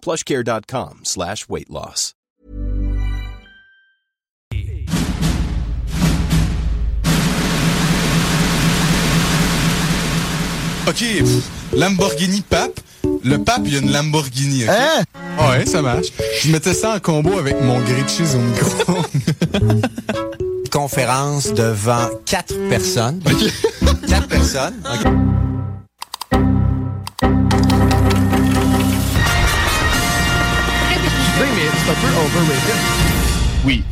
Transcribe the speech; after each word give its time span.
plushcare.com 0.00 1.00
slash 1.04 1.48
weight 1.48 1.70
loss. 1.70 2.14
OK, 10.88 11.04
Lamborghini 11.74 12.40
Pape. 12.40 12.80
Le 13.22 13.36
pape, 13.36 13.60
il 13.66 13.74
y 13.74 13.76
a 13.76 13.80
une 13.80 13.92
Lamborghini. 13.92 14.64
Hein? 14.68 15.02
Ouais, 15.38 15.66
ça 15.66 15.82
marche. 15.82 16.06
Je 16.42 16.50
mettais 16.50 16.72
ça 16.72 16.94
en 16.94 16.98
combo 16.98 17.38
avec 17.38 17.60
mon 17.60 17.78
grilled 17.80 18.08
cheese 18.08 18.34
au 18.34 18.38
micro. 18.38 19.02
Conférence 20.72 21.52
devant 21.52 22.08
quatre 22.24 22.54
personnes. 22.70 23.20
Quatre 24.08 24.28
personnes. 24.28 24.82
OK. 24.84 25.47
Excusez, 31.88 32.06
mais 32.06 32.08
c'est 32.08 32.08
un 32.08 32.10
peu 32.10 32.14
overrated. 32.18 32.76
oui. 33.64 33.82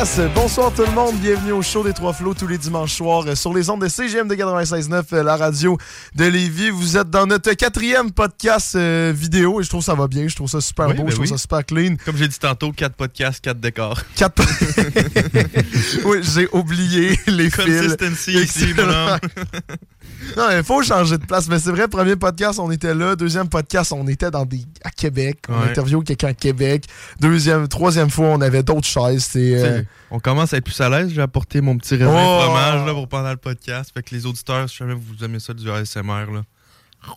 Yes. 0.00 0.20
Bonsoir 0.34 0.72
tout 0.72 0.84
le 0.84 0.92
monde. 0.92 1.16
Bienvenue 1.16 1.52
au 1.52 1.60
show 1.62 1.84
des 1.84 1.92
Trois 1.92 2.14
Flots 2.14 2.32
tous 2.32 2.46
les 2.46 2.56
dimanches 2.56 2.94
soirs 2.94 3.24
euh, 3.26 3.34
sur 3.34 3.52
les 3.52 3.68
ondes 3.68 3.82
de 3.82 3.88
CGM 3.88 4.28
de 4.28 4.34
96.9, 4.34 5.02
euh, 5.12 5.22
la 5.22 5.36
radio 5.36 5.76
de 6.14 6.24
Lévis. 6.24 6.70
Vous 6.70 6.96
êtes 6.96 7.10
dans 7.10 7.26
notre 7.26 7.52
quatrième 7.52 8.10
podcast 8.10 8.76
euh, 8.76 9.12
vidéo 9.14 9.60
et 9.60 9.64
je 9.64 9.68
trouve 9.68 9.82
ça 9.82 9.94
va 9.94 10.08
bien. 10.08 10.26
Je 10.26 10.34
trouve 10.34 10.48
ça 10.48 10.60
super 10.62 10.88
Oui, 10.88 10.94
beau. 10.94 11.02
ben 11.02 11.10
je 11.10 11.14
trouve 11.16 11.26
oui. 11.26 11.28
ça 11.28 11.38
super 11.38 11.66
clean. 11.66 11.96
Comme 12.04 12.16
j'ai 12.16 12.28
dit 12.28 12.38
tantôt, 12.38 12.72
4 12.72 12.94
podcasts, 12.94 13.40
4 13.42 13.60
décors. 13.60 14.00
Quatre... 14.16 14.42
oui, 16.06 16.18
j'ai 16.22 16.48
oublié 16.52 17.18
les 17.26 17.50
fils. 17.50 17.82
Consistency 17.82 18.32
ici, 18.32 18.74
mon 18.74 18.84
homme. 18.84 19.18
Non, 20.36 20.44
il 20.56 20.62
faut 20.62 20.82
changer 20.82 21.18
de 21.18 21.24
place. 21.24 21.48
Mais 21.48 21.58
c'est 21.58 21.70
vrai, 21.70 21.88
premier 21.88 22.16
podcast, 22.16 22.58
on 22.58 22.70
était 22.70 22.94
là. 22.94 23.16
Deuxième 23.16 23.48
podcast, 23.48 23.92
on 23.92 24.06
était 24.08 24.30
dans 24.30 24.44
des... 24.44 24.62
à 24.84 24.90
Québec. 24.90 25.38
On 25.48 25.60
Ouais. 25.60 25.68
interviewé 25.70 26.04
quelqu'un 26.04 26.28
à 26.28 26.34
Québec. 26.34 26.84
Deuxième, 27.20 27.66
troisième 27.68 28.10
fois, 28.10 28.26
on 28.26 28.40
avait 28.40 28.62
d'autres 28.62 28.86
chaises. 28.86 29.30
Euh, 29.36 29.82
On 30.10 30.18
commence 30.20 30.52
à 30.54 30.58
être 30.58 30.64
plus 30.64 30.80
à 30.80 30.88
l'aise. 30.88 31.10
J'ai 31.14 31.22
apporté 31.22 31.60
mon 31.60 31.76
petit 31.78 31.94
raisin 31.96 32.10
Oh! 32.12 32.40
fromage 32.42 32.86
là, 32.86 32.92
pour 32.92 33.08
pendant 33.08 33.30
le 33.30 33.36
podcast. 33.36 33.90
Fait 33.94 34.02
que 34.02 34.14
les 34.14 34.26
auditeurs, 34.26 34.68
si 34.68 34.76
jamais 34.76 34.94
vous 34.94 35.24
aimez 35.24 35.40
ça 35.40 35.52
du 35.54 35.70
ASMR, 35.70 36.26
là. 36.32 36.42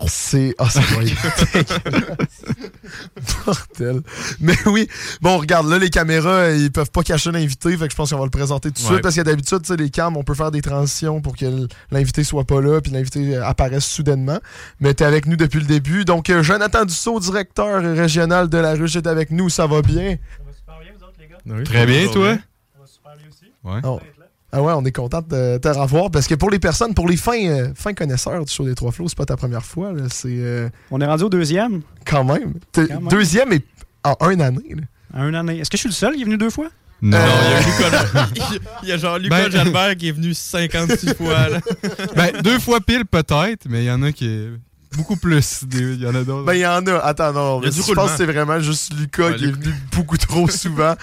C'est. 0.08 0.56
Ah, 0.58 0.70
ça 0.70 0.80
va 0.82 1.04
être 1.04 1.54
dégueulasse. 1.54 2.44
Mortel. 3.46 4.02
Mais 4.40 4.56
oui. 4.66 4.88
Bon, 5.22 5.38
regarde, 5.38 5.68
là, 5.70 5.78
les 5.78 5.90
caméras, 5.90 6.52
ils 6.52 6.72
peuvent 6.72 6.90
pas 6.92 7.04
cacher 7.04 7.32
l'invité. 7.32 7.76
Fait 7.78 7.86
que 7.88 7.92
je 7.92 7.96
pense 7.96 8.10
qu'on 8.12 8.18
va 8.18 8.24
le 8.26 8.30
présenter 8.32 8.72
tout 8.72 8.82
de 8.82 8.88
Ouais. 8.88 8.94
suite. 8.94 9.02
Parce 9.04 9.16
que 9.16 9.22
d'habitude, 9.22 9.62
tu 9.62 9.68
sais, 9.68 9.76
les 9.78 9.90
cams, 9.90 10.16
on 10.18 10.24
peut 10.24 10.34
faire 10.34 10.52
des 10.52 10.62
transitions 10.62 11.22
pour 11.22 11.36
que 11.36 11.68
l'invité 11.92 12.24
soit 12.24 12.46
pas 12.46 12.62
là. 12.62 12.82
Puis 12.82 12.92
l'invité 12.92 13.36
euh, 13.36 13.46
apparaisse 13.46 13.86
soudainement. 13.86 14.40
Mais 14.80 14.94
t'es 14.94 15.06
avec 15.06 15.26
nous 15.26 15.36
depuis 15.36 15.60
le 15.60 15.66
début. 15.68 16.06
Donc, 16.06 16.30
euh, 16.30 16.44
Jonathan 16.44 16.86
Dussault, 16.86 17.20
directeur 17.20 17.82
régional 17.82 18.50
de 18.50 18.58
la 18.58 18.74
Ruche, 18.74 18.96
est 18.96 19.08
avec 19.08 19.32
nous. 19.32 19.50
Ça 19.50 19.68
va 19.68 19.82
bien? 19.82 20.18
Oui, 21.46 21.64
Très 21.66 21.86
bien, 21.86 22.00
toujours 22.08 22.14
toi? 22.14 22.36
bien. 23.66 23.82
Oh. 23.84 24.00
Ah 24.56 24.62
ouais, 24.62 24.72
on 24.76 24.86
est 24.86 24.92
content 24.92 25.22
de 25.28 25.58
te 25.58 25.68
revoir. 25.68 26.12
Parce 26.12 26.28
que 26.28 26.36
pour 26.36 26.52
les 26.52 26.60
personnes, 26.60 26.94
pour 26.94 27.08
les 27.10 27.18
fins, 27.18 27.44
euh, 27.44 27.70
fins 27.76 27.94
connaisseurs 27.94 28.46
du 28.46 28.54
show 28.54 28.64
des 28.66 28.76
Trois 28.76 28.92
Flots, 28.92 29.08
c'est 29.10 29.18
pas 29.18 29.26
ta 29.26 29.36
première 29.36 29.66
fois. 29.66 29.92
là. 29.92 30.04
C'est 30.12 30.28
euh, 30.30 30.70
On 30.92 31.02
est 31.02 31.06
rendu 31.08 31.24
au 31.24 31.30
deuxième, 31.30 31.82
quand 32.06 32.24
même. 32.24 32.54
T'es- 32.72 32.88
Quand 32.88 33.02
même. 33.02 33.08
Deuxième 33.10 33.52
et 33.52 33.62
en 34.04 34.30
une 34.30 34.42
année. 34.42 34.76
là. 34.76 35.20
à 35.22 35.26
une 35.28 35.34
année. 35.36 35.58
Est-ce 35.60 35.70
que 35.72 35.78
je 35.78 35.82
suis 35.82 35.90
le 35.90 35.94
seul 35.96 36.14
qui 36.16 36.22
est 36.22 36.26
venu 36.26 36.38
deux 36.38 36.52
fois? 36.52 36.68
Non. 37.02 37.18
Non, 37.18 37.26
il 37.46 37.52
y 37.52 37.56
a 37.56 37.60
Lucas- 38.28 38.60
il 38.84 38.90
y 38.90 38.92
a 38.92 38.98
genre 38.98 39.18
Lucas 39.18 39.44
Ben- 39.44 39.52
Jalbert 39.52 39.96
qui 39.98 40.08
est 40.10 40.12
venu 40.12 40.34
56 40.36 41.16
fois. 41.16 41.50
Là. 41.50 41.60
ben, 42.16 42.32
deux 42.44 42.60
fois 42.60 42.80
pile 42.80 43.06
peut-être, 43.06 43.66
mais 43.68 43.84
il 43.84 43.88
y 43.88 43.92
en 43.92 44.04
a 44.04 44.12
qui 44.12 44.26
est 44.28 44.50
beaucoup 44.96 45.16
plus. 45.16 45.64
Il 45.72 46.02
y 46.02 46.08
en 46.08 46.16
a 46.16 46.24
d'autres. 46.24 46.46
Ben, 46.46 46.54
il 46.54 46.60
y 46.62 46.66
en 46.68 46.86
a. 46.88 46.98
Attends, 47.00 47.34
non. 47.34 47.62
Il 47.64 47.72
je 47.72 47.94
pense 47.94 48.12
que 48.12 48.18
c'est 48.18 48.26
vraiment 48.26 48.60
juste 48.60 48.94
Lucas 48.98 49.30
Ouais, 49.30 49.36
qui 49.36 49.46
est 49.46 49.52
venu 49.52 49.74
beaucoup 49.96 50.18
trop 50.18 50.48
souvent. 50.50 50.96
À 50.96 50.98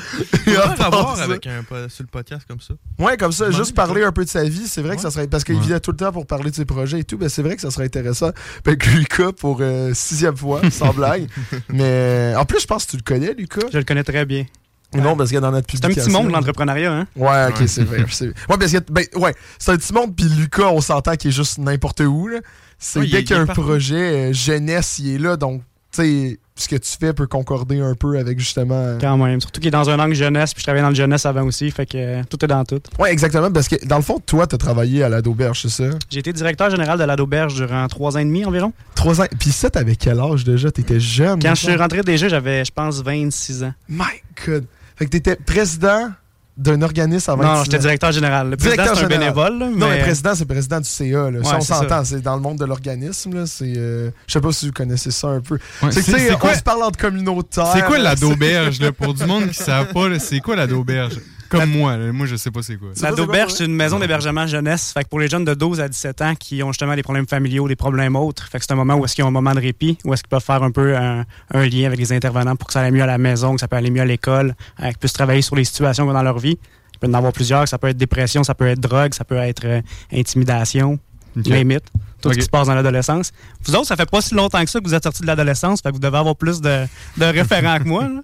va 0.77 0.77
ça- 1.17 1.23
avec 1.25 1.47
un, 1.47 1.63
sur 1.89 2.03
le 2.05 2.09
podcast 2.11 2.43
comme 2.49 2.61
ça. 2.61 2.75
Ouais, 2.99 3.17
comme 3.17 3.33
ça, 3.33 3.51
juste 3.51 3.75
parler 3.75 4.03
un 4.05 4.13
peu 4.13 4.25
de 4.25 4.31
sa 4.31 4.45
vie. 4.45 4.67
C'est 4.67 4.83
vrai 4.83 4.97
que 4.97 5.03
ça 5.03 5.11
serait. 5.11 5.27
Parce 5.27 5.45
qu'il 5.45 5.57
Ouais. 5.57 5.61
vient 5.67 5.79
tout 5.81 5.91
le 5.93 5.97
temps 5.97 6.13
pour 6.13 6.27
parler 6.27 6.51
de 6.51 6.57
ses 6.57 6.65
projets 6.65 7.01
et 7.01 7.05
tout. 7.05 7.19
Ben, 7.19 7.29
c'est 7.29 7.43
vrai 7.43 7.57
que 7.57 7.63
ça 7.63 7.71
serait 7.71 7.85
intéressant. 7.85 8.31
Avec 8.67 8.87
Lucas 8.87 9.33
pour 9.33 9.59
euh, 9.61 9.93
sixième 9.95 10.37
fois, 10.37 10.61
sans 10.71 10.93
blague. 10.93 11.27
Mais 11.69 12.35
en 12.37 12.45
plus, 12.45 12.61
je 12.61 12.67
pense 12.67 12.85
que 12.87 12.91
tu 12.93 12.97
le 12.97 13.03
connais, 13.03 13.35
Lucas. 13.35 13.67
Je 13.73 13.79
le 13.79 13.85
connais 13.85 14.05
très 14.05 14.25
bien. 14.27 14.45
Non, 14.93 15.17
parce 15.17 15.31
que 15.31 15.37
dans 15.37 15.53
notre 15.53 15.69
C'est 15.71 15.85
un 15.85 15.89
publication. 15.89 16.13
petit 16.19 16.23
monde, 16.25 16.33
l'entrepreneuriat, 16.33 16.93
hein? 16.93 17.07
Ouais, 17.15 17.47
ok, 17.51 17.61
Ouais. 17.61 17.67
c'est 17.69 17.85
vrai. 17.85 18.05
c'est- 18.11 18.27
Ouais, 18.27 18.33
parce 18.59 18.73
que, 18.73 18.79
ben, 18.91 19.05
ouais, 19.15 19.35
c'est 19.57 19.71
un 19.71 19.77
petit 19.77 19.93
monde, 19.93 20.17
puis 20.17 20.25
Lucas, 20.29 20.67
on 20.73 20.81
s'entend 20.81 21.15
qu'il 21.15 21.29
est 21.31 21.33
juste 21.33 21.59
n'importe 21.59 22.01
où, 22.01 22.27
là. 22.27 22.39
C'est 22.81 23.01
dès 23.01 23.07
est- 23.21 23.25
qu'il 23.25 23.31
y 23.31 23.33
a 23.35 23.37
il 23.37 23.41
un 23.41 23.43
est 23.45 23.47
partout. 23.47 23.63
projet 23.63 24.31
euh, 24.31 24.33
jeunesse, 24.33 24.99
il 24.99 25.15
est 25.15 25.19
là, 25.19 25.37
donc, 25.37 25.63
tu 25.93 26.03
sais, 26.03 26.39
ce 26.57 26.69
que 26.69 26.77
tu 26.77 26.91
fais 27.01 27.13
peut 27.13 27.27
concorder 27.27 27.81
un 27.81 27.95
peu 27.95 28.19
avec 28.19 28.39
justement. 28.39 28.75
euh, 28.75 28.99
Quand 29.01 29.17
même. 29.17 29.41
Surtout 29.41 29.61
qu'il 29.61 29.69
est 29.69 29.71
dans 29.71 29.89
un 29.91 29.99
angle 29.99 30.15
jeunesse, 30.15 30.53
puis 30.55 30.61
je 30.61 30.65
travaillais 30.65 30.83
dans 30.83 30.91
le 30.91 30.95
jeunesse 30.95 31.25
avant 31.27 31.43
aussi, 31.45 31.71
fait 31.71 31.87
que 31.87 31.97
euh, 31.97 32.23
tout 32.29 32.43
est 32.45 32.49
dans 32.49 32.65
tout. 32.65 32.81
Ouais, 32.99 33.11
exactement, 33.13 33.51
parce 33.51 33.67
que 33.69 33.77
dans 33.87 33.97
le 33.97 34.03
fond, 34.03 34.19
toi, 34.25 34.47
t'as 34.47 34.59
travaillé 34.59 35.03
à 35.03 35.09
la 35.09 35.21
d'auberge, 35.23 35.63
c'est 35.63 35.69
ça? 35.71 35.91
J'ai 36.11 36.19
été 36.21 36.33
directeur 36.33 36.69
général 36.71 36.99
de 36.99 37.05
l'Auberge 37.17 37.55
durant 37.55 37.87
trois 37.89 38.17
ans 38.17 38.21
et 38.21 38.25
demi 38.25 38.45
environ. 38.45 38.73
Trois 38.95 39.21
ans. 39.21 39.27
Puis 39.39 39.53
ça, 39.53 39.71
t'avais 39.71 39.97
quel 39.97 40.21
âge 40.21 40.45
déjà? 40.45 40.71
T'étais 40.71 41.01
jeune? 41.01 41.41
Quand 41.41 41.55
je 41.55 41.63
suis 41.67 41.77
rentré 41.77 42.03
déjà, 42.03 42.29
j'avais, 42.29 42.65
je 42.65 42.73
pense, 42.73 43.03
26 43.03 43.65
ans. 43.65 43.73
My 43.89 44.05
God. 44.47 44.65
Fait 44.97 45.07
que 45.07 45.11
t'étais 45.11 45.37
président 45.37 46.11
d'un 46.61 46.83
organisme 46.83 47.31
avant 47.31 47.43
Non, 47.43 47.65
j'étais 47.65 47.79
directeur 47.79 48.13
général. 48.13 48.51
Le 48.51 48.57
président, 48.57 48.83
Directeur 48.83 48.97
c'est 48.99 49.05
un 49.05 49.09
général. 49.09 49.35
bénévole, 49.35 49.59
là, 49.59 49.77
Non, 49.77 49.89
mais 49.89 50.01
président, 50.03 50.35
c'est 50.35 50.45
président 50.45 50.79
du 50.79 50.89
CA. 50.89 51.31
Là. 51.31 51.39
Ouais, 51.41 51.47
on 51.57 51.61
s'entend. 51.61 52.05
C'est 52.05 52.21
dans 52.21 52.37
le 52.37 52.43
monde 52.43 52.59
de 52.59 52.65
l'organisme. 52.67 53.35
là. 53.35 53.45
C'est, 53.47 53.73
euh, 53.77 54.11
Je 54.27 54.33
sais 54.35 54.41
pas 54.41 54.53
si 54.53 54.67
vous 54.67 54.73
connaissez 54.73 55.11
ça 55.11 55.29
un 55.29 55.41
peu. 55.41 55.59
Ouais, 55.83 55.91
c'est 55.91 56.05
que, 56.05 56.19
c'est 56.19 56.35
on 56.35 56.39
quoi- 56.39 56.55
se 56.55 56.63
parle 56.63 56.83
entre 56.83 56.99
communautaires. 56.99 57.73
C'est 57.75 57.85
quoi 57.85 57.99
la 57.99 58.15
d'auberge, 58.15 58.81
là, 58.81 58.93
pour 58.93 59.15
du 59.15 59.25
monde 59.25 59.45
qui 59.51 59.59
ne 59.61 59.65
savent 59.65 59.93
pas, 59.93 60.19
c'est 60.19 60.41
quoi 60.41 60.55
la 60.57 60.67
d'auberge? 60.67 61.15
Comme 61.51 61.71
moi, 61.71 61.97
moi 62.13 62.27
je 62.27 62.37
sais 62.37 62.51
pas 62.51 62.63
c'est 62.63 62.77
quoi. 62.77 62.91
C'est 62.95 63.03
La 63.03 63.13
d'auberge, 63.13 63.53
c'est 63.53 63.65
une 63.65 63.75
maison 63.75 63.99
d'hébergement 63.99 64.47
jeunesse. 64.47 64.93
Fait 64.93 65.05
que 65.05 65.09
pour 65.09 65.21
les 65.21 65.29
jeunes 65.29 65.45
de 65.45 65.53
12 65.55 65.81
à 65.81 65.89
17 65.89 66.23
ans 66.23 66.35
qui 66.35 66.63
ont 66.63 66.69
justement 66.73 66.95
des 66.95 67.03
problèmes 67.03 67.27
familiaux, 67.27 67.67
des 67.69 67.77
problèmes 67.77 68.17
autres, 68.17 68.49
fait 68.49 68.59
que 68.59 68.65
c'est 68.65 68.73
un 68.73 68.77
moment 68.77 68.95
où 68.95 69.05
est-ce 69.05 69.15
qu'ils 69.15 69.25
ont 69.25 69.29
un 69.29 69.33
moment 69.33 69.53
de 69.55 69.61
répit, 69.61 69.99
où 70.05 70.15
est-ce 70.15 70.23
qu'ils 70.23 70.29
peuvent 70.31 70.43
faire 70.45 70.63
un 70.63 70.71
peu 70.71 70.97
un, 70.97 71.25
un 71.53 71.67
lien 71.67 71.87
avec 71.87 71.99
les 71.99 72.13
intervenants 72.13 72.57
pour 72.57 72.69
que 72.69 72.73
ça 72.73 72.81
aille 72.83 72.93
mieux 72.93 73.03
à 73.03 73.07
la 73.07 73.19
maison, 73.19 73.55
que 73.55 73.61
ça 73.61 73.69
peut 73.69 73.77
aller 73.77 73.91
mieux 73.91 74.03
à 74.03 74.07
l'école, 74.07 74.55
euh, 74.81 74.89
qu'ils 74.89 74.99
puissent 74.99 75.13
travailler 75.13 75.43
sur 75.43 75.57
les 75.57 75.65
situations 75.65 76.05
qu'ils 76.05 76.11
ont 76.11 76.15
dans 76.15 76.23
leur 76.23 76.39
vie. 76.39 76.59
Il 76.95 76.99
peut 77.01 77.07
y 77.07 77.11
en 77.11 77.15
avoir 77.15 77.33
plusieurs. 77.33 77.67
Ça 77.67 77.79
peut 77.79 77.89
être 77.89 77.97
dépression, 77.97 78.45
ça 78.45 78.55
peut 78.55 78.67
être 78.69 78.81
drogue, 78.81 79.15
ça 79.15 79.25
peut 79.25 79.37
être 79.37 79.65
euh, 79.65 79.81
intimidation, 80.13 80.99
Ok. 81.37 81.47
limite, 81.47 81.85
tout 82.21 82.31
ce 82.33 82.39
qui 82.39 82.45
se 82.45 82.51
passe 82.51 82.67
dans 82.67 82.75
l'adolescence. 82.75 83.33
Vous 83.65 83.75
autres, 83.75 83.87
ça 83.87 83.97
fait 83.97 84.09
pas 84.11 84.21
si 84.21 84.35
longtemps 84.35 84.63
que 84.65 84.71
ça 84.71 84.81
que 84.81 84.85
vous 84.85 84.95
êtes 84.95 85.03
sortis 85.05 85.23
de 85.23 85.27
l'adolescence, 85.27 85.81
fait 85.81 85.89
que 85.91 85.95
vous 85.95 86.01
devez 86.01 86.19
avoir 86.19 86.37
plus 86.37 86.61
de, 86.61 86.85
de 87.17 87.25
référents 87.25 87.79
que 87.79 87.85
moi. 87.85 88.05
là. 88.09 88.21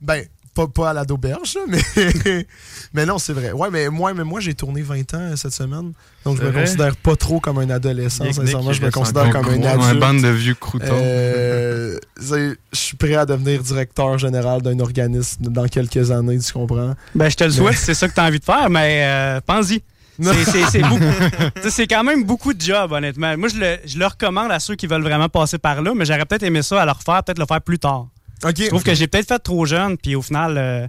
Ben, 0.00 0.24
pas, 0.54 0.66
pas 0.66 0.90
à 0.90 0.92
la 0.92 1.04
d'auberge, 1.04 1.54
là, 1.54 1.60
mais, 1.68 2.46
mais 2.92 3.06
non, 3.06 3.18
c'est 3.18 3.32
vrai. 3.32 3.52
Ouais, 3.52 3.68
mais 3.70 3.88
moi, 3.88 4.12
mais 4.14 4.24
moi 4.24 4.40
j'ai 4.40 4.54
tourné 4.54 4.82
20 4.82 5.14
ans 5.14 5.36
cette 5.36 5.52
semaine. 5.52 5.92
Donc, 6.24 6.38
je 6.38 6.42
me 6.42 6.50
vrai? 6.50 6.64
considère 6.64 6.96
pas 6.96 7.16
trop 7.16 7.40
comme 7.40 7.58
un 7.58 7.70
adolescent. 7.70 8.24
Nick, 8.24 8.34
Sincèrement, 8.34 8.70
Nick, 8.70 8.80
je 8.80 8.86
me 8.86 8.90
considère 8.90 9.30
comme 9.30 9.46
un 9.48 9.62
adulte. 9.62 9.84
Un 9.84 9.94
bande 9.94 10.22
de 10.22 10.28
vieux 10.28 10.54
croutons. 10.54 10.86
Euh, 10.90 11.98
je 12.20 12.54
suis 12.72 12.96
prêt 12.96 13.14
à 13.14 13.26
devenir 13.26 13.62
directeur 13.62 14.18
général 14.18 14.62
d'un 14.62 14.78
organisme 14.80 15.44
dans 15.48 15.66
quelques 15.66 16.10
années, 16.10 16.38
tu 16.38 16.52
comprends? 16.52 16.94
Ben, 17.14 17.28
je 17.30 17.36
te 17.36 17.44
le 17.44 17.50
souhaite, 17.50 17.76
c'est 17.76 17.94
ça 17.94 18.08
que 18.08 18.14
tu 18.14 18.20
as 18.20 18.24
envie 18.24 18.38
de 18.40 18.44
faire, 18.44 18.68
mais 18.70 19.02
euh, 19.04 19.40
pense-y. 19.44 19.82
C'est- 21.70 21.86
quand 21.86 22.04
même 22.04 22.24
beaucoup 22.24 22.52
de 22.52 22.60
job, 22.60 22.92
honnêtement. 22.92 23.36
Moi, 23.36 23.48
je 23.48 23.56
le, 23.58 23.78
je 23.84 23.98
le 23.98 24.06
recommande 24.06 24.52
à 24.52 24.60
ceux 24.60 24.74
qui 24.74 24.86
veulent 24.86 25.02
vraiment 25.02 25.28
passer 25.28 25.58
par 25.58 25.80
là, 25.82 25.92
mais 25.96 26.04
j'aurais 26.04 26.26
peut-être 26.26 26.42
aimé 26.42 26.62
ça 26.62 26.82
à 26.82 26.84
le 26.84 26.92
refaire, 26.92 27.24
peut-être 27.24 27.38
le 27.38 27.46
faire 27.46 27.60
plus 27.62 27.78
tard. 27.78 28.08
Je 28.44 28.68
trouve 28.68 28.82
que 28.82 28.94
j'ai 28.94 29.06
peut-être 29.06 29.28
fait 29.28 29.38
trop 29.38 29.64
jeune, 29.66 29.96
puis 29.96 30.14
au 30.16 30.22
final, 30.22 30.56
euh, 30.58 30.86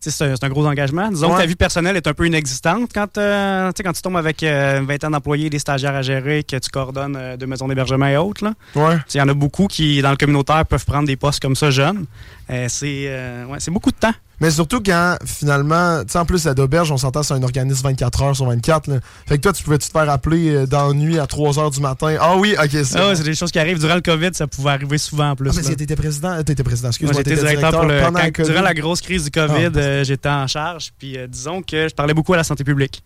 c'est 0.00 0.44
un, 0.44 0.48
gros 0.48 0.64
engagement. 0.66 1.08
Disons 1.10 1.28
Ouais. 1.28 1.34
que 1.36 1.40
ta 1.40 1.46
vie 1.46 1.56
personnelle 1.56 1.96
est 1.96 2.06
un 2.06 2.14
peu 2.14 2.26
inexistante 2.26 2.90
quand, 2.94 3.18
euh, 3.18 3.70
quand 3.82 3.92
tu 3.92 4.02
tombes 4.02 4.16
avec 4.16 4.42
euh, 4.42 4.78
une 4.78 4.86
vingtaine 4.86 5.10
d'employés, 5.10 5.50
des 5.50 5.58
stagiaires 5.58 5.94
à 5.94 6.02
gérer, 6.02 6.44
que 6.44 6.56
tu 6.56 6.70
coordonnes 6.70 7.16
euh, 7.16 7.36
deux 7.36 7.46
maisons 7.46 7.66
d'hébergement 7.66 8.06
et 8.06 8.16
autres. 8.16 8.44
là. 8.44 8.54
Ouais. 8.76 8.96
Il 9.12 9.18
y 9.18 9.20
en 9.20 9.28
a 9.28 9.34
beaucoup 9.34 9.66
qui, 9.66 10.00
dans 10.00 10.10
le 10.10 10.16
communautaire, 10.16 10.64
peuvent 10.66 10.84
prendre 10.84 11.06
des 11.06 11.16
postes 11.16 11.40
comme 11.40 11.56
ça 11.56 11.70
jeunes. 11.70 12.06
Euh, 12.50 12.66
c'est 12.68 13.08
ouais, 13.48 13.58
c'est 13.58 13.70
beaucoup 13.72 13.90
de 13.90 13.96
temps. 13.96 14.14
Mais 14.40 14.50
surtout 14.52 14.80
quand, 14.80 15.16
finalement, 15.24 16.04
tu 16.04 16.12
sais, 16.12 16.18
en 16.18 16.24
plus, 16.24 16.44
la 16.44 16.54
d'auberge, 16.54 16.92
on 16.92 16.96
s'entend, 16.96 17.22
c'est 17.24 17.34
un 17.34 17.42
organisme 17.42 17.82
24 17.88 18.22
heures 18.22 18.36
sur 18.36 18.46
24. 18.46 18.86
Là. 18.88 19.00
Fait 19.26 19.36
que 19.36 19.42
toi, 19.42 19.52
tu 19.52 19.64
pouvais-tu 19.64 19.88
te 19.88 19.92
faire 19.92 20.08
appeler 20.08 20.50
euh, 20.54 20.66
dans 20.66 20.88
la 20.88 20.94
nuit 20.94 21.18
à 21.18 21.26
3 21.26 21.58
heures 21.58 21.70
du 21.72 21.80
matin? 21.80 22.16
Ah 22.20 22.36
oui, 22.36 22.54
ok, 22.56 22.70
c'est. 22.84 22.96
Ah 22.98 23.08
ouais, 23.08 23.16
c'est 23.16 23.24
des 23.24 23.34
choses 23.34 23.50
qui 23.50 23.58
arrivent. 23.58 23.80
Durant 23.80 23.96
le 23.96 24.00
COVID, 24.00 24.30
ça 24.34 24.46
pouvait 24.46 24.70
arriver 24.70 24.98
souvent 24.98 25.30
en 25.30 25.36
plus. 25.36 25.50
Ah, 25.50 25.54
mais 25.56 25.68
là. 25.68 25.74
t'étais 25.74 25.96
président, 25.96 26.30
euh, 26.30 26.42
t'étais 26.42 26.62
président, 26.62 26.86
Moi, 26.86 26.90
excuse-moi. 26.90 27.22
j'étais 27.24 27.34
directeur 27.36 27.70
pour 27.72 27.84
le. 27.88 28.00
quand- 28.00 28.32
COVID. 28.32 28.48
durant 28.50 28.62
la 28.62 28.74
grosse 28.74 29.00
crise 29.00 29.24
du 29.24 29.30
COVID, 29.30 29.70
Ah. 29.74 29.78
euh, 29.78 30.04
j'étais 30.04 30.28
en 30.28 30.46
charge. 30.46 30.92
Puis 30.98 31.18
euh, 31.18 31.26
disons 31.26 31.60
que 31.62 31.88
je 31.88 31.94
parlais 31.94 32.14
beaucoup 32.14 32.34
à 32.34 32.36
la 32.36 32.44
santé 32.44 32.62
publique. 32.64 33.02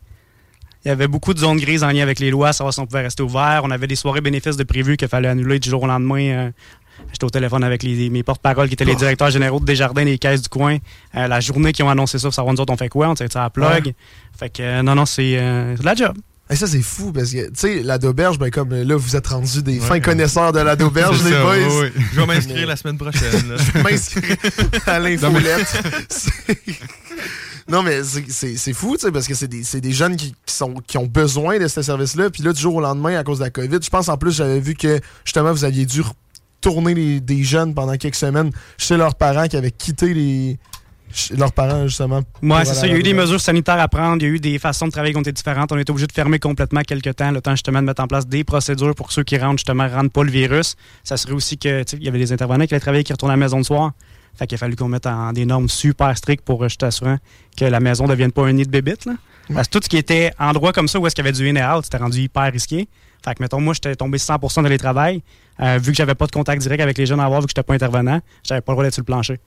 Il 0.85 0.89
y 0.89 0.91
avait 0.91 1.07
beaucoup 1.07 1.33
de 1.33 1.39
zones 1.39 1.59
grises 1.59 1.85
en 1.85 1.91
lien 1.93 2.03
avec 2.03 2.19
les 2.19 2.31
lois, 2.33 2.53
savoir 2.53 2.75
si 2.75 2.81
on 2.81 2.87
pouvait 2.87 3.03
rester 3.03 3.23
ouvert. 3.23 3.61
On 3.63 3.71
avait 3.71 3.87
des 3.87 3.95
soirées 3.95 4.21
bénéfices 4.21 4.57
de 4.57 4.65
prévues 4.65 4.97
qu'il 4.97 5.07
fallait 5.07 5.29
annuler 5.29 5.61
du 5.61 5.71
jour 5.71 5.83
au 5.85 5.87
lendemain. 5.87 6.51
J'étais 7.13 7.25
au 7.25 7.31
téléphone 7.31 7.63
avec 7.65 7.83
les- 7.83 8.11
mes 8.11 8.23
porte-paroles 8.23 8.69
qui 8.69 8.75
étaient 8.75 8.85
les 8.85 8.95
directeurs 8.97 9.31
généraux 9.31 9.61
de 9.61 9.65
Desjardins 9.65 10.05
des 10.05 10.19
caisses 10.19 10.43
du 10.43 10.49
coin. 10.49 10.79
Euh, 11.15 11.27
la 11.29 11.41
journée 11.41 11.73
qu'ils 11.73 11.85
ont 11.85 11.91
annoncé 11.91 12.19
ça, 12.19 12.29
pour 12.29 12.35
savoir 12.35 12.55
nous 12.55 12.61
autres 12.61 12.73
on 12.73 12.77
fait 12.77 12.89
quoi, 12.89 13.09
on 13.11 13.17
s'est 13.17 13.27
ça 13.31 13.45
à 13.45 13.51
plug. 13.51 13.95
Fait 14.39 14.49
que 14.51 14.63
euh, 14.63 14.83
non, 14.83 14.95
non, 14.95 15.05
c'est 15.07 15.39
euh, 15.39 15.75
c'est 15.77 15.81
de 15.83 15.87
la 15.87 15.95
job. 15.95 16.17
Et 16.51 16.57
ça, 16.57 16.67
c'est 16.67 16.83
fou 16.83 17.13
parce 17.13 17.31
que, 17.31 17.47
tu 17.47 17.51
sais, 17.55 17.83
la 17.83 17.97
d'auberge, 17.97 18.39
ben, 18.39 18.51
comme 18.51 18.75
là, 18.75 18.97
vous 18.97 19.17
êtes 19.17 19.27
rendus 19.29 19.63
des 19.63 19.79
Ouais. 19.81 19.87
fins 19.87 20.01
connaisseurs 20.01 20.53
de 20.53 20.59
la 20.59 20.77
d'auberge, 20.77 21.23
les 21.25 21.31
ça, 21.31 21.43
boys. 21.43 21.89
Je 22.13 22.21
vais 22.21 22.27
m'inscrire 22.27 22.67
la 22.67 22.77
semaine 22.77 22.99
prochaine. 22.99 23.49
là. 23.49 23.57
Je 23.75 23.79
m'inscris 23.83 24.35
à 24.87 24.99
l'infolette. 24.99 25.83
Non, 27.69 27.83
mais 27.83 28.03
c'est- 28.03 28.73
fou, 28.75 28.97
tu 28.99 29.07
sais, 29.07 29.13
parce 29.13 29.27
que 29.27 29.35
c'est 29.35 29.47
des, 29.49 29.63
c'est 29.65 29.81
des 29.81 29.93
jeunes 29.93 30.17
qui, 30.17 30.35
qui 30.45 30.55
sont, 30.55 30.75
qui 30.87 30.99
ont 30.99 31.07
besoin 31.07 31.59
de 31.59 31.69
ce 31.69 31.81
service-là. 31.81 32.29
Puis 32.29 32.43
là, 32.43 32.53
du 32.53 32.61
jour 32.61 32.75
au 32.75 32.81
lendemain, 32.81 33.17
à 33.17 33.25
cause 33.25 33.39
de 33.39 33.45
la 33.45 33.51
COVID, 33.51 33.79
je 33.83 33.89
pense 33.89 34.09
en 34.09 34.19
plus, 34.19 34.33
j'avais 34.33 34.61
vu 34.61 34.75
que 34.75 35.01
justement, 35.25 35.53
vous 35.53 35.65
aviez 35.65 35.87
dû 35.87 36.03
tourner 36.63 36.95
les- 36.95 37.21
des 37.21 37.43
jeunes 37.45 37.75
pendant 37.75 37.97
quelques 37.97 38.15
semaines 38.15 38.51
chez 38.79 38.97
leurs 38.97 39.15
parents 39.15 39.47
qui 39.49 39.57
avaient 39.59 39.71
quitté 39.71 40.15
les. 40.15 40.59
leurs 41.37 41.53
parents, 41.53 41.87
justement. 41.87 42.23
Pour 42.23 42.59
c'est 42.65 42.73
ça. 42.73 42.87
Il 42.87 42.93
y 42.93 42.97
a 42.97 42.99
eu 42.99 43.03
des 43.03 43.13
mesures 43.13 43.41
sanitaires 43.41 43.79
à 43.79 43.87
prendre. 43.89 44.23
Il 44.23 44.27
y 44.27 44.31
a 44.31 44.35
eu 44.35 44.41
des 44.41 44.59
façons 44.59 44.87
de 44.87 44.93
travailler 44.93 45.13
qui 45.13 45.19
ont 45.19 45.23
été 45.23 45.33
différentes. 45.33 45.71
On 45.71 45.77
été 45.77 45.91
obligé 45.91 46.07
de 46.07 46.13
fermer 46.13 46.39
complètement 46.39 46.81
quelques 46.81 47.15
temps, 47.17 47.31
le 47.31 47.43
temps 47.43 47.51
justement 47.51 47.81
de 47.83 47.87
mettre 47.87 48.03
en 48.03 48.07
place 48.07 48.27
des 48.27 48.45
procédures 48.45 48.95
pour 48.95 49.09
que 49.09 49.13
ceux 49.13 49.23
qui 49.23 49.37
rentrent, 49.37 49.59
justement, 49.59 49.85
ne 49.85 49.91
rentrent 49.95 50.11
pas 50.13 50.23
le 50.25 50.31
virus. 50.31 50.75
Ça 51.05 51.19
serait 51.19 51.35
aussi 51.35 51.59
que, 51.59 51.85
il 51.97 52.03
y 52.05 52.09
avait 52.09 52.19
des 52.19 52.33
intervenants 52.33 52.65
qui 52.67 52.73
allaient 52.73 52.81
travailler 52.81 53.05
qui 53.05 53.13
retournent 53.13 53.33
à 53.33 53.35
la 53.35 53.41
maison 53.41 53.59
de 53.59 53.65
soir. 53.65 53.93
Fait 54.39 54.47
qu'il 54.47 54.55
a 54.55 54.59
fallu 54.59 54.75
qu'on 54.75 54.89
mette 54.89 55.07
en 55.07 55.35
des 55.35 55.45
normes 55.45 55.69
super 55.69 56.17
strictes 56.17 56.45
pour 56.47 56.63
euh, 56.65 56.69
juste 56.69 56.83
assurer 56.83 57.17
que 57.59 57.67
la 57.67 57.81
maison 57.81 58.05
ne 58.05 58.09
devienne 58.11 58.33
pas 58.33 58.47
un 58.47 58.53
nid 58.55 58.65
de 58.65 58.71
bébites. 58.71 59.05
Là. 59.05 59.13
Parce 59.53 59.69
que 59.69 59.73
tout 59.79 59.81
ce 59.85 59.91
qui 59.91 59.99
était 59.99 60.31
endroit 60.39 60.73
comme 60.73 60.89
ça 60.89 60.99
où 60.99 61.07
est-ce 61.07 61.15
qu'il 61.15 61.23
y 61.27 61.29
avait 61.29 61.37
du 61.37 61.47
in 61.47 61.57
et 61.57 61.63
out, 61.77 61.85
c'était 61.85 61.99
rendu 61.99 62.21
hyper 62.23 62.51
risqué. 62.51 62.89
Fait 63.25 63.35
que, 63.35 63.43
mettons, 63.43 63.61
moi, 63.61 63.75
j'étais 63.75 63.95
tombé 63.95 64.19
100% 64.19 64.63
de 64.63 64.69
les 64.69 64.79
travail. 64.79 65.23
Euh, 65.61 65.79
vu 65.81 65.93
que 65.93 65.97
j'avais 65.97 66.15
pas 66.15 66.27
de 66.27 66.33
contact 66.33 66.63
direct 66.63 66.83
avec 66.83 66.99
les 66.99 67.07
jeunes 67.07 67.21
à 67.21 67.25
avoir, 67.25 67.41
vu 67.41 67.47
que 67.47 67.51
j'étais 67.51 67.63
pas 67.63 67.75
intervenant, 67.75 68.21
j'avais 68.43 68.61
pas 68.61 68.73
le 68.73 68.75
droit 68.75 68.85
d'être 68.85 68.95
sur 68.95 69.03
le 69.03 69.07
plancher. 69.07 69.39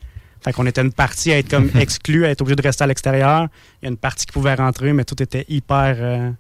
Fait 0.43 0.53
qu'on 0.53 0.65
était 0.65 0.81
une 0.81 0.93
partie 0.93 1.31
à 1.31 1.37
être 1.39 1.49
comme 1.49 1.69
exclue, 1.79 2.25
à 2.25 2.29
être 2.29 2.41
obligé 2.41 2.55
de 2.55 2.61
rester 2.61 2.83
à 2.83 2.87
l'extérieur. 2.87 3.47
Il 3.81 3.85
y 3.85 3.87
a 3.87 3.91
une 3.91 3.97
partie 3.97 4.25
qui 4.25 4.31
pouvait 4.31 4.53
rentrer, 4.53 4.93
mais 4.93 5.03
tout 5.03 5.21
était 5.21 5.45
hyper. 5.49 5.95
euh, 5.99 6.31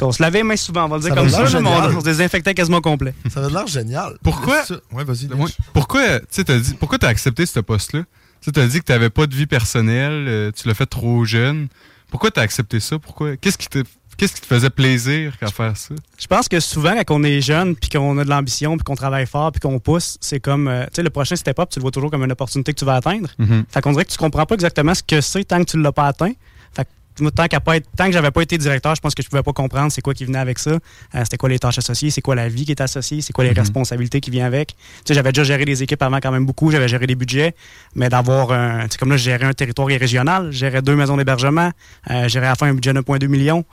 qu'on 0.00 0.12
se 0.12 0.22
lavait 0.22 0.38
les 0.38 0.44
mains 0.44 0.56
souvent, 0.56 0.86
on 0.86 0.88
va 0.88 0.96
le 0.96 1.02
dire 1.02 1.10
Ça 1.10 1.16
comme 1.16 1.28
ça, 1.28 1.60
mais 1.60 1.68
on, 1.68 2.00
se 2.00 2.04
désinfectait 2.04 2.54
quasiment 2.54 2.80
complet. 2.80 3.14
Ça 3.28 3.40
avait 3.40 3.52
l'air 3.52 3.66
génial. 3.66 4.16
Pourquoi, 4.22 4.62
Ouais, 4.92 5.04
vas-y. 5.04 5.28
Pourquoi, 5.72 6.20
tu 6.20 6.44
t'as 6.44 6.58
dit, 6.58 6.74
pourquoi 6.74 6.98
t'as 6.98 7.08
accepté 7.08 7.46
ce 7.46 7.60
poste-là? 7.60 8.04
Tu 8.40 8.58
as 8.58 8.66
dit 8.66 8.78
que 8.78 8.84
t'avais 8.84 9.10
pas 9.10 9.26
de 9.26 9.34
vie 9.34 9.46
personnelle, 9.46 10.26
euh, 10.26 10.50
tu 10.52 10.66
l'as 10.66 10.74
fait 10.74 10.86
trop 10.86 11.24
jeune. 11.24 11.68
Pourquoi 12.10 12.30
t'as 12.30 12.40
accepté 12.40 12.80
ça? 12.80 12.98
Pourquoi? 12.98 13.36
Qu'est-ce 13.36 13.58
qui 13.58 13.68
te, 13.68 13.84
qu'est-ce 14.20 14.34
qui 14.34 14.42
te 14.42 14.46
faisait 14.46 14.68
plaisir 14.68 15.32
à 15.40 15.46
faire 15.46 15.74
ça? 15.74 15.94
Je 16.18 16.26
pense 16.26 16.46
que 16.46 16.60
souvent, 16.60 16.94
quand 17.06 17.14
on 17.14 17.22
est 17.22 17.40
jeune, 17.40 17.74
puis 17.74 17.88
qu'on 17.88 18.18
a 18.18 18.24
de 18.24 18.28
l'ambition, 18.28 18.76
puis 18.76 18.84
qu'on 18.84 18.94
travaille 18.94 19.26
fort, 19.26 19.50
puis 19.50 19.60
qu'on 19.60 19.78
pousse, 19.78 20.18
c'est 20.20 20.40
comme, 20.40 20.68
euh, 20.68 20.84
tu 20.84 20.96
sais, 20.96 21.02
le 21.02 21.08
prochain 21.08 21.36
step-up, 21.36 21.70
tu 21.70 21.78
le 21.78 21.82
vois 21.82 21.90
toujours 21.90 22.10
comme 22.10 22.22
une 22.22 22.32
opportunité 22.32 22.74
que 22.74 22.78
tu 22.78 22.84
vas 22.84 22.96
atteindre. 22.96 23.30
Mhm. 23.38 23.64
Fait 23.70 23.80
qu'on 23.80 23.92
dirait 23.92 24.04
que 24.04 24.10
tu 24.10 24.18
comprends 24.18 24.44
pas 24.44 24.54
exactement 24.56 24.94
ce 24.94 25.02
que 25.02 25.22
c'est 25.22 25.44
tant 25.44 25.58
que 25.60 25.70
tu 25.70 25.80
l'as 25.80 25.92
pas 25.92 26.06
atteint. 26.06 26.32
Fait 26.74 26.84
que 26.84 26.90
tant, 27.34 27.46
qu'à 27.48 27.60
pas 27.60 27.76
être, 27.76 27.86
tant 27.96 28.06
que 28.06 28.12
j'avais 28.12 28.30
pas 28.30 28.42
été 28.42 28.56
directeur, 28.58 28.94
je 28.94 29.00
pense 29.00 29.14
que 29.14 29.22
je 29.22 29.28
pouvais 29.28 29.42
pas 29.42 29.52
comprendre 29.52 29.90
c'est 29.92 30.00
quoi 30.00 30.14
qui 30.14 30.24
venait 30.24 30.38
avec 30.38 30.58
ça. 30.58 30.70
Euh, 30.70 30.78
c'était 31.24 31.36
quoi 31.36 31.48
les 31.48 31.58
tâches 31.58 31.78
associées, 31.78 32.10
c'est 32.10 32.20
quoi 32.22 32.34
la 32.34 32.48
vie 32.48 32.64
qui 32.64 32.70
est 32.72 32.80
associée, 32.80 33.20
c'est 33.20 33.32
quoi 33.32 33.44
les 33.44 33.50
Mhm. 33.50 33.58
responsabilités 33.58 34.20
qui 34.20 34.30
viennent 34.30 34.46
avec. 34.46 34.68
Tu 34.68 34.76
sais, 35.06 35.14
j'avais 35.14 35.32
déjà 35.32 35.44
géré 35.44 35.64
des 35.64 35.82
équipes 35.82 36.02
avant 36.02 36.18
quand 36.20 36.30
même 36.32 36.46
beaucoup, 36.46 36.70
j'avais 36.70 36.88
géré 36.88 37.06
des 37.06 37.14
budgets, 37.14 37.54
mais 37.94 38.08
d'avoir 38.08 38.52
un, 38.52 38.82
tu 38.84 38.92
sais, 38.92 38.98
comme 38.98 39.10
là, 39.10 39.16
je 39.16 39.24
gérais 39.24 39.44
un 39.46 39.52
territoire 39.52 39.88
régional, 39.88 40.46
je 40.50 40.58
gérais 40.58 40.82
deux 40.82 40.96
maisons 40.96 41.16
d'hébergement, 41.16 41.70
euh, 42.10 42.22
je 42.24 42.28
gérais 42.28 42.46
à 42.46 42.50
la 42.50 42.54
fin 42.56 42.66
un 42.68 42.74
budget 42.74 42.92
de 42.92 43.00
1,2 43.00 43.26
million. 43.28 43.64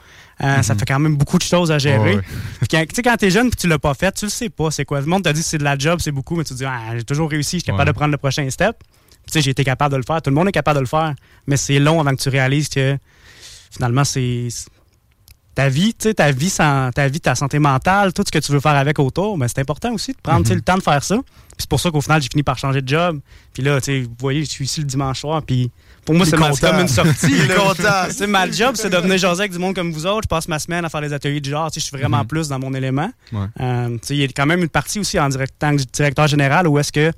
Euh, 0.44 0.62
Ça 0.62 0.76
fait 0.76 0.86
quand 0.86 1.00
même 1.00 1.16
beaucoup 1.16 1.38
de 1.40 1.44
choses 1.44 1.72
à 1.72 1.80
gérer. 1.80 2.18
Mhm. 2.18 2.22
Quand, 2.72 2.82
tu 2.88 2.96
sais, 2.96 3.02
quand 3.02 3.16
t'es 3.18 3.32
jeune 3.32 3.48
et 3.48 3.52
tu 3.52 3.68
l'as 3.68 3.80
pas 3.80 3.94
fait, 3.96 4.12
tu 4.12 4.26
le 4.26 4.30
sais 4.32 4.50
pas 4.50 4.70
c'est 4.72 4.86
quoi. 4.86 5.00
Le 5.00 5.06
monde 5.08 5.24
t'a 5.24 5.34
dit 5.34 5.42
c'est 5.42 5.58
de 5.58 5.64
la 5.64 5.78
job, 5.78 6.00
c'est 6.02 6.12
beaucoup, 6.12 6.36
mais 6.36 6.44
tu 6.44 6.54
te 6.54 6.60
dis, 6.60 6.66
ah, 6.66 6.96
j'ai 6.96 7.04
toujours 7.04 7.30
réussi, 7.30 7.58
je 7.58 7.62
suis 7.62 7.66
capable 7.66 7.82
Ouais. 7.90 7.94
de 7.94 7.98
prendre 7.98 8.12
le 8.12 8.18
prochain 8.18 8.48
step. 8.50 8.76
Tu 9.26 9.34
sais, 9.34 9.42
j'ai 9.42 9.52
été 9.52 9.64
capable 9.64 9.92
de 9.94 9.98
le 9.98 10.04
faire. 10.04 10.22
Tout 10.22 10.30
le 10.30 10.36
monde 10.36 10.48
est 10.48 10.52
capable 10.52 10.76
de 10.78 10.82
le 10.82 10.88
faire. 10.88 11.14
Mais 11.48 11.58
c'est 11.58 11.80
long 11.80 12.00
avant 12.00 12.12
que 12.16 12.22
tu 12.22 12.30
réalises 12.30 12.70
que 12.70 12.98
finalement, 13.72 14.04
c'est. 14.04 14.48
c'est- 14.50 14.70
Ta 15.56 15.70
vie, 15.70 15.96
tu 15.96 16.04
sais, 16.10 16.14
ta 16.14 16.32
vie, 16.32 16.52
sans, 16.52 16.92
ta 16.92 17.08
vie, 17.08 17.20
ta 17.20 17.34
santé 17.34 17.58
mentale, 17.58 18.14
tout 18.14 18.24
ce 18.24 18.32
que 18.32 18.38
tu 18.38 18.52
veux 18.52 18.60
faire 18.60 18.76
avec 18.76 19.00
autour, 19.00 19.40
ben, 19.40 19.48
c'est 19.48 19.58
important 19.60 19.92
aussi 19.92 20.12
de 20.12 20.18
prendre 20.22 20.48
Mhm. 20.48 20.54
le 20.58 20.62
temps 20.62 20.78
de 20.78 20.84
faire 20.84 21.04
ça. 21.04 21.18
C'est 21.58 21.68
pour 21.68 21.80
ça 21.80 21.90
qu'au 21.90 22.00
final, 22.00 22.22
j'ai 22.22 22.28
fini 22.30 22.44
par 22.44 22.60
changer 22.60 22.84
de 22.84 22.88
job. 22.88 23.20
Puis 23.54 23.64
là, 23.64 23.80
vous 23.80 24.08
voyez, 24.20 24.46
je 24.46 24.50
suis 24.52 24.66
ici 24.66 24.82
le 24.82 24.86
dimanche 24.86 25.22
soir. 25.22 25.42
Puis 25.42 25.72
pour 26.06 26.14
moi, 26.14 26.28
c'est 26.28 26.38
c'est 26.38 26.60
comme 26.62 26.80
une 26.82 26.88
sortie. 26.88 27.12
Il 27.32 27.42
est 27.42 27.48
là. 27.48 27.56
content. 27.56 28.06
Tu 28.10 28.14
sais, 28.14 28.28
ma 28.28 28.52
job, 28.52 28.74
c'est 28.76 28.92
de 28.92 28.98
venir 28.98 29.18
jaser 29.18 29.42
avec 29.42 29.52
du 29.52 29.58
monde 29.58 29.74
comme 29.74 29.92
vous 29.92 30.06
autres. 30.06 30.26
Je 30.26 30.28
passe 30.28 30.48
ma 30.48 30.60
semaine 30.60 30.86
à 30.86 30.90
faire 30.90 31.02
des 31.02 31.12
ateliers 31.12 31.42
de 31.42 31.50
genre. 31.50 31.72
Je 31.74 31.80
suis 31.80 31.98
vraiment 31.98 32.20
Mhm. 32.20 32.28
plus 32.28 32.50
dans 32.50 32.60
mon 32.60 32.72
élément. 32.76 33.10
Ouais. 33.34 33.48
Euh, 33.60 33.90
tu 33.94 34.00
sais, 34.04 34.14
il 34.16 34.20
y 34.20 34.24
a 34.26 34.28
quand 34.28 34.46
même 34.46 34.62
une 34.62 34.70
partie 34.70 35.00
aussi 35.00 35.20
en 35.20 35.28
direct, 35.28 35.56
tant 35.58 35.76
que 35.76 35.82
directeur 35.92 36.28
général 36.28 36.68
où 36.68 36.78
est-ce 36.78 36.92
que 36.92 37.12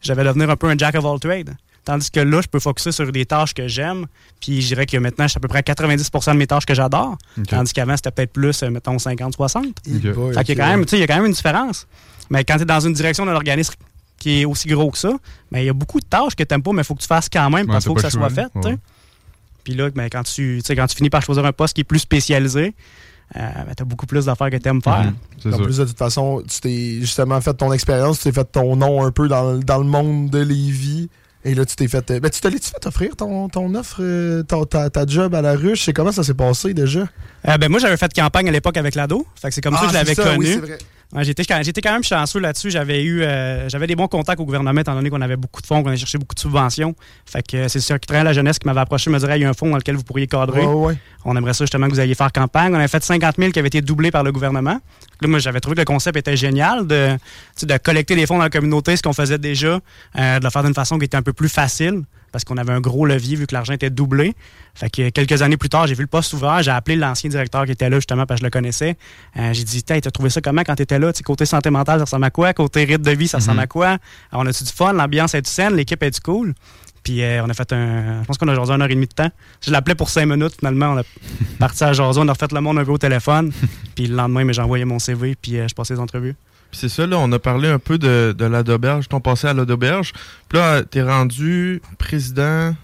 j'avais 0.00 0.24
devenir 0.24 0.50
un 0.50 0.56
peu 0.56 0.68
un 0.68 0.76
jack 0.76 0.96
of 0.96 1.04
all 1.04 1.20
trades. 1.20 1.54
Tandis 1.86 2.10
que 2.10 2.20
là, 2.20 2.40
je 2.42 2.48
peux 2.48 2.58
focuser 2.60 2.90
sur 2.92 3.10
des 3.12 3.24
tâches 3.24 3.54
que 3.54 3.66
j'aime. 3.68 4.06
Puis 4.40 4.60
je 4.60 4.66
dirais 4.66 4.84
que 4.86 4.96
maintenant, 4.98 5.24
je 5.24 5.30
suis 5.30 5.38
à 5.38 5.40
peu 5.40 5.48
près 5.48 5.60
à 5.60 5.62
90% 5.62 6.32
de 6.32 6.36
mes 6.38 6.46
tâches 6.46 6.66
que 6.66 6.74
j'adore. 6.74 7.16
Tandis 7.48 7.72
qu'avant, 7.72 7.96
c'était 7.96 8.10
peut-être 8.10 8.32
plus, 8.32 8.62
euh, 8.62 8.70
mettons, 8.70 8.96
50-60. 8.98 9.72
Eh 9.86 10.10
boy, 10.10 10.34
Fait 10.34 10.44
qu'il 10.44 10.58
y 10.58 10.60
a 10.60 10.64
ok. 10.64 10.68
quand 10.70 10.76
même, 10.76 10.84
tu 10.84 10.90
sais, 10.90 10.96
il 10.98 11.00
y 11.00 11.04
a 11.04 11.06
quand 11.06 11.16
même 11.16 11.26
une 11.26 11.32
différence. 11.32 11.86
Mais 12.28 12.44
quand 12.44 12.56
tu 12.56 12.62
es 12.62 12.66
dans 12.66 12.80
une 12.80 12.92
direction 12.92 13.24
d'un 13.24 13.34
organisme 13.36 13.74
qui 14.18 14.40
est 14.40 14.44
aussi 14.44 14.66
gros 14.68 14.90
que 14.90 14.98
ça, 14.98 15.12
mais 15.52 15.62
il 15.62 15.66
y 15.66 15.70
a 15.70 15.72
beaucoup 15.72 16.00
de 16.00 16.06
tâches 16.06 16.34
que 16.34 16.42
tu 16.42 16.52
n'aimes 16.52 16.62
pas, 16.62 16.72
mais 16.72 16.82
il 16.82 16.84
faut 16.84 16.94
que 16.96 17.02
tu 17.02 17.06
fasses 17.06 17.28
quand 17.32 17.48
même 17.50 17.66
parce 17.68 17.84
qu'il 17.84 17.90
faut 17.90 17.94
que 17.94 18.02
ça 18.02 18.10
soit 18.10 18.30
fait. 18.30 18.48
ouais. 18.56 18.76
Puis 19.62 19.74
là, 19.74 19.90
ben, 19.90 20.08
quand, 20.10 20.22
tu, 20.24 20.58
tu 20.60 20.66
sais, 20.66 20.74
quand 20.76 20.86
tu 20.86 20.96
finis 20.96 21.10
par 21.10 21.22
choisir 21.22 21.44
un 21.44 21.52
poste 21.52 21.74
qui 21.74 21.80
est 21.82 21.84
plus 21.84 21.98
spécialisé, 22.00 22.74
euh, 23.36 23.40
tu 23.76 23.82
as 23.82 23.84
beaucoup 23.84 24.06
plus 24.06 24.24
d'affaires 24.26 24.50
que 24.50 24.56
tu 24.56 24.68
aimes 24.68 24.82
faire. 24.82 25.12
C'est 25.42 25.52
En 25.54 25.58
plus, 25.58 25.76
de 25.78 25.84
toute 25.84 25.98
façon, 25.98 26.42
tu 26.48 26.60
t'es 26.60 26.98
justement 27.00 27.40
fait 27.40 27.54
ton 27.54 27.72
expérience, 27.72 28.18
tu 28.18 28.24
t'es 28.24 28.32
fait 28.32 28.44
ton 28.44 28.76
nom 28.76 29.04
un 29.04 29.10
peu 29.10 29.26
dans, 29.28 29.52
le- 29.52 29.58
dans 29.60 29.78
le 29.78 29.84
monde 29.84 30.30
de 30.30 30.38
Lévis. 30.38 31.08
Et 31.48 31.54
là, 31.54 31.64
tu 31.64 31.76
t'es 31.76 31.86
fait. 31.86 32.10
euh, 32.10 32.18
Ben, 32.18 32.28
tu 32.28 32.40
te 32.40 32.48
l'as-tu 32.48 32.68
fait 32.70 32.86
offrir 32.86 33.14
ton, 33.14 33.48
ton 33.48 33.72
offre, 33.76 33.98
euh, 34.00 34.42
ton- 34.42 34.64
ta, 34.64 34.90
ta 34.90 35.06
job 35.06 35.32
à 35.32 35.40
la 35.42 35.52
ruche? 35.54 35.84
C'est 35.84 35.92
comment 35.92 36.10
ça 36.10 36.24
s'est 36.24 36.34
passé 36.34 36.74
déjà? 36.74 37.06
Euh, 37.48 37.56
ben, 37.56 37.68
moi, 37.70 37.78
j'avais 37.78 37.96
fait 37.96 38.12
campagne 38.12 38.48
à 38.48 38.50
l'époque 38.52 38.76
avec 38.76 38.96
l'ado. 38.96 39.24
Fait 39.40 39.48
que 39.48 39.54
c'est 39.54 39.60
comme 39.60 39.74
ça 39.76 39.82
que 39.82 39.86
je 39.92 39.96
Ah, 39.96 40.02
l'avais 40.02 40.14
connu. 40.16 40.60
oui. 40.62 40.72
Ouais, 41.12 41.22
j'étais, 41.24 41.44
quand- 41.44 41.60
j'étais 41.62 41.80
quand 41.80 41.92
même 41.92 42.02
chanceux 42.02 42.40
là-dessus. 42.40 42.70
J'avais 42.70 43.02
eu 43.04 43.22
euh, 43.22 43.68
j'avais 43.68 43.86
des 43.86 43.94
bons 43.94 44.08
contacts 44.08 44.40
au 44.40 44.44
gouvernement, 44.44 44.80
étant 44.80 44.94
donné 44.94 45.08
qu'on 45.08 45.20
avait 45.20 45.36
beaucoup 45.36 45.62
de 45.62 45.66
fonds, 45.66 45.82
qu'on 45.82 45.90
a 45.90 45.96
cherché 45.96 46.18
beaucoup 46.18 46.34
de 46.34 46.40
subventions. 46.40 46.94
Fait 47.24 47.46
que 47.46 47.56
euh, 47.56 47.68
c'est 47.68 47.78
le 47.78 47.82
secrétaire 47.82 48.20
de 48.22 48.24
la 48.26 48.32
jeunesse 48.32 48.58
qui 48.58 48.66
m'avait 48.66 48.80
approché, 48.80 49.08
me 49.08 49.18
dirait 49.18 49.38
il 49.38 49.42
y 49.42 49.44
a 49.44 49.48
un 49.48 49.54
fonds 49.54 49.70
dans 49.70 49.76
lequel 49.76 49.94
vous 49.96 50.02
pourriez 50.02 50.26
cadrer. 50.26 50.62
Ouais, 50.66 50.74
ouais. 50.74 50.96
On 51.24 51.36
aimerait 51.36 51.54
ça 51.54 51.64
justement 51.64 51.86
que 51.86 51.92
vous 51.92 52.00
alliez 52.00 52.14
faire 52.16 52.32
campagne. 52.32 52.72
On 52.74 52.76
avait 52.78 52.88
fait 52.88 53.02
50 53.04 53.36
000 53.38 53.52
qui 53.52 53.58
avaient 53.60 53.68
été 53.68 53.80
doublés 53.82 54.10
par 54.10 54.24
le 54.24 54.32
gouvernement. 54.32 54.80
Là, 55.20 55.28
moi, 55.28 55.38
j'avais 55.38 55.60
trouvé 55.60 55.74
que 55.76 55.80
le 55.80 55.84
concept 55.84 56.16
était 56.18 56.36
génial 56.36 56.86
de, 56.86 57.16
de 57.62 57.76
collecter 57.78 58.16
des 58.16 58.26
fonds 58.26 58.36
dans 58.38 58.42
la 58.44 58.50
communauté, 58.50 58.96
ce 58.96 59.02
qu'on 59.02 59.12
faisait 59.12 59.38
déjà, 59.38 59.78
euh, 60.18 60.38
de 60.40 60.44
le 60.44 60.50
faire 60.50 60.64
d'une 60.64 60.74
façon 60.74 60.98
qui 60.98 61.04
était 61.04 61.16
un 61.16 61.22
peu 61.22 61.32
plus 61.32 61.48
facile 61.48 62.02
parce 62.32 62.44
qu'on 62.44 62.56
avait 62.56 62.72
un 62.72 62.80
gros 62.80 63.06
levier 63.06 63.36
vu 63.36 63.46
que 63.46 63.54
l'argent 63.54 63.72
était 63.72 63.90
doublé. 63.90 64.34
Fait 64.74 64.90
que 64.90 65.08
quelques 65.10 65.42
années 65.42 65.56
plus 65.56 65.68
tard, 65.68 65.86
j'ai 65.86 65.94
vu 65.94 66.02
le 66.02 66.06
poste 66.08 66.32
ouvert, 66.34 66.62
j'ai 66.62 66.70
appelé 66.70 66.96
l'ancien 66.96 67.30
directeur 67.30 67.64
qui 67.64 67.72
était 67.72 67.88
là 67.88 67.96
justement 67.96 68.26
parce 68.26 68.40
que 68.40 68.42
je 68.42 68.46
le 68.46 68.50
connaissais. 68.50 68.96
Euh, 69.38 69.52
j'ai 69.52 69.64
dit, 69.64 69.82
t'as 69.82 70.00
trouvé 70.00 70.30
ça 70.30 70.40
comment 70.40 70.62
quand 70.62 70.74
t'étais 70.74 70.98
là? 70.98 71.12
Côté 71.24 71.46
santé 71.46 71.70
mentale, 71.70 71.98
ça 71.98 72.04
ressemble 72.04 72.24
à 72.24 72.30
quoi? 72.30 72.52
Côté 72.52 72.84
rythme 72.84 73.04
de 73.04 73.12
vie, 73.12 73.28
ça 73.28 73.38
ressemble 73.38 73.60
à 73.60 73.66
quoi? 73.66 73.98
Alors, 74.30 74.44
on 74.44 74.46
a-tu 74.46 74.64
du 74.64 74.72
fun? 74.72 74.92
L'ambiance 74.92 75.34
est-tu 75.34 75.50
saine? 75.50 75.74
L'équipe 75.74 76.02
est-tu 76.02 76.20
cool? 76.20 76.54
Puis 77.06 77.22
euh, 77.22 77.44
on 77.44 77.48
a 77.48 77.54
fait 77.54 77.72
un. 77.72 78.22
Je 78.22 78.26
pense 78.26 78.36
qu'on 78.36 78.48
a 78.48 78.54
jasé 78.56 78.72
une 78.72 78.82
heure 78.82 78.90
et 78.90 78.94
demie 78.94 79.06
de 79.06 79.14
temps. 79.14 79.30
Je 79.64 79.70
l'appelais 79.70 79.94
pour 79.94 80.10
cinq 80.10 80.26
minutes. 80.26 80.56
Finalement, 80.58 80.94
on 80.94 80.98
a 80.98 81.02
parti 81.60 81.84
à 81.84 81.92
jaser. 81.92 82.20
On 82.20 82.26
a 82.26 82.32
refait 82.32 82.48
le 82.52 82.60
monde 82.60 82.80
un 82.80 82.84
peu 82.84 82.90
au 82.90 82.98
téléphone. 82.98 83.52
puis 83.94 84.08
le 84.08 84.16
lendemain, 84.16 84.44
mais 84.44 84.52
j'ai 84.52 84.62
envoyé 84.62 84.84
mon 84.84 84.98
CV. 84.98 85.36
Puis 85.40 85.56
euh, 85.56 85.68
je 85.68 85.74
passais 85.74 85.94
les 85.94 86.00
entrevues. 86.00 86.34
Puis 86.78 86.90
c'est 86.90 86.94
ça, 86.94 87.06
là, 87.06 87.16
on 87.18 87.32
a 87.32 87.38
parlé 87.38 87.68
un 87.70 87.78
peu 87.78 87.96
de, 87.96 88.34
de 88.36 88.44
la 88.44 88.62
d'auberge, 88.62 89.08
ton 89.08 89.18
passé 89.20 89.46
à 89.46 89.54
la 89.54 89.64
d'auberge. 89.64 90.12
Puis 90.50 90.58
là, 90.58 90.82
t'es 90.82 91.00
rendu 91.02 91.80
président 91.96 92.74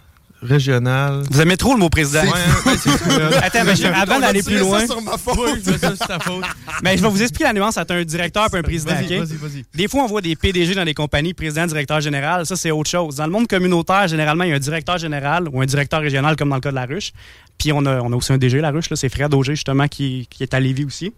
régional. 0.41 1.23
Vous 1.31 1.41
aimez 1.43 1.57
trop 1.59 1.75
le 1.75 1.79
mot 1.79 1.91
président. 1.91 2.23
Ouais, 2.23 2.29
ouais, 2.67 2.77
c'est 2.79 2.91
ça. 2.91 3.29
Attends, 3.43 3.65
mais 3.65 3.77
je- 3.77 3.87
avant 3.87 4.19
d'aller 4.19 4.43
plus 4.43 4.59
loin, 4.59 4.85
sur 4.87 5.01
ma 5.03 5.17
faute. 5.19 5.39
Oui, 5.39 5.61
c'est 5.63 5.79
ça, 5.79 5.93
c'est 5.95 6.07
ta 6.07 6.19
faute. 6.19 6.43
mais 6.83 6.97
je 6.97 7.03
vais 7.03 7.09
vous 7.11 7.21
expliquer 7.23 7.45
la 7.45 7.53
nuance 7.53 7.77
entre 7.77 7.93
un 7.95 8.03
directeur 8.05 8.47
et 8.53 8.57
un 8.59 8.63
président. 8.63 8.95
Vas-y, 8.95 9.21
ok? 9.21 9.27
vas-y, 9.29 9.37
vas-y. 9.37 9.65
Des 9.75 9.89
fois, 9.89 10.03
on 10.05 10.07
voit 10.07 10.21
des 10.23 10.35
PDG 10.37 10.75
dans 10.75 10.85
des 10.87 10.95
compagnies, 10.95 11.35
président, 11.35 11.67
directeur 11.67 12.01
général. 12.01 12.47
Ça, 12.47 12.57
c'est 12.57 12.71
autre 12.71 12.91
chose. 12.91 13.17
Dans 13.17 13.27
le 13.27 13.31
monde 13.33 13.47
communautaire, 13.47 14.09
généralement, 14.09 14.45
il 14.45 14.51
y 14.51 14.53
a 14.53 14.57
un 14.57 14.59
directeur 14.59 14.97
général 14.99 15.49
ou 15.53 15.61
un 15.61 15.67
directeur 15.67 16.01
régional, 16.01 16.35
comme 16.37 16.49
dans 16.49 16.57
le 16.57 16.61
cas 16.63 16.71
de 16.71 16.77
la 16.77 16.87
ruche. 16.87 17.13
Puis 17.59 17.73
on 17.73 17.85
a, 17.87 18.01
on 18.01 18.11
a 18.13 18.17
aussi 18.17 18.33
un 18.33 18.39
DG, 18.39 18.61
la 18.61 18.71
ruche. 18.71 18.91
là. 18.91 18.97
C'est 18.97 19.11
Fred 19.11 19.33
Auger, 19.35 19.55
justement, 19.55 19.87
qui, 19.87 20.27
qui 20.31 20.43
est 20.43 20.55
à 20.55 20.61
Lévis 20.61 20.85
aussi. 20.87 21.13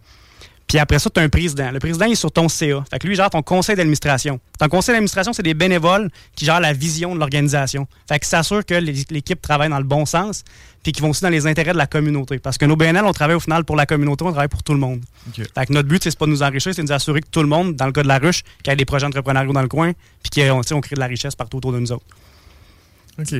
Puis 0.66 0.78
après 0.78 0.98
ça, 0.98 1.10
tu 1.10 1.20
as 1.20 1.22
un 1.22 1.28
président. 1.28 1.70
Le 1.70 1.78
président 1.78 2.06
il 2.06 2.12
est 2.12 2.16
sur 2.16 2.32
ton 2.32 2.48
CA. 2.48 2.84
Fait 2.90 2.98
que 2.98 3.06
lui, 3.06 3.14
il 3.14 3.16
gère 3.16 3.30
ton 3.30 3.42
conseil 3.42 3.76
d'administration. 3.76 4.40
Ton 4.58 4.68
conseil 4.68 4.94
d'administration, 4.94 5.32
c'est 5.32 5.42
des 5.42 5.54
bénévoles 5.54 6.10
qui 6.34 6.44
gèrent 6.44 6.60
la 6.60 6.72
vision 6.72 7.14
de 7.14 7.20
l'organisation. 7.20 7.86
Fait 8.08 8.18
que 8.18 8.26
s'assure 8.26 8.64
que 8.64 8.74
l'équipe 8.74 9.40
travaille 9.40 9.68
dans 9.68 9.78
le 9.78 9.84
bon 9.84 10.06
sens 10.06 10.44
puis 10.84 10.92
qui 10.92 11.00
vont 11.00 11.10
aussi 11.10 11.22
dans 11.22 11.30
les 11.30 11.46
intérêts 11.46 11.72
de 11.72 11.78
la 11.78 11.86
communauté. 11.86 12.38
Parce 12.38 12.58
que 12.58 12.66
nos 12.66 12.76
BNL, 12.76 13.04
on 13.04 13.12
travaille 13.12 13.36
au 13.36 13.40
final 13.40 13.64
pour 13.64 13.74
la 13.74 13.86
communauté, 13.86 14.22
on 14.22 14.30
travaille 14.30 14.48
pour 14.48 14.62
tout 14.62 14.74
le 14.74 14.78
monde. 14.78 15.00
Fait 15.32 15.66
que 15.66 15.72
notre 15.72 15.88
but, 15.88 16.04
c'est 16.04 16.16
pas 16.16 16.26
de 16.26 16.30
nous 16.30 16.42
enrichir, 16.42 16.74
c'est 16.74 16.82
de 16.82 16.86
nous 16.86 16.92
assurer 16.92 17.22
que 17.22 17.28
tout 17.30 17.40
le 17.40 17.48
monde, 17.48 17.74
dans 17.74 17.86
le 17.86 17.92
cas 17.92 18.02
de 18.02 18.08
la 18.08 18.18
ruche, 18.18 18.42
qu'il 18.62 18.68
y 18.68 18.70
a 18.70 18.76
des 18.76 18.84
projets 18.84 19.06
entrepreneuriaux 19.06 19.54
dans 19.54 19.62
le 19.62 19.68
coin, 19.68 19.92
puis 20.22 20.42
qu'on 20.42 20.60
on 20.72 20.80
crée 20.80 20.94
de 20.94 21.00
la 21.00 21.06
richesse 21.06 21.34
partout 21.34 21.56
autour 21.56 21.72
de 21.72 21.78
nous 21.80 21.90
autres. 21.90 22.04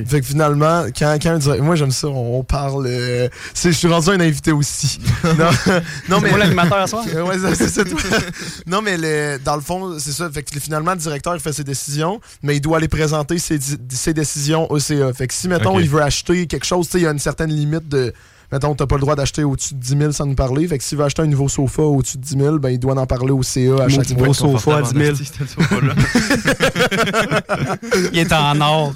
Fait 0.05 0.21
que 0.21 0.25
finalement, 0.27 0.85
quand, 0.97 1.17
quand 1.21 1.31
un 1.31 1.37
direct- 1.37 1.61
moi 1.63 1.75
j'aime 1.75 1.91
ça, 1.91 2.07
on, 2.07 2.39
on 2.39 2.43
parle. 2.43 2.87
euh, 2.87 3.27
je 3.61 3.71
suis 3.71 3.87
rendu 3.87 4.09
un 4.09 4.19
invité 4.19 4.51
aussi. 4.53 4.99
non, 6.09 6.21
moi 6.21 6.37
l'animateur 6.37 6.77
à 6.79 6.87
ouais, 7.23 7.37
c'est- 7.39 7.55
c'est 7.55 7.69
ça, 7.69 7.83
toi. 7.83 7.99
non, 8.67 8.81
mais 8.81 8.97
le- 8.97 9.37
dans 9.43 9.55
le 9.55 9.61
fond, 9.61 9.97
c'est 9.99 10.11
ça. 10.13 10.29
Fait 10.31 10.43
que 10.43 10.59
finalement, 10.59 10.91
le 10.91 10.97
directeur 10.99 11.35
il 11.35 11.41
fait 11.41 11.53
ses 11.53 11.63
décisions, 11.63 12.21
mais 12.41 12.55
il 12.55 12.61
doit 12.61 12.77
aller 12.77 12.87
présenter 12.87 13.37
ses, 13.37 13.59
ses 13.89 14.13
décisions 14.13 14.71
au 14.71 14.79
CA. 14.79 15.11
Fait 15.13 15.27
que 15.27 15.33
si, 15.33 15.47
mettons, 15.47 15.77
il 15.79 15.89
veut 15.89 16.01
acheter 16.01 16.47
quelque 16.47 16.65
chose, 16.65 16.85
tu 16.87 16.93
sais, 16.93 16.97
il 16.99 17.03
y 17.03 17.07
a 17.07 17.11
une 17.11 17.19
certaine 17.19 17.51
limite 17.51 17.87
de. 17.89 18.13
Mettons, 18.51 18.75
t'as 18.75 18.85
pas 18.85 18.95
le 18.95 19.01
droit 19.01 19.15
d'acheter 19.15 19.43
au-dessus 19.43 19.73
de 19.73 19.79
10 19.79 19.97
000 19.97 20.11
sans 20.11 20.25
nous 20.25 20.35
parler. 20.35 20.67
Fait 20.67 20.77
que 20.77 20.83
s'il 20.83 20.97
veut 20.97 21.03
acheter 21.03 21.21
un 21.21 21.27
nouveau 21.27 21.49
sofa 21.49 21.81
au-dessus 21.81 22.17
de 22.17 22.23
10 22.23 22.37
000, 22.37 22.59
ben, 22.59 22.69
il 22.69 22.79
doit 22.79 22.99
en 22.99 23.05
parler 23.05 23.31
au 23.31 23.43
CA 23.43 23.83
à 23.83 23.89
chaque 23.89 24.13
beau 24.13 24.33
sofa 24.33 24.77
à 24.77 24.81
10 24.81 24.97
000. 24.97 25.15
C'était 25.15 25.43
le 25.43 25.47
sofa-là. 25.47 25.95
Il 28.13 28.19
est 28.19 28.33
en 28.33 28.59
or. 28.61 28.93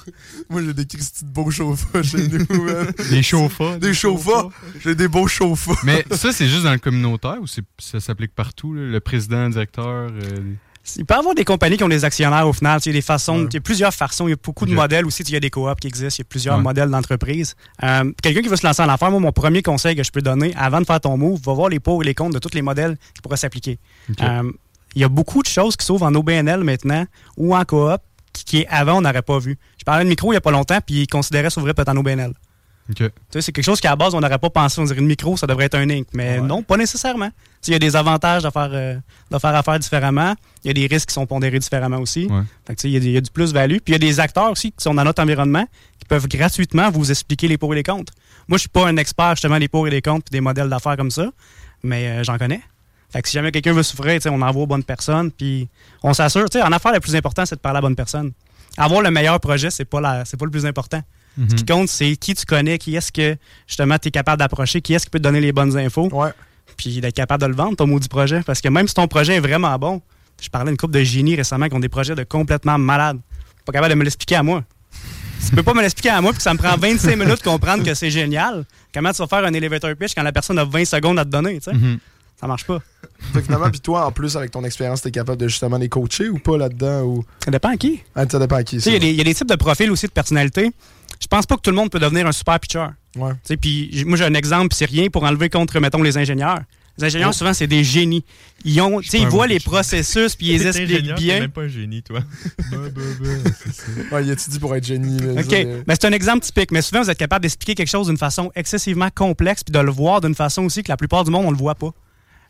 Moi, 0.49 0.61
j'ai 0.63 0.73
des 0.73 0.85
Christy 0.85 1.25
de 1.25 1.29
beaux 1.29 1.51
chauffas 1.51 2.03
chez 2.03 2.27
nous. 2.27 2.45
Des 3.09 3.23
chauffas. 3.23 3.77
Des 3.77 3.93
chauffas. 3.93 4.49
J'ai 4.83 4.95
des 4.95 5.07
beaux 5.07 5.27
chauffas. 5.27 5.75
Mais 5.83 6.03
ça, 6.11 6.31
c'est 6.31 6.47
juste 6.47 6.63
dans 6.63 6.71
le 6.71 6.79
communautaire 6.79 7.37
ou 7.41 7.47
ça 7.47 7.99
s'applique 7.99 8.33
partout? 8.35 8.73
là? 8.73 8.81
Le 8.81 8.99
président, 8.99 9.45
le 9.45 9.51
directeur? 9.51 10.09
Il 10.97 11.05
peut 11.05 11.13
y 11.15 11.17
avoir 11.17 11.35
des 11.35 11.45
compagnies 11.45 11.77
qui 11.77 11.83
ont 11.83 11.89
des 11.89 12.05
actionnaires 12.05 12.47
au 12.47 12.53
final. 12.53 12.79
Il 12.85 12.87
y 12.87 12.89
a 12.89 12.93
des 12.93 13.01
façons, 13.01 13.47
il 13.49 13.53
y 13.53 13.57
a 13.57 13.61
plusieurs 13.61 13.93
façons. 13.93 14.27
Il 14.27 14.31
y 14.31 14.33
a 14.33 14.37
beaucoup 14.43 14.65
de 14.65 14.73
modèles 14.73 15.05
aussi. 15.05 15.23
Il 15.23 15.33
y 15.33 15.35
a 15.35 15.39
des 15.39 15.49
coops 15.49 15.79
qui 15.81 15.87
existent. 15.87 16.15
Il 16.17 16.21
y 16.21 16.21
a 16.21 16.29
plusieurs 16.29 16.57
Ouais. 16.57 16.61
modèles 16.63 16.89
d'entreprise. 16.89 17.55
Euh, 17.83 18.11
Quelqu'un 18.21 18.41
qui 18.41 18.47
veut 18.47 18.55
se 18.55 18.65
lancer 18.65 18.81
en 18.81 18.89
affaires, 18.89 19.11
moi, 19.11 19.19
mon 19.19 19.31
premier 19.31 19.61
conseil 19.61 19.95
que 19.95 20.03
je 20.03 20.11
peux 20.11 20.21
donner 20.21 20.53
avant 20.57 20.79
de 20.81 20.85
faire 20.85 20.99
ton 21.01 21.17
move, 21.17 21.39
va 21.43 21.53
voir 21.53 21.69
les 21.69 21.79
pour 21.79 22.01
et 22.03 22.05
les 22.05 22.13
contre 22.15 22.33
de 22.35 22.39
tous 22.39 22.53
les 22.55 22.61
modèles 22.61 22.97
qui 23.15 23.21
pourraient 23.21 23.37
s'appliquer. 23.37 23.79
Euh, 24.21 24.51
il 24.95 25.01
y 25.01 25.03
a 25.03 25.09
beaucoup 25.09 25.41
de 25.43 25.47
choses 25.47 25.75
qui 25.75 25.85
s'ouvrent 25.85 26.05
en 26.05 26.15
OBNL 26.15 26.63
maintenant 26.63 27.05
ou 27.37 27.55
en 27.55 27.63
coop 27.63 28.01
qui, 28.33 28.43
qui 28.45 28.65
avant, 28.69 28.97
on 28.97 29.01
n'aurait 29.01 29.21
pas 29.21 29.37
vu. 29.39 29.57
Je 29.77 29.83
parlais 29.83 30.03
de 30.03 30.09
micro 30.09 30.27
il 30.29 30.33
n'y 30.33 30.37
a 30.37 30.41
pas 30.41 30.51
longtemps, 30.51 30.79
puis 30.85 31.01
ils 31.03 31.07
considéraient 31.07 31.49
s'ouvrir 31.49 31.75
peut-être 31.75 31.89
en 31.89 31.97
OBNL. 31.97 32.33
C'est 33.29 33.51
quelque 33.51 33.63
chose 33.63 33.79
qu'à 33.79 33.91
la 33.91 33.95
base, 33.95 34.15
on 34.15 34.19
n'aurait 34.19 34.37
pas 34.39 34.49
pensé. 34.49 34.81
On 34.81 34.83
dirait 34.85 34.99
une 34.99 35.05
micro, 35.07 35.37
ça 35.37 35.47
devrait 35.47 35.65
être 35.65 35.75
un 35.75 35.89
Inc. 35.89 36.07
Mais 36.13 36.39
Ouais. 36.39 36.47
non, 36.47 36.63
pas 36.63 36.77
nécessairement. 36.77 37.29
Il 37.67 37.73
y 37.73 37.75
a 37.75 37.79
des 37.79 37.95
avantages 37.95 38.43
de 38.43 38.49
faire, 38.49 38.69
euh, 38.71 38.95
de 39.29 39.37
faire 39.37 39.55
affaire 39.55 39.77
différemment. 39.79 40.33
Il 40.63 40.67
y 40.67 40.71
a 40.71 40.73
des 40.73 40.87
risques 40.87 41.09
qui 41.09 41.13
sont 41.13 41.25
pondérés 41.25 41.59
différemment 41.59 41.97
aussi. 41.97 42.25
Ouais. 42.25 42.41
Il, 42.83 42.89
y 42.91 43.15
a 43.15 43.19
y 43.19 43.21
du 43.21 43.31
plus-value. 43.31 43.77
Puis 43.77 43.83
il 43.87 43.91
y 43.91 43.95
a 43.95 43.99
des 43.99 44.19
acteurs 44.19 44.51
aussi 44.51 44.71
qui 44.71 44.83
sont 44.83 44.93
dans 44.93 45.03
notre 45.03 45.21
environnement 45.21 45.65
qui 45.99 46.05
peuvent 46.05 46.27
gratuitement 46.27 46.89
vous 46.89 47.11
expliquer 47.11 47.47
les 47.47 47.57
pour 47.57 47.73
et 47.73 47.77
les 47.77 47.83
contre. 47.83 48.13
Moi, 48.47 48.57
je 48.57 48.61
suis 48.61 48.69
pas 48.69 48.87
un 48.87 48.97
expert 48.97 49.31
justement 49.35 49.59
des 49.59 49.67
pour 49.67 49.87
et 49.87 49.91
des 49.91 50.01
contre 50.01 50.25
puis 50.25 50.31
des 50.31 50.41
modèles 50.41 50.69
d'affaires 50.69 50.97
comme 50.97 51.11
ça, 51.11 51.27
mais 51.83 52.07
euh, 52.07 52.23
j'en 52.23 52.37
connais. 52.37 52.61
Fait 53.11 53.21
que 53.21 53.27
si 53.27 53.33
jamais 53.33 53.51
quelqu'un 53.51 53.73
veut 53.73 53.83
souffrir, 53.83 54.19
on 54.27 54.41
envoie 54.41 54.63
aux 54.63 54.67
bonnes 54.67 54.83
personnes, 54.83 55.31
puis 55.31 55.67
on 56.03 56.13
s'assure. 56.13 56.45
En 56.63 56.71
affaires, 56.71 56.93
le 56.93 56.99
plus 56.99 57.15
important, 57.15 57.45
c'est 57.45 57.55
de 57.55 57.59
parler 57.59 57.77
à 57.77 57.81
la 57.81 57.87
bonne 57.87 57.95
personne. 57.95 58.31
Avoir 58.77 59.01
le 59.01 59.11
meilleur 59.11 59.39
projet, 59.39 59.71
c'est 59.71 59.85
pas 59.85 59.99
la, 59.99 60.23
pas 60.23 60.45
le 60.45 60.51
plus 60.51 60.65
important. 60.65 61.01
Ce 61.47 61.55
qui 61.55 61.65
compte, 61.65 61.87
c'est 61.89 62.15
qui 62.15 62.33
tu 62.35 62.45
connais, 62.45 62.77
qui 62.77 62.95
est-ce 62.95 63.11
que 63.11 63.37
justement 63.67 63.97
tu 63.97 64.07
es 64.09 64.11
capable 64.11 64.39
d'approcher, 64.39 64.81
qui 64.81 64.93
est-ce 64.93 65.05
qui 65.05 65.09
peut 65.11 65.19
te 65.19 65.23
donner 65.23 65.41
les 65.41 65.51
bonnes 65.51 65.77
infos, 65.77 66.09
Ouais. 66.11 66.31
puis 66.77 66.99
d'être 67.01 67.15
capable 67.15 67.41
de 67.43 67.47
le 67.47 67.55
vendre, 67.55 67.75
ton 67.77 67.87
maudit 67.87 68.07
projet. 68.09 68.41
Parce 68.45 68.61
que 68.61 68.67
même 68.69 68.87
si 68.87 68.93
ton 68.93 69.07
projet 69.07 69.35
est 69.35 69.39
vraiment 69.39 69.77
bon, 69.77 70.01
je 70.41 70.49
parlais 70.49 70.69
d'une 70.71 70.77
couple 70.77 70.93
de 70.93 71.03
génies 71.03 71.35
récemment 71.35 71.67
qui 71.69 71.75
ont 71.75 71.79
des 71.79 71.89
projets 71.89 72.15
de 72.15 72.23
complètement 72.23 72.77
malades. 72.77 73.19
Pas 73.65 73.71
capable 73.73 73.91
de 73.93 73.99
me 73.99 74.03
l'expliquer 74.03 74.35
à 74.35 74.43
moi. 74.43 74.63
Tu 75.47 75.55
peux 75.55 75.63
pas 75.63 75.73
me 75.73 75.81
l'expliquer 75.81 76.09
à 76.09 76.21
moi, 76.21 76.31
puis 76.31 76.37
que 76.37 76.43
ça 76.43 76.53
me 76.53 76.57
prend 76.57 76.75
25 76.75 77.15
minutes 77.17 77.37
de 77.43 77.49
comprendre 77.49 77.83
que 77.83 77.93
c'est 77.93 78.09
génial. 78.11 78.65
Comment 78.93 79.11
tu 79.13 79.17
vas 79.21 79.27
faire 79.27 79.45
un 79.45 79.53
elevator 79.53 79.95
pitch 79.95 80.13
quand 80.13 80.23
la 80.23 80.31
personne 80.33 80.59
a 80.59 80.65
20 80.65 80.83
secondes 80.85 81.17
à 81.19 81.23
te 81.25 81.29
donner, 81.29 81.55
tu 81.59 81.71
sais? 81.71 81.73
Mhm. 81.73 81.99
Ça 82.39 82.47
marche 82.47 82.63
pas. 82.65 82.79
Fait 83.33 83.41
finalement, 83.41 83.69
puis 83.69 83.81
toi, 83.81 84.05
en 84.05 84.11
plus, 84.13 84.37
avec 84.37 84.51
ton 84.51 84.63
expérience, 84.63 85.01
t'es 85.01 85.11
capable 85.11 85.37
de 85.41 85.47
justement 85.49 85.77
les 85.77 85.89
coacher 85.89 86.29
ou 86.29 86.39
pas 86.39 86.57
là-dedans? 86.57 87.01
Ou... 87.03 87.25
Ça 87.43 87.51
dépend 87.51 87.69
à 87.69 87.75
qui. 87.77 88.01
Ah, 88.15 88.23
ça 88.29 88.39
dépend 88.39 88.55
à 88.55 88.63
qui. 88.63 88.77
Il 88.77 88.93
y 88.93 88.95
a 88.95 88.99
des- 88.99 89.09
il 89.09 89.15
y, 89.15 89.21
a 89.21 89.23
des 89.25 89.33
types 89.35 89.49
de 89.49 89.55
profils 89.55 89.91
aussi 89.91 90.07
de 90.07 90.11
personnalité. 90.11 90.71
Je 91.19 91.27
pense 91.27 91.45
pas 91.45 91.55
que 91.55 91.61
tout 91.61 91.69
le 91.69 91.75
monde 91.75 91.89
peut 91.89 91.99
devenir 91.99 92.25
un 92.27 92.31
super 92.31 92.59
pitcher. 92.59 92.87
Ouais. 93.15 93.33
Tu 93.45 93.57
Puis 93.57 94.03
moi, 94.05 94.17
j'ai 94.17 94.23
un 94.25 94.33
exemple, 94.33 94.69
puis 94.69 94.77
c'est 94.77 94.85
rien 94.89 95.09
pour 95.09 95.23
enlever 95.23 95.49
contre, 95.49 95.79
mettons, 95.79 96.01
les 96.01 96.17
ingénieurs. 96.17 96.59
Les 96.97 97.05
ingénieurs, 97.05 97.29
Oh. 97.29 97.33
souvent, 97.33 97.53
c'est 97.53 97.67
des 97.67 97.83
génies. 97.83 98.25
Ils, 98.65 98.79
ont, 98.81 98.99
tu 98.99 99.17
ils 99.17 99.27
voient 99.27 99.47
les 99.47 99.59
processus, 99.59 100.35
puis 100.35 100.47
ils 100.53 100.67
expliquent 100.67 101.15
bien. 101.15 101.39
même 101.41 101.51
pas 101.51 101.61
un 101.61 101.67
génie, 101.67 102.03
toi. 102.03 102.19
Ouais, 104.11 104.23
il 104.23 104.29
étudie 104.31 104.59
pour 104.59 104.75
être 104.75 104.85
génie. 104.85 105.19
là, 105.19 105.41
OK. 105.41 105.49
Ben, 105.85 105.95
c'est 105.99 106.05
un 106.05 106.11
exemple 106.11 106.45
typique, 106.45 106.71
mais 106.71 106.81
souvent, 106.81 107.01
vous 107.01 107.09
êtes 107.09 107.17
capable 107.17 107.43
d'expliquer 107.43 107.75
quelque 107.75 107.89
chose 107.89 108.07
d'une 108.07 108.17
façon 108.17 108.51
excessivement 108.55 109.09
complexe, 109.13 109.63
puis 109.63 109.71
de 109.71 109.79
le 109.79 109.91
voir 109.91 110.21
d'une 110.21 110.35
façon 110.35 110.63
aussi 110.63 110.83
que 110.83 110.89
la 110.91 110.97
plupart 110.97 111.23
du 111.23 111.31
monde, 111.31 111.45
on 111.45 111.51
le 111.51 111.57
voit 111.57 111.75
pas. 111.75 111.91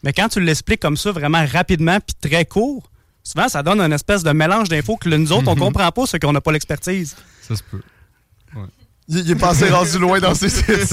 Mais 0.03 0.13
quand 0.13 0.29
tu 0.29 0.39
l'expliques 0.39 0.79
comme 0.79 0.97
ça, 0.97 1.11
vraiment 1.11 1.45
rapidement, 1.45 1.99
puis 1.99 2.15
très 2.29 2.45
court, 2.45 2.89
souvent, 3.23 3.49
ça 3.49 3.63
donne 3.63 3.81
une 3.81 3.93
espèce 3.93 4.23
de 4.23 4.31
mélange 4.31 4.69
d'infos 4.69 4.97
que 4.97 5.09
nous 5.09 5.31
autres, 5.31 5.47
on 5.47 5.55
comprend 5.67 5.91
pas, 5.91 6.05
ceux 6.05 6.19
qu'on 6.19 6.33
n'a 6.33 6.41
pas 6.41 6.51
l'expertise. 6.51 7.15
Ça 7.41 7.55
se 7.55 7.63
peut. 7.63 7.81
Il, 9.09 9.17
il 9.19 9.31
est 9.31 9.35
passé 9.35 9.69
rendu 9.69 9.97
loin 9.97 10.19
dans 10.19 10.35
ses 10.35 10.59
études. 10.59 10.87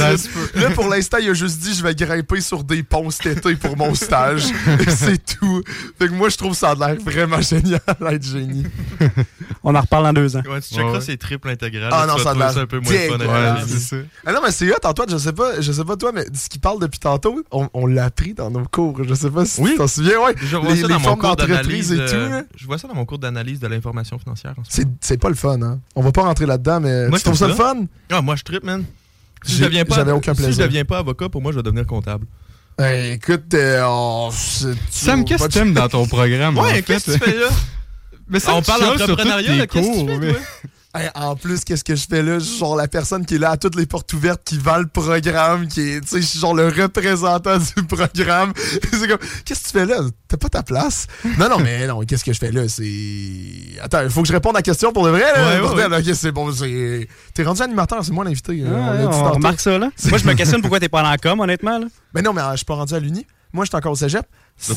Là, 0.55 0.71
pour 0.71 0.89
l'instant, 0.89 1.19
il 1.21 1.29
a 1.31 1.35
juste 1.35 1.59
dit 1.59 1.75
je 1.75 1.83
vais 1.83 1.95
grimper 1.95 2.41
sur 2.41 2.65
des 2.65 2.83
ponts 2.83 3.11
cet 3.11 3.27
été 3.39 3.55
pour 3.57 3.77
mon 3.77 3.95
stage. 3.95 4.45
C'est 4.89 5.23
tout. 5.39 5.63
Fait 5.99 6.09
que 6.09 6.13
moi, 6.15 6.29
je 6.31 6.37
trouve 6.37 6.55
ça 6.55 6.71
a 6.71 6.75
l'air 6.75 6.97
vraiment 7.05 7.41
génial 7.41 7.81
d'être 8.01 8.23
génie. 8.25 8.65
On 9.63 9.75
en 9.75 9.81
reparle 9.81 10.05
dans 10.05 10.13
deux 10.13 10.37
ans. 10.37 10.43
Ouais, 10.49 10.61
tu 10.61 10.75
checkeras 10.75 10.93
ouais. 10.93 11.01
ces 11.01 11.17
triples 11.17 11.49
intégrales. 11.51 11.91
Ah 11.93 12.07
non, 12.07 12.17
ça 12.19 12.31
a 12.31 12.35
l'air 12.35 12.57
un 12.59 12.67
peu 12.67 12.81
moins 12.81 12.93
fun. 12.93 13.21
à 13.21 13.55
Ouais, 13.59 13.67
ça. 13.79 13.97
Ah 14.25 14.33
non, 14.33 14.41
mais 14.45 14.51
c'est 14.51 14.71
hot, 14.73 14.77
Antoine, 14.85 15.11
je 15.11 15.19
sais 15.19 15.33
pas, 15.33 15.61
je 15.61 15.73
sais 15.73 15.85
pas 15.85 15.97
toi, 15.97 16.13
mais 16.13 16.25
ce 16.33 16.49
qu'il 16.49 16.61
parle 16.61 16.81
depuis 16.81 16.99
tantôt, 17.01 17.43
on, 17.51 17.69
on 17.75 17.87
l'a 17.87 18.05
appris 18.05 18.33
dans 18.35 18.51
nos 18.51 18.65
cours. 18.65 19.03
Je 19.05 19.15
sais 19.15 19.31
pas 19.31 19.45
si 19.45 19.61
Oui. 19.61 19.73
tu 19.73 19.77
t'en 19.79 19.87
souviens, 19.89 20.21
ouais. 20.25 20.35
Je 20.41 20.57
vois 20.57 20.71
Les- 20.71 20.77
ça 20.83 20.87
les 20.87 20.93
dans 20.95 21.01
mon 21.01 21.05
formes 21.05 21.21
cours 21.21 21.37
d'entreprise 21.37 21.91
d'analyse. 21.91 21.93
et 21.93 21.97
tout, 22.17 22.33
euh, 22.33 22.43
je 22.57 22.67
vois 22.67 22.79
ça 22.79 22.89
dans 22.89 22.95
mon 22.95 23.05
cours 23.05 23.19
d'analyse 23.19 23.61
de 23.61 23.67
l'information 23.67 24.19
financière. 24.19 24.55
C'est, 25.01 25.19
pas 25.19 25.29
le 25.29 25.35
fun, 25.35 25.61
hein. 25.63 25.81
On 25.95 26.03
va 26.03 26.13
pas 26.13 26.23
rentrer 26.23 26.47
là-dedans, 26.47 26.81
mais 26.81 27.09
Moi, 27.09 27.19
tu 27.19 27.25
trouves 27.25 27.37
ça 27.37 27.49
le 27.49 27.55
fun? 27.55 27.85
Ah, 28.11 28.23
moi, 28.23 28.37
je 28.37 28.43
trippe, 28.43 28.65
man. 28.65 28.85
Si 29.45 29.57
je 29.57 29.65
deviens 29.65 29.85
pas, 29.85 30.03
aucun 30.13 30.35
Si 30.35 30.41
je 30.41 30.47
plaisir. 30.47 30.65
deviens 30.67 30.85
pas 30.85 30.99
avocat, 30.99 31.29
pour 31.29 31.43
moi, 31.43 31.53
je 31.53 31.57
vais 31.57 31.63
devenir 31.63 31.87
comptable. 31.87 32.27
Eh, 32.81 33.13
écoute, 33.13 33.55
euh, 33.55 33.83
on- 33.87 34.31
c'est- 34.31 34.75
Sam, 34.91 35.25
qu'est-ce 35.25 35.45
que 35.47 35.53
tu 35.53 35.59
aimes 35.59 35.73
dans 35.73 35.89
ton 35.89 36.07
programme? 36.07 36.59
Ouais, 36.59 36.83
qu'est-ce 36.83 37.13
que 37.13 37.19
tu 37.19 37.31
fais 37.31 37.39
là? 37.39 37.49
Mais 38.29 38.41
ça, 38.41 38.55
On 38.55 38.63
parle 38.63 38.99
d'entrepreneuriat, 38.99 39.67
qu'est-ce 39.67 39.89
que 40.05 40.19
tu 40.27 40.33
fais? 40.35 40.41
Hey, 40.99 41.11
en 41.15 41.37
plus, 41.37 41.65
qu'est-ce 41.65 41.85
que 41.85 41.95
je 41.95 42.07
fais 42.09 42.23
là? 42.23 42.39
Je 42.39 42.45
suis 42.45 42.59
genre 42.59 42.75
la 42.77 42.89
personne 42.89 43.27
qui 43.27 43.35
est 43.35 43.39
là 43.39 43.51
à 43.51 43.57
toutes 43.57 43.77
les 43.77 43.87
portes 43.87 44.13
ouvertes, 44.15 44.43
qui 44.45 44.57
vend 44.59 44.79
le 44.79 44.87
programme, 44.87 45.69
qui 45.69 45.81
est, 45.81 46.01
tu 46.01 46.09
sais, 46.09 46.21
je 46.23 46.27
suis 46.27 46.39
genre 46.39 46.55
le 46.55 46.69
représentant 46.69 47.59
du 47.59 47.83
programme. 47.85 48.53
c'est 48.93 49.09
comme, 49.09 49.19
qu'est-ce 49.45 49.61
que 49.61 49.67
tu 49.67 49.73
fais 49.73 49.87
là? 49.87 50.01
T'as 50.29 50.37
pas 50.37 50.49
ta 50.49 50.63
place? 50.63 51.07
Non, 51.39 51.49
non, 51.49 51.59
mais 51.59 51.87
non, 51.87 52.01
qu'est-ce 52.01 52.25
que 52.25 52.33
je 52.33 52.39
fais 52.39 52.51
là? 52.51 52.67
C'est. 52.69 52.85
Attends, 53.83 54.03
il 54.03 54.11
faut 54.11 54.23
que 54.23 54.29
je 54.29 54.33
réponde 54.33 54.57
à 54.57 54.59
la 54.61 54.63
question 54.63 54.93
pour 54.93 55.05
de 55.05 55.11
vrai, 55.11 55.21
là. 55.21 55.63
Ouais, 55.63 55.87
ouais, 55.87 55.99
ok, 55.99 56.15
c'est 56.15 56.33
bon, 56.33 56.51
c'est. 56.53 57.09
T'es 57.35 57.43
rendu 57.43 57.63
animateur, 57.63 58.05
c'est 58.05 58.13
moi 58.13 58.25
l'invité. 58.25 58.63
euh, 58.65 59.07
on 59.07 59.13
on 59.13 59.33
remarque 59.33 59.61
ça, 59.61 59.79
là. 59.79 59.91
Moi, 60.09 60.19
je 60.19 60.27
me 60.27 60.35
questionne 60.35 60.61
pourquoi 60.61 60.81
t'es 60.81 60.89
pas 60.89 61.03
dans 61.03 61.11
la 61.11 61.19
com, 61.19 61.39
honnêtement. 61.41 61.79
Là. 61.79 61.87
Mais 62.15 62.23
non, 62.23 62.33
mais 62.33 62.41
euh, 62.41 62.53
je 62.53 62.57
suis 62.59 62.65
pas 62.67 62.75
rendu 62.75 62.95
à 62.95 62.99
l'Uni. 62.99 63.27
Moi, 63.53 63.65
je 63.65 63.71
suis 63.71 63.77
encore 63.77 63.93
au 63.93 63.97
cégep. 63.97 64.27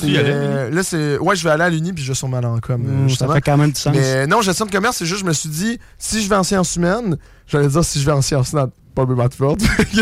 Y 0.03 0.17
euh, 0.17 0.69
là, 0.69 0.83
c'est. 0.83 1.17
Ouais, 1.19 1.36
je 1.36 1.43
vais 1.43 1.51
aller 1.51 1.63
à 1.63 1.69
l'Uni, 1.69 1.93
puis 1.93 2.03
je 2.03 2.09
vais 2.12 2.15
sûrement 2.15 2.38
aller 2.38 2.48
en 2.48 2.59
com, 2.59 2.86
Hum, 2.86 3.09
ça 3.09 3.27
fait 3.27 3.41
quand 3.41 3.57
même 3.57 3.71
du 3.71 3.79
sens. 3.79 3.95
Mais 3.95 4.27
non, 4.27 4.41
gestion 4.41 4.65
de 4.65 4.71
commerce, 4.71 4.98
c'est 4.98 5.05
juste, 5.05 5.21
je 5.21 5.25
me 5.25 5.31
suis 5.33 5.50
dit, 5.50 5.79
si 5.98 6.21
je 6.21 6.27
vais 6.29 6.36
en 6.36 6.43
sciences 6.43 6.75
humaines, 6.75 7.17
j'allais 7.48 7.67
dire 7.69 7.83
si 7.86 8.00
je 8.01 8.05
vais 8.05 8.12
en 8.12 8.21
sciences 8.21 8.51
nat, 8.53 8.69
pas 8.93 9.05
Matford. 9.05 9.57
tu 9.91 9.98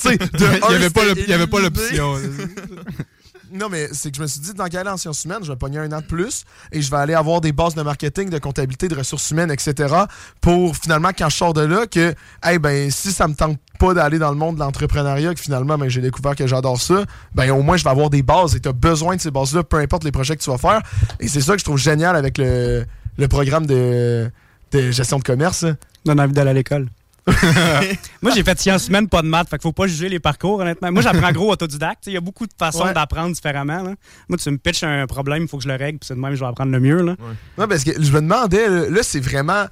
sais, 0.00 0.16
de 0.18 0.28
Il 0.34 0.40
y 0.40 0.44
un, 0.44 0.76
avait 0.76 0.90
pas 0.90 1.00
c'était 1.00 1.06
l'op- 1.06 1.18
il 1.26 1.30
y 1.30 1.32
avait 1.32 1.46
pas 1.46 1.58
éliminé. 1.58 1.80
l'option. 1.96 2.14
Non, 3.52 3.68
mais 3.70 3.88
c'est 3.92 4.10
que 4.10 4.16
je 4.16 4.22
me 4.22 4.26
suis 4.26 4.40
dit, 4.40 4.54
dans 4.54 4.66
quelle 4.66 4.88
en 4.88 4.96
sciences 4.96 5.24
humaines, 5.24 5.42
je 5.42 5.50
vais 5.50 5.56
pogner 5.56 5.78
un 5.78 5.90
an 5.92 6.00
de 6.00 6.06
plus 6.06 6.44
et 6.72 6.82
je 6.82 6.90
vais 6.90 6.96
aller 6.96 7.14
avoir 7.14 7.40
des 7.40 7.52
bases 7.52 7.74
de 7.74 7.82
marketing, 7.82 8.30
de 8.30 8.38
comptabilité, 8.38 8.88
de 8.88 8.94
ressources 8.94 9.30
humaines, 9.30 9.50
etc. 9.50 9.94
pour 10.40 10.76
finalement, 10.76 11.10
quand 11.16 11.28
je 11.28 11.36
sors 11.36 11.54
de 11.54 11.62
là, 11.62 11.86
que, 11.86 12.14
hey, 12.42 12.58
ben, 12.58 12.90
si 12.90 13.12
ça 13.12 13.26
me 13.28 13.34
tente 13.34 13.58
pas 13.78 13.94
d'aller 13.94 14.18
dans 14.18 14.30
le 14.30 14.36
monde 14.36 14.56
de 14.56 14.60
l'entrepreneuriat, 14.60 15.34
que 15.34 15.40
finalement, 15.40 15.78
ben, 15.78 15.88
j'ai 15.88 16.00
découvert 16.00 16.34
que 16.34 16.46
j'adore 16.46 16.80
ça, 16.80 17.04
ben, 17.34 17.50
au 17.50 17.62
moins, 17.62 17.76
je 17.76 17.84
vais 17.84 17.90
avoir 17.90 18.10
des 18.10 18.22
bases 18.22 18.54
et 18.54 18.60
tu 18.60 18.68
as 18.68 18.72
besoin 18.72 19.16
de 19.16 19.20
ces 19.20 19.30
bases-là, 19.30 19.62
peu 19.62 19.78
importe 19.78 20.04
les 20.04 20.12
projets 20.12 20.36
que 20.36 20.42
tu 20.42 20.50
vas 20.50 20.58
faire. 20.58 20.82
Et 21.20 21.28
c'est 21.28 21.40
ça 21.40 21.54
que 21.54 21.60
je 21.60 21.64
trouve 21.64 21.78
génial 21.78 22.16
avec 22.16 22.38
le, 22.38 22.84
programme 23.28 23.66
de, 23.66 24.30
de 24.72 24.90
gestion 24.90 25.18
de 25.18 25.24
commerce. 25.24 25.64
Donne 26.04 26.20
envie 26.20 26.32
d'aller 26.32 26.50
à 26.50 26.54
l'école. 26.54 26.88
Moi, 28.22 28.32
j'ai 28.34 28.42
fait 28.42 28.58
sciences 28.58 28.88
humaines, 28.88 29.08
pas 29.08 29.22
de 29.22 29.26
maths. 29.28 29.48
Fait 29.48 29.56
qu'il 29.56 29.62
faut 29.62 29.72
pas 29.72 29.86
juger 29.86 30.08
les 30.08 30.20
parcours, 30.20 30.60
honnêtement. 30.60 30.90
Moi, 30.92 31.02
j'apprends 31.02 31.32
gros 31.32 31.50
autodidacte. 31.52 32.06
Il 32.06 32.12
y 32.12 32.16
a 32.16 32.20
beaucoup 32.20 32.46
de 32.46 32.52
façons 32.58 32.84
Ouais. 32.84 32.94
d'apprendre 32.94 33.34
différemment. 33.34 33.82
là. 33.82 33.94
Moi, 34.28 34.38
tu 34.38 34.50
me 34.50 34.56
pitches 34.58 34.82
un 34.84 35.06
problème, 35.06 35.42
il 35.42 35.48
faut 35.48 35.58
que 35.58 35.64
je 35.64 35.68
le 35.68 35.74
règle, 35.76 35.98
puis 35.98 36.06
c'est 36.08 36.14
de 36.14 36.20
même 36.20 36.30
que 36.30 36.36
je 36.36 36.40
vais 36.44 36.48
apprendre 36.48 36.72
le 36.72 36.80
mieux. 36.80 37.02
Là. 37.02 37.16
Non, 37.56 37.68
parce 37.68 37.84
que 37.84 37.92
je 38.00 38.12
me 38.12 38.20
demandais, 38.20 38.68
là, 38.68 38.88
là, 38.88 39.02
c'est 39.02 39.20
vraiment. 39.20 39.64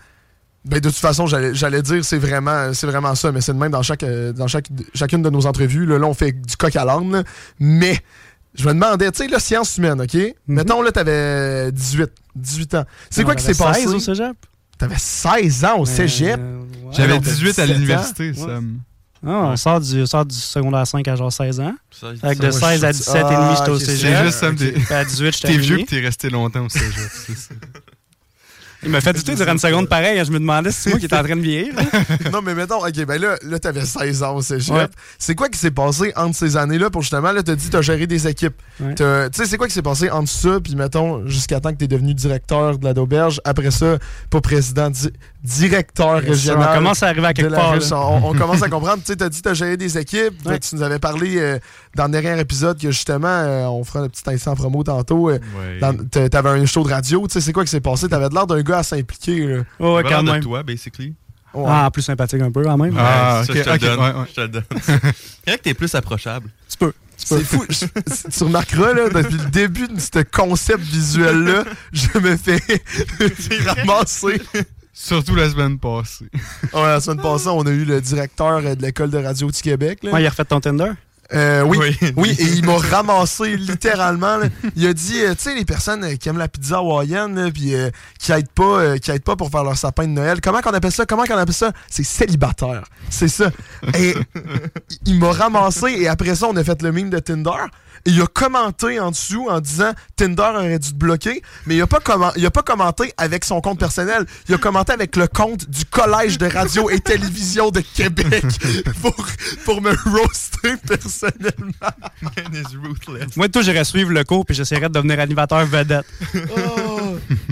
Ben, 0.65 0.81
de 0.81 0.89
toute 0.89 0.99
façon, 0.99 1.27
j'allais 1.29 1.83
dire 1.83 2.05
c'est 2.05 2.19
vraiment, 2.19 2.73
c'est 2.75 2.89
vraiment 2.89 3.15
ça, 3.15 3.31
mais 3.31 3.41
c'est 3.41 3.53
de 3.53 3.59
même 3.59 3.71
dans, 3.71 3.83
chaque, 3.85 4.05
dans 4.05 4.49
chaque, 4.49 4.67
chacune 4.95 5.23
de 5.23 5.31
nos 5.31 5.47
entrevues. 5.47 5.87
Là, 5.87 5.97
là, 5.99 6.07
on 6.07 6.15
fait 6.15 6.33
du 6.33 6.57
coq 6.57 6.75
à 6.75 6.85
l'âne, 6.85 7.23
mais 7.61 7.97
je 8.57 8.67
me 8.67 8.73
demandais, 8.75 9.13
tu 9.13 9.19
sais, 9.23 9.29
là, 9.29 9.39
sciences 9.39 9.77
humaines, 9.79 10.01
OK? 10.03 10.17
Mettons, 10.49 10.83
là, 10.83 10.91
t'avais 10.91 11.71
18, 11.71 12.11
18 12.35 12.75
ans. 12.75 12.85
C'est 13.11 13.23
quoi 13.23 13.37
qui 13.37 13.45
s'est 13.45 13.55
passé? 13.55 13.83
16 13.83 13.95
au 13.95 13.99
cégep? 14.01 14.37
T'avais 14.79 14.99
16 14.99 15.65
ans 15.65 15.79
au 15.79 15.87
cégep? 15.87 16.39
Euh, 16.39 16.59
ouais. 16.61 16.93
J'avais 16.93 17.15
non, 17.15 17.21
t'as 17.21 17.31
18 17.31 17.49
à 17.49 17.53
17 17.53 17.71
ans. 17.71 17.73
l'université, 17.75 18.31
Ouais. 18.31 18.35
ça. 18.37 18.61
me- 18.61 18.75
Ah, 19.27 19.49
on 19.53 19.57
sort 19.57 19.81
du, 19.81 20.03
on 20.03 20.07
sort 20.07 20.25
du 20.27 20.35
secondaire 20.37 20.87
5 20.87 21.09
à 21.09 21.17
genre 21.17 21.33
16 21.33 21.59
ans. 21.59 21.75
Ça, 21.91 22.09
Avec 22.09 22.21
ça, 22.23 22.35
de 22.35 22.51
moi, 22.51 22.53
16 22.71 22.85
à 22.85 22.93
je- 22.93 22.97
17 22.99 23.17
et 23.17 23.21
Ah, 23.25 23.45
demi, 23.45 23.57
j'étais 23.57 23.71
au 23.71 23.79
C'est 23.79 23.87
cégep. 23.97 24.25
juste 24.27 24.43
à 24.93 25.05
18, 25.05 25.33
j'étais 25.41 25.49
T'es 25.49 25.59
vieux 25.59 25.77
que 25.79 25.83
t'es 25.85 26.01
resté 26.01 26.31
longtemps 26.31 26.67
au 26.67 26.69
cégep, 26.69 26.93
c'est 27.27 27.37
ça. 27.37 27.55
Il 28.87 28.91
m'a 28.93 29.01
fait 29.01 29.13
douter 29.13 29.35
durant 29.35 29.53
une 29.53 29.59
seconde 29.59 29.89
pareil. 29.89 30.23
Je 30.25 30.31
me 30.31 30.39
demandais 30.39 30.71
si 30.71 30.83
c'est 30.83 30.91
moi 30.91 30.99
qui 30.99 31.05
étais 31.07 31.17
en 31.17 31.23
train 31.25 31.37
de 31.37 31.41
vieillir. 31.43 31.75
non, 32.33 32.41
mais 32.43 32.55
mettons, 32.55 32.79
OK, 32.79 33.05
ben 33.05 33.21
là, 33.21 33.37
là 33.43 33.59
t'avais 33.59 33.85
16 33.85 34.23
ans 34.23 34.37
au 34.37 34.43
cégep. 34.43 34.75
Ouais. 34.75 34.87
C'est 35.19 35.35
quoi 35.35 35.49
qui 35.49 35.59
s'est 35.59 35.71
passé 35.71 36.13
entre 36.17 36.37
ces 36.37 36.57
années-là 36.57 36.89
pour 36.91 37.03
justement, 37.03 37.33
là, 37.33 37.43
t'as 37.43 37.55
dit 37.57 37.69
t'as 37.69 37.83
géré 37.83 38.07
des 38.07 38.27
équipes. 38.29 38.55
Ouais. 38.81 38.95
Tu 38.95 39.03
sais, 39.35 39.45
c'est 39.47 39.57
quoi 39.59 39.67
qui 39.67 39.75
s'est 39.75 39.83
passé 39.83 40.09
entre 40.11 40.31
ça, 40.31 40.59
puis 40.63 40.75
mettons, 40.77 41.27
jusqu'à 41.27 41.61
temps 41.61 41.73
que 41.73 41.77
t'es 41.79 41.89
devenu 41.89 42.15
directeur 42.15 42.79
de 42.79 42.85
la 42.85 42.95
d'auberge, 42.95 43.41
après 43.45 43.71
ça, 43.71 43.99
pas 44.31 44.41
président, 44.41 44.89
di- 44.89 45.11
directeur 45.43 46.07
On 46.09 46.17
régional. 46.29 46.75
commence 46.77 47.03
à 47.03 47.09
arriver 47.09 47.27
à 47.27 47.35
quelque 47.35 47.55
part. 47.55 47.75
on, 47.93 48.31
on 48.31 48.35
commence 48.39 48.63
à 48.63 48.69
comprendre. 48.69 48.99
Tu 48.99 49.07
sais, 49.13 49.17
t'as 49.17 49.29
dit 49.29 49.43
t'as 49.43 49.55
géré 49.55 49.77
des 49.77 49.99
équipes. 49.99 50.35
Ouais. 50.47 50.59
Tu 50.59 50.75
nous 50.77 50.83
avais 50.83 50.99
parlé 50.99 51.37
euh, 51.39 51.59
dans 51.97 52.05
le 52.07 52.11
dernier 52.11 52.41
épisode 52.41 52.81
que 52.81 52.91
justement, 52.91 53.27
euh, 53.29 53.65
on 53.67 53.85
fera 53.85 54.01
un 54.01 54.09
petit 54.09 54.23
instant 54.29 54.55
promo 54.55 54.83
tantôt. 54.85 55.31
euh, 55.31 55.39
T'avais 56.31 56.49
un 56.51 56.67
show 56.67 56.83
de 56.85 56.89
radio. 56.91 57.27
Tu 57.27 57.35
sais, 57.35 57.41
c'est 57.41 57.53
quoi 57.53 57.65
qui 57.65 57.71
s'est 57.71 57.81
passé? 57.81 58.09
T'avais 58.09 58.29
de 58.29 58.35
l'air 58.35 58.47
d'un 58.47 58.61
gars 58.63 58.76
à 58.79 58.83
s'impliquer. 58.83 59.47
là. 59.47 59.63
Oh, 59.79 59.97
ouais, 59.97 60.03
de 60.03 60.41
toi, 60.43 60.63
basically? 60.63 61.15
Ouais. 61.55 61.65
Ah, 61.67 61.91
plus 61.91 62.03
sympathique 62.03 62.43
un 62.43 62.51
peu 62.53 62.63
quand 62.65 62.77
même. 62.77 62.95
Ah, 62.99 63.43
Ça, 63.47 63.53
ok, 63.53 63.59
je 63.59 63.63
te 63.63 63.77
donne. 63.79 63.99
ouais, 64.01 64.13
ouais. 64.13 64.25
Je 64.29 64.35
te 64.35 64.41
le 64.43 64.49
donne. 64.49 64.65
C'est 64.83 64.93
vrai 65.47 65.59
que 65.59 65.63
t'es 65.63 65.75
plus 65.75 65.95
approchable. 65.95 66.51
Tu 66.69 66.77
peux. 66.77 66.93
C'est 67.17 67.43
fou. 67.43 67.65
Je- 67.71 68.29
tu 68.31 68.45
remarqueras, 68.45 68.93
là, 68.93 69.09
depuis 69.09 69.39
le 69.39 69.51
début 69.51 69.89
de 69.89 69.99
ce 69.99 70.23
concept 70.23 70.81
visuel-là, 70.83 71.65
je 71.93 72.19
me 72.19 72.37
fais 72.37 72.61
ramasser. 73.65 74.41
Surtout 74.93 75.35
la 75.35 75.51
semaine 75.51 75.79
passée. 75.79 76.27
Ouais, 76.73 76.83
la 76.83 77.01
semaine 77.01 77.23
passée, 77.23 77.49
on 77.49 77.63
a 77.67 77.71
eu 77.71 77.85
le 77.85 78.01
directeur 78.01 78.57
euh, 78.59 78.75
de 78.75 78.83
l'école 78.83 79.11
de 79.11 79.19
radio 79.19 79.51
du 79.51 79.61
Québec. 79.61 80.01
là. 80.03 80.11
Ouais, 80.13 80.23
il 80.23 80.27
a 80.27 80.31
refait 80.31 80.45
ton 80.45 80.61
Tinder? 80.61 80.93
Euh, 81.35 81.63
oui. 81.63 81.77
Oui. 81.81 81.97
Oui, 82.17 82.37
et 82.39 82.45
il 82.45 82.65
m'a 82.65 82.77
ramassé 82.77 83.57
littéralement. 83.57 84.37
là. 84.37 84.47
Il 84.77 84.87
a 84.87 84.93
dit, 84.95 85.21
euh, 85.23 85.35
tu 85.35 85.43
sais, 85.43 85.55
les 85.57 85.65
personnes 85.65 86.05
euh, 86.05 86.15
qui 86.17 86.29
aiment 86.29 86.39
la 86.39 86.47
pizza 86.49 86.77
hawaïenne, 86.79 87.51
puis 87.53 87.75
euh, 87.75 87.91
qui 88.27 88.33
aident 88.33 88.49
pas, 88.49 88.65
euh, 88.81 88.99
qui 88.99 89.13
aident 89.13 89.23
pas 89.23 89.37
pour 89.37 89.51
faire 89.53 89.63
leur 89.63 89.77
sapin 89.79 90.03
de 90.03 90.11
Noël. 90.11 90.41
Comment 90.41 90.61
qu'on 90.61 90.73
appelle 90.75 90.91
ça? 90.91 91.07
Comment 91.07 91.27
qu'on 91.27 91.37
appelle 91.39 91.55
ça? 91.55 91.71
C'est 91.89 92.03
célibataire. 92.03 92.83
C'est 93.09 93.29
ça. 93.29 93.53
Et 93.97 94.15
il- 95.05 95.17
m'a 95.21 95.31
ramassé 95.31 95.93
et 96.01 96.09
après 96.09 96.35
ça, 96.35 96.49
on 96.49 96.57
a 96.57 96.65
fait 96.65 96.83
le 96.83 96.91
meme 96.91 97.09
de 97.11 97.21
Tinder. 97.21 97.53
Et 98.05 98.11
il 98.11 98.21
a 98.21 98.27
commenté 98.27 98.99
en 99.01 99.11
dessous 99.13 99.47
en 99.49 99.61
disant 99.61 99.93
Tinder 100.17 100.43
aurait 100.55 100.79
dû 100.79 100.91
te 100.91 100.95
bloquer, 100.97 101.41
mais 101.67 101.77
il 101.77 101.83
a 101.83 101.87
pas 101.87 101.99
commen- 102.01 102.33
il 102.37 102.45
a 102.45 102.51
pas 102.51 102.63
commenté 102.63 103.13
avec 103.17 103.45
son 103.45 103.61
compte 103.61 103.79
personnel. 103.79 104.27
Il 104.49 104.55
a 104.55 104.59
commenté 104.59 104.93
avec 104.93 105.15
le 105.17 105.27
compte 105.29 105.69
du 105.71 105.85
Collège 105.85 106.37
de 106.39 106.47
radio 106.47 106.91
et 106.91 106.99
télévision 107.01 107.71
de 107.71 107.81
Québec 107.81 108.45
pour, 109.03 109.15
pour 109.65 109.81
me 109.83 109.91
roaster 110.11 110.77
personnellement. 110.87 111.95
Man 112.23 112.53
is 112.55 112.77
ruthless. 112.77 113.37
Moi, 113.37 113.49
tout, 113.49 113.63
j'irais 113.63 113.85
suivre 113.85 114.11
le 114.13 114.25
cours 114.25 114.45
puis 114.45 114.55
j'essaierais 114.55 114.89
de 114.89 114.95
devenir 114.95 115.19
animateur 115.21 115.65
vedette. 115.67 116.07
Oh, 116.35 116.86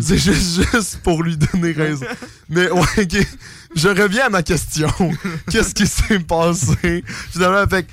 c'est 0.01 0.19
juste, 0.19 0.71
juste 0.73 0.99
pour 1.03 1.23
lui 1.23 1.37
donner 1.37 1.73
raison. 1.73 2.07
Mais 2.49 2.71
ouais, 2.71 2.81
ok. 2.99 3.27
Je 3.75 3.89
reviens 3.89 4.27
à 4.27 4.29
ma 4.31 4.43
question. 4.43 4.89
Qu'est-ce 5.51 5.75
qui 5.75 5.87
s'est 5.87 6.21
passé? 6.21 7.05
Finalement, 7.31 7.67
tu 7.67 7.85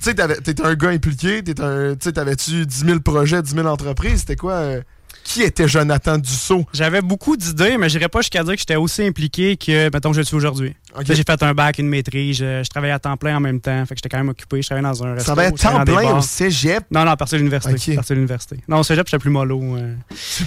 sais, 0.00 0.14
t'étais 0.14 0.64
un 0.64 0.74
gars 0.74 0.90
impliqué, 0.90 1.42
t'avais-tu 1.42 2.66
10 2.66 2.84
000 2.86 3.00
projets, 3.00 3.42
10 3.42 3.54
000 3.54 3.66
entreprises? 3.66 4.20
C'était 4.20 4.36
quoi? 4.36 4.52
euh, 4.52 4.82
qui 5.26 5.42
était 5.42 5.66
Jonathan 5.68 6.18
Dussault? 6.18 6.64
J'avais 6.72 7.02
beaucoup 7.02 7.36
d'idées, 7.36 7.76
mais 7.78 7.88
j'irais 7.88 8.08
pas 8.08 8.20
jusqu'à 8.20 8.42
dire 8.44 8.52
que 8.54 8.58
j'étais 8.60 8.76
aussi 8.76 9.02
impliqué 9.02 9.56
que, 9.56 9.90
mettons, 9.92 10.12
je 10.12 10.20
le 10.20 10.24
suis 10.24 10.36
aujourd'hui. 10.36 10.74
Tu 11.04 11.14
J'ai 11.14 11.24
fait 11.24 11.42
un 11.42 11.52
bac, 11.52 11.78
une 11.78 11.88
maîtrise, 11.88 12.36
je, 12.38 12.62
je 12.64 12.68
travaillais 12.70 12.92
à 12.94 12.98
temps 12.98 13.16
plein 13.16 13.36
en 13.36 13.40
même 13.40 13.60
temps, 13.60 13.84
fait 13.84 13.94
que 13.94 13.98
j'étais 13.98 14.08
quand 14.08 14.16
même 14.18 14.28
occupé. 14.30 14.62
Je 14.62 14.66
travaillais 14.68 14.86
dans 14.88 15.02
un 15.04 15.08
Tu 15.08 15.14
restaurant. 15.14 15.34
travaillais 15.36 15.56
temps 15.56 15.84
plein 15.84 16.16
au 16.16 16.22
cégep? 16.22 16.84
Non, 16.90 17.04
non, 17.04 17.10
à 17.10 17.16
partir 17.16 17.36
de 17.36 17.40
l'université. 17.40 17.74
Ok. 17.74 17.88
À 17.88 17.94
partir 17.96 18.14
de 18.14 18.20
l'université. 18.20 18.56
Non, 18.68 18.78
au 18.78 18.82
cégep, 18.82 19.06
j'étais 19.06 19.18
plus 19.18 19.30
mollo. 19.30 19.76
euh. 19.76 19.94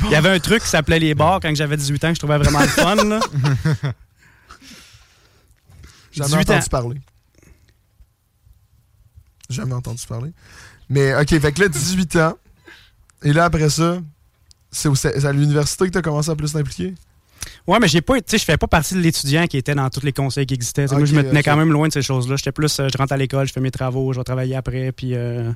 Il 0.05 0.09
y 0.11 0.15
avait 0.15 0.29
un 0.29 0.39
truc 0.39 0.63
qui 0.63 0.69
s'appelait 0.69 0.99
les 0.99 1.13
bars 1.13 1.39
quand 1.41 1.53
j'avais 1.55 1.77
18 1.77 2.05
ans 2.05 2.07
que 2.09 2.15
je 2.15 2.19
trouvais 2.19 2.37
vraiment 2.37 2.61
le 2.61 2.67
fun. 2.67 2.95
Là. 2.95 3.19
Jamais 6.11 6.29
18 6.29 6.39
entendu 6.41 6.59
ans. 6.59 6.67
parler. 6.71 6.97
Jamais 9.49 9.73
entendu 9.73 10.03
parler. 10.07 10.31
Mais 10.89 11.13
ok, 11.15 11.39
fait 11.39 11.51
que 11.51 11.61
là, 11.61 11.67
18 11.67 12.15
ans. 12.17 12.37
Et 13.23 13.33
là, 13.33 13.45
après 13.45 13.69
ça, 13.69 13.99
c'est 14.71 15.25
à 15.25 15.31
l'université 15.31 15.85
que 15.85 15.91
t'as 15.91 16.01
commencé 16.01 16.29
à 16.29 16.35
plus 16.35 16.51
t'impliquer? 16.53 16.93
Ouais, 17.67 17.79
mais 17.79 17.87
j'ai 17.87 18.01
pas, 18.01 18.15
tu 18.17 18.23
sais, 18.27 18.37
je 18.37 18.43
fais 18.45 18.57
pas 18.57 18.67
partie 18.67 18.95
de 18.95 18.99
l'étudiant 18.99 19.47
qui 19.47 19.57
était 19.57 19.73
dans 19.75 19.89
tous 19.89 20.03
les 20.03 20.11
conseils 20.11 20.45
qui 20.45 20.53
existaient. 20.53 20.87
Tu 20.87 20.95
moi, 20.95 21.05
je 21.05 21.15
me 21.15 21.23
tenais 21.23 21.41
quand 21.43 21.55
même 21.55 21.71
loin 21.71 21.87
de 21.87 21.93
ces 21.93 22.01
choses-là. 22.01 22.35
J'étais 22.35 22.51
plus, 22.51 22.79
euh, 22.79 22.87
je 22.91 22.97
rentre 22.97 23.13
à 23.13 23.17
l'école, 23.17 23.47
je 23.47 23.53
fais 23.53 23.61
mes 23.61 23.71
travaux, 23.71 24.11
je 24.13 24.19
vais 24.19 24.23
travailler 24.23 24.55
après, 24.55 24.91
puis. 24.91 25.15
euh, 25.15 25.51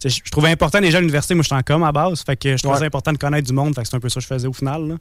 tu 0.00 0.08
je 0.08 0.20
je 0.24 0.30
trouvais 0.30 0.50
important 0.50 0.80
déjà 0.80 0.98
à 0.98 1.00
l'université, 1.00 1.34
moi, 1.34 1.42
j'étais 1.42 1.54
en 1.54 1.62
com 1.62 1.82
à 1.84 1.92
base, 1.92 2.22
fait 2.24 2.36
que 2.36 2.56
je 2.56 2.62
trouvais 2.62 2.80
Ouais. 2.80 2.86
important 2.86 3.12
de 3.12 3.18
connaître 3.18 3.46
du 3.46 3.52
monde, 3.52 3.74
fait 3.74 3.82
que 3.82 3.88
c'est 3.88 3.96
un 3.96 4.00
peu 4.00 4.08
ça 4.08 4.14
que 4.16 4.22
je 4.22 4.26
faisais 4.26 4.48
au 4.48 4.52
final. 4.52 4.88
Là. 4.88 4.94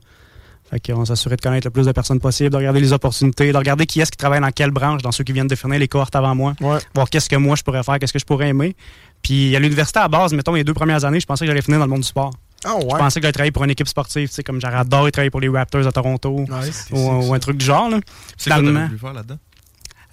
Fait 0.70 0.80
qu'on 0.80 1.04
s'assurait 1.06 1.36
de 1.38 1.42
connaître 1.42 1.66
le 1.66 1.72
plus 1.72 1.86
de 1.88 1.92
personnes 1.94 2.20
possible, 2.20 2.50
de 2.52 2.58
regarder 2.58 2.80
les 2.82 2.94
opportunités, 2.94 3.52
de 3.52 3.58
regarder 3.58 3.86
qui 3.88 4.02
est-ce 4.02 4.12
qui 4.12 4.18
travaille 4.18 4.42
dans 4.42 4.52
quelle 4.52 4.72
branche, 4.72 5.02
dans 5.02 5.12
ceux 5.12 5.24
qui 5.24 5.32
viennent 5.32 5.48
définir 5.48 5.80
les 5.80 5.88
cohortes 5.88 6.16
avant 6.16 6.36
moi, 6.36 6.54
Ouais. 6.62 6.78
voir 6.94 7.10
qu'est-ce 7.10 7.30
que 7.30 7.38
moi 7.38 7.56
je 7.56 7.64
pourrais 7.64 7.82
faire, 7.82 7.98
qu'est-ce 7.98 8.14
que 8.14 8.20
je 8.20 8.26
pourrais 8.26 8.50
aimer. 8.50 8.76
Puis 9.24 9.56
à 9.56 9.60
l'université 9.60 10.00
à 10.00 10.08
base, 10.08 10.34
mettons 10.34 10.54
les 10.54 10.64
deux 10.64 10.74
premières 10.76 11.06
années, 11.06 11.20
je 11.22 11.26
pensais 11.26 11.46
que 11.46 11.48
j'allais 11.50 11.62
finir 11.64 11.80
dans 11.80 11.86
le 11.86 11.90
monde 11.92 12.02
du 12.02 12.08
sport. 12.08 12.34
Ouais. 12.66 12.82
Je 12.92 12.98
pensais 12.98 13.20
que 13.20 13.24
j'allais 13.24 13.32
travailler 13.34 13.52
pour 13.52 13.64
une 13.64 13.70
équipe 13.72 13.88
sportive, 13.88 14.28
tu 14.28 14.34
sais, 14.36 14.44
comme 14.44 14.60
j'aurais 14.60 14.78
adoré 14.78 15.12
travailler 15.12 15.30
pour 15.30 15.40
les 15.40 15.50
Raptors 15.50 15.88
à 15.88 15.92
Toronto 15.92 16.46
Nice. 16.50 16.88
ou, 16.92 17.00
ou 17.00 17.34
un 17.34 17.40
truc 17.40 17.58
du 17.58 17.66
genre. 17.66 17.90
Là. 17.90 18.00
C'est 18.38 18.50
quoi 18.50 18.60
Finalement. 18.60 18.86
voulu 18.88 19.00
faire 19.00 19.14
là-dedans? 19.14 19.38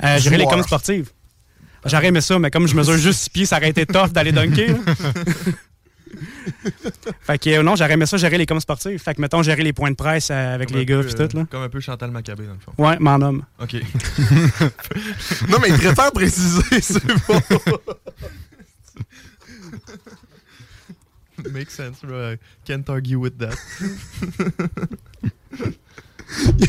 Euh, 0.05 0.19
Gérer 0.19 0.37
les 0.39 0.47
coms 0.47 0.63
sportives. 0.63 1.11
J'aurais 1.85 2.09
aimé 2.09 2.21
ça, 2.21 2.39
mais 2.39 2.51
comme 2.51 2.67
je 2.67 2.75
mesure 2.77 2.97
juste 2.99 3.21
6 3.21 3.29
pieds, 3.31 3.47
ça 3.47 3.57
aurait 3.57 3.71
été 3.71 3.87
tough 3.87 4.11
d'aller 4.11 4.33
dunker. 4.33 4.77
fait 7.23 7.39
que 7.39 7.51
euh, 7.51 7.63
non, 7.63 7.77
j'aurais 7.77 7.93
aimé 7.95 8.07
ça, 8.07 8.17
gérer 8.17 8.39
les 8.39 8.47
coms 8.47 8.61
sportives. 8.61 8.99
Fait 9.01 9.15
que 9.15 9.21
mettons, 9.21 9.43
gérer 9.43 9.63
les 9.63 9.73
points 9.73 9.91
de 9.91 9.97
presse 9.97 10.29
euh, 10.31 10.55
avec 10.55 10.69
Comme 10.69 10.79
les 10.79 10.87
gars 10.87 10.97
euh, 10.97 11.27
tout. 11.29 11.37
Là. 11.37 11.45
Comme 11.51 11.63
un 11.63 11.69
peu 11.69 11.81
Chantal 11.81 12.11
Maccabé, 12.11 12.47
dans 12.47 12.55
le 12.55 12.59
fond. 12.59 12.73
Ouais, 12.79 12.97
mon 13.01 13.21
homme. 13.23 13.45
OK. 13.61 13.77
Non, 15.49 15.59
mais 15.61 15.69
il 15.69 15.77
préfère 15.77 16.11
préciser, 16.13 16.81
c'est 16.81 17.05
bon. 17.07 17.41
Makes 21.53 21.71
sense, 21.75 21.99
bro. 22.03 22.33
I 22.33 22.37
can't 22.65 22.89
argue 22.89 23.19
with 23.19 23.37
that. 23.39 23.51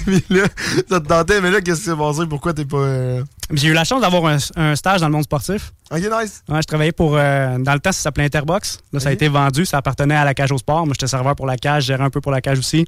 mais 0.07 0.21
là, 0.29 0.43
ça 0.87 0.99
te 1.01 1.07
tentait, 1.07 1.41
mais 1.41 1.51
là, 1.51 1.61
qu'est-ce 1.61 1.79
qui 1.79 1.85
s'est 1.89 1.95
passé? 1.95 2.21
Pourquoi 2.29 2.53
t'es 2.53 2.65
pas. 2.65 2.77
euh, 2.77 3.23
J'ai 3.51 3.69
eu 3.69 3.73
la 3.73 3.83
chance 3.83 4.01
d'avoir 4.01 4.25
un, 4.27 4.37
un 4.55 4.75
stage 4.75 5.01
dans 5.01 5.07
le 5.07 5.13
monde 5.13 5.23
sportif. 5.23 5.73
Ok, 5.91 5.99
nice. 5.99 6.43
Ouais, 6.47 6.61
je 6.61 6.67
travaillais 6.67 6.91
pour. 6.91 7.15
euh, 7.17 7.57
dans 7.57 7.73
le 7.73 7.79
temps, 7.79 7.91
ça 7.91 8.01
s'appelait 8.03 8.25
Interbox. 8.25 8.79
Là, 8.93 8.99
ça 8.99 9.09
a 9.09 9.11
été 9.11 9.27
vendu, 9.27 9.65
ça 9.65 9.77
appartenait 9.77 10.15
à 10.15 10.25
la 10.25 10.33
cage 10.33 10.51
au 10.51 10.57
sport. 10.57 10.85
Moi, 10.85 10.93
j'étais 10.93 11.07
serveur 11.07 11.35
pour 11.35 11.47
la 11.47 11.57
cage, 11.57 11.83
je 11.83 11.87
gérais 11.87 12.03
un 12.03 12.09
peu 12.09 12.21
pour 12.21 12.31
la 12.31 12.41
cage 12.41 12.59
aussi. 12.59 12.85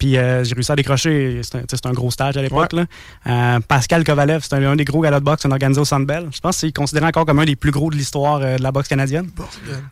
Puis 0.00 0.16
euh, 0.16 0.42
j'ai 0.42 0.54
réussi 0.54 0.72
à 0.72 0.76
décrocher. 0.76 1.40
C'était 1.44 1.58
un, 1.86 1.90
un 1.90 1.92
gros 1.92 2.10
stage 2.10 2.36
à 2.36 2.42
l'époque. 2.42 2.72
Euh, 3.28 3.60
Pascal 3.60 4.02
Kovalev, 4.02 4.42
c'était 4.42 4.56
un, 4.56 4.70
un 4.72 4.76
des 4.76 4.84
gros 4.84 5.00
galas 5.02 5.20
de 5.20 5.24
boxe 5.24 5.42
qu'on 5.42 5.50
organisé 5.52 5.80
au 5.80 5.84
Centre 5.84 6.06
Bell. 6.06 6.26
Je 6.34 6.40
pense 6.40 6.58
qu'il 6.58 6.70
est 6.70 6.76
considéré 6.76 7.06
encore 7.06 7.26
comme 7.26 7.38
un 7.38 7.44
des 7.44 7.54
plus 7.54 7.70
gros 7.70 7.90
de 7.90 7.96
l'histoire 7.96 8.40
euh, 8.42 8.56
de 8.56 8.62
la 8.62 8.72
boxe 8.72 8.88
canadienne. 8.88 9.28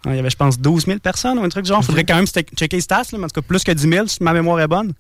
Il 0.07 0.17
y 0.17 0.19
avait, 0.19 0.31
je 0.31 0.37
pense, 0.37 0.59
12 0.59 0.87
000 0.87 0.99
personnes 0.99 1.39
ou 1.39 1.45
un 1.45 1.49
truc 1.51 1.65
du 1.65 1.69
genre. 1.69 1.85
Faudrait 1.85 2.05
quand 2.05 2.17
même 2.17 2.27
checker 2.27 2.77
les 2.77 2.81
stats, 2.81 3.03
là, 3.13 3.19
mais 3.19 3.25
en 3.25 3.29
tout 3.29 3.41
cas, 3.41 3.47
plus 3.47 3.63
que 3.63 3.71
10 3.71 3.89
000, 3.89 4.07
si 4.09 4.23
ma 4.23 4.33
mémoire 4.33 4.59
est 4.61 4.67
bonne. 4.67 4.93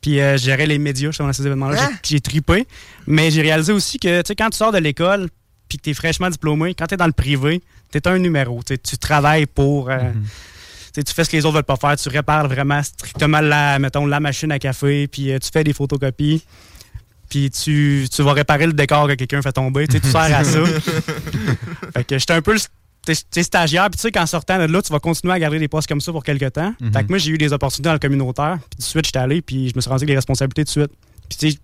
Puis 0.00 0.18
je 0.18 0.36
gérais 0.36 0.66
les 0.66 0.78
médias 0.78 1.08
justement 1.10 1.28
dans 1.28 1.32
ces 1.32 1.46
événements-là. 1.46 1.82
Hein? 1.84 1.90
J'ai- 2.04 2.20
tripé. 2.20 2.66
Mais 3.06 3.30
j'ai 3.32 3.42
réalisé 3.42 3.72
aussi 3.72 3.98
que, 3.98 4.20
tu 4.22 4.28
sais, 4.28 4.34
quand 4.36 4.50
tu 4.50 4.56
sors 4.56 4.72
de 4.72 4.78
l'école, 4.78 5.28
puis 5.68 5.78
que 5.78 5.82
tu 5.82 5.90
es 5.90 5.94
fraîchement 5.94 6.30
diplômé, 6.30 6.74
quand 6.74 6.86
tu 6.86 6.94
es 6.94 6.96
dans 6.96 7.06
le 7.06 7.12
privé, 7.12 7.62
tu 7.90 7.98
es 7.98 8.08
un 8.08 8.18
numéro. 8.18 8.60
Tu 8.64 8.98
travailles 8.98 9.46
pour. 9.46 9.90
sais, 9.90 10.12
tu 10.92 11.02
fais 11.14 11.24
ce 11.24 11.30
que 11.30 11.36
les 11.36 11.44
autres 11.46 11.54
veulent 11.56 11.64
pas 11.64 11.76
faire. 11.76 11.96
Tu 11.96 12.08
répares 12.08 12.48
vraiment 12.48 12.82
strictement 12.82 13.40
la, 13.40 13.78
mettons, 13.78 14.06
la 14.06 14.20
machine 14.20 14.52
à 14.52 14.58
café, 14.58 15.06
puis 15.08 15.32
euh, 15.32 15.38
tu 15.38 15.48
fais 15.52 15.64
des 15.64 15.72
photocopies. 15.72 16.44
Puis 17.28 17.50
tu, 17.50 18.06
tu 18.14 18.22
vas 18.22 18.32
réparer 18.34 18.66
le 18.66 18.74
décor 18.74 19.08
que 19.08 19.14
quelqu'un 19.14 19.40
fait 19.40 19.52
tomber. 19.52 19.88
Tu 19.88 19.98
sers 20.00 20.16
à 20.16 20.44
ça. 20.44 20.60
fait 21.94 22.04
que 22.04 22.18
j'étais 22.18 22.34
un 22.34 22.42
peu 22.42 22.52
le- 22.52 22.60
t'es 23.30 23.42
stagiaire, 23.42 23.88
puis 23.90 23.96
tu 23.96 24.02
sais 24.02 24.12
qu'en 24.12 24.26
sortant 24.26 24.58
de 24.58 24.64
là, 24.70 24.80
tu 24.82 24.92
vas 24.92 25.00
continuer 25.00 25.32
à 25.34 25.38
garder 25.38 25.58
des 25.58 25.66
postes 25.68 25.88
comme 25.88 26.00
ça 26.00 26.12
pour 26.12 26.22
quelques 26.22 26.52
temps. 26.52 26.74
Mhm. 26.80 26.92
Fait 26.92 27.02
que 27.04 27.08
moi, 27.08 27.18
j'ai 27.18 27.30
eu 27.32 27.38
des 27.38 27.52
opportunités 27.52 27.88
dans 27.88 27.94
le 27.94 27.98
communautaire, 27.98 28.58
puis 28.70 28.78
de 28.78 28.82
suite, 28.82 29.06
j'étais 29.06 29.18
allé, 29.18 29.42
puis 29.42 29.70
je 29.70 29.72
me 29.74 29.80
suis 29.80 29.88
rendu 29.88 30.02
avec 30.02 30.08
des 30.08 30.14
responsabilités 30.16 30.64
de 30.64 30.68
suite. 30.68 30.90
Puis 31.28 31.38
tu 31.38 31.50
sais, 31.50 31.58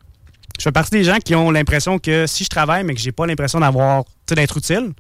je 0.59 0.63
fais 0.65 0.73
partie 0.73 0.91
des 0.91 1.05
gens 1.05 1.19
qui 1.19 1.35
ont 1.37 1.51
l'impression 1.53 1.99
que 2.01 2.27
si 2.27 2.43
je 2.45 2.49
travaille, 2.49 2.83
mais 2.83 2.95
que 2.95 3.01
j'ai 3.01 3.13
pas 3.13 3.27
l'impression 3.27 3.61
d'avoir, 3.61 4.05
tu 4.05 4.11
sais, 4.31 4.35
d'être 4.35 4.57
utile, 4.57 4.93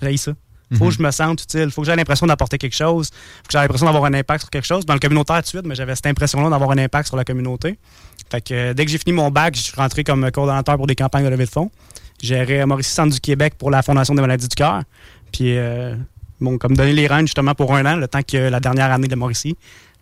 j'ai 0.00 0.16
ça. 0.16 0.32
Faut 0.72 0.84
Mhm. 0.84 0.90
que 0.90 0.96
je 0.96 1.02
me 1.02 1.10
sente 1.10 1.42
utile, 1.42 1.70
faut 1.70 1.82
que 1.82 1.86
j'ai 1.86 1.94
l'impression 1.94 2.26
d'apporter 2.26 2.56
quelque 2.58 2.74
chose, 2.74 3.08
faut 3.10 3.46
que 3.48 3.52
j'ai 3.52 3.58
l'impression 3.58 3.86
d'avoir 3.86 4.04
un 4.06 4.14
impact 4.14 4.40
sur 4.40 4.50
quelque 4.50 4.66
chose. 4.66 4.86
Dans 4.86 4.94
le 4.94 4.98
communautaire 5.00 5.36
tout 5.36 5.42
de 5.42 5.46
suite, 5.48 5.66
mais 5.66 5.74
j'avais 5.74 5.94
cette 5.94 6.06
impression-là 6.06 6.48
d'avoir 6.50 6.70
un 6.70 6.78
impact 6.78 7.08
sur 7.08 7.16
la 7.16 7.24
communauté. 7.24 7.78
Fait 8.30 8.40
que 8.40 8.54
euh, 8.54 8.74
dès 8.74 8.84
que 8.86 8.90
j'ai 8.90 8.98
fini 8.98 9.12
mon 9.12 9.30
bac, 9.30 9.54
je 9.56 9.60
suis 9.60 9.76
rentré 9.76 10.04
comme 10.04 10.30
coordonnateur 10.30 10.76
pour 10.76 10.86
des 10.86 10.94
campagnes 10.94 11.24
de 11.24 11.28
levée 11.30 11.44
de 11.44 11.50
fonds. 11.50 11.70
J'ai 12.22 12.64
Mauricie 12.64 12.90
Centre 12.92 13.12
du 13.12 13.20
Québec 13.20 13.54
pour 13.58 13.70
la 13.70 13.82
Fondation 13.82 14.14
des 14.14 14.22
maladies 14.22 14.48
du 14.48 14.54
cœur. 14.54 14.82
Puis, 15.32 15.56
euh, 15.58 15.94
bon, 16.40 16.56
comme 16.58 16.74
donner 16.76 16.92
les 16.94 17.06
rênes 17.06 17.26
justement 17.26 17.54
pour 17.54 17.74
un 17.74 17.84
an, 17.84 17.96
le 17.96 18.08
temps 18.08 18.22
que 18.22 18.36
la 18.36 18.60
dernière 18.60 18.90
année 18.90 19.08
de 19.08 19.16
Mauricie. 19.16 19.56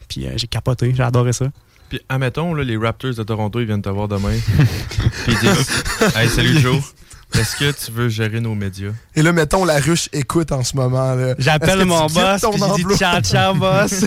Puis, 0.09 0.27
euh, 0.27 0.33
j'ai 0.37 0.47
capoté, 0.47 0.93
j'ai 0.95 1.03
adoré 1.03 1.33
ça. 1.33 1.47
Puis, 1.89 2.01
admettons, 2.09 2.55
là, 2.55 2.63
les 2.63 2.77
Raptors 2.77 3.15
de 3.15 3.23
Toronto, 3.23 3.59
ils 3.61 3.67
viennent 3.67 3.83
te 3.83 3.89
voir 3.89 4.09
demain. 4.09 4.33
Puis 5.25 5.33
ils 5.33 5.39
disent 5.39 5.85
Hey, 6.17 6.29
salut 6.29 6.59
Joe. 6.59 6.95
Est-ce 7.35 7.57
que 7.57 7.85
tu 7.85 7.93
veux 7.93 8.09
gérer 8.09 8.41
nos 8.41 8.55
médias? 8.55 8.93
Et 9.15 9.23
là, 9.23 9.33
mettons, 9.33 9.65
la 9.65 9.79
ruche 9.81 10.09
écoute 10.13 10.53
en 10.53 10.63
ce 10.63 10.77
moment. 10.77 11.17
J'appelle 11.39 11.85
mon 11.85 12.07
boss, 12.07 12.41
ton 12.41 12.51
puis 12.51 12.61
je 12.61 12.75
dis 12.75 12.83
emploi? 12.83 12.97
ciao, 12.97 13.21
ciao, 13.21 13.55
boss. 13.55 14.05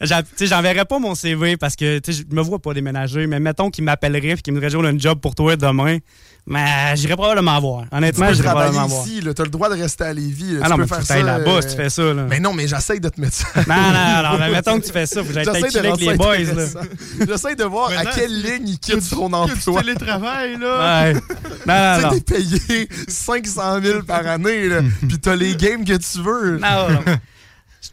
J'enverrai 0.40 0.84
pas 0.84 0.98
mon 0.98 1.14
CV 1.14 1.56
parce 1.56 1.76
que 1.76 2.00
je 2.06 2.22
me 2.30 2.42
vois 2.42 2.58
pas 2.58 2.74
déménager, 2.74 3.26
mais 3.26 3.40
mettons 3.40 3.70
qu'il 3.70 3.84
m'appellerait 3.84 4.30
et 4.30 4.36
qu'il 4.36 4.52
me 4.52 4.58
dirait 4.58 4.70
Joe, 4.70 4.82
on 4.82 4.86
a 4.86 4.90
un 4.90 4.98
job 4.98 5.20
pour 5.20 5.34
toi 5.34 5.56
demain. 5.56 5.98
Mais 6.46 6.94
j'irais 6.96 7.16
probablement 7.16 7.58
voir. 7.58 7.84
Tu 7.90 7.96
Honnêtement, 7.96 8.26
peux 8.26 8.34
j'irais 8.34 8.50
probablement 8.50 8.86
voir. 8.86 9.06
ici, 9.06 9.20
là. 9.22 9.32
T'as 9.32 9.44
le 9.44 9.48
droit 9.48 9.70
de 9.74 9.80
rester 9.80 10.04
à 10.04 10.12
Lévis. 10.12 10.52
là. 10.52 10.60
Ah 10.60 10.64
tu 10.64 10.70
non, 10.72 10.76
peux 10.76 10.82
mais 10.82 10.88
faire 10.88 10.98
tu 11.00 11.04
ça. 11.06 11.22
là-bas 11.22 11.50
euh, 11.50 11.60
si 11.62 11.68
tu 11.68 11.74
fais 11.76 11.88
ça. 11.88 12.02
Là. 12.02 12.26
Mais 12.28 12.38
non, 12.40 12.52
mais 12.52 12.68
j'essaie 12.68 13.00
de 13.00 13.08
te 13.08 13.18
mettre 13.18 13.32
ça. 13.34 13.46
Non, 13.66 13.74
non, 13.74 14.30
non, 14.32 14.38
mais 14.38 14.50
mettons 14.50 14.78
que 14.78 14.84
tu 14.84 14.92
fais 14.92 15.06
ça. 15.06 15.22
Faut 15.22 15.28
que 15.28 15.32
j'aille 15.32 15.46
peut-être 15.46 15.76
avec 15.76 15.96
les 16.00 16.14
boys. 16.16 16.36
J'essaie 17.26 17.54
de 17.54 17.64
voir 17.64 17.90
à 17.96 18.04
quelle 18.04 18.42
ligne 18.42 18.68
il 18.68 18.78
quitte 18.78 19.00
son 19.00 19.32
emploi. 19.32 19.80
télétravail, 19.80 20.58
là! 20.58 21.04
Ouais. 21.04 21.14
Non, 21.66 21.96
Tu 21.98 22.04
non, 22.04 22.10
t'es 22.10 22.20
payé 22.20 22.88
500 23.08 23.80
000 23.82 24.02
par 24.02 24.26
année, 24.26 24.68
là. 24.68 24.80
Puis 25.08 25.18
t'as 25.18 25.36
les 25.36 25.56
games 25.56 25.82
que 25.84 25.96
tu 25.96 26.22
veux. 26.22 26.58
Non, 26.58 26.90
non. 26.90 27.04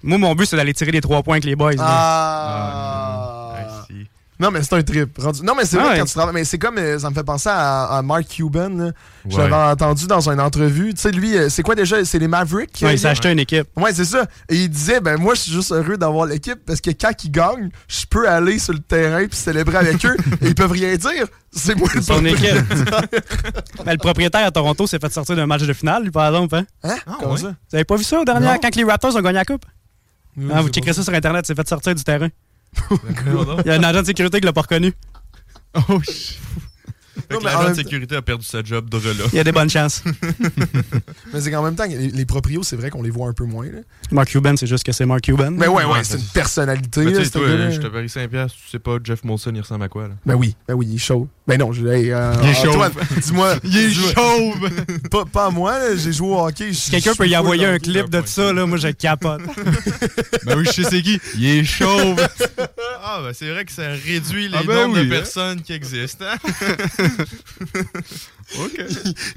Moi, 0.04 0.18
mon 0.18 0.36
but, 0.36 0.46
c'est 0.48 0.58
d'aller 0.58 0.74
tirer 0.74 0.92
des 0.92 1.00
trois 1.02 1.24
points 1.24 1.36
avec 1.36 1.46
les 1.46 1.56
boys. 1.56 1.72
Ah. 1.80 3.54
Non, 4.42 4.52
mais 4.52 4.64
c'est 4.64 4.74
un 4.76 4.82
trip. 4.82 5.18
Rendu- 5.20 5.44
Non, 5.44 5.54
mais 5.56 5.66
c'est 5.66 5.78
Ah 5.78 5.84
vrai 5.84 5.92
ouais. 5.94 6.00
quand 6.00 6.06
tu 6.06 6.14
travailles. 6.14 6.34
Mais 6.34 6.44
c'est 6.44 6.58
comme. 6.58 6.78
euh, 6.80 6.98
Ça 7.00 7.10
me 7.10 7.16
fait 7.16 7.24
penser 7.24 7.50
à, 7.50 7.84
à 7.86 8.02
Mark 8.02 8.26
Cuban. 8.28 8.70
là. 8.70 8.92
Je 9.30 9.38
Ouais. 9.38 9.48
l'avais 9.50 9.72
entendu 9.72 10.08
dans 10.08 10.28
une 10.30 10.40
entrevue. 10.42 10.94
Tu 10.96 11.02
sais, 11.02 11.12
lui, 11.12 11.38
euh, 11.38 11.48
c'est 11.50 11.62
quoi 11.64 11.76
déjà 11.76 12.04
C'est 12.04 12.18
les 12.20 12.28
Mavericks? 12.28 12.80
Ouais, 12.82 12.96
il 12.96 13.00
s'est 13.00 13.08
acheté 13.08 13.32
une 13.32 13.40
équipe. 13.40 13.68
Ouais, 13.78 13.94
c'est 13.94 14.06
ça. 14.06 14.26
Et 14.50 14.56
il 14.56 14.70
disait, 14.70 15.00
ben 15.00 15.18
moi, 15.18 15.36
je 15.36 15.42
suis 15.42 15.52
juste 15.52 15.72
heureux 15.72 15.96
d'avoir 15.98 16.26
l'équipe 16.26 16.60
parce 16.66 16.82
que 16.82 16.90
quand 16.90 17.12
ils 17.24 17.32
gagnent, 17.32 17.70
je 17.88 18.06
peux 18.10 18.28
aller 18.28 18.58
sur 18.60 18.74
le 18.74 18.80
terrain 18.80 19.26
puis 19.28 19.38
célébrer 19.38 19.78
avec 19.78 20.04
eux 20.06 20.18
et 20.42 20.48
ils 20.48 20.56
peuvent 20.56 20.72
rien 20.72 20.96
dire. 20.96 21.28
C'est 21.54 21.76
moi 21.76 21.88
le 21.94 22.02
Son 22.02 22.14
propriétaire. 22.14 22.56
équipe. 22.58 23.86
Ben, 23.86 23.92
le 23.92 23.98
propriétaire 23.98 24.46
à 24.46 24.52
Toronto 24.52 24.88
s'est 24.88 25.00
fait 25.00 25.12
sortir 25.14 25.36
d'un 25.36 25.46
match 25.46 25.62
de 25.64 25.74
finale, 25.74 26.04
lui, 26.04 26.12
par 26.12 26.28
exemple. 26.28 26.56
Hein? 26.56 26.66
Hein? 26.84 26.96
Ah, 27.06 27.18
Comment 27.20 27.34
ouais? 27.34 27.40
ça? 27.40 27.48
Vous 27.70 27.76
avez 27.76 27.84
pas 27.86 27.96
vu 27.96 28.04
ça 28.04 28.20
au 28.22 28.26
dernier, 28.26 28.46
Non. 28.48 28.58
quand 28.62 28.76
les 28.76 28.84
Raptors 28.84 29.16
ont 29.16 29.22
gagné 29.22 29.34
la 29.36 29.46
coupe? 29.46 29.66
Oui, 30.38 30.48
Ah, 30.54 30.62
vous 30.62 30.70
checkerez 30.70 30.94
ça 30.94 31.04
sur 31.04 31.14
Internet, 31.14 31.46
s'est 31.46 31.54
fait 31.54 31.68
sortir 31.68 31.94
du 31.94 32.04
terrain. 32.04 32.30
Il 33.66 33.68
y 33.68 33.70
a 33.70 33.76
un 33.76 33.84
agent 33.84 34.02
de 34.02 34.08
sécurité 34.08 34.40
qui 34.40 34.46
l'a 34.46 34.54
pas 34.54 34.62
reconnu. 34.62 34.94
Oh, 35.90 36.02
l'agent 37.44 37.70
de 37.70 37.76
sécurité 37.76 38.16
a 38.16 38.22
perdu 38.22 38.46
sa 38.46 38.64
job 38.64 38.90
de 38.90 38.98
là. 38.98 39.26
Il 39.32 39.38
y 39.38 39.40
a 39.40 39.44
des 39.44 39.52
bonnes 39.52 39.70
chances. 39.70 40.04
Mais 41.34 41.42
c'est 41.42 41.52
qu'en 41.52 41.64
même 41.64 41.76
temps, 41.76 41.86
les, 41.86 42.10
les 42.10 42.26
proprios, 42.26 42.64
c'est 42.64 42.76
vrai 42.76 42.90
qu'on 42.90 43.04
les 43.04 43.10
voit 43.10 43.28
un 43.28 43.34
peu 43.34 43.46
moins. 43.46 43.66
Là. 43.66 43.80
Mark 44.12 44.30
Cuban, 44.30 44.56
c'est 44.58 44.68
juste 44.68 44.84
que 44.84 44.92
c'est 44.92 45.06
Mark 45.06 45.22
Cuban. 45.22 45.52
Mais 45.52 45.68
ouais, 45.68 45.84
ouais, 45.84 45.92
Ouais, 45.92 46.04
c'est 46.04 46.18
une 46.18 46.24
personnalité. 46.24 47.02
Mais 47.04 47.12
là, 47.12 47.30
toi, 47.30 47.70
je 47.70 47.80
te 47.80 47.88
parie 47.88 48.10
5 48.10 48.30
piastres, 48.30 48.58
tu 48.64 48.70
sais 48.70 48.80
pas 48.80 48.98
Jeff 49.04 49.24
Molson, 49.24 49.52
il 49.54 49.62
ressemble 49.62 49.84
à 49.84 49.90
quoi, 49.90 50.08
là? 50.08 50.14
Ben 50.26 50.36
oui, 50.36 50.56
ben 50.68 50.74
oui, 50.74 50.88
il 50.90 50.96
est 50.96 51.00
chaud. 51.00 51.28
Ben 51.48 51.58
non, 51.58 51.74
je, 51.74 51.86
hey, 51.86 52.12
euh, 52.12 52.34
Il 52.44 52.50
est 52.50 52.54
chauve. 52.54 52.82
Antoine, 52.82 53.08
dis-moi. 53.22 53.56
Il 53.64 53.78
est 53.78 53.92
chauve! 53.92 54.70
Pas, 55.12 55.26
pas 55.26 55.46
à 55.48 55.50
moi, 55.50 55.78
là, 55.78 55.96
j'ai 55.98 56.14
joué 56.14 56.30
au 56.30 56.40
hockey. 56.40 56.72
Si 56.74 56.92
quelqu'un 56.92 57.14
peut 57.14 57.28
y 57.28 57.36
envoyer 57.36 57.66
un 57.66 57.78
clip 57.80 58.10
de 58.10 58.22
ça, 58.26 58.54
là, 58.54 58.66
moi 58.66 58.78
je 58.78 58.88
capote. 58.90 59.42
ben 60.46 60.58
oui, 60.58 60.66
je 60.66 60.72
sais 60.72 60.84
c'est 60.84 61.02
qui. 61.02 61.20
Il 61.36 61.46
est 61.46 61.64
chauve! 61.66 62.16
Ah, 63.04 63.20
ben 63.24 63.34
c'est 63.34 63.50
vrai 63.50 63.66
que 63.66 63.72
ça 63.72 63.90
réduit 63.90 64.48
les 64.48 64.58
Ah 64.58 64.64
ben 64.66 64.76
nombres 64.76 65.00
oui, 65.00 65.08
de 65.08 65.14
hein. 65.14 65.18
personnes 65.18 65.62
qui 65.62 65.74
existent. 65.74 66.26
OK. 68.60 68.82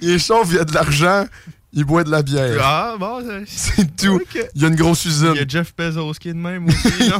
Il 0.00 0.10
est 0.10 0.18
chauve, 0.18 0.52
il 0.52 0.58
a 0.58 0.64
de 0.64 0.72
l'argent, 0.74 1.26
il 1.72 1.84
boit 1.84 2.04
de 2.04 2.10
la 2.10 2.22
bière. 2.22 2.58
Ah, 2.62 2.96
bon, 2.98 3.22
c'est- 3.46 3.74
C'est 3.76 3.96
tout. 3.96 4.20
Il 4.54 4.62
y 4.62 4.64
a 4.64 4.68
une 4.68 4.74
grosse 4.76 5.04
Il 5.04 5.10
usine. 5.10 5.34
y 5.34 5.40
a 5.40 5.46
Jeff 5.46 5.74
Bezos 5.76 6.14
qui 6.14 6.28
est 6.30 6.32
de 6.34 6.38
même 6.38 6.66
aussi, 6.66 6.76
non? 7.10 7.18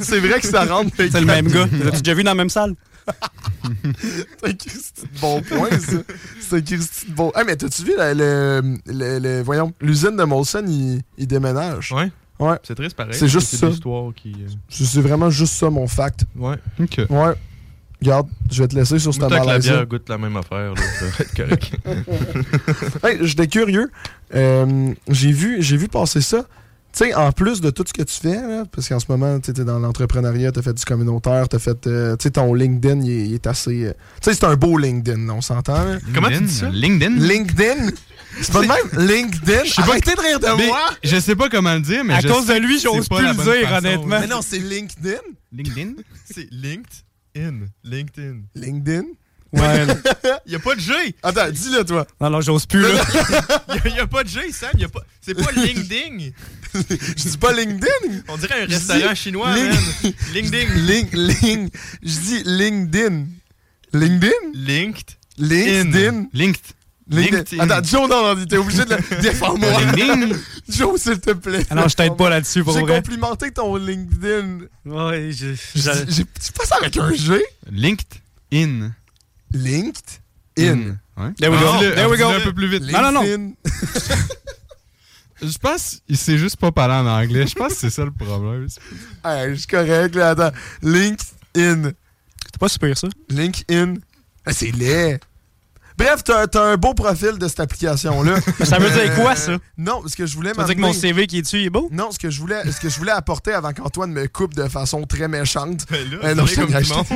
c'est 0.00 0.20
vrai 0.20 0.40
que 0.40 0.46
ça 0.46 0.64
rentre. 0.64 0.90
C'est 0.96 1.12
le 1.20 1.26
même 1.26 1.48
gars. 1.48 1.66
L'as-tu 1.84 2.02
déjà 2.02 2.14
vu 2.14 2.24
dans 2.24 2.30
la 2.32 2.34
même 2.36 2.50
salle? 2.50 2.74
C'est 4.00 4.48
un 4.48 4.52
Christy 4.52 5.02
de 5.02 5.20
bon 5.20 5.42
point, 5.42 5.70
ça. 5.70 5.96
C'est 6.40 6.56
un 6.56 6.60
Christy 6.60 7.06
de 7.10 7.14
bon. 7.14 7.32
Ah, 7.34 7.42
mais 7.44 7.56
t'as-tu 7.56 7.82
vu 7.82 7.94
la- 7.96 8.14
le, 8.14 8.76
le- 8.86 9.18
le- 9.18 9.42
voyons, 9.42 9.72
l'usine 9.80 10.16
de 10.16 10.22
Molson, 10.22 10.64
il, 10.68 11.00
il 11.18 11.26
déménage. 11.26 11.90
Ouais. 11.90 12.12
Ouais. 12.38 12.56
C'est 12.62 12.76
triste 12.76 12.94
pareil. 12.96 13.14
C'est 13.14 13.26
juste 13.26 13.56
ça. 13.56 13.66
l'histoire 13.68 14.12
qui. 14.14 14.30
euh, 14.30 14.48
C'est 14.68 14.84
c'est 14.84 15.00
vraiment 15.00 15.30
juste 15.30 15.54
ça, 15.54 15.68
mon 15.68 15.88
fact. 15.88 16.20
Ouais. 16.36 16.54
Ok. 16.80 17.00
Ouais. 17.10 17.34
Regarde, 18.02 18.28
je 18.50 18.62
vais 18.62 18.68
te 18.68 18.74
laisser 18.74 18.98
sur 18.98 19.14
cette 19.14 19.22
que 19.28 19.30
la 19.32 19.44
malaise 19.44 19.64
bière 19.64 19.86
goûte 19.86 20.08
la 20.08 20.18
même 20.18 20.36
affaire, 20.36 20.74
là, 20.74 20.82
ça 20.98 21.04
va 21.06 21.12
être 21.20 21.34
correct. 21.36 21.72
Hey, 23.04 23.18
j'étais 23.22 23.46
curieux. 23.46 23.90
Euh, 24.34 24.92
j'ai 25.08 25.32
vu, 25.32 25.62
j'ai 25.62 25.76
vu 25.76 25.88
passer 25.88 26.20
ça. 26.20 26.46
Tu 26.94 27.06
sais, 27.06 27.14
en 27.14 27.32
plus 27.32 27.62
de 27.62 27.70
tout 27.70 27.84
ce 27.86 27.92
que 27.94 28.02
tu 28.02 28.14
fais, 28.20 28.34
là, 28.34 28.64
parce 28.70 28.86
qu'en 28.88 29.00
ce 29.00 29.06
moment, 29.08 29.40
tu 29.40 29.50
es 29.50 29.64
dans 29.64 29.78
l'entrepreneuriat, 29.78 30.52
tu 30.52 30.58
as 30.58 30.62
fait 30.62 30.74
du 30.74 30.84
communautaire, 30.84 31.48
tu 31.48 31.56
as 31.56 31.58
fait. 31.58 31.86
euh, 31.86 32.16
tu 32.16 32.24
sais, 32.24 32.30
ton 32.32 32.52
LinkedIn, 32.52 33.00
il 33.02 33.32
est, 33.34 33.46
assez. 33.46 33.84
euh, 33.86 33.92
tu 34.20 34.30
sais, 34.30 34.34
c'est 34.34 34.44
un 34.44 34.56
beau 34.56 34.76
LinkedIn, 34.76 35.26
on 35.30 35.40
s'entend. 35.40 35.84
là. 35.84 35.98
Comment 36.14 36.28
tu 36.28 36.34
LinkedIn? 36.34 36.46
dis 36.46 36.54
ça? 36.54 36.68
LinkedIn? 36.70 37.16
LinkedIn? 37.18 37.90
C'est 38.40 38.52
pas 38.52 38.62
de 38.62 38.66
même? 38.66 39.06
LinkedIn? 39.08 39.64
sais 39.66 39.82
pas- 39.82 39.98
de 40.00 40.20
rire 40.22 40.40
de 40.40 40.56
Mais 40.58 40.66
moi! 40.66 40.80
je 41.04 41.20
sais 41.20 41.36
pas 41.36 41.48
comment 41.50 41.74
le 41.74 41.80
dire, 41.80 42.02
mais 42.02 42.14
À 42.14 42.20
je 42.20 42.28
cause 42.28 42.46
sais 42.46 42.58
de 42.58 42.66
lui, 42.66 42.78
j'ose 42.80 43.06
pas 43.06 43.16
plus 43.18 43.26
le 43.28 43.34
dire, 43.34 43.68
façon. 43.68 43.76
honnêtement. 43.86 44.20
Mais 44.20 44.26
non, 44.26 44.40
c'est 44.42 44.58
LinkedIn? 44.58 45.20
LinkedIn? 45.52 45.92
C'est 46.30 46.48
LinkedIn. 46.50 46.82
LinkedIn. 47.34 48.42
LinkedIn? 48.54 49.04
Ouais. 49.52 49.86
Il 50.46 50.50
n'y 50.50 50.54
a 50.54 50.58
pas 50.58 50.74
de 50.74 50.80
G. 50.80 50.92
Attends, 51.22 51.50
dis-le, 51.50 51.84
toi. 51.84 52.06
non, 52.20 52.30
non, 52.30 52.40
j'ose 52.40 52.64
plus, 52.66 52.80
là. 52.80 52.88
Il 53.84 53.92
n'y 53.92 53.98
a, 54.00 54.06
pas 54.06 54.24
de 54.24 54.28
G, 54.28 54.50
Sam. 54.50 54.70
Y 54.78 54.84
a 54.84 54.88
pas... 54.88 55.02
C'est 55.20 55.34
pas 55.34 55.52
LinkedIn. 55.52 56.30
Je 56.74 57.28
dis 57.28 57.36
pas 57.38 57.52
LinkedIn? 57.52 58.22
On 58.28 58.36
dirait 58.38 58.62
un 58.62 58.66
Je 58.66 58.72
restaurant 58.74 59.14
chinois, 59.14 59.54
Link- 59.54 59.74
man. 60.02 60.12
LinkedIn. 60.32 60.74
Link, 60.86 61.10
link. 61.12 61.74
Je 62.02 62.20
dis 62.20 62.42
LinkedIn. 62.44 63.26
LinkedIn? 63.92 64.52
Linked. 64.54 65.16
LinkedIn? 65.38 66.28
Linked. 66.32 66.74
LinkedIn. 67.12 67.36
LinkedIn. 67.38 67.60
Attends, 67.70 67.84
Joe, 67.88 68.08
non, 68.08 68.34
non, 68.34 68.44
t'es 68.46 68.56
obligé 68.56 68.84
de 68.84 68.94
le 68.96 69.20
défendre 69.22 69.58
moi. 69.58 69.80
LinkedIn? 69.80 70.36
Joe, 70.68 71.00
s'il 71.00 71.20
te 71.20 71.32
plaît. 71.32 71.64
Ah 71.70 71.74
non, 71.74 71.88
je 71.88 71.94
t'aide 71.96 72.16
pas 72.16 72.30
là-dessus, 72.30 72.64
pour 72.64 72.74
J'ai 72.74 72.80
vrai. 72.82 72.96
complimenté 72.96 73.50
ton 73.52 73.76
LinkedIn. 73.76 74.60
Ouais, 74.86 75.30
je... 75.32 75.54
J'ai 75.74 75.90
j'ai- 76.08 76.24
tu 76.24 76.52
fais 76.58 76.66
ça 76.66 76.76
avec 76.80 76.96
un 76.96 77.12
G? 77.14 77.42
LinkedIn. 77.70 78.92
Linked 79.52 80.02
in. 80.58 80.96
Ouais. 81.16 81.32
There 81.38 81.50
we 81.52 81.60
go. 81.60 81.66
Ah, 81.74 81.78
dis-le- 81.78 81.94
There 81.94 82.08
we 82.10 82.18
go. 82.18 82.28
un 82.28 82.40
peu 82.40 82.52
plus 82.54 82.68
vite. 82.68 82.90
Non, 82.90 83.02
non, 83.02 83.12
non. 83.12 83.22
LinkedIn. 83.22 83.52
Je 85.42 85.58
pense 85.58 86.00
qu'il 86.06 86.16
sait 86.16 86.38
juste 86.38 86.56
pas 86.56 86.70
parler 86.70 86.94
en 86.94 87.06
anglais. 87.06 87.46
Je 87.48 87.54
pense 87.54 87.72
que 87.74 87.78
c'est 87.80 87.90
ça 87.90 88.04
le 88.04 88.12
problème. 88.12 88.68
Hey, 89.24 89.50
je 89.50 89.54
suis 89.56 89.66
correct, 89.66 90.14
là. 90.14 90.30
Attends. 90.30 90.52
LinkedIn. 90.82 91.90
C'est 92.44 92.58
pas 92.60 92.68
super, 92.68 92.96
ça. 92.96 93.08
LinkedIn. 93.28 93.94
Ah, 94.46 94.52
c'est 94.52 94.70
laid. 94.70 95.18
Bref, 96.02 96.24
t'as 96.24 96.62
un 96.72 96.76
beau 96.76 96.94
profil 96.94 97.38
de 97.38 97.46
cette 97.48 97.60
application-là. 97.60 98.36
Ça 98.64 98.78
veut 98.78 98.90
dire 98.90 99.14
quoi, 99.14 99.36
ça? 99.36 99.58
Non, 99.78 100.02
ce 100.06 100.16
que 100.16 100.26
je 100.26 100.34
voulais 100.34 100.52
Ça 100.54 100.62
veut 100.62 100.66
dire 100.66 100.76
que 100.76 100.80
mon 100.80 100.92
CV 100.92 101.26
qui 101.26 101.38
est 101.38 101.42
dessus, 101.42 101.60
il 101.60 101.66
est 101.66 101.70
beau? 101.70 101.88
Non, 101.92 102.10
ce 102.10 102.18
que 102.18 102.28
je 102.28 102.40
voulais, 102.40 102.62
ce 102.70 102.80
que 102.80 102.88
je 102.88 102.98
voulais 102.98 103.12
apporter 103.12 103.52
avant 103.52 103.72
qu'Antoine 103.72 104.10
me 104.12 104.26
coupe 104.26 104.54
de 104.54 104.66
façon 104.68 105.04
très 105.04 105.28
méchante. 105.28 105.86
Ben 105.90 106.10
là, 106.10 106.16
Euh, 106.24 106.34
non, 106.34 106.46
c'est 106.46 106.56
je 106.56 106.60
comme 106.60 107.06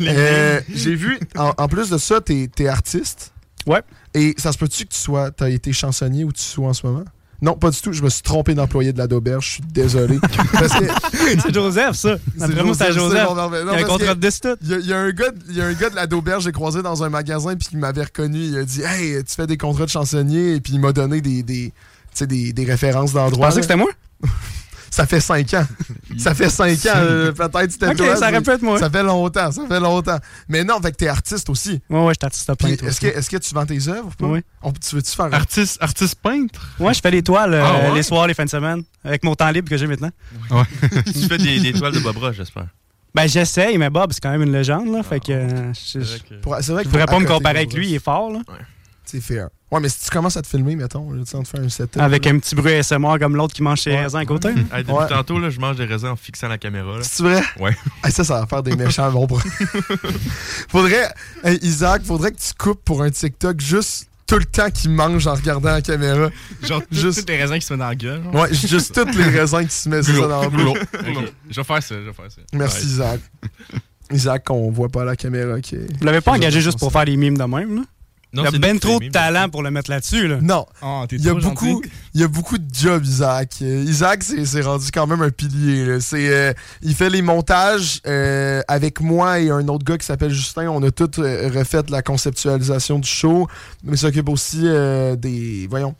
Euh, 0.08 0.60
J'ai 0.72 0.94
vu, 0.94 1.18
en, 1.36 1.52
en 1.56 1.68
plus 1.68 1.90
de 1.90 1.98
ça, 1.98 2.20
t'es 2.20 2.48
es 2.58 2.68
artiste. 2.68 3.32
Ouais. 3.66 3.82
Et 4.14 4.34
ça 4.38 4.52
se 4.52 4.58
peut-tu 4.58 4.84
que 4.84 4.92
tu 4.92 4.98
sois, 4.98 5.30
t'as 5.30 5.50
été 5.50 5.72
chansonnier 5.72 6.24
ou 6.24 6.32
tu 6.32 6.42
sois 6.42 6.68
en 6.68 6.72
ce 6.74 6.86
moment? 6.86 7.04
Non, 7.44 7.54
pas 7.54 7.70
du 7.70 7.80
tout. 7.80 7.92
Je 7.92 8.02
me 8.02 8.08
suis 8.08 8.22
trompé 8.22 8.54
d'employé 8.54 8.92
de 8.92 8.98
la 8.98 9.06
d'auberge. 9.06 9.44
Je 9.46 9.50
suis 9.52 9.62
désolé. 9.72 10.18
Que 10.54 10.68
C'est 11.40 11.52
Joseph, 11.54 11.94
ça. 11.96 12.16
C'est 12.38 12.54
Joseph. 12.56 12.94
c'est 12.96 13.34
non, 13.34 13.50
mais- 13.50 13.58
Il 13.60 13.66
y 13.66 13.70
a 13.70 13.78
un 13.78 13.82
contrat 13.84 14.14
de 14.14 14.20
10 14.20 14.40
tout. 14.40 14.48
Il 14.62 14.68
y, 14.70 14.74
a- 14.74 14.78
il 14.78 14.86
y 14.86 14.92
a 14.92 14.98
un 14.98 15.10
gars, 15.10 15.30
de- 15.30 15.38
il 15.50 15.56
y 15.56 15.60
a 15.60 15.66
un 15.66 15.72
gars 15.74 15.90
de 15.90 15.94
la 15.96 16.06
d'auberge, 16.06 16.44
j'ai 16.44 16.52
croisé 16.52 16.82
dans 16.82 17.02
un 17.02 17.08
magasin 17.10 17.54
puis 17.56 17.68
il 17.72 17.78
m'avait 17.78 18.04
reconnu. 18.04 18.38
Il 18.38 18.56
a 18.58 18.64
dit 18.64 18.82
Hey, 18.82 19.22
tu 19.24 19.34
fais 19.34 19.46
des 19.46 19.56
contrats 19.58 19.84
de 19.84 19.90
chansonnier 19.90 20.54
et 20.54 20.60
puis 20.60 20.72
il 20.74 20.80
m'a 20.80 20.92
donné 20.92 21.20
des, 21.20 21.42
des, 21.42 21.72
des, 22.20 22.52
des 22.52 22.64
références 22.64 23.10
Tu 23.10 23.16
d'endroits. 23.16 23.48
pensais 23.48 23.60
que 23.60 23.66
c'était 23.66 23.76
moi? 23.76 23.90
Ça 24.94 25.06
fait 25.06 25.18
5 25.20 25.54
ans. 25.54 25.66
ça 26.18 26.34
fait 26.34 26.48
5 26.48 26.70
ans, 26.86 26.92
euh, 26.94 27.32
peut-être 27.32 27.72
c'était 27.72 27.88
Ok, 27.88 27.96
toi. 27.96 28.14
ça 28.16 28.30
être 28.30 28.62
moi. 28.62 28.78
Ça 28.78 28.88
fait 28.88 29.02
longtemps, 29.02 29.50
ça 29.50 29.66
fait 29.66 29.80
longtemps. 29.80 30.18
Mais 30.48 30.62
non, 30.62 30.80
fait 30.80 30.92
que 30.92 30.96
t'es 30.98 31.08
artiste 31.08 31.50
aussi. 31.50 31.80
Ouais, 31.90 31.98
ouais, 32.04 32.12
je 32.14 32.18
suis 32.20 32.24
artiste 32.26 32.54
peintre. 32.54 32.84
Est-ce 32.84 33.00
que, 33.00 33.06
est-ce 33.08 33.28
que 33.28 33.36
tu 33.38 33.52
vends 33.54 33.66
tes 33.66 33.88
œuvres? 33.88 34.06
ou 34.06 34.10
pas? 34.22 34.26
Oui. 34.26 34.40
On- 34.62 34.70
tu 34.70 34.94
veux-tu 34.94 35.10
faire 35.10 35.24
un... 35.24 35.32
Artiste, 35.32 35.78
artiste 35.82 36.14
peintre? 36.22 36.60
Ouais, 36.78 36.94
je 36.94 37.00
fais 37.00 37.10
des 37.10 37.24
toiles 37.24 37.54
euh, 37.54 37.64
Ah 37.64 37.88
ouais? 37.88 37.94
les 37.96 38.02
soirs, 38.04 38.28
les 38.28 38.34
fins 38.34 38.44
de 38.44 38.50
semaine, 38.50 38.84
avec 39.02 39.24
mon 39.24 39.34
temps 39.34 39.50
libre 39.50 39.68
que 39.68 39.76
j'ai 39.76 39.88
maintenant. 39.88 40.10
tu 41.06 41.12
fais 41.28 41.38
des, 41.38 41.58
des 41.58 41.72
toiles 41.72 41.92
de 41.92 41.98
Bob 41.98 42.16
Ross, 42.18 42.36
j'espère. 42.36 42.68
Ben, 43.14 43.26
j'essaye, 43.26 43.76
mais 43.78 43.90
Bob, 43.90 44.12
c'est 44.12 44.20
quand 44.20 44.30
même 44.30 44.42
une 44.42 44.52
légende, 44.52 44.92
là. 44.92 45.02
Fait 45.02 45.18
que. 45.18 45.32
euh, 45.32 45.72
je- 45.72 46.00
je- 46.00 46.04
C'est 46.04 46.38
vrai 46.38 46.62
Je 46.62 46.68
que 46.84 46.88
voudrais 46.88 47.06
pour 47.06 47.14
pas 47.16 47.18
me 47.20 47.26
comparer 47.26 47.58
avec 47.58 47.74
lui, 47.74 47.88
il 47.88 47.94
est 47.96 48.04
fort, 48.04 48.30
là. 48.30 48.40
C'est 49.04 49.20
fair. 49.20 49.48
Ouais, 49.74 49.80
mais 49.80 49.88
si 49.88 50.04
tu 50.04 50.10
commences 50.10 50.36
à 50.36 50.42
te 50.42 50.46
filmer, 50.46 50.76
mettons, 50.76 51.10
tu 51.12 51.26
sais, 51.26 51.36
on 51.36 51.42
te 51.42 51.48
fait 51.48 51.58
un 51.58 51.68
setup. 51.68 52.00
Avec 52.00 52.24
là. 52.26 52.30
un 52.30 52.38
petit 52.38 52.54
bruit 52.54 52.74
ASMR 52.74 53.18
comme 53.18 53.34
l'autre 53.34 53.52
qui 53.54 53.62
mange 53.62 53.80
ses 53.80 53.90
Ouais. 53.90 54.02
raisins 54.04 54.18
à 54.18 54.24
côté. 54.24 54.48
Hey, 54.50 54.54
depuis 54.84 54.92
Ouais. 54.92 55.06
tantôt, 55.08 55.38
là, 55.40 55.50
je 55.50 55.58
mange 55.58 55.76
des 55.76 55.84
raisins 55.84 56.06
en 56.10 56.16
fixant 56.16 56.46
la 56.46 56.58
caméra. 56.58 56.98
là. 56.98 57.02
C'est 57.02 57.22
vrai? 57.24 57.42
Ouais. 57.58 57.76
Hey, 58.04 58.12
ça, 58.12 58.22
ça 58.22 58.40
va 58.40 58.46
faire 58.46 58.62
des 58.62 58.76
méchants 58.76 59.10
bons 59.10 59.26
bras. 59.26 59.42
faudrait, 60.68 61.12
hey, 61.42 61.58
Isaac, 61.62 62.02
faudrait 62.04 62.32
que 62.32 62.38
tu 62.38 62.52
coupes 62.56 62.82
pour 62.84 63.02
un 63.02 63.10
TikTok 63.10 63.60
juste 63.60 64.08
tout 64.26 64.36
le 64.38 64.44
temps 64.44 64.70
qu'il 64.70 64.90
mange 64.90 65.26
en 65.26 65.34
regardant 65.34 65.70
la 65.72 65.82
caméra. 65.82 66.30
Genre, 66.62 66.82
Juste- 66.90 67.02
juste 67.16 67.28
les 67.28 67.36
raisins 67.36 67.58
qui 67.58 67.66
se 67.66 67.72
mettent 67.74 67.80
dans 67.80 67.88
la 67.88 67.94
gueule. 67.94 68.22
genre. 68.22 68.34
Ouais, 68.34 68.54
juste 68.54 68.94
toutes 68.94 69.14
les 69.14 69.24
raisins 69.24 69.66
qui 69.66 69.74
se 69.74 69.88
mettent 69.88 70.04
ça 70.04 70.12
dans 70.12 70.28
la. 70.42 70.46
Ok, 70.46 70.78
Je 71.50 71.56
vais 71.56 71.64
faire 71.64 71.82
ça, 71.82 71.94
je 71.96 72.00
vais 72.06 72.12
faire 72.12 72.30
ça. 72.30 72.40
Merci, 72.52 72.78
Ouais. 72.78 72.84
Isaac. 72.84 73.20
Isaac, 74.12 74.44
qu'on 74.44 74.70
voit 74.70 74.88
pas 74.88 75.02
à 75.02 75.04
la 75.06 75.16
caméra. 75.16 75.60
Qui 75.60 75.76
est... 75.76 75.98
Vous 75.98 76.04
l'avez 76.04 76.20
pas 76.20 76.32
engagé 76.32 76.60
juste 76.60 76.78
pour 76.78 76.92
faire 76.92 77.04
des 77.06 77.16
mimes 77.16 77.36
de 77.38 77.44
même, 77.44 77.76
là? 77.76 77.82
Non, 78.34 78.42
il 78.42 78.52
y 78.52 78.56
a 78.56 78.58
ben 78.58 78.78
trop 78.78 78.98
de 79.00 79.08
talent 79.08 79.48
pour 79.48 79.62
le 79.62 79.70
mettre 79.70 79.90
là-dessus, 79.90 80.26
là. 80.28 80.38
Non, 80.42 80.66
Oh, 80.82 81.04
t'es 81.08 81.16
il 81.16 81.24
y 81.24 81.28
a 81.28 81.34
beaucoup, 81.34 81.80
il 82.14 82.20
y 82.20 82.24
a 82.24 82.28
beaucoup 82.28 82.58
de 82.58 82.66
jobs, 82.74 83.04
Isaac. 83.04 83.54
Euh, 83.62 83.84
Isaac, 83.86 84.22
c'est 84.24 84.44
c'est 84.44 84.62
rendu 84.62 84.86
quand 84.92 85.06
même 85.06 85.22
un 85.22 85.30
pilier. 85.30 85.98
C'est, 86.00 86.28
euh, 86.28 86.52
il 86.82 86.94
fait 86.94 87.10
les 87.10 87.22
montages 87.22 88.00
euh, 88.06 88.60
avec 88.68 89.00
moi 89.00 89.38
et 89.40 89.50
un 89.50 89.68
autre 89.68 89.84
gars 89.84 89.96
qui 89.98 90.06
s'appelle 90.06 90.32
Justin. 90.32 90.68
On 90.68 90.82
a 90.82 90.90
tout 90.90 91.10
euh, 91.20 91.48
refait 91.54 91.82
la 91.88 92.02
conceptualisation 92.02 92.98
du 92.98 93.08
show, 93.08 93.46
mais 93.84 93.92
il 93.92 93.98
s'occupe 93.98 94.28
aussi 94.28 94.62
euh, 94.64 95.14
des, 95.16 95.66
voyons, 95.70 95.94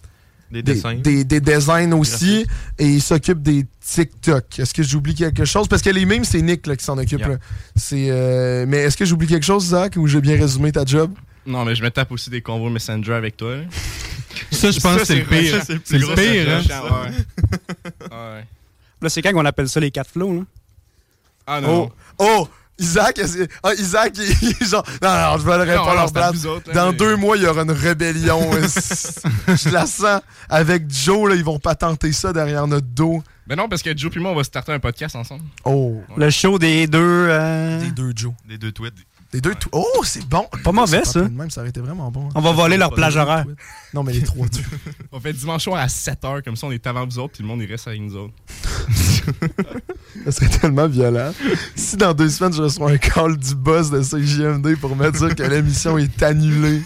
Des 0.50 0.62
des, 0.62 0.74
dessins. 0.74 0.94
des, 0.94 1.24
des 1.24 1.40
designs 1.40 1.92
aussi, 1.92 2.46
et 2.78 2.86
il 2.88 3.02
s'occupe 3.02 3.42
des 3.42 3.66
TikTok. 3.86 4.58
Est-ce 4.58 4.72
que 4.74 4.82
j'oublie 4.82 5.14
quelque 5.14 5.44
chose? 5.44 5.68
Parce 5.68 5.82
que 5.82 5.90
les 5.90 6.04
mêmes, 6.06 6.24
c'est 6.24 6.40
Nick 6.42 6.66
là, 6.66 6.74
qui 6.76 6.84
s'en 6.84 6.96
occupe. 6.98 7.18
Yeah. 7.20 7.28
là. 7.28 7.36
C'est, 7.76 8.06
euh, 8.10 8.64
mais 8.66 8.78
est-ce 8.78 8.96
que 8.96 9.04
j'oublie 9.04 9.26
quelque 9.26 9.44
chose, 9.44 9.66
Isaac, 9.66 9.94
ou 9.96 10.06
j'ai 10.06 10.20
bien 10.20 10.36
résumé 10.36 10.72
ta 10.72 10.84
job? 10.84 11.12
Non, 11.46 11.64
mais 11.64 11.74
je 11.74 11.82
me 11.82 11.90
tape 11.90 12.10
aussi 12.12 12.30
des 12.30 12.40
convois 12.42 12.70
Messenger 12.70 13.14
avec 13.14 13.36
toi. 13.36 13.56
là. 13.56 13.62
Ça, 14.50 14.70
je 14.70 14.80
pense 14.80 14.96
que 14.98 15.04
c'est 15.04 15.16
le 15.16 15.24
pire. 15.24 15.62
ça, 15.64 15.74
c'est 15.84 15.98
le 15.98 16.14
pire, 16.14 16.48
hein? 16.56 16.62
sachet, 16.62 16.82
Ouais. 16.82 18.10
Ouais. 18.10 18.44
Là, 19.02 19.08
c'est 19.08 19.20
quand 19.22 19.32
qu'on 19.32 19.44
appelle 19.44 19.68
ça 19.68 19.78
les 19.80 19.90
quatre 19.90 20.10
flots, 20.10 20.32
là? 20.34 20.40
Ah 21.46 21.60
non. 21.60 21.90
Oh, 22.18 22.24
oh, 22.24 22.48
Isaac, 22.78 23.20
ah, 23.62 23.74
Isaac, 23.74 24.14
il, 24.16 24.48
est 24.50 24.64
genre, 24.64 24.82
non, 25.02 25.08
non, 25.14 25.38
je 25.38 25.42
volerai 25.44 25.76
pas 25.76 25.94
leur 25.94 26.12
place. 26.12 26.44
autres, 26.46 26.72
Dans 26.72 26.90
mais- 26.90 26.96
deux 26.96 27.14
mois, 27.16 27.36
il 27.36 27.42
y 27.42 27.46
aura 27.46 27.62
une 27.62 27.70
rébellion. 27.70 28.40
je 28.62 29.68
la 29.68 29.86
sens. 29.86 30.20
Avec 30.48 30.90
Joe, 30.90 31.28
là, 31.28 31.34
ils 31.36 31.44
vont 31.44 31.58
patenter 31.58 32.12
ça 32.12 32.32
derrière 32.32 32.66
notre 32.66 32.86
dos. 32.88 33.22
Ben 33.46 33.56
non, 33.56 33.68
parce 33.68 33.82
que 33.82 33.96
Joe 33.96 34.10
et 34.16 34.18
moi, 34.18 34.30
on 34.32 34.36
va 34.36 34.42
starter 34.44 34.72
un 34.72 34.80
podcast 34.80 35.14
ensemble. 35.16 35.44
Oh, 35.64 36.02
Le 36.16 36.30
show 36.30 36.58
des 36.58 36.86
deux. 36.86 36.98
euh, 37.28 37.80
des 37.80 37.90
deux 37.92 38.12
Joe. 38.16 38.32
Des 38.48 38.56
deux 38.58 38.72
tweets. 38.72 38.94
Des 39.34 39.40
deux 39.40 39.54
tout. 39.56 39.68
Oh, 39.72 39.84
c'est 40.04 40.24
bon. 40.28 40.46
Pas 40.62 40.70
mauvais, 40.70 41.04
ça. 41.04 41.22
Même, 41.28 41.50
ça 41.50 41.60
aurait 41.60 41.70
été 41.70 41.80
vraiment 41.80 42.08
bon. 42.08 42.26
hein. 42.28 42.32
On 42.36 42.40
va 42.40 42.52
voler 42.52 42.76
leur 42.76 42.94
plage 42.94 43.16
horaire. 43.16 43.44
Non, 43.92 44.04
mais 44.04 44.12
les 44.12 44.22
trois 44.22 44.46
deux. 44.46 44.60
On 45.12 45.18
fait 45.18 45.32
dimanche 45.32 45.64
soir 45.64 45.80
à 45.80 45.86
7h, 45.88 46.42
comme 46.44 46.54
ça 46.54 46.68
on 46.68 46.72
est 46.72 46.86
avant 46.86 47.04
vous 47.04 47.18
autres, 47.18 47.32
puis 47.34 47.42
le 47.42 47.48
monde 47.48 47.60
il 47.60 47.66
reste 47.70 47.88
avec 47.88 48.00
nous 48.00 48.14
autres. 48.16 48.32
Ça 50.24 50.30
serait 50.32 50.48
tellement 50.48 50.86
violent. 50.86 51.32
Si 51.74 51.96
dans 51.96 52.14
deux 52.14 52.28
semaines, 52.28 52.52
je 52.52 52.62
reçois 52.62 52.90
un 52.92 52.98
call 52.98 53.36
du 53.36 53.54
boss 53.54 53.90
de 53.90 54.00
CJMD 54.02 54.76
pour 54.76 54.94
me 54.96 55.10
dire 55.10 55.34
que 55.34 55.42
l'émission 55.42 55.98
est 55.98 56.22
annulée, 56.22 56.82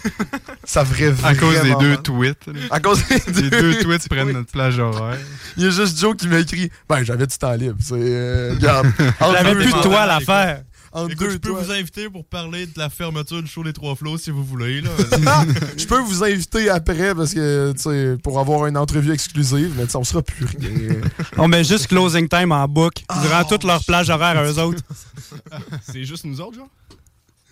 ça 0.63 0.83
ferait 0.85 1.11
vraiment 1.11 1.37
À 1.37 1.39
cause 1.39 1.61
des 1.61 1.75
deux 1.75 1.97
tweets. 1.97 2.47
là. 2.47 2.53
À 2.71 2.79
cause 2.79 3.03
des 3.07 3.41
Les 3.43 3.49
deux 3.49 3.79
tweets 3.79 4.09
prennent 4.09 4.31
notre 4.31 4.51
plage 4.51 4.79
horaire. 4.79 5.17
Il 5.57 5.63
y 5.63 5.67
a 5.67 5.69
juste 5.69 5.99
Joe 5.99 6.15
qui 6.15 6.27
m'a 6.27 6.39
écrit 6.39 6.71
Ben, 6.87 7.03
j'avais 7.03 7.27
du 7.27 7.37
temps 7.37 7.53
libre. 7.53 7.77
C'est. 7.79 7.93
Euh, 7.95 8.53
regarde. 8.55 8.87
J'avais 9.19 9.53
deux 9.53 9.59
plus 9.61 9.73
de 9.73 9.81
toile 9.81 10.09
à 10.09 10.19
faire. 10.19 10.63
Entre 10.91 11.11
Écoute, 11.11 11.27
deux 11.27 11.33
je 11.33 11.37
peux 11.37 11.49
vous 11.51 11.71
inviter 11.71 12.09
pour 12.09 12.25
parler 12.25 12.65
de 12.65 12.77
la 12.77 12.89
fermeture 12.89 13.41
du 13.41 13.47
show 13.47 13.63
des 13.63 13.73
Trois 13.73 13.95
Flots 13.95 14.17
si 14.17 14.31
vous 14.31 14.43
voulez. 14.43 14.81
Là. 14.81 14.89
Ah, 15.27 15.45
je 15.77 15.85
peux 15.85 15.99
vous 15.99 16.23
inviter 16.23 16.69
après 16.69 17.13
parce 17.13 17.33
que, 17.33 17.73
tu 17.73 17.81
sais, 17.81 18.17
pour 18.23 18.39
avoir 18.39 18.65
une 18.65 18.77
entrevue 18.77 19.11
exclusive, 19.11 19.73
mais 19.77 19.95
on 19.95 20.03
sera 20.03 20.21
plus 20.21 20.45
rien. 20.45 21.01
On 21.37 21.47
met 21.47 21.63
juste 21.63 21.87
closing 21.87 22.27
time 22.27 22.51
en 22.51 22.67
boucle 22.67 23.03
durant 23.21 23.43
toute 23.43 23.63
leur 23.63 23.83
plage 23.83 24.09
horaire 24.09 24.37
à 24.37 24.43
eux 24.45 24.59
autres. 24.59 24.81
C'est 25.83 26.03
juste 26.03 26.25
nous 26.25 26.41
autres, 26.41 26.57
genre? 26.57 26.69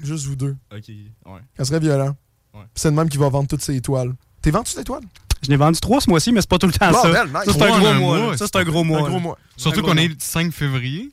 Juste 0.02 0.26
vous 0.26 0.36
deux. 0.36 0.56
Ok, 0.72 0.90
ouais. 0.90 1.42
Ça 1.58 1.66
serait 1.66 1.80
violent. 1.80 2.16
Ouais. 2.54 2.62
C'est 2.76 2.90
le 2.90 2.96
même 2.96 3.10
qui 3.10 3.18
va 3.18 3.30
vendre 3.30 3.48
toutes 3.48 3.64
ses 3.64 3.76
étoiles. 3.76 4.14
T'es 4.42 4.52
vendu 4.52 4.72
tes 4.72 4.82
étoiles? 4.82 5.04
Je 5.44 5.50
n'ai 5.50 5.58
vendu 5.58 5.80
trois 5.80 6.02
ce 6.02 6.10
mois-ci, 6.10 6.32
mais 6.32 6.42
c'est 6.42 6.50
pas 6.50 6.58
tout 6.58 6.68
le 6.68 6.74
temps 6.74 6.92
ça. 6.94 7.26
Nice. 7.26 7.34
Ça, 7.46 7.54
c'est 7.54 7.62
un 7.62 7.80
gros 7.80 7.94
mois. 7.94 7.94
mois, 7.94 8.18
là. 8.32 8.38
Ça, 8.38 8.46
c'est 8.46 8.56
un 8.58 8.64
gros 8.64 8.84
mois. 8.84 9.00
Un 9.00 9.04
gros 9.04 9.12
là. 9.14 9.20
mois. 9.20 9.38
Surtout 9.56 9.82
qu'on 9.82 9.98
est 9.98 10.08
le 10.08 10.16
5 10.18 10.52
février. 10.52 11.12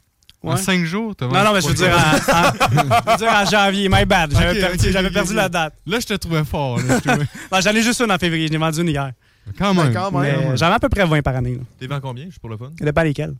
En. 0.52 0.56
5 0.56 0.84
jours, 0.84 1.14
t'as 1.16 1.26
Non, 1.26 1.42
non, 1.44 1.52
mais 1.54 1.60
je 1.60 1.68
veux 1.68 1.74
dire 1.74 1.88
en, 1.96 2.32
en- 2.32 2.52
je 2.52 3.10
veux 3.12 3.16
dire 3.18 3.32
en 3.32 3.44
janvier. 3.46 3.88
My 3.88 4.04
bad. 4.04 4.32
J'avais 4.32 4.60
perdu, 4.60 4.92
perdu 5.10 5.34
la 5.34 5.48
date. 5.48 5.74
Là, 5.86 5.98
je 6.00 6.06
te 6.06 6.14
trouvais 6.14 6.44
fort. 6.44 6.78
J'en 7.62 7.70
ai 7.70 7.82
juste 7.82 8.00
une 8.00 8.12
en 8.12 8.18
février. 8.18 8.46
Je 8.48 8.52
n'ai 8.52 8.58
vendu 8.58 8.80
une 8.80 8.88
hier. 8.88 9.12
Quand 9.58 9.74
même. 9.74 9.92
même. 10.22 10.56
J'en 10.56 10.70
ai 10.70 10.74
à 10.74 10.78
peu 10.78 10.88
près 10.88 11.04
20 11.06 11.22
par 11.22 11.36
année. 11.36 11.58
T'es 11.78 11.86
vends 11.86 12.00
combien, 12.00 12.24
juste 12.26 12.38
pour 12.38 12.50
le 12.50 12.56
fun? 12.56 12.70
Ça 12.78 12.84
dépend 12.84 13.02
lesquelles. 13.02 13.34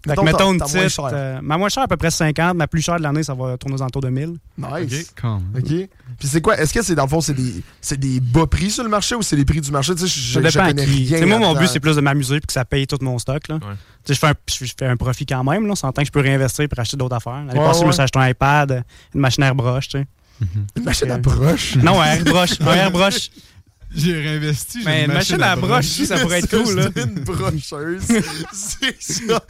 Que 0.00 0.20
Mettons, 0.22 0.52
une 0.52 0.60
petite. 0.60 0.98
euh, 1.12 1.40
ma 1.42 1.58
moins 1.58 1.68
chère, 1.68 1.82
à 1.82 1.88
peu 1.88 1.96
près 1.96 2.10
50. 2.10 2.54
Ma 2.56 2.66
plus 2.68 2.80
chère 2.82 2.96
de 2.98 3.02
l'année, 3.02 3.24
ça 3.24 3.34
va 3.34 3.58
tourner 3.58 3.74
aux 3.76 3.82
alentours 3.82 4.00
de 4.00 4.08
1000. 4.08 4.36
Nice. 4.56 5.12
OK. 5.56 5.64
Puis 5.64 6.28
c'est 6.28 6.40
quoi? 6.40 6.56
Est-ce 6.56 6.72
que 6.72 6.82
c'est 6.82 6.94
dans 6.94 7.02
le 7.02 7.08
fond, 7.08 7.20
c'est 7.20 7.34
des, 7.34 7.62
c'est 7.80 7.98
des 7.98 8.20
bas 8.20 8.46
prix 8.46 8.70
sur 8.70 8.84
le 8.84 8.88
marché 8.90 9.14
ou 9.16 9.22
c'est 9.22 9.34
les 9.36 9.44
prix 9.44 9.60
du 9.60 9.70
marché? 9.72 9.94
Tu 9.96 10.02
sais, 10.02 10.06
je, 10.06 10.34
Ça 10.34 10.40
je 10.40 10.46
dépend 10.48 10.64
à 10.64 10.68
connais 10.68 10.84
qui. 10.84 10.90
rien. 10.90 11.16
Tu 11.16 11.18
sais, 11.18 11.26
moi, 11.26 11.38
mon 11.38 11.52
but, 11.54 11.66
c'est 11.66 11.80
plus 11.80 11.96
de 11.96 12.00
m'amuser 12.00 12.36
et 12.36 12.40
que 12.40 12.52
ça 12.52 12.64
paye 12.64 12.86
tout 12.86 12.98
mon 13.02 13.18
stock. 13.18 13.48
Là. 13.48 13.56
Ouais. 13.56 13.60
Tu 14.04 14.14
sais, 14.14 14.14
Je, 14.14 14.18
fais 14.20 14.26
un, 14.28 14.34
je 14.66 14.72
fais 14.78 14.86
un 14.86 14.96
profit 14.96 15.26
quand 15.26 15.42
même. 15.44 15.66
Là. 15.66 15.72
On 15.72 15.76
s'entend 15.76 16.02
que 16.02 16.06
je 16.06 16.12
peux 16.12 16.20
réinvestir 16.20 16.68
pour 16.68 16.78
acheter 16.78 16.96
d'autres 16.96 17.16
affaires. 17.16 17.44
L'année 17.44 17.58
Ouais, 17.58 17.66
passée, 17.66 17.80
je 17.80 17.84
me 17.84 17.88
ouais. 17.88 17.92
suis 17.92 18.02
acheté 18.02 18.18
un 18.20 18.28
iPad, 18.28 18.84
une 19.14 19.20
machine 19.20 19.42
à 19.42 19.48
airbrush. 19.48 19.88
Tu 19.88 19.98
sais. 19.98 20.06
Une 20.76 20.84
machine 20.84 21.10
à 21.10 21.14
Euh, 21.14 21.18
broche. 21.18 21.74
Non, 21.76 22.00
un 22.00 22.04
airbrush. 22.06 22.50
un 22.60 22.74
airbrush. 22.74 23.30
J'ai 23.94 24.12
réinvesti. 24.12 24.80
j'ai 24.80 24.84
Mais 24.84 25.04
une 25.06 25.12
machine 25.12 25.42
à 25.42 25.56
broche, 25.56 25.86
ça 25.86 26.18
pourrait 26.18 26.40
être 26.40 26.62
cool. 26.62 26.74
Là. 26.74 26.88
Une 26.96 27.20
brocheuse. 27.24 28.02
c'est 28.52 29.02
ça. 29.02 29.40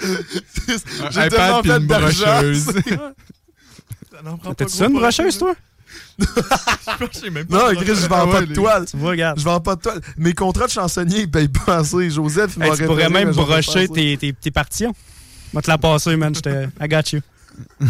Un 1.04 1.10
J'ai 1.10 1.26
iPad 1.26 1.30
tellement 1.30 1.62
fait 1.62 1.76
une 1.80 1.86
d'argent. 1.86 2.24
brocheuse. 2.26 2.66
T'as-tu 4.56 4.72
ça, 4.72 4.86
une 4.86 4.92
brocheuse, 4.94 5.38
toi? 5.38 5.54
Non, 7.48 7.74
Chris, 7.76 7.86
je 7.86 8.06
vends 8.08 8.26
Ah 8.28 8.32
pas 8.32 8.40
de 8.40 8.46
les- 8.46 8.54
toile. 8.54 8.84
Tu 8.86 8.96
vois, 8.96 9.10
regarde. 9.10 9.38
Je 9.38 9.44
vends 9.44 9.60
pas 9.60 9.76
de 9.76 9.80
toile. 9.80 10.00
Mes 10.16 10.32
contrats 10.32 10.66
de 10.66 10.70
chansonnier, 10.72 11.20
ils 11.20 11.30
payent 11.30 11.48
pas 11.48 11.76
assez. 11.78 12.10
Joseph, 12.10 12.52
il 12.56 12.62
Hey, 12.64 12.70
m'a 12.70 12.76
tu 12.76 12.84
pourrais 12.84 13.08
même 13.08 13.30
brocher 13.32 13.88
tes, 13.88 14.16
tes, 14.16 14.32
tes 14.32 14.50
partitions. 14.50 14.94
Moi, 15.52 15.62
te 15.62 15.70
la 15.70 15.78
passer, 15.78 16.16
man. 16.16 16.34
J'étais- 16.34 16.68
I 16.80 16.88
got 16.88 17.02
you. 17.12 17.20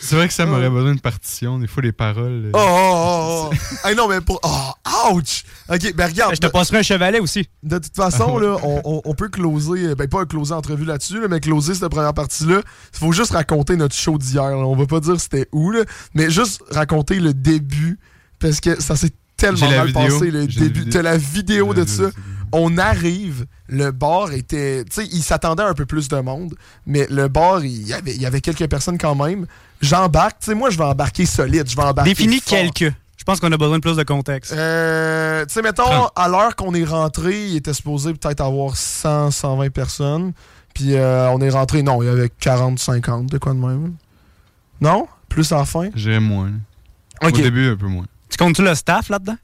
C'est 0.00 0.16
vrai 0.16 0.28
que 0.28 0.34
ça 0.34 0.46
m'aurait 0.46 0.70
besoin 0.70 0.92
d'une 0.92 1.00
partition. 1.00 1.58
Des 1.58 1.66
fois, 1.66 1.82
les 1.82 1.92
paroles. 1.92 2.46
euh, 2.46 2.50
Oh, 2.54 2.58
oh, 2.60 3.50
oh, 3.50 3.50
oh. 3.52 3.54
hey, 3.88 3.94
non, 3.94 4.08
mais 4.08 4.20
pour. 4.20 4.40
Oh, 4.42 5.12
ouch! 5.14 5.44
Ok, 5.68 5.94
ben 5.94 6.06
regarde. 6.08 6.34
Je 6.34 6.40
te 6.40 6.46
passerai 6.46 6.78
un 6.78 6.82
chevalet 6.82 7.20
aussi. 7.20 7.48
De 7.62 7.78
toute 7.78 7.94
façon, 7.94 8.38
là, 8.38 8.56
on, 8.62 8.80
on- 8.84 9.02
on 9.04 9.14
peut 9.14 9.28
closer, 9.28 9.86
euh, 9.88 9.94
ben 9.94 10.08
pas 10.08 10.20
un 10.22 10.26
closer 10.26 10.52
entrevue 10.54 10.84
là-dessus, 10.84 11.20
là, 11.20 11.28
mais 11.28 11.40
closer 11.40 11.74
cette 11.74 11.88
première 11.88 12.14
partie-là. 12.14 12.60
Il 12.94 12.98
faut 12.98 13.12
juste 13.12 13.32
raconter 13.32 13.76
notre 13.76 13.94
show 13.94 14.18
d'hier. 14.18 14.42
On 14.56 14.76
va 14.76 14.86
pas 14.86 15.00
dire 15.00 15.20
c'était 15.20 15.48
où, 15.52 15.70
là, 15.70 15.84
mais 16.14 16.30
juste 16.30 16.62
raconter 16.70 17.20
le 17.20 17.34
début, 17.34 17.98
parce 18.38 18.60
que 18.60 18.80
ça 18.80 18.96
s'est 18.96 19.12
tellement 19.36 19.70
mal 19.70 19.86
vidéo. 19.88 20.02
passé, 20.18 20.30
le 20.30 20.46
début. 20.46 20.88
T'as 20.88 21.02
la 21.02 21.16
vidéo 21.16 21.74
de 21.74 21.84
ça. 21.86 22.10
On 22.50 22.78
arrive, 22.78 23.44
le 23.68 23.90
bar 23.90 24.32
était. 24.32 24.82
Tu 24.86 25.02
sais, 25.02 25.08
il 25.12 25.22
s'attendait 25.22 25.62
un 25.62 25.74
peu 25.74 25.84
plus 25.84 26.08
de 26.08 26.16
monde, 26.18 26.54
mais 26.86 27.06
le 27.10 27.28
bar, 27.28 27.62
il 27.62 27.86
y 27.86 27.92
avait, 27.92 28.14
il 28.14 28.22
y 28.22 28.24
avait 28.26 28.40
quelques 28.40 28.66
personnes 28.68 28.96
quand 28.96 29.14
même. 29.14 29.46
J'embarque, 29.80 30.40
tu 30.40 30.46
sais, 30.46 30.54
moi, 30.54 30.70
je 30.70 30.78
vais 30.78 30.84
embarquer 30.84 31.26
solide. 31.26 31.68
Je 31.68 31.76
vais 31.76 31.82
embarquer. 31.82 32.10
Définis 32.10 32.40
fort. 32.40 32.58
quelques. 32.58 32.94
Je 33.16 33.24
pense 33.24 33.40
qu'on 33.40 33.52
a 33.52 33.56
besoin 33.56 33.76
de 33.76 33.82
plus 33.82 33.96
de 33.96 34.02
contexte. 34.04 34.52
Euh, 34.52 35.44
tu 35.44 35.52
sais, 35.52 35.62
mettons, 35.62 36.06
à 36.16 36.28
l'heure 36.28 36.56
qu'on 36.56 36.72
est 36.74 36.84
rentré, 36.84 37.48
il 37.48 37.56
était 37.56 37.74
supposé 37.74 38.14
peut-être 38.14 38.40
avoir 38.40 38.76
100, 38.76 39.32
120 39.32 39.70
personnes. 39.70 40.32
Puis 40.74 40.94
euh, 40.94 41.28
on 41.30 41.40
est 41.40 41.50
rentré, 41.50 41.82
non, 41.82 42.02
il 42.02 42.06
y 42.06 42.08
avait 42.08 42.30
40, 42.30 42.78
50, 42.78 43.26
de 43.26 43.38
quoi 43.38 43.52
de 43.52 43.58
même. 43.58 43.96
Non? 44.80 45.08
Plus 45.28 45.52
à 45.52 45.58
la 45.58 45.64
fin? 45.64 45.90
J'irais 45.94 46.20
moins. 46.20 46.52
Au 47.22 47.30
début, 47.30 47.70
un 47.72 47.76
peu 47.76 47.86
moins. 47.88 48.06
Tu 48.30 48.38
comptes-tu 48.38 48.62
le 48.62 48.74
staff 48.74 49.08
là-dedans? 49.08 49.36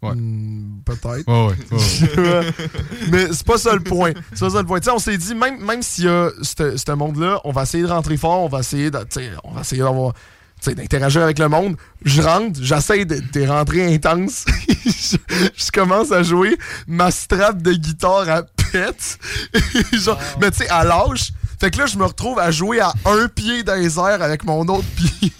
Ouais. 0.00 0.14
Hmm, 0.14 0.80
peut-être. 0.84 1.26
Ouais, 1.26 1.48
ouais. 1.48 2.18
ouais. 2.22 2.52
Mais 3.10 3.26
c'est 3.32 3.44
pas 3.46 3.58
ça 3.58 3.74
le 3.74 3.80
point. 3.80 4.12
C'est 4.32 4.40
pas 4.40 4.50
ça 4.50 4.60
le 4.60 4.66
point. 4.66 4.78
Tu 4.78 4.84
sais, 4.84 4.90
on 4.92 4.98
s'est 5.00 5.18
dit, 5.18 5.34
même, 5.34 5.58
même 5.64 5.82
s'il 5.82 6.04
y 6.04 6.08
a 6.08 6.30
ce 6.40 6.76
ce 6.76 6.92
monde-là, 6.92 7.40
on 7.44 7.50
va 7.50 7.64
essayer 7.64 7.82
de 7.82 7.88
rentrer 7.88 8.16
fort, 8.16 8.44
on 8.44 8.48
va 8.48 8.60
essayer 8.60 8.90
de, 8.90 8.98
tu 8.98 9.06
sais, 9.10 9.30
on 9.42 9.52
va 9.52 9.62
essayer 9.62 9.82
d'avoir 9.82 10.12
tu 10.60 10.70
sais, 10.70 10.74
d'interagir 10.74 11.22
avec 11.22 11.38
le 11.40 11.48
monde. 11.48 11.76
Je 12.04 12.22
rentre, 12.22 12.60
j'essaie 12.62 13.04
de, 13.04 13.20
de 13.32 13.46
rentrer 13.46 13.92
intense. 13.92 14.44
je, 14.68 15.16
je 15.56 15.70
commence 15.72 16.12
à 16.12 16.22
jouer 16.22 16.56
ma 16.86 17.10
strap 17.10 17.60
de 17.60 17.72
guitare 17.72 18.28
à 18.28 18.42
pète. 18.42 19.18
Genre, 19.92 20.18
Mais 20.40 20.50
tu 20.52 20.58
sais, 20.58 20.68
à 20.68 20.84
l'âge. 20.84 21.32
Fait 21.60 21.72
que 21.72 21.78
là, 21.78 21.86
je 21.86 21.98
me 21.98 22.04
retrouve 22.04 22.38
à 22.38 22.52
jouer 22.52 22.78
à 22.78 22.92
un 23.04 23.26
pied 23.26 23.64
dans 23.64 23.74
les 23.74 23.98
airs 23.98 24.22
avec 24.22 24.44
mon 24.44 24.60
autre 24.68 24.86
pied 24.94 25.32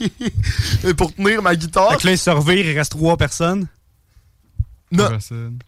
pour 0.97 1.14
tenir 1.14 1.42
ma 1.42 1.55
guitare. 1.55 1.92
Fait 1.92 1.99
que 1.99 2.09
là, 2.09 2.16
se 2.16 2.31
revirent, 2.31 2.66
il 2.66 2.77
reste 2.77 2.90
trois 2.90 3.16
personnes? 3.16 3.68
Non. 4.90 5.09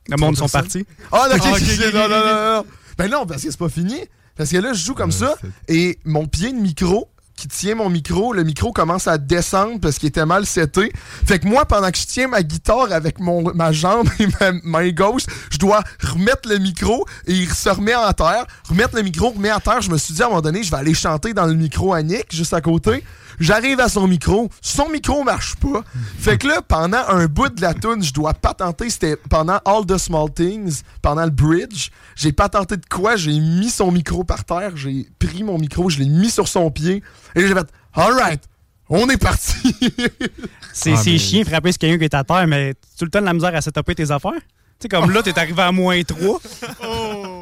Le 0.09 0.17
monde 0.17 0.37
sont 0.37 0.49
partis. 0.49 0.87
Ah, 1.13 1.29
non, 1.31 1.37
non, 1.95 2.09
non. 2.09 2.67
Ben 2.99 3.11
non, 3.11 3.27
parce 3.27 3.43
que 3.43 3.51
c'est 3.51 3.59
pas 3.59 3.69
fini. 3.69 3.99
Parce 4.37 4.51
que 4.51 4.57
là, 4.57 4.73
je 4.73 4.85
joue 4.85 4.95
comme 4.95 5.13
ça 5.13 5.35
et 5.69 5.99
mon 6.05 6.27
pied 6.27 6.53
de 6.53 6.59
micro 6.59 7.09
qui 7.41 7.49
tient 7.49 7.75
mon 7.75 7.89
micro, 7.89 8.35
le 8.35 8.45
micro 8.45 8.71
commence 8.71 9.09
à 9.09 9.17
descendre 9.17 9.81
parce 9.81 9.99
qu'il 9.99 10.11
était 10.11 10.27
mal 10.27 10.45
seté. 10.45 10.93
Fait 11.25 11.39
que 11.39 11.49
moi, 11.49 11.65
pendant 11.65 11.91
que 11.91 11.97
je 11.97 12.07
tiens 12.07 12.29
ma 12.29 12.43
guitare 12.43 12.93
avec 12.93 13.19
mon, 13.19 13.55
ma 13.55 13.73
jambe 13.73 14.09
et 14.19 14.27
ma 14.41 14.53
main 14.63 14.91
gauche, 14.91 15.23
je 15.51 15.57
dois 15.57 15.83
remettre 16.03 16.49
le 16.49 16.59
micro 16.59 17.07
et 17.27 17.33
il 17.33 17.49
se 17.49 17.71
remet 17.71 17.95
en 17.95 18.13
terre. 18.13 18.45
Remettre 18.69 18.95
le 18.95 19.03
micro, 19.03 19.31
remet 19.31 19.51
en 19.51 19.61
terre. 19.61 19.81
Je 19.81 19.91
me 19.91 19.97
suis 19.97 20.13
dit 20.13 20.23
à 20.23 20.27
un 20.27 20.29
moment 20.29 20.43
donné, 20.43 20.63
je 20.63 20.71
vais 20.71 20.77
aller 20.77 20.95
chanter 20.95 21.33
dans 21.33 21.47
le 21.47 21.55
micro 21.55 21.95
à 21.95 22.03
Nick, 22.03 22.35
juste 22.35 22.53
à 22.53 22.61
côté. 22.61 23.03
J'arrive 23.41 23.81
à 23.81 23.89
son 23.89 24.07
micro, 24.07 24.49
son 24.61 24.89
micro 24.91 25.25
marche 25.25 25.57
pas. 25.57 25.83
Fait 26.19 26.37
que 26.39 26.47
là, 26.47 26.61
pendant 26.61 27.03
un 27.09 27.27
bout 27.27 27.49
de 27.49 27.63
la 27.63 27.73
tune, 27.75 28.03
je 28.03 28.13
dois 28.13 28.35
patenter, 28.35 28.91
c'était 28.91 29.17
pendant 29.17 29.59
All 29.65 29.87
the 29.87 29.97
Small 29.97 30.31
Things, 30.33 30.83
pendant 31.03 31.25
le 31.25 31.31
bridge, 31.31 31.89
j'ai 32.15 32.33
patenté 32.33 32.77
de 32.77 32.85
quoi, 32.87 33.17
j'ai 33.17 33.33
mis 33.41 33.71
son 33.71 33.91
micro 33.91 34.25
par 34.25 34.45
terre, 34.45 34.77
j'ai 34.77 35.09
pris 35.19 35.43
mon 35.43 35.59
micro, 35.59 35.89
je 35.89 35.99
l'ai 36.01 36.09
mis 36.09 36.31
sur 36.31 36.47
son 36.49 36.71
pied, 36.71 37.03
et 37.35 37.41
j'ai 37.47 37.55
fait 37.55 37.67
Alright, 37.95 38.43
on 38.91 39.09
est 39.09 39.17
parti. 39.17 39.75
C'est 40.73 40.93
Ah, 40.95 41.03
mais- 41.07 41.19
chiant 41.19 41.45
frapper 41.45 41.73
sur 41.73 41.79
quelqu'un 41.79 41.99
qui 41.99 42.05
est 42.05 42.15
à 42.15 42.23
terre, 42.25 42.47
mais 42.47 42.75
tu 42.99 43.05
le 43.05 43.11
temps 43.11 43.21
de 43.21 43.25
la 43.27 43.33
misère 43.33 43.55
à 43.57 43.61
setuper 43.63 43.95
tes 43.95 44.11
affaires? 44.11 44.33
Tu 44.79 44.85
sais, 44.85 44.89
comme 44.89 45.11
là, 45.11 45.23
t'es 45.23 45.39
arrivé 45.39 45.61
à 45.63 45.73
moins 45.73 46.01
3. 46.03 46.41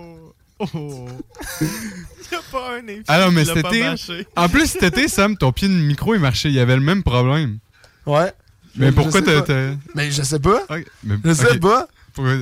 pas 2.52 2.74
un 2.76 2.86
effet. 2.88 3.02
Ah 3.08 3.20
non, 3.20 3.30
mais 3.32 3.42
il 3.44 3.58
été. 3.58 3.80
mâché. 3.80 4.26
En 4.36 4.48
plus, 4.48 4.66
cet 4.66 4.82
été, 4.82 5.08
Sam, 5.08 5.36
ton 5.36 5.52
pied 5.52 5.68
de 5.68 5.72
micro, 5.74 6.14
il 6.14 6.20
marchait. 6.20 6.48
Il 6.48 6.54
y 6.54 6.60
avait 6.60 6.76
le 6.76 6.82
même 6.82 7.02
problème. 7.02 7.58
ouais. 8.06 8.32
Mais 8.76 8.92
pourquoi 8.92 9.22
t'as. 9.22 9.42
Mais 9.96 10.10
je 10.12 10.22
sais 10.22 10.38
pas. 10.38 10.62
Mais- 11.02 11.16
Je 11.24 11.32
sais 11.32 11.58
pas. 11.58 11.88
Pourquoi-. 12.14 12.36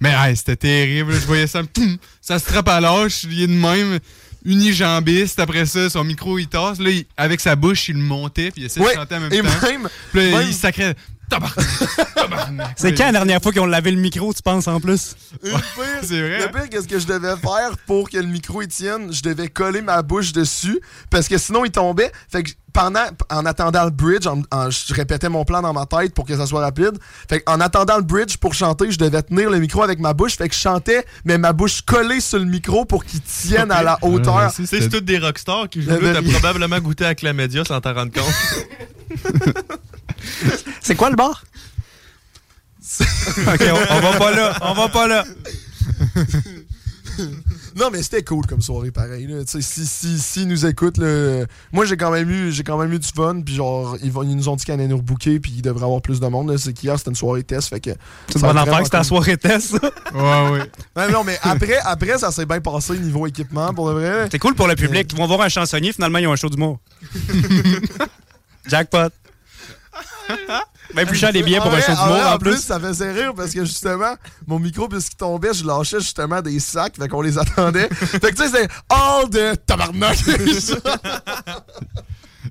Mais 0.00 0.12
hey, 0.16 0.36
c'était 0.36 0.56
terrible. 0.56 1.12
Je 1.12 1.26
voyais 1.26 1.46
Sam, 1.46 1.66
ça 2.20 2.38
se 2.40 2.46
trappe 2.46 2.68
à 2.68 2.80
l'âge, 2.80 3.22
il 3.30 3.42
est 3.42 3.46
de 3.46 3.52
même, 3.52 3.98
unijambiste. 4.44 5.38
Après 5.38 5.64
ça, 5.66 5.88
son 5.88 6.02
micro, 6.02 6.38
il 6.38 6.48
tasse. 6.48 6.80
Là, 6.80 6.90
il- 6.90 7.04
avec 7.16 7.40
sa 7.40 7.54
bouche, 7.54 7.88
il 7.88 7.96
le 7.96 8.02
montait, 8.02 8.50
puis 8.50 8.62
il 8.62 8.64
essayait 8.66 8.84
Ouais. 8.84 8.94
de 8.94 8.98
chanter 8.98 9.14
en 9.16 9.20
même 9.20 9.32
Et 9.32 9.42
temps. 9.42 9.48
même, 9.62 9.88
Puis 10.12 10.30
là, 10.30 10.38
même- 10.38 10.48
il 10.48 10.54
sacrait. 10.54 10.94
C'est 12.76 12.94
quand 12.94 13.06
la 13.06 13.12
dernière 13.12 13.42
fois 13.42 13.52
qu'ils 13.52 13.60
ont 13.60 13.66
lavé 13.66 13.90
le 13.90 14.00
micro, 14.00 14.32
tu 14.32 14.42
penses, 14.42 14.68
en 14.68 14.80
plus? 14.80 15.16
le 15.42 15.50
pire, 15.50 15.58
C'est 16.02 16.20
vrai, 16.20 16.38
Le 16.38 16.44
hein? 16.44 16.50
pire, 16.52 16.68
qu'est-ce 16.70 16.88
que 16.88 16.98
je 16.98 17.06
devais 17.06 17.36
faire 17.36 17.76
pour 17.86 18.08
que 18.10 18.16
le 18.16 18.26
micro 18.26 18.62
il 18.62 18.68
tienne? 18.68 19.12
Je 19.12 19.22
devais 19.22 19.48
coller 19.48 19.82
ma 19.82 20.02
bouche 20.02 20.32
dessus 20.32 20.80
parce 21.10 21.28
que 21.28 21.36
sinon 21.38 21.64
il 21.64 21.70
tombait. 21.70 22.12
Fait 22.30 22.42
que 22.42 22.50
pendant, 22.72 23.06
en 23.30 23.44
attendant 23.46 23.84
le 23.84 23.90
bridge, 23.90 24.26
en- 24.26 24.42
en- 24.52 24.70
je 24.70 24.92
répétais 24.94 25.28
mon 25.28 25.44
plan 25.44 25.62
dans 25.62 25.72
ma 25.72 25.86
tête 25.86 26.14
pour 26.14 26.26
que 26.26 26.36
ça 26.36 26.46
soit 26.46 26.60
rapide. 26.60 26.98
Fait 27.28 27.42
en 27.46 27.60
attendant 27.60 27.96
le 27.96 28.02
bridge 28.04 28.36
pour 28.36 28.54
chanter, 28.54 28.90
je 28.90 28.98
devais 28.98 29.22
tenir 29.22 29.50
le 29.50 29.58
micro 29.58 29.82
avec 29.82 29.98
ma 29.98 30.12
bouche. 30.12 30.36
Fait 30.36 30.48
que 30.48 30.54
je 30.54 30.60
chantais, 30.60 31.04
mais 31.24 31.38
ma 31.38 31.52
bouche 31.52 31.80
collée 31.82 32.20
sur 32.20 32.38
le 32.38 32.44
micro 32.44 32.84
pour 32.84 33.04
qu'il 33.04 33.20
tienne 33.22 33.70
à 33.72 33.82
la 33.82 33.98
hauteur. 34.02 34.36
Ouais, 34.36 34.66
c'est 34.66 34.88
tous 34.88 35.00
des 35.00 35.18
rockstars 35.18 35.68
qui 35.70 35.82
jouent 35.82 35.90
t'as 35.90 36.22
probablement 36.22 36.78
goûté 36.80 37.04
à 37.04 37.14
Clamédia 37.14 37.64
sans 37.64 37.80
t'en 37.80 37.94
rendre 37.94 38.12
compte. 38.14 38.66
C'est 40.82 40.94
quoi 40.94 41.10
le 41.10 41.16
bar? 41.16 41.44
ok, 43.00 43.62
on, 43.72 43.94
on 43.96 44.00
va 44.00 44.18
pas 44.18 44.30
là. 44.30 44.56
On 44.62 44.74
va 44.74 44.88
pas 44.88 45.08
là. 45.08 45.24
Non, 47.76 47.90
mais 47.90 48.02
c'était 48.02 48.22
cool 48.22 48.46
comme 48.46 48.62
soirée, 48.62 48.90
pareil. 48.90 49.26
Là. 49.26 49.42
Si, 49.46 49.62
si, 49.62 50.18
si 50.18 50.42
ils 50.42 50.48
nous 50.48 50.64
écoutent, 50.66 50.98
là, 50.98 51.44
moi 51.72 51.84
j'ai 51.84 51.96
quand 51.96 52.10
même 52.10 52.30
eu 52.30 52.52
j'ai 52.52 52.62
quand 52.62 52.78
même 52.78 52.92
eu 52.92 52.98
du 52.98 53.08
fun. 53.08 53.40
Puis 53.44 53.54
genre, 53.56 53.96
ils, 54.02 54.10
vont- 54.12 54.22
ils 54.22 54.34
nous 54.36 54.48
ont 54.48 54.56
dit 54.56 54.64
qu'ils 54.64 54.74
allaient 54.74 54.86
nous 54.88 54.96
rebooker, 54.98 55.40
puis 55.40 55.52
il 55.56 55.62
devrait 55.62 55.80
y 55.82 55.84
avoir 55.84 56.00
plus 56.00 56.20
de 56.20 56.26
monde. 56.26 56.50
là. 56.50 56.58
C'est 56.58 56.72
qu'hier 56.72 56.96
c'était 56.98 57.10
une 57.10 57.16
soirée 57.16 57.42
test, 57.42 57.68
fait 57.68 57.80
que. 57.80 57.90
C'est 58.28 58.36
affaire 58.36 58.52
vraiment 58.54 58.78
que 58.78 58.84
c'était 58.84 58.96
la 58.98 59.04
soirée 59.04 59.36
test, 59.36 59.78
ça? 59.78 59.90
Ouais, 60.14 60.50
ouais. 60.50 60.70
Ouais, 60.96 61.10
non, 61.12 61.24
mais 61.24 61.38
après, 61.42 61.76
après 61.84 62.18
ça 62.18 62.30
s'est 62.30 62.46
bien 62.46 62.60
passé 62.60 62.98
niveau 62.98 63.26
équipement, 63.26 63.72
pour 63.74 63.88
de 63.88 63.94
vrai. 63.94 64.28
C'est 64.30 64.38
cool 64.38 64.54
pour 64.54 64.68
le 64.68 64.74
public. 64.76 65.10
Ils 65.12 65.18
vont 65.18 65.26
voir 65.26 65.40
un 65.42 65.48
chansonnier, 65.48 65.92
finalement, 65.92 66.18
ils 66.18 66.26
ont 66.28 66.32
un 66.32 66.36
show 66.36 66.48
d'humour. 66.48 66.78
Jackpot. 68.66 69.08
Ben 70.94 71.06
plus 71.06 71.16
cher 71.18 71.32
des 71.32 71.42
billets 71.42 71.58
pour 71.58 71.72
un 71.74 71.80
show 71.80 71.92
d'humour, 71.92 72.06
vrai, 72.08 72.24
en 72.24 72.34
en 72.34 72.38
plus, 72.38 72.50
plus. 72.52 72.60
ça 72.62 72.78
faisait 72.80 73.12
rire 73.12 73.34
parce 73.34 73.52
que 73.52 73.64
justement, 73.64 74.14
mon 74.46 74.58
micro, 74.58 74.88
puisqu'il 74.88 75.16
tombait, 75.16 75.52
je 75.52 75.64
lâchais 75.66 76.00
justement 76.00 76.40
des 76.42 76.60
sacs, 76.60 76.96
fait 76.96 77.08
qu'on 77.08 77.22
les 77.22 77.38
attendait. 77.38 77.88
fait 77.94 78.20
que 78.20 78.36
tu 78.36 78.48
sais, 78.48 78.48
c'est 78.48 78.68
all 78.88 79.28
de 79.28 79.54
tabarnak. 79.56 80.18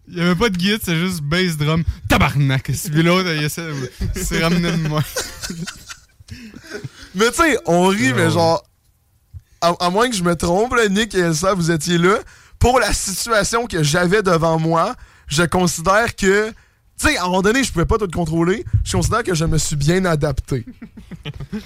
Il 0.07 0.17
y 0.17 0.21
avait 0.21 0.35
pas 0.35 0.49
de 0.49 0.57
guide, 0.57 0.79
c'est 0.83 0.95
juste 0.97 1.21
bass 1.21 1.57
drum. 1.57 1.83
Tabarnak! 2.09 2.71
Celui 2.75 3.01
l'autre, 3.03 3.29
il 3.33 3.43
essaie 3.43 3.63
de 3.65 3.89
se 4.23 4.35
ramener 4.41 4.71
de 4.71 4.87
moi. 4.87 5.01
mais 7.15 7.31
tu 7.31 7.37
sais, 7.37 7.57
on 7.65 7.87
rit, 7.87 8.13
mais 8.13 8.25
Ouais. 8.25 8.31
genre, 8.31 8.63
à, 9.61 9.73
à 9.79 9.89
moins 9.89 10.09
que 10.09 10.15
je 10.15 10.23
me 10.23 10.35
trompe, 10.35 10.75
là, 10.75 10.87
Nick 10.89 11.15
et 11.15 11.19
Elsa, 11.19 11.53
vous 11.53 11.71
étiez 11.71 11.97
là. 11.97 12.17
Pour 12.59 12.79
la 12.79 12.93
situation 12.93 13.65
que 13.67 13.83
j'avais 13.83 14.21
devant 14.21 14.59
moi, 14.59 14.95
je 15.27 15.43
considère 15.43 16.15
que. 16.15 16.53
Tu 16.99 17.07
sais, 17.07 17.17
à 17.17 17.23
un 17.23 17.25
moment 17.25 17.41
donné, 17.41 17.63
je 17.63 17.71
pouvais 17.71 17.85
pas 17.85 17.97
tout 17.97 18.07
contrôler. 18.07 18.63
Je 18.83 18.91
considère 18.93 19.23
que 19.23 19.33
je 19.35 19.45
me 19.45 19.57
suis 19.57 19.75
bien 19.75 20.05
adapté. 20.05 20.65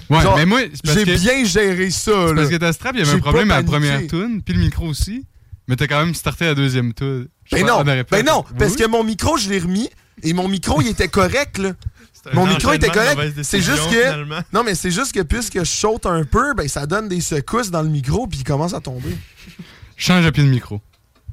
Ouais, 0.08 0.20
Genre, 0.22 0.36
mais 0.36 0.46
moi, 0.46 0.60
J'ai 0.82 1.04
que, 1.04 1.18
bien 1.18 1.44
géré 1.44 1.90
ça, 1.90 2.10
là. 2.10 2.34
parce 2.34 2.48
que 2.48 2.56
ta 2.56 2.72
strap, 2.72 2.94
il 2.94 2.98
y 2.98 3.02
avait 3.02 3.10
J'ai 3.10 3.16
un 3.18 3.20
problème 3.20 3.50
à 3.50 3.58
la 3.58 3.62
première 3.62 4.06
tune, 4.06 4.42
puis 4.42 4.54
le 4.54 4.60
micro 4.60 4.86
aussi. 4.86 5.24
Mais 5.68 5.76
t'as 5.76 5.86
quand 5.86 6.04
même 6.04 6.14
starté 6.14 6.46
la 6.46 6.54
deuxième 6.54 6.92
tune. 6.94 7.28
Ben 7.52 7.64
non, 7.66 7.84
ben 7.84 8.26
non, 8.26 8.44
Oui, 8.50 8.56
parce 8.58 8.74
que 8.76 8.86
mon 8.86 9.04
micro, 9.04 9.36
je 9.36 9.50
l'ai 9.50 9.58
remis 9.58 9.88
et 10.22 10.32
mon 10.32 10.48
micro, 10.48 10.80
il 10.80 10.88
était 10.88 11.08
correct, 11.08 11.58
là. 11.58 11.72
Mon 12.34 12.46
micro 12.46 12.72
était 12.72 12.88
correct. 12.90 13.42
C'est 13.42 13.60
juste 13.60 13.88
que. 13.90 14.02
finalement. 14.02 14.40
Non, 14.52 14.62
mais 14.64 14.74
c'est 14.74 14.90
juste 14.90 15.12
que 15.12 15.20
puisque 15.22 15.58
je 15.60 15.64
saute 15.64 16.06
un 16.06 16.24
peu, 16.24 16.54
ben 16.54 16.68
ça 16.68 16.86
donne 16.86 17.08
des 17.08 17.20
secousses 17.20 17.70
dans 17.70 17.82
le 17.82 17.88
micro 17.88 18.26
puis 18.26 18.40
il 18.40 18.44
commence 18.44 18.74
à 18.74 18.80
tomber. 18.80 19.16
Change 19.96 20.26
à 20.26 20.32
pied 20.32 20.42
de 20.44 20.48
micro. 20.48 20.80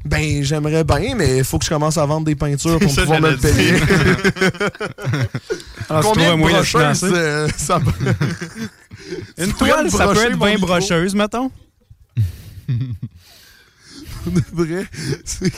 Ben, 0.07 0.43
j'aimerais 0.43 0.83
bien, 0.83 1.15
mais 1.15 1.37
il 1.39 1.43
faut 1.43 1.57
que 1.59 1.65
je 1.65 1.69
commence 1.69 1.97
à 1.97 2.05
vendre 2.05 2.25
des 2.25 2.35
peintures 2.35 2.79
pour 2.79 2.89
Ça, 2.95 3.01
pouvoir 3.01 3.21
me 3.21 3.31
le 3.31 3.37
payer. 3.37 3.73
Alors, 5.89 6.03
Combien 6.03 6.35
de 6.35 6.41
brocheuses 6.41 7.03
euh, 7.03 7.47
ça 7.57 7.79
Une 9.37 9.53
toile, 9.53 9.89
ça 9.91 10.07
peut 10.07 10.23
être 10.23 10.31
mon 10.37 10.45
bien 10.45 10.55
micro. 10.55 10.67
brocheuse, 10.67 11.13
mettons? 11.15 11.51
de 14.27 14.41
vrai? 14.53 14.85
C'est- 15.23 15.51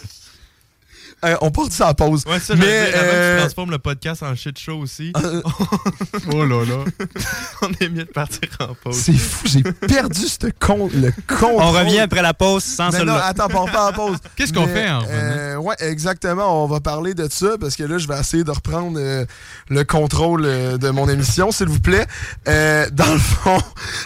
Euh, 1.25 1.35
on 1.41 1.51
part 1.51 1.67
de 1.67 1.73
ça 1.73 1.87
à 1.89 1.93
pause. 1.93 2.23
Ouais, 2.25 2.39
ça, 2.39 2.55
Mais, 2.55 2.61
que 2.61 2.67
euh, 2.95 3.35
tu 3.37 3.41
transformes 3.41 3.71
le 3.71 3.77
podcast 3.79 4.23
en 4.23 4.33
shit 4.35 4.57
show 4.57 4.77
aussi, 4.77 5.11
Euh, 5.17 5.41
Oh 6.33 6.45
là 6.45 6.63
là. 6.65 6.85
on 7.61 7.69
est 7.81 7.89
mieux 7.89 8.05
de 8.05 8.11
partir 8.11 8.47
en 8.61 8.73
pause. 8.73 8.95
c'est 8.95 9.13
fou, 9.13 9.45
j'ai 9.47 9.63
perdu 9.63 10.21
ce 10.27 10.47
con, 10.59 10.89
le 10.93 11.11
contrôle. 11.27 11.61
On 11.61 11.71
revient 11.71 11.99
après 11.99 12.21
la 12.21 12.33
pause 12.33 12.63
sans 12.63 12.91
Mais 12.91 13.03
non, 13.03 13.15
attends, 13.15 13.47
on 13.53 13.65
part 13.67 13.89
en 13.89 13.93
pause. 13.93 14.17
Qu'est-ce 14.35 14.53
qu'on 14.53 14.67
fait 14.67 14.89
en 14.89 14.99
revenant? 14.99 15.13
euh, 15.13 15.55
Ouais, 15.57 15.75
exactement. 15.79 16.63
On 16.63 16.67
va 16.67 16.79
parler 16.79 17.13
de 17.13 17.27
ça 17.29 17.57
parce 17.59 17.75
que 17.75 17.83
là, 17.83 17.97
je 17.97 18.07
vais 18.07 18.17
essayer 18.19 18.43
de 18.45 18.51
reprendre 18.51 18.97
euh, 18.99 19.25
le 19.69 19.83
contrôle 19.83 20.43
euh, 20.45 20.77
de 20.77 20.89
mon 20.89 21.09
émission, 21.09 21.51
s'il 21.51 21.67
vous 21.67 21.79
plaît. 21.81 22.07
Euh, 22.47 22.87
dans 22.91 23.11
le 23.11 23.19
fond, 23.19 23.57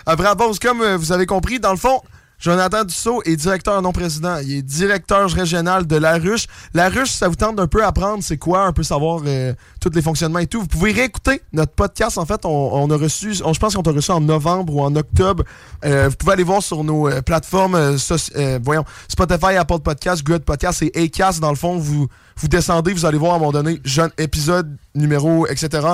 après 0.07 0.23
la 0.25 0.35
pause, 0.35 0.57
comme 0.59 0.81
euh, 0.81 0.97
vous 0.97 1.11
avez 1.11 1.25
compris, 1.27 1.59
dans 1.59 1.71
le 1.71 1.77
fond, 1.77 2.01
Jonathan 2.43 2.83
Dussault 2.83 3.21
est 3.23 3.37
directeur 3.37 3.81
non 3.81 3.93
président. 3.93 4.35
Il 4.39 4.57
est 4.57 4.61
directeur 4.61 5.29
régional 5.31 5.87
de 5.87 5.95
La 5.95 6.17
Ruche. 6.17 6.47
La 6.73 6.89
Ruche, 6.89 7.09
ça 7.11 7.29
vous 7.29 7.35
tente 7.35 7.55
d'un 7.55 7.67
peu 7.67 7.85
apprendre 7.85 8.21
c'est 8.21 8.35
quoi, 8.37 8.65
un 8.65 8.73
peu 8.73 8.83
savoir 8.83 9.21
euh, 9.25 9.53
tous 9.79 9.91
les 9.95 10.01
fonctionnements 10.01 10.39
et 10.39 10.47
tout. 10.47 10.59
Vous 10.59 10.67
pouvez 10.67 10.91
réécouter 10.91 11.41
notre 11.53 11.71
podcast. 11.71 12.17
En 12.17 12.25
fait, 12.25 12.43
on, 12.43 12.49
on 12.49 12.89
a 12.91 12.97
reçu, 12.97 13.33
on- 13.45 13.53
je 13.53 13.59
pense 13.61 13.75
qu'on 13.75 13.81
t'a 13.81 13.91
reçu 13.91 14.11
en 14.11 14.19
novembre 14.19 14.75
ou 14.75 14.81
en 14.81 14.93
octobre. 14.97 15.45
Euh, 15.85 16.09
vous 16.09 16.15
pouvez 16.17 16.33
aller 16.33 16.43
voir 16.43 16.61
sur 16.61 16.83
nos 16.83 17.07
euh, 17.07 17.21
plateformes, 17.21 17.75
euh, 17.75 17.97
euh, 18.35 18.59
voyons, 18.61 18.83
Spotify, 19.07 19.55
Apple 19.55 19.79
Podcast, 19.79 20.21
Good 20.25 20.43
Podcast 20.43 20.81
et 20.81 20.91
Acast. 21.01 21.39
Dans 21.39 21.49
le 21.51 21.55
fond, 21.55 21.77
vous, 21.77 22.09
vous 22.35 22.47
descendez, 22.49 22.91
vous 22.91 23.05
allez 23.05 23.17
voir 23.17 23.31
à 23.31 23.35
un 23.37 23.39
moment 23.39 23.53
donné, 23.53 23.79
jeune 23.85 24.11
épisode, 24.17 24.75
numéro, 24.95 25.47
etc. 25.47 25.87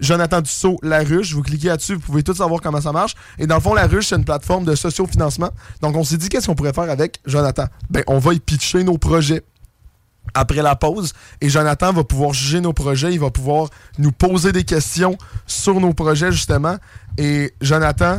Jonathan 0.00 0.40
Dussault, 0.40 0.78
La 0.82 1.00
Ruche. 1.00 1.32
Vous 1.32 1.42
cliquez 1.42 1.68
là-dessus, 1.68 1.94
vous 1.94 2.00
pouvez 2.00 2.22
tout 2.22 2.34
savoir 2.34 2.60
comment 2.60 2.80
ça 2.80 2.92
marche. 2.92 3.14
Et 3.38 3.46
dans 3.46 3.54
le 3.56 3.60
fond, 3.60 3.74
La 3.74 3.86
Ruche, 3.86 4.08
c'est 4.08 4.16
une 4.16 4.24
plateforme 4.24 4.64
de 4.64 4.74
sociofinancement. 4.74 5.50
Donc, 5.80 5.96
on 5.96 6.04
s'est 6.04 6.16
dit, 6.18 6.28
qu'est-ce 6.28 6.46
qu'on 6.46 6.54
pourrait 6.54 6.72
faire 6.72 6.90
avec 6.90 7.20
Jonathan? 7.26 7.64
Ben, 7.90 8.02
on 8.06 8.18
va 8.18 8.34
y 8.34 8.40
pitcher 8.40 8.84
nos 8.84 8.98
projets 8.98 9.42
après 10.34 10.60
la 10.62 10.76
pause. 10.76 11.12
Et 11.40 11.48
Jonathan 11.48 11.92
va 11.92 12.04
pouvoir 12.04 12.32
juger 12.34 12.60
nos 12.60 12.72
projets. 12.72 13.12
Il 13.12 13.20
va 13.20 13.30
pouvoir 13.30 13.68
nous 13.98 14.12
poser 14.12 14.52
des 14.52 14.64
questions 14.64 15.16
sur 15.46 15.80
nos 15.80 15.94
projets, 15.94 16.32
justement. 16.32 16.76
Et 17.16 17.54
Jonathan, 17.60 18.18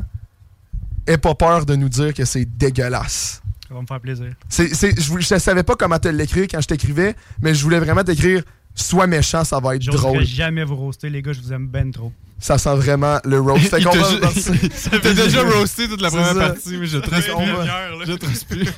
aie 1.06 1.18
pas 1.18 1.36
peur 1.36 1.66
de 1.66 1.76
nous 1.76 1.90
dire 1.90 2.14
que 2.14 2.26
c'est 2.26 2.46
dégueulasse. 2.46 3.42
Ça 3.68 3.74
va 3.74 3.82
me 3.82 3.86
faire 3.86 4.00
plaisir. 4.00 4.28
C'est, 4.50 4.74
c'est- 4.74 5.00
je, 5.00 5.10
vou- 5.10 5.20
je 5.20 5.38
savais 5.38 5.64
pas 5.64 5.76
comment 5.76 6.00
te 6.00 6.08
l'écrire 6.08 6.48
quand 6.50 6.62
je 6.62 6.68
t'écrivais, 6.68 7.16
mais 7.42 7.54
je 7.54 7.62
voulais 7.64 7.80
vraiment 7.80 8.04
t'écrire 8.04 8.42
sois 8.84 9.08
méchant, 9.08 9.44
ça 9.44 9.60
va 9.60 9.76
être 9.76 9.84
drôle. 9.86 10.24
jamais 10.24 10.64
vous 10.64 10.76
roaster, 10.76 11.10
les 11.10 11.22
gars, 11.22 11.34
je 11.34 11.42
vous 11.42 11.52
aime 11.54 11.68
ben 11.68 11.92
trop. 11.92 12.12
Ça 12.40 12.58
sent 12.60 12.76
vraiment 12.76 13.18
le 13.26 13.40
roast. 13.42 13.68
Fait 13.70 13.84
qu'on 13.84 13.90
T'as 15.02 15.14
déjà 15.14 15.42
roasté 15.42 15.88
toute 15.88 16.02
la 16.02 16.10
première 16.10 16.36
partie, 16.36 16.78
mais 16.78 16.86
je 16.86 17.00
qu'on 17.00 17.10
respire. 17.10 17.38
va- 17.58 18.06
Je 18.06 18.28
respire. 18.28 18.74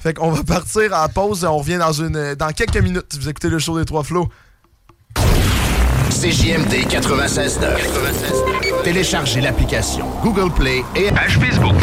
Fait 0.00 0.14
qu'on 0.14 0.30
va 0.30 0.42
partir 0.42 0.94
à 0.94 1.02
la 1.02 1.08
pause 1.08 1.44
et 1.44 1.46
on 1.46 1.58
revient 1.58 1.76
dans 1.78 1.92
une 1.92 2.34
dans 2.34 2.50
quelques 2.52 2.82
minutes. 2.82 3.16
Vous 3.20 3.28
écoutez 3.28 3.50
le 3.50 3.58
show 3.58 3.78
des 3.78 3.84
trois 3.84 4.02
flots. 4.02 4.28
CJMD 6.10 6.72
96.9. 6.88 8.82
Téléchargez 8.82 9.42
l'application 9.42 10.06
Google 10.22 10.50
Play 10.54 10.82
et 10.94 11.10
page 11.12 11.38
Facebook. 11.38 11.74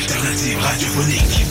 L'alternative 0.00 0.58
radiophonique. 0.60 1.44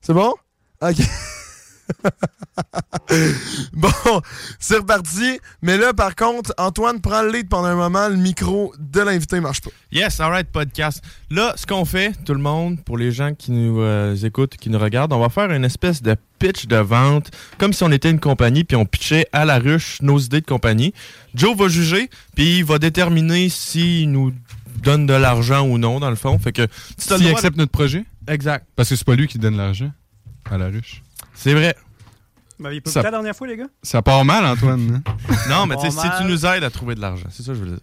C'est 0.00 0.12
bon? 0.12 0.34
OK. 0.82 0.96
bon, 3.72 4.20
c'est 4.58 4.76
reparti. 4.76 5.40
Mais 5.62 5.76
là, 5.76 5.92
par 5.92 6.14
contre, 6.14 6.52
Antoine 6.58 7.00
prend 7.00 7.22
le 7.22 7.30
lead 7.32 7.48
pendant 7.48 7.68
un 7.68 7.74
moment. 7.74 8.08
Le 8.08 8.16
micro 8.16 8.72
de 8.78 9.00
l'invité 9.00 9.40
marche 9.40 9.60
pas. 9.60 9.70
Yes, 9.92 10.20
alright, 10.20 10.48
podcast. 10.50 11.02
Là, 11.30 11.54
ce 11.56 11.66
qu'on 11.66 11.84
fait, 11.84 12.12
tout 12.24 12.34
le 12.34 12.40
monde, 12.40 12.82
pour 12.84 12.98
les 12.98 13.12
gens 13.12 13.34
qui 13.34 13.52
nous 13.52 13.80
euh, 13.80 14.14
écoutent, 14.16 14.56
qui 14.56 14.70
nous 14.70 14.78
regardent, 14.78 15.12
on 15.12 15.20
va 15.20 15.28
faire 15.28 15.50
une 15.50 15.64
espèce 15.64 16.02
de 16.02 16.16
pitch 16.38 16.66
de 16.66 16.76
vente, 16.76 17.30
comme 17.58 17.72
si 17.72 17.82
on 17.84 17.90
était 17.90 18.10
une 18.10 18.20
compagnie, 18.20 18.64
puis 18.64 18.76
on 18.76 18.86
pitchait 18.86 19.26
à 19.32 19.44
la 19.44 19.58
ruche 19.58 19.98
nos 20.00 20.18
idées 20.18 20.40
de 20.40 20.46
compagnie. 20.46 20.94
Joe 21.34 21.56
va 21.56 21.68
juger, 21.68 22.08
puis 22.34 22.58
il 22.58 22.64
va 22.64 22.78
déterminer 22.78 23.48
s'il 23.48 24.10
nous 24.10 24.32
donne 24.82 25.06
de 25.06 25.14
l'argent 25.14 25.66
ou 25.66 25.76
non, 25.78 26.00
dans 26.00 26.10
le 26.10 26.16
fond. 26.16 26.38
Fait 26.38 26.52
que 26.52 26.66
S'il 26.96 27.28
accepte 27.28 27.56
notre 27.56 27.72
projet, 27.72 28.04
Exact. 28.26 28.66
parce 28.76 28.88
que 28.88 28.96
c'est 28.96 29.04
pas 29.04 29.14
lui 29.16 29.26
qui 29.28 29.38
donne 29.38 29.56
l'argent 29.56 29.90
à 30.50 30.56
la 30.56 30.68
ruche. 30.68 31.02
C'est 31.42 31.54
vrai. 31.54 31.74
Vous 32.58 32.64
m'aviez 32.64 32.82
pas 32.82 32.90
Ça- 32.90 33.00
la 33.02 33.10
dernière 33.10 33.34
fois, 33.34 33.46
les 33.46 33.56
gars? 33.56 33.68
Ça 33.82 34.02
part 34.02 34.22
mal, 34.24 34.44
Antoine. 34.44 35.02
hein? 35.06 35.12
Non, 35.48 35.66
mais 35.66 35.76
tu 35.76 35.90
sais, 35.90 35.90
si 35.90 36.06
tu 36.18 36.24
nous 36.24 36.44
aides 36.44 36.62
à 36.62 36.68
trouver 36.70 36.94
de 36.94 37.00
l'argent, 37.00 37.26
c'est 37.30 37.42
ça 37.42 37.52
que 37.52 37.58
je 37.58 37.64
veux 37.64 37.70
dire. 37.70 37.80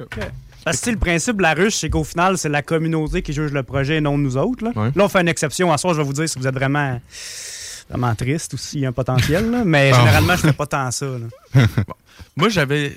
OK. 0.00 0.20
Parce 0.64 0.80
que 0.80 0.90
le 0.90 0.96
principe 0.96 1.38
de 1.38 1.42
la 1.42 1.54
ruche, 1.54 1.74
c'est 1.74 1.90
qu'au 1.90 2.04
final, 2.04 2.38
c'est 2.38 2.48
la 2.48 2.62
communauté 2.62 3.22
qui 3.22 3.32
juge 3.32 3.50
le 3.50 3.64
projet 3.64 3.96
et 3.96 4.00
non 4.00 4.16
nous 4.16 4.36
autres. 4.36 4.64
Là, 4.64 4.70
Ouais. 4.76 4.92
Là, 4.94 5.04
on 5.04 5.08
fait 5.08 5.20
une 5.20 5.26
exception. 5.28 5.72
À 5.72 5.78
soir, 5.78 5.94
je 5.94 5.98
vais 5.98 6.04
vous 6.06 6.12
dire 6.12 6.28
si 6.28 6.38
vous 6.38 6.46
êtes 6.46 6.54
vraiment, 6.54 7.00
vraiment 7.90 8.14
triste 8.14 8.52
ou 8.54 8.56
s'il 8.56 8.80
y 8.80 8.86
a 8.86 8.90
un 8.90 8.92
potentiel. 8.92 9.50
là. 9.50 9.64
Mais 9.64 9.90
Ah. 9.92 9.98
généralement, 9.98 10.36
je 10.36 10.42
fais 10.42 10.52
pas 10.52 10.66
tant 10.66 10.88
ça. 10.92 11.06
là. 11.06 11.66
Moi, 12.36 12.48
j'avais. 12.48 12.96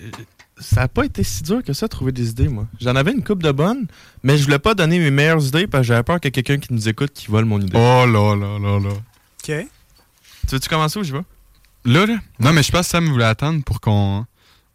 Ça 0.59 0.81
n'a 0.81 0.87
pas 0.87 1.05
été 1.05 1.23
si 1.23 1.41
dur 1.41 1.63
que 1.63 1.73
ça, 1.73 1.87
de 1.87 1.89
trouver 1.89 2.11
des 2.13 2.29
idées, 2.29 2.47
moi. 2.47 2.65
J'en 2.79 2.95
avais 2.95 3.11
une 3.11 3.23
coupe 3.23 3.43
de 3.43 3.51
bonnes, 3.51 3.87
mais 4.23 4.37
je 4.37 4.45
voulais 4.45 4.59
pas 4.59 4.73
donner 4.73 4.99
mes 4.99 5.11
meilleures 5.11 5.43
idées 5.45 5.67
parce 5.67 5.81
que 5.81 5.87
j'avais 5.87 6.03
peur 6.03 6.21
qu'il 6.21 6.29
y 6.29 6.29
ait 6.29 6.43
quelqu'un 6.43 6.65
qui 6.65 6.73
nous 6.73 6.87
écoute 6.87 7.11
qui 7.13 7.27
vole 7.29 7.43
mon 7.43 7.59
idée. 7.59 7.73
Oh 7.75 8.05
là 8.05 8.35
là 8.37 8.57
là 8.59 8.79
là. 8.79 8.89
OK. 8.89 9.67
Tu 10.47 10.55
veux-tu 10.55 10.69
commencer 10.69 10.99
ou 10.99 11.03
je 11.03 11.13
vais? 11.13 11.21
Là, 11.85 12.05
là? 12.05 12.17
Non, 12.39 12.53
mais 12.53 12.63
je 12.63 12.71
pense 12.71 12.81
que 12.81 12.91
Sam 12.91 13.07
voulait 13.09 13.25
attendre 13.25 13.63
pour 13.63 13.79
qu'on 13.81 14.25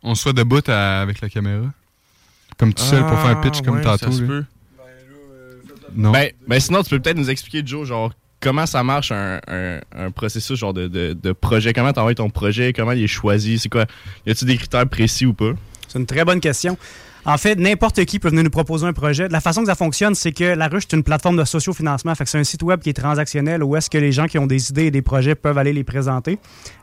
on 0.02 0.14
soit 0.14 0.32
debout 0.32 0.62
à- 0.68 1.00
avec 1.02 1.20
la 1.20 1.28
caméra. 1.28 1.66
Comme 2.58 2.74
tout 2.74 2.82
seul 2.82 3.06
pour 3.06 3.18
faire 3.18 3.30
un 3.30 3.36
pitch 3.36 3.58
Ah, 3.60 3.64
comme 3.64 3.76
ouais, 3.76 3.82
tantôt. 3.82 4.06
ça 4.10 4.12
se 4.12 4.20
là. 4.22 4.26
peut. 4.26 4.44
Non. 5.94 6.12
Ben, 6.12 6.30
ben 6.46 6.60
sinon, 6.60 6.82
tu 6.82 6.90
peux 6.90 7.00
peut-être 7.00 7.16
nous 7.16 7.30
expliquer, 7.30 7.62
Joe, 7.66 7.86
genre, 7.86 8.12
comment 8.40 8.66
ça 8.66 8.82
marche 8.84 9.10
un, 9.12 9.40
un- 9.48 9.80
un 9.96 10.10
processus 10.12 10.58
genre 10.58 10.72
de, 10.74 10.86
de, 10.88 11.16
de 11.20 11.32
projet? 11.32 11.72
Comment 11.72 11.92
t'envoies 11.92 12.14
ton 12.14 12.30
projet? 12.30 12.72
Comment 12.72 12.92
il 12.92 13.02
est 13.02 13.08
choisi? 13.08 13.58
C'est 13.58 13.68
quoi? 13.68 13.86
Y 14.26 14.30
a-tu 14.30 14.44
des 14.44 14.56
critères 14.56 14.88
précis 14.88 15.26
ou 15.26 15.32
pas? 15.34 15.52
C'est 15.88 15.98
une 15.98 16.06
très 16.06 16.24
bonne 16.24 16.40
question. 16.40 16.78
En 17.26 17.36
fait, 17.36 17.56
n'importe 17.56 18.04
qui 18.06 18.18
peut 18.18 18.30
venir 18.30 18.44
nous 18.44 18.50
proposer 18.50 18.86
un 18.86 18.92
projet. 18.92 19.28
La 19.28 19.40
façon 19.40 19.60
que 19.60 19.66
ça 19.66 19.74
fonctionne, 19.74 20.14
c'est 20.14 20.32
que 20.32 20.44
la 20.44 20.68
ruche 20.68 20.84
est 20.84 20.96
une 20.96 21.02
plateforme 21.02 21.36
de 21.36 21.44
sociofinancement. 21.44 22.14
Fait 22.14 22.26
c'est 22.26 22.38
un 22.38 22.44
site 22.44 22.62
web 22.62 22.80
qui 22.80 22.90
est 22.90 22.94
transactionnel 22.94 23.62
où 23.62 23.76
est-ce 23.76 23.90
que 23.90 23.98
les 23.98 24.12
gens 24.12 24.26
qui 24.26 24.38
ont 24.38 24.46
des 24.46 24.70
idées 24.70 24.86
et 24.86 24.90
des 24.90 25.02
projets 25.02 25.34
peuvent 25.34 25.58
aller 25.58 25.72
les 25.72 25.84
présenter. 25.84 26.38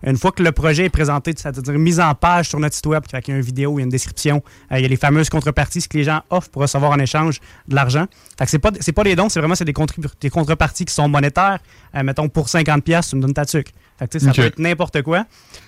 Une 0.05 0.17
fois 0.17 0.31
que 0.31 0.43
le 0.43 0.51
projet 0.51 0.85
est 0.85 0.89
présenté, 0.89 1.33
c'est-à-dire 1.35 1.73
mis 1.73 1.99
en 1.99 2.13
page 2.13 2.49
sur 2.49 2.59
notre 2.59 2.75
site 2.75 2.85
web, 2.85 3.03
qu'il 3.03 3.19
y 3.27 3.31
a 3.31 3.35
une 3.35 3.41
vidéo, 3.41 3.77
il 3.77 3.81
y 3.81 3.81
a 3.81 3.85
une 3.85 3.89
description, 3.89 4.43
euh, 4.71 4.77
il 4.77 4.81
y 4.83 4.85
a 4.85 4.87
les 4.87 4.95
fameuses 4.95 5.29
contreparties, 5.29 5.81
ce 5.81 5.89
que 5.89 5.97
les 5.97 6.03
gens 6.03 6.21
offrent 6.29 6.49
pour 6.49 6.61
recevoir 6.61 6.91
en 6.91 6.99
échange 6.99 7.39
de 7.67 7.75
l'argent. 7.75 8.05
Fait 8.37 8.45
c'est 8.47 8.59
pas, 8.93 9.03
des 9.03 9.15
dons, 9.15 9.29
c'est 9.29 9.39
vraiment 9.39 9.55
des, 9.59 10.29
contreparties 10.29 10.85
qui 10.85 10.93
sont 10.93 11.09
monétaires. 11.09 11.59
Euh, 11.95 12.03
mettons, 12.03 12.29
pour 12.29 12.47
50$, 12.47 12.81
piastres, 12.81 13.11
tu 13.11 13.15
me 13.15 13.21
donnes 13.21 13.33
ta 13.33 13.45
tuque. 13.45 13.73
Fait 13.97 14.07
que, 14.07 14.19
ça 14.19 14.31
peut 14.31 14.43
être 14.43 14.59
n'importe 14.59 15.01
quoi. 15.01 15.25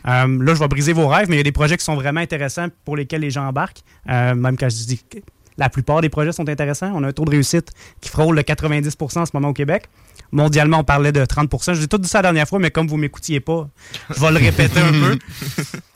Euh, 0.08 0.44
là, 0.44 0.54
je 0.54 0.60
vais 0.60 0.68
briser 0.68 0.94
vos 0.94 1.08
rêves, 1.08 1.28
mais 1.30 1.36
il 1.36 1.40
y 1.40 1.42
a 1.42 1.44
des 1.44 1.52
projets 1.52 1.78
qui 1.78 1.84
sont 1.84 1.96
vraiment 1.96 2.22
intéressants 2.22 2.68
pour 2.86 2.96
lesquels 2.96 3.22
les 3.22 3.32
gens 3.32 3.48
embarquent. 3.48 3.82
Euh, 4.10 4.36
même 4.36 4.56
quand 4.56 4.70
je 4.70 4.86
dis 4.86 4.98
que 4.98 5.18
la 5.58 5.70
plupart 5.70 6.02
des 6.02 6.10
projets 6.10 6.32
sont 6.32 6.48
intéressants, 6.48 6.92
on 6.96 7.04
a 7.04 7.08
un 7.08 7.12
taux 7.12 7.26
de 7.26 7.32
réussite 7.32 7.72
qui 8.02 8.10
frôle 8.10 8.36
le 8.36 8.44
90% 8.44 9.20
en 9.20 9.26
ce 9.26 9.32
moment 9.34 9.50
au 9.50 9.54
Québec. 9.54 9.90
Mondialement, 10.32 10.80
on 10.80 10.84
parlait 10.84 11.12
de 11.12 11.26
30% 11.26 11.74
Je 11.74 11.80
vous 11.80 11.86
ai 11.86 11.88
tout 11.88 11.98
dit 11.98 12.08
ça 12.08 12.20
la 12.20 12.24
dernière 12.24 12.48
fois, 12.48 12.60
mais 12.60 12.72
comme 12.72 12.88
vous 12.88 12.98
m'écoutiez 12.98 13.40
pas, 13.40 13.68
je 14.16 14.20
vais 14.20 14.32
le 14.32 14.38
répéter 14.38 14.80
un 14.80 14.92
peu. 14.92 15.20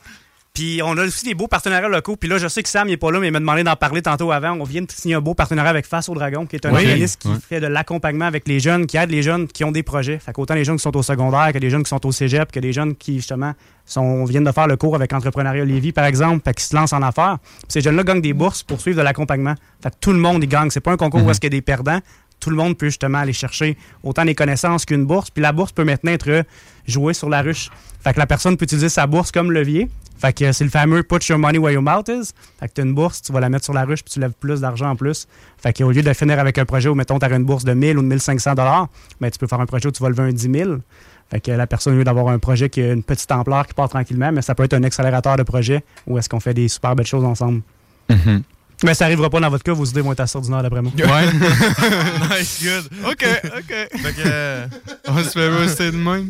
Puis 0.53 0.81
on 0.83 0.95
a 0.99 1.05
aussi 1.05 1.25
des 1.25 1.33
beaux 1.33 1.47
partenariats 1.47 1.87
locaux. 1.89 2.15
Puis 2.15 2.29
là, 2.29 2.37
je 2.37 2.47
sais 2.47 2.61
que 2.61 2.69
Sam 2.69 2.87
n'est 2.87 2.95
pas 2.97 3.09
là, 3.11 3.19
mais 3.19 3.29
il 3.29 3.31
m'a 3.31 3.39
demandé 3.39 3.63
d'en 3.63 3.75
parler 3.75 4.03
tantôt 4.03 4.31
avant. 4.31 4.51
On 4.51 4.63
vient 4.63 4.83
de 4.83 4.91
signer 4.91 5.15
un 5.15 5.19
beau 5.19 5.33
partenariat 5.33 5.71
avec 5.71 5.87
Face 5.87 6.09
au 6.09 6.13
Dragon, 6.13 6.45
qui 6.45 6.57
est 6.57 6.65
un 6.67 6.71
Oui. 6.71 6.85
organisme 6.85 7.19
qui 7.19 7.29
fait 7.49 7.59
de 7.59 7.65
l'accompagnement 7.65 8.25
avec 8.25 8.47
les 8.47 8.59
jeunes, 8.59 8.85
qui 8.85 8.97
aide 8.97 9.09
les 9.09 9.23
jeunes 9.23 9.47
qui 9.47 9.63
ont 9.63 9.71
des 9.71 9.81
projets. 9.81 10.19
Fait 10.19 10.31
qu'autant 10.31 10.53
les 10.53 10.63
jeunes 10.63 10.75
qui 10.77 10.83
sont 10.83 10.95
au 10.95 11.01
secondaire, 11.01 11.51
que 11.53 11.57
les 11.57 11.71
jeunes 11.71 11.81
qui 11.81 11.89
sont 11.89 12.05
au 12.05 12.11
cégep, 12.11 12.51
que 12.51 12.59
les 12.59 12.71
jeunes 12.71 12.95
qui, 12.95 13.15
justement, 13.15 13.53
sont, 13.83 14.25
viennent 14.25 14.43
de 14.43 14.51
faire 14.51 14.67
le 14.67 14.77
cours 14.77 14.93
avec 14.93 15.11
Entrepreneuriat 15.11 15.65
Lévis, 15.65 15.91
par 15.91 16.05
exemple, 16.05 16.43
fait 16.45 16.53
qu'ils 16.53 16.65
se 16.65 16.75
lancent 16.75 16.93
en 16.93 17.01
affaires. 17.01 17.39
Puis 17.41 17.65
ces 17.69 17.81
jeunes-là 17.81 18.03
gagnent 18.03 18.21
des 18.21 18.33
bourses 18.33 18.61
pour 18.61 18.79
suivre 18.79 18.97
de 18.99 19.03
l'accompagnement. 19.03 19.55
Fait 19.81 19.89
que 19.89 19.95
tout 19.99 20.11
le 20.11 20.19
monde 20.19 20.43
y 20.43 20.47
gagne. 20.47 20.69
C'est 20.69 20.81
pas 20.81 20.91
un 20.91 20.97
concours 20.97 21.23
où 21.25 21.31
est-ce 21.31 21.39
qu'il 21.39 21.51
y 21.51 21.55
a 21.55 21.57
des 21.57 21.63
perdants. 21.63 21.99
Tout 22.39 22.51
le 22.51 22.57
monde 22.57 22.77
peut 22.77 22.87
justement 22.87 23.17
aller 23.19 23.33
chercher 23.33 23.75
autant 24.03 24.23
des 24.23 24.35
connaissances 24.35 24.85
qu'une 24.85 25.05
bourse. 25.05 25.31
Puis 25.31 25.41
la 25.41 25.51
bourse 25.51 25.71
peut 25.71 25.83
maintenant 25.85 26.11
être 26.11 26.43
jouée 26.87 27.15
sur 27.15 27.29
la 27.29 27.41
ruche. 27.41 27.71
Fait 28.03 28.13
que 28.13 28.19
la 28.19 28.27
personne 28.27 28.55
peut 28.55 28.65
utiliser 28.65 28.89
sa 28.89 29.07
bourse 29.07 29.31
comme 29.31 29.51
levier. 29.51 29.89
Fait 30.17 30.31
que 30.31 30.51
c'est 30.51 30.63
le 30.63 30.69
fameux 30.69 31.03
put 31.03 31.17
your 31.27 31.37
money 31.37 31.57
where 31.57 31.73
your 31.73 31.81
mouth 31.83 32.07
is. 32.07 32.31
Fait 32.59 32.67
que 32.69 32.73
tu 32.75 32.81
as 32.81 32.83
une 32.85 32.93
bourse, 32.93 33.21
tu 33.21 33.31
vas 33.33 33.39
la 33.39 33.49
mettre 33.49 33.65
sur 33.65 33.73
la 33.73 33.83
ruche 33.83 34.03
puis 34.03 34.13
tu 34.13 34.19
lèves 34.19 34.33
plus 34.39 34.61
d'argent 34.61 34.89
en 34.91 34.95
plus. 34.95 35.27
Fait 35.57 35.73
qu'au 35.73 35.91
lieu 35.91 36.01
de 36.01 36.13
finir 36.13 36.39
avec 36.39 36.57
un 36.57 36.65
projet 36.65 36.89
où, 36.89 36.95
mettons, 36.95 37.19
tu 37.19 37.25
as 37.25 37.29
une 37.35 37.43
bourse 37.43 37.63
de 37.65 37.73
1000 37.73 37.97
ou 37.97 38.01
de 38.01 38.07
1500 38.07 38.55
dollars, 38.55 38.87
mais 39.19 39.29
tu 39.31 39.37
peux 39.39 39.47
faire 39.47 39.59
un 39.59 39.65
projet 39.65 39.87
où 39.87 39.91
tu 39.91 40.01
vas 40.01 40.09
lever 40.09 40.23
un 40.23 40.31
10 40.31 40.49
000. 40.51 40.75
Fait 41.29 41.39
que 41.41 41.51
la 41.51 41.67
personne, 41.67 41.93
au 41.93 41.97
lieu 41.97 42.03
d'avoir 42.03 42.27
un 42.29 42.39
projet 42.39 42.69
qui 42.69 42.81
a 42.81 42.93
une 42.93 43.03
petite 43.03 43.31
ampleur 43.31 43.65
qui 43.67 43.73
part 43.73 43.89
tranquillement, 43.89 44.31
mais 44.31 44.41
ça 44.41 44.55
peut 44.55 44.63
être 44.63 44.73
un 44.73 44.83
accélérateur 44.83 45.35
de 45.35 45.43
projet 45.43 45.83
où 46.07 46.17
est-ce 46.17 46.29
qu'on 46.29 46.39
fait 46.39 46.53
des 46.53 46.67
super 46.67 46.95
belles 46.95 47.07
choses 47.07 47.23
ensemble. 47.23 47.61
Mhm. 48.09 48.43
Mais 48.83 48.93
ça 48.93 49.05
arrivera 49.05 49.29
pas 49.29 49.39
dans 49.39 49.49
votre 49.49 49.63
cas, 49.63 49.71
vos 49.73 49.85
idées 49.85 50.01
vont 50.01 50.11
être 50.11 50.19
à 50.19 50.39
du 50.41 50.49
nord 50.49 50.61
d'après 50.61 50.81
moi. 50.81 50.91
Ouais. 50.97 51.03
nice, 52.37 52.61
good. 52.63 52.89
ok, 53.11 53.25
ok. 53.57 53.99
Fait 54.01 54.13
que. 54.13 54.21
euh, 54.25 54.67
On 55.07 55.17
se 55.23 55.29
fait 55.29 55.49
roaster 55.49 55.91
de 55.91 55.97
même. 55.97 56.29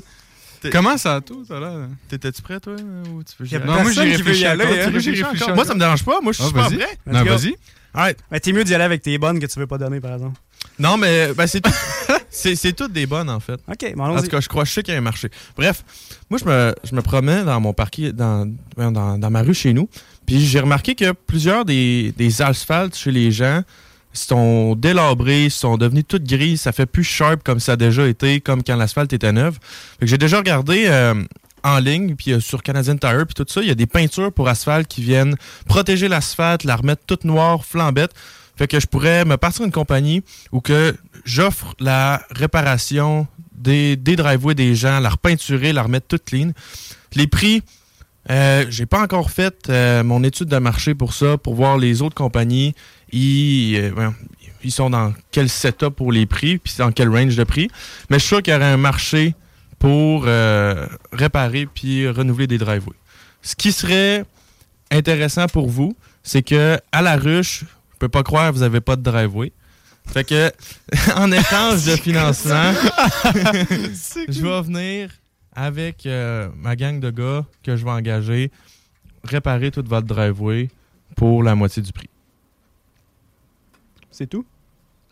Comment 0.71 0.97
ça 0.97 1.15
a 1.15 1.21
tout, 1.21 1.43
ça 1.45 1.59
là? 1.59 1.87
T'étais-tu 2.07 2.41
prêt, 2.41 2.59
toi? 2.59 2.73
Ou 2.75 3.23
tu 3.23 3.33
veux 3.39 3.47
Y 3.51 3.55
a? 3.55 3.59
Non, 3.59 3.65
moi 3.65 3.77
j'ai 3.77 3.83
Personne 3.85 4.03
qui 4.05 4.11
veut 4.11 4.17
réfléchi 4.17 4.41
y 4.41 4.45
aller, 4.45 4.63
encore. 4.63 5.49
hein. 5.49 5.55
Moi, 5.55 5.65
ça 5.65 5.73
me 5.73 5.79
dérange 5.79 6.03
pas. 6.03 6.21
Moi, 6.21 6.31
je 6.33 6.41
suis 6.43 6.51
Ah, 6.55 6.61
vas-y. 6.61 6.77
prêt. 6.77 6.97
Non, 7.07 7.23
vas-y. 7.23 7.55
Alright. 7.93 8.17
T'es 8.41 8.51
mieux 8.53 8.63
d'y 8.63 8.73
aller 8.73 8.83
avec 8.83 9.01
tes 9.01 9.17
bonnes 9.17 9.39
que 9.39 9.45
tu 9.45 9.59
veux 9.59 9.67
pas 9.67 9.77
donner, 9.77 9.99
par 9.99 10.13
exemple. 10.13 10.39
Non, 10.79 10.97
mais 10.97 11.33
ben, 11.33 11.45
c'est 11.45 11.61
tout- 11.61 11.69
c'est 12.31 12.73
toutes 12.75 12.93
des 12.93 13.05
bonnes, 13.05 13.29
en 13.29 13.39
fait. 13.39 13.59
OK, 13.69 13.93
bon, 13.95 14.03
En 14.03 14.05
allons-y. 14.07 14.23
tout 14.23 14.29
cas, 14.29 14.39
je 14.41 14.47
crois, 14.47 14.63
je 14.65 14.71
sais 14.71 14.81
qu'il 14.83 14.93
y 14.93 14.95
a 14.95 14.99
un 14.99 15.03
marché. 15.03 15.29
Bref, 15.55 15.83
moi, 16.29 16.39
je 16.39 16.45
me, 16.45 16.73
je 16.83 16.95
me 16.95 17.01
promets 17.01 17.43
dans 17.43 17.59
mon 17.59 17.73
parquet, 17.73 18.11
dans, 18.11 18.51
dans, 18.77 19.17
dans 19.19 19.29
ma 19.29 19.41
rue 19.43 19.53
chez 19.53 19.73
nous, 19.73 19.87
puis 20.25 20.43
j'ai 20.43 20.59
remarqué 20.61 20.95
que 20.95 21.11
plusieurs 21.11 21.65
des, 21.65 22.13
des 22.17 22.41
asphaltes 22.41 22.95
chez 22.95 23.11
les 23.11 23.31
gens 23.31 23.61
sont 24.13 24.75
délabrés, 24.75 25.49
sont 25.49 25.77
devenus 25.77 26.05
toutes 26.07 26.23
grises, 26.23 26.61
ça 26.61 26.71
fait 26.71 26.85
plus 26.85 27.03
sharp 27.03 27.43
comme 27.43 27.59
ça 27.59 27.73
a 27.73 27.75
déjà 27.75 28.07
été, 28.07 28.39
comme 28.41 28.63
quand 28.63 28.75
l'asphalte 28.75 29.11
était 29.13 29.33
que 29.33 30.05
j'ai 30.05 30.17
déjà 30.17 30.37
regardé 30.37 30.85
euh, 30.85 31.15
en 31.63 31.79
ligne, 31.79 32.15
puis 32.15 32.33
euh, 32.33 32.39
sur 32.39 32.61
Canadian 32.61 32.97
Tire, 32.97 33.25
puis 33.25 33.33
tout 33.33 33.45
ça, 33.47 33.61
il 33.61 33.67
y 33.67 33.71
a 33.71 33.75
des 33.75 33.87
peintures 33.87 34.31
pour 34.31 34.47
asphalte 34.47 34.87
qui 34.87 35.01
viennent 35.01 35.35
protéger 35.65 36.07
l'asphalte, 36.07 36.63
la 36.63 36.75
remettre 36.75 37.03
toute 37.07 37.23
noire, 37.23 37.65
flambette. 37.65 38.11
Fait 38.55 38.67
que 38.67 38.79
je 38.79 38.85
pourrais 38.85 39.25
me 39.25 39.35
partir 39.37 39.65
une 39.65 39.71
compagnie 39.71 40.23
où 40.51 40.61
que 40.61 40.95
j'offre 41.25 41.73
la 41.79 42.21
réparation 42.29 43.27
des, 43.55 43.95
des 43.95 44.15
driveways 44.15 44.53
des 44.53 44.75
gens, 44.75 44.99
la 44.99 45.09
repeinturer, 45.09 45.73
la 45.73 45.83
remettre 45.83 46.07
toute 46.07 46.25
clean. 46.25 46.51
Les 47.15 47.25
prix, 47.25 47.63
euh, 48.29 48.65
j'ai 48.69 48.85
pas 48.85 49.01
encore 49.01 49.31
fait 49.31 49.69
euh, 49.69 50.03
mon 50.03 50.23
étude 50.23 50.47
de 50.47 50.57
marché 50.57 50.95
pour 50.95 51.13
ça, 51.13 51.37
pour 51.37 51.55
voir 51.55 51.77
les 51.77 52.01
autres 52.01 52.15
compagnies. 52.15 52.73
Ils, 53.13 53.77
euh, 53.77 54.09
ils 54.63 54.71
sont 54.71 54.89
dans 54.89 55.13
quel 55.31 55.49
setup 55.49 55.89
pour 55.89 56.11
les 56.11 56.25
prix, 56.25 56.57
puis 56.57 56.73
dans 56.77 56.91
quel 56.91 57.09
range 57.09 57.35
de 57.35 57.43
prix. 57.43 57.69
Mais 58.09 58.17
je 58.17 58.23
suis 58.23 58.29
sûr 58.29 58.41
qu'il 58.41 58.53
y 58.53 58.55
aurait 58.55 58.65
un 58.65 58.77
marché 58.77 59.35
pour 59.79 60.23
euh, 60.25 60.87
réparer 61.11 61.65
puis 61.65 62.07
renouveler 62.07 62.47
des 62.47 62.57
driveways. 62.57 62.95
Ce 63.41 63.55
qui 63.55 63.71
serait 63.71 64.23
intéressant 64.91 65.47
pour 65.47 65.69
vous, 65.69 65.95
c'est 66.23 66.41
que 66.41 66.79
à 66.91 67.01
la 67.01 67.17
ruche, 67.17 67.65
je 67.93 67.97
peux 67.99 68.09
pas 68.09 68.23
croire 68.23 68.49
que 68.49 68.55
vous 68.55 68.61
n'avez 68.61 68.81
pas 68.81 68.95
de 68.95 69.01
driveway. 69.01 69.51
Fait 70.07 70.23
que, 70.23 70.51
en 71.15 71.31
échange 71.31 71.85
de 71.85 71.95
financement, 71.97 72.73
je 73.33 74.41
vais 74.41 74.61
venir 74.61 75.09
avec 75.55 76.05
euh, 76.05 76.49
ma 76.55 76.75
gang 76.75 76.99
de 76.99 77.09
gars 77.09 77.45
que 77.63 77.75
je 77.75 77.83
vais 77.83 77.91
engager 77.91 78.51
réparer 79.23 79.71
toute 79.71 79.87
votre 79.87 80.07
driveway 80.07 80.69
pour 81.15 81.43
la 81.43 81.55
moitié 81.55 81.81
du 81.81 81.91
prix. 81.91 82.09
C'est 84.13 84.27
tout? 84.27 84.45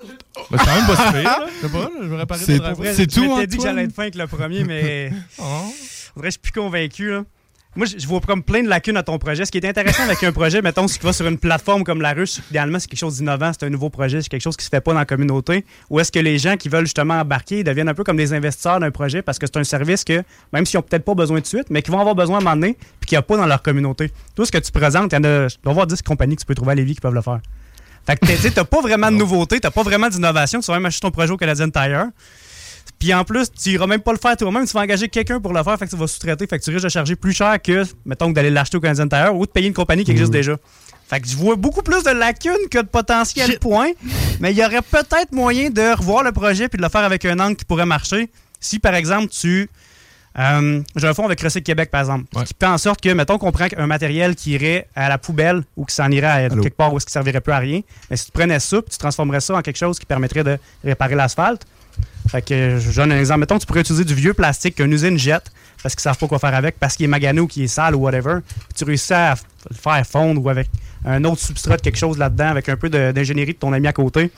Ben, 0.03 0.07
c'est 0.51 0.57
quand 0.57 0.75
même 0.75 0.87
pas 0.87 0.95
si 0.95 1.11
pire, 1.11 1.23
là. 1.23 1.39
Je 1.61 1.67
sais 1.67 1.71
pas, 1.73 1.89
je 2.01 2.07
vais 2.07 2.17
réparer 2.17 2.43
C'est- 2.43 2.57
driveway. 2.57 2.93
c'est 2.93 3.07
tout, 3.07 3.37
Je 3.39 3.45
dit 3.45 3.57
que 3.57 3.63
j'allais 3.63 3.83
être 3.83 3.93
fin 3.93 4.03
avec 4.03 4.15
le 4.15 4.25
premier, 4.27 4.63
mais 4.63 5.11
Oh. 5.37 5.43
on 5.43 6.19
dirait 6.21 6.21
que 6.21 6.25
je 6.25 6.29
suis 6.31 6.39
plus 6.39 6.51
convaincu. 6.53 7.11
Là. 7.11 7.23
Moi, 7.75 7.85
je 7.85 8.05
vois 8.07 8.19
comme 8.19 8.43
plein 8.43 8.63
de 8.63 8.67
lacunes 8.67 8.97
à 8.97 9.03
ton 9.03 9.17
projet. 9.17 9.45
Ce 9.45 9.51
qui 9.51 9.59
est 9.59 9.65
intéressant 9.65 10.03
avec 10.03 10.21
un 10.23 10.31
projet, 10.33 10.61
mettons, 10.61 10.87
si 10.89 10.99
tu 10.99 11.05
vas 11.05 11.13
sur 11.13 11.25
une 11.27 11.37
plateforme 11.37 11.83
comme 11.85 12.01
la 12.01 12.11
ruche, 12.13 12.39
idéalement, 12.49 12.79
c'est 12.79 12.87
quelque 12.89 12.99
chose 12.99 13.17
d'innovant, 13.17 13.51
c'est 13.53 13.65
un 13.65 13.69
nouveau 13.69 13.89
projet, 13.89 14.21
c'est 14.21 14.27
quelque 14.27 14.41
chose 14.41 14.57
qui 14.57 14.65
se 14.65 14.69
fait 14.69 14.81
pas 14.81 14.91
dans 14.91 14.99
la 14.99 15.05
communauté. 15.05 15.63
Ou 15.89 15.99
est-ce 15.99 16.11
que 16.11 16.19
les 16.19 16.37
gens 16.39 16.57
qui 16.57 16.67
veulent 16.67 16.83
justement 16.85 17.19
embarquer 17.21 17.59
ils 17.59 17.63
deviennent 17.63 17.87
un 17.87 17.93
peu 17.93 18.03
comme 18.03 18.17
des 18.17 18.33
investisseurs 18.33 18.79
d'un 18.81 18.91
projet 18.91 19.21
parce 19.21 19.39
que 19.39 19.45
c'est 19.45 19.57
un 19.57 19.63
service 19.63 20.03
que, 20.03 20.21
même 20.51 20.65
s'ils 20.65 20.79
ont 20.79 20.81
peut-être 20.83 21.05
pas 21.05 21.13
besoin 21.15 21.39
de 21.39 21.45
suite, 21.45 21.67
mais 21.69 21.81
qui 21.81 21.91
vont 21.91 21.99
avoir 21.99 22.15
besoin 22.15 22.39
à 22.39 22.41
un 22.41 22.43
moment 22.43 22.55
donné, 22.55 22.73
puis 22.99 23.07
qu'il 23.07 23.15
n'y 23.15 23.19
a 23.19 23.21
pas 23.21 23.37
dans 23.37 23.45
leur 23.45 23.61
communauté. 23.61 24.11
Tout 24.35 24.43
ce 24.45 24.51
que 24.51 24.57
tu 24.57 24.71
présentes, 24.71 25.13
il 25.13 25.15
y 25.15 25.19
en 25.19 25.23
a, 25.23 25.47
je 25.47 25.55
dois 25.63 25.71
avoir 25.71 25.85
10 25.87 26.01
compagnies 26.01 26.35
que 26.35 26.41
tu 26.41 26.47
peux 26.47 26.55
trouver 26.55 26.71
à 26.73 26.75
Lévis 26.75 26.95
qui 26.95 27.01
peuvent 27.01 27.13
le 27.13 27.21
faire. 27.21 27.39
Fait 28.05 28.17
que 28.17 28.49
t'as 28.49 28.63
pas 28.63 28.81
vraiment 28.81 29.11
de 29.11 29.17
nouveauté, 29.17 29.59
t'as 29.59 29.71
pas 29.71 29.83
vraiment 29.83 30.09
d'innovation, 30.09 30.59
tu 30.59 30.67
vas 30.67 30.73
même 30.73 30.85
acheter 30.85 31.01
ton 31.01 31.11
projet 31.11 31.31
au 31.31 31.37
Canadian 31.37 31.69
Tire. 31.69 32.07
Puis 32.99 33.13
en 33.13 33.23
plus, 33.23 33.51
tu 33.51 33.71
iras 33.71 33.87
même 33.87 34.01
pas 34.01 34.11
le 34.11 34.17
faire 34.17 34.35
toi-même, 34.37 34.65
tu 34.65 34.73
vas 34.73 34.81
engager 34.81 35.07
quelqu'un 35.07 35.39
pour 35.39 35.53
le 35.53 35.63
faire, 35.63 35.77
fait 35.77 35.85
que 35.85 35.91
tu 35.91 35.97
vas 35.97 36.07
sous-traiter, 36.07 36.45
fait 36.47 36.59
que 36.59 36.63
tu 36.63 36.69
risques 36.71 36.83
de 36.83 36.89
charger 36.89 37.15
plus 37.15 37.33
cher 37.33 37.59
que, 37.61 37.83
mettons, 38.05 38.29
que 38.29 38.33
d'aller 38.33 38.51
l'acheter 38.51 38.77
au 38.77 38.79
Canadian 38.79 39.07
Tire 39.07 39.35
ou 39.35 39.45
de 39.45 39.51
payer 39.51 39.67
une 39.67 39.73
compagnie 39.73 40.03
qui 40.03 40.11
existe 40.11 40.31
déjà. 40.31 40.57
Fait 41.09 41.19
que 41.19 41.27
je 41.27 41.35
vois 41.35 41.55
beaucoup 41.55 41.81
plus 41.81 42.03
de 42.03 42.11
lacunes 42.11 42.69
que 42.69 42.77
de 42.77 42.87
potentiel 42.87 43.59
points, 43.59 43.91
mais 44.39 44.51
il 44.51 44.57
y 44.57 44.63
aurait 44.63 44.81
peut-être 44.81 45.31
moyen 45.31 45.69
de 45.69 45.97
revoir 45.97 46.23
le 46.23 46.31
projet 46.31 46.69
puis 46.69 46.77
de 46.77 46.83
le 46.83 46.89
faire 46.89 47.03
avec 47.03 47.25
un 47.25 47.39
angle 47.39 47.55
qui 47.55 47.65
pourrait 47.65 47.85
marcher. 47.85 48.29
Si, 48.59 48.79
par 48.79 48.95
exemple, 48.95 49.27
tu... 49.27 49.69
euh, 50.39 50.81
J'ai 50.95 51.07
un 51.07 51.13
fonds 51.13 51.25
avec 51.25 51.41
Recycle 51.41 51.63
Québec, 51.65 51.89
par 51.91 52.01
exemple, 52.01 52.25
Ouais. 52.35 52.43
qui 52.43 52.53
fait 52.59 52.65
en 52.67 52.77
sorte 52.77 53.01
que, 53.01 53.09
mettons 53.09 53.37
qu'on 53.37 53.51
prend 53.51 53.67
un 53.77 53.87
matériel 53.87 54.35
qui 54.35 54.51
irait 54.51 54.87
à 54.95 55.09
la 55.09 55.17
poubelle 55.17 55.63
ou 55.75 55.85
qui 55.85 55.93
s'en 55.95 56.09
irait 56.11 56.27
à 56.27 56.33
Allô? 56.33 56.61
quelque 56.61 56.77
part 56.77 56.93
où 56.93 56.99
ce 56.99 57.05
qui 57.05 57.11
servirait 57.11 57.41
plus 57.41 57.53
à 57.53 57.57
rien, 57.59 57.81
mais 58.09 58.17
si 58.17 58.25
tu 58.25 58.31
prenais 58.31 58.59
ça 58.59 58.81
puis 58.81 58.91
tu 58.91 58.97
transformerais 58.97 59.41
ça 59.41 59.55
en 59.55 59.61
quelque 59.61 59.77
chose 59.77 59.99
qui 59.99 60.05
permettrait 60.05 60.43
de 60.43 60.57
réparer 60.83 61.15
l'asphalte, 61.15 61.65
fait 62.29 62.41
que 62.41 62.77
je 62.79 62.95
donne 62.95 63.11
un 63.11 63.19
exemple. 63.19 63.41
Mettons, 63.41 63.59
tu 63.59 63.65
pourrais 63.65 63.81
utiliser 63.81 64.05
du 64.05 64.13
vieux 64.13 64.33
plastique 64.33 64.75
qu'une 64.75 64.93
usine 64.93 65.17
jette 65.17 65.51
parce 65.83 65.95
qu'ils 65.95 66.03
savent 66.03 66.17
pas 66.17 66.27
quoi 66.27 66.39
faire 66.39 66.53
avec, 66.53 66.79
parce 66.79 66.95
qu'il 66.95 67.03
est 67.03 67.07
magané 67.09 67.41
ou 67.41 67.47
qu'il 67.47 67.63
est 67.63 67.67
sale 67.67 67.95
ou 67.95 67.99
whatever. 67.99 68.35
Puis 68.47 68.57
tu 68.77 68.83
réussis 68.85 69.13
à 69.13 69.35
le 69.69 69.75
faire 69.75 70.05
fondre 70.07 70.41
ou 70.43 70.47
avec 70.49 70.69
un 71.03 71.23
autre 71.25 71.41
substrat 71.41 71.77
de 71.77 71.81
quelque 71.81 71.97
chose 71.97 72.17
là-dedans, 72.19 72.49
avec 72.49 72.69
un 72.69 72.77
peu 72.77 72.89
de- 72.89 73.11
d'ingénierie 73.11 73.53
de 73.53 73.57
ton 73.57 73.73
ami 73.73 73.87
à 73.87 73.93
côté. 73.93 74.31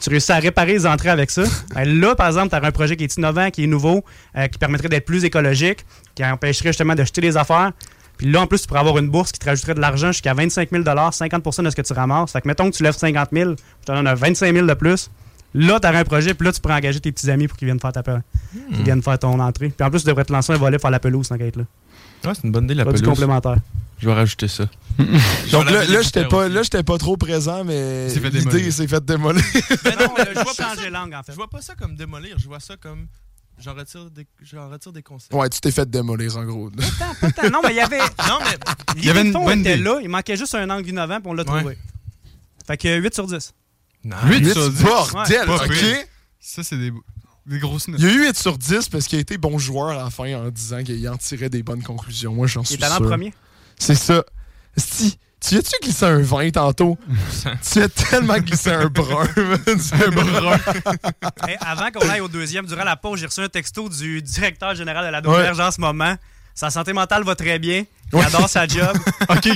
Tu 0.00 0.10
réussis 0.10 0.32
à 0.32 0.36
réparer 0.36 0.72
les 0.72 0.86
entrées 0.86 1.10
avec 1.10 1.30
ça. 1.30 1.42
Ben 1.74 1.84
là, 2.00 2.14
par 2.14 2.26
exemple, 2.28 2.48
tu 2.50 2.54
as 2.56 2.64
un 2.64 2.70
projet 2.72 2.96
qui 2.96 3.04
est 3.04 3.16
innovant, 3.16 3.50
qui 3.50 3.64
est 3.64 3.66
nouveau, 3.66 4.04
euh, 4.36 4.46
qui 4.48 4.58
permettrait 4.58 4.88
d'être 4.88 5.04
plus 5.04 5.24
écologique, 5.24 5.84
qui 6.14 6.24
empêcherait 6.24 6.70
justement 6.70 6.94
de 6.94 7.04
jeter 7.04 7.20
les 7.20 7.36
affaires. 7.36 7.72
Puis 8.16 8.30
là, 8.30 8.42
en 8.42 8.46
plus, 8.46 8.60
tu 8.62 8.66
pourrais 8.68 8.80
avoir 8.80 8.98
une 8.98 9.08
bourse 9.08 9.32
qui 9.32 9.38
te 9.38 9.46
rajouterait 9.46 9.74
de 9.74 9.80
l'argent 9.80 10.12
jusqu'à 10.12 10.34
25 10.34 10.70
000 10.70 10.82
50% 10.84 11.62
de 11.64 11.70
ce 11.70 11.76
que 11.76 11.82
tu 11.82 11.92
ramasses. 11.94 12.32
Fait 12.32 12.40
que 12.42 12.48
mettons 12.48 12.70
que 12.70 12.76
tu 12.76 12.82
lèves 12.82 12.96
50 12.96 13.28
000, 13.32 13.50
je 13.52 13.86
te 13.86 13.92
donne 13.92 14.06
un 14.06 14.14
25 14.14 14.52
000 14.52 14.66
de 14.66 14.74
plus. 14.74 15.10
Là, 15.54 15.80
tu 15.80 15.86
un 15.86 16.04
projet, 16.04 16.34
puis 16.34 16.46
là, 16.46 16.52
tu 16.52 16.60
pourrais 16.60 16.74
engager 16.74 17.00
tes 17.00 17.10
petits 17.12 17.30
amis 17.30 17.48
pour 17.48 17.56
qu'ils 17.56 17.66
viennent 17.66 17.80
faire 17.80 17.92
ta 17.92 18.02
pe- 18.02 18.20
qu'ils 18.74 18.84
viennent 18.84 19.02
faire 19.02 19.18
ton 19.18 19.38
entrée. 19.40 19.70
Puis 19.70 19.86
en 19.86 19.90
plus, 19.90 20.00
tu 20.00 20.06
devrais 20.06 20.24
te 20.24 20.32
lancer 20.32 20.52
un 20.52 20.56
volet 20.56 20.76
pour 20.76 20.82
faire 20.82 20.90
la 20.90 21.00
pelouse, 21.00 21.28
être 21.32 21.56
là. 21.56 21.64
Ouais, 22.24 22.32
c'est 22.34 22.44
une 22.44 22.52
bonne 22.52 22.64
idée, 22.64 22.74
la 22.74 22.84
pelouse. 22.84 23.02
complémentaire. 23.02 23.56
Je 24.00 24.06
vais 24.06 24.14
rajouter 24.14 24.48
ça. 24.48 24.64
Donc 25.52 25.70
là, 25.70 25.84
là 25.84 26.02
j'étais 26.02 26.26
pas, 26.26 26.46
aussi. 26.46 26.54
là, 26.54 26.62
j'étais 26.62 26.82
pas 26.82 26.98
trop 26.98 27.16
présent, 27.16 27.64
mais 27.64 28.12
Il 28.12 28.22
l'idée 28.22 28.70
s'est 28.70 28.88
fait 28.88 29.04
démolir. 29.04 29.42
Mais 29.84 29.96
non, 29.96 30.12
mais 30.16 30.24
je 30.34 30.40
vois 30.40 30.54
pas 30.54 30.74
changer 30.74 30.90
langue, 30.90 31.14
en 31.14 31.22
fait. 31.22 31.32
Je 31.32 31.36
vois 31.36 31.48
pas 31.48 31.60
ça 31.62 31.74
comme 31.74 31.94
démolir, 31.96 32.38
je 32.38 32.46
vois 32.46 32.60
ça 32.60 32.76
comme. 32.76 33.06
J'en 33.62 33.74
retire 33.74 34.10
des, 34.10 34.26
j'en 34.42 34.70
retire 34.70 34.90
des 34.92 35.02
concepts. 35.02 35.34
ouais, 35.34 35.48
tu 35.50 35.60
t'es 35.60 35.70
fait 35.70 35.88
démolir, 35.88 36.34
en 36.38 36.44
gros. 36.44 36.70
Pas 37.20 37.30
tant. 37.42 37.50
Non, 37.50 37.60
mais 37.62 37.70
il 37.72 37.76
y 37.76 37.80
avait. 37.80 37.98
Non, 37.98 38.38
mais. 38.40 38.56
Il 38.96 39.04
y 39.04 39.10
avait 39.10 39.20
une 39.22 39.32
bonne 39.32 39.60
était 39.60 39.74
idée. 39.74 39.82
là, 39.82 39.98
il 40.02 40.08
manquait 40.08 40.36
juste 40.36 40.54
un 40.54 40.68
angle 40.70 40.88
innovant, 40.88 41.20
puis 41.20 41.28
on 41.30 41.34
l'a 41.34 41.42
Ouais. 41.42 41.58
trouvé. 41.60 41.78
Fait 42.66 42.76
que 42.78 42.98
8 42.98 43.14
sur 43.14 43.26
10. 43.26 43.52
Non. 44.04 44.16
8 44.26 44.38
8 44.46 44.52
sur 44.54 44.70
10. 44.70 44.82
bordel, 44.82 45.46
Pas 45.46 45.64
ok? 45.66 46.08
Ça, 46.40 46.62
c'est 46.62 46.78
des, 46.78 46.90
des 47.46 47.58
grosses 47.58 47.88
notes. 47.88 48.00
Il 48.00 48.06
y 48.06 48.08
a 48.08 48.14
eu 48.14 48.26
8 48.28 48.36
sur 48.36 48.56
10 48.56 48.88
parce 48.88 49.06
qu'il 49.06 49.18
a 49.18 49.20
été 49.20 49.36
bon 49.36 49.58
joueur 49.58 49.88
à 49.90 49.94
la 50.04 50.08
fin 50.10 50.32
en 50.36 50.48
disant 50.48 50.82
qu'il 50.82 51.06
en 51.08 51.18
tirait 51.18 51.50
des 51.50 51.62
bonnes 51.62 51.82
conclusions. 51.82 52.32
Moi, 52.34 52.46
j'en 52.46 52.62
Il 52.62 52.66
suis 52.66 52.76
est 52.76 52.84
allé 52.84 52.94
en 52.94 52.98
sûr. 52.98 53.06
premier. 53.08 53.34
C'est 53.80 53.94
ça. 53.94 54.22
Si, 54.76 55.18
tu 55.40 55.56
as-tu 55.56 55.72
glissé 55.82 56.04
un 56.04 56.20
20 56.20 56.50
tantôt? 56.50 56.98
tu 57.72 57.82
as 57.82 57.88
tellement 57.88 58.38
glissé 58.38 58.70
un 58.70 58.86
brun. 58.86 59.26
un 59.36 60.10
brun. 60.10 60.58
Hey, 61.48 61.56
avant 61.60 61.90
qu'on 61.90 62.08
aille 62.08 62.20
au 62.20 62.28
deuxième, 62.28 62.66
durant 62.66 62.84
la 62.84 62.96
pause, 62.96 63.18
j'ai 63.18 63.26
reçu 63.26 63.40
un 63.40 63.48
texto 63.48 63.88
du 63.88 64.20
directeur 64.20 64.74
général 64.74 65.06
de 65.06 65.10
la 65.10 65.22
Dauberge 65.22 65.58
en 65.58 65.70
ce 65.70 65.80
moment. 65.80 66.14
Sa 66.54 66.68
santé 66.68 66.92
mentale 66.92 67.24
va 67.24 67.34
très 67.34 67.58
bien. 67.58 67.84
Il 68.12 68.18
Ouais. 68.18 68.24
adore 68.24 68.48
sa 68.48 68.66
job. 68.66 68.96
OK, 69.28 69.46